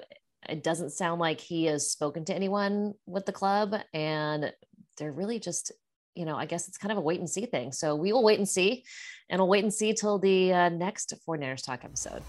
It 0.50 0.64
doesn't 0.64 0.92
sound 0.92 1.22
like 1.22 1.40
he 1.40 1.66
has 1.66 1.90
spoken 1.90 2.26
to 2.26 2.36
anyone 2.36 2.94
with 3.06 3.26
the 3.26 3.32
club. 3.32 3.74
And 3.94 4.52
they're 4.98 5.14
really 5.14 5.40
just, 5.40 5.72
you 6.14 6.26
know, 6.26 6.36
I 6.36 6.46
guess 6.46 6.68
it's 6.68 6.78
kind 6.78 6.92
of 6.92 6.98
a 6.98 7.02
wait 7.02 7.22
and 7.22 7.30
see 7.30 7.46
thing. 7.46 7.72
So 7.72 7.96
we 7.96 8.12
will 8.12 8.24
wait 8.24 8.38
and 8.38 8.48
see. 8.48 8.84
And 9.30 9.40
we'll 9.40 9.50
wait 9.50 9.64
and 9.64 9.74
see 9.74 9.94
till 9.94 10.20
the 10.20 10.52
uh, 10.52 10.70
next 10.70 11.14
49ers 11.26 11.66
Talk 11.66 11.86
episode. 11.86 12.22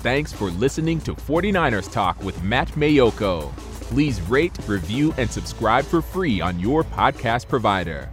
Thanks 0.00 0.32
for 0.32 0.50
listening 0.52 0.98
to 1.02 1.14
49ers 1.14 1.92
Talk 1.92 2.22
with 2.24 2.42
Matt 2.42 2.68
Maiocco. 2.68 3.54
Please 3.82 4.18
rate, 4.22 4.56
review, 4.66 5.12
and 5.18 5.30
subscribe 5.30 5.84
for 5.84 6.00
free 6.00 6.40
on 6.40 6.58
your 6.58 6.84
podcast 6.84 7.48
provider. 7.48 8.08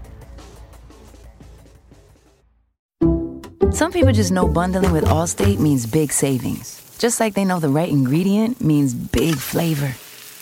Some 3.72 3.93
people 3.93 4.11
just 4.11 4.34
know 4.34 4.49
bundling 4.49 4.91
with 4.91 5.05
Allstate 5.05 5.59
means 5.59 5.85
big 5.85 6.11
savings. 6.11 6.97
Just 6.97 7.22
like 7.22 7.35
they 7.35 7.45
know 7.45 7.61
the 7.61 7.69
right 7.69 7.88
ingredient 7.88 8.59
means 8.59 8.93
big 8.93 9.35
flavor. 9.38 9.93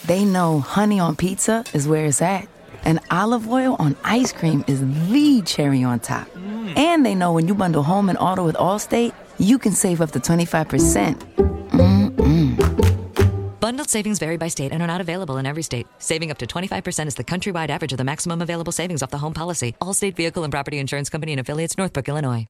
They 0.08 0.26
know 0.26 0.62
honey 0.62 1.00
on 1.00 1.16
pizza 1.16 1.64
is 1.76 1.88
where 1.88 2.06
it's 2.06 2.24
at, 2.24 2.48
and 2.86 3.00
olive 3.12 3.48
oil 3.48 3.76
on 3.78 3.96
ice 4.04 4.34
cream 4.34 4.66
is 4.66 4.82
the 5.12 5.44
cherry 5.46 5.84
on 5.84 6.00
top. 6.00 6.28
Mm. 6.30 6.76
And 6.76 7.06
they 7.06 7.14
know 7.14 7.34
when 7.34 7.48
you 7.48 7.54
bundle 7.54 7.84
home 7.84 8.10
and 8.10 8.18
auto 8.18 8.44
with 8.44 8.56
Allstate, 8.56 9.14
you 9.40 9.58
can 9.58 9.74
save 9.74 10.02
up 10.02 10.12
to 10.12 10.20
25%. 10.20 11.16
Mm-mm. 11.70 13.60
Bundled 13.60 13.90
savings 13.90 14.20
vary 14.20 14.38
by 14.38 14.48
state 14.48 14.72
and 14.72 14.84
are 14.84 14.88
not 14.88 15.02
available 15.02 15.38
in 15.38 15.46
every 15.46 15.64
state. 15.64 15.88
Saving 15.98 16.30
up 16.32 16.38
to 16.38 16.46
25% 16.46 17.08
is 17.08 17.16
the 17.16 17.24
countrywide 17.24 17.70
average 17.70 17.92
of 17.94 17.98
the 17.98 18.04
maximum 18.04 18.42
available 18.42 18.72
savings 18.72 19.02
off 19.02 19.10
the 19.10 19.18
home 19.18 19.34
policy. 19.34 19.76
Allstate 19.82 20.16
Vehicle 20.16 20.44
and 20.44 20.52
Property 20.52 20.78
Insurance 20.78 21.10
Company 21.10 21.32
and 21.34 21.40
affiliates, 21.40 21.78
Northbrook, 21.78 22.08
Illinois. 22.08 22.48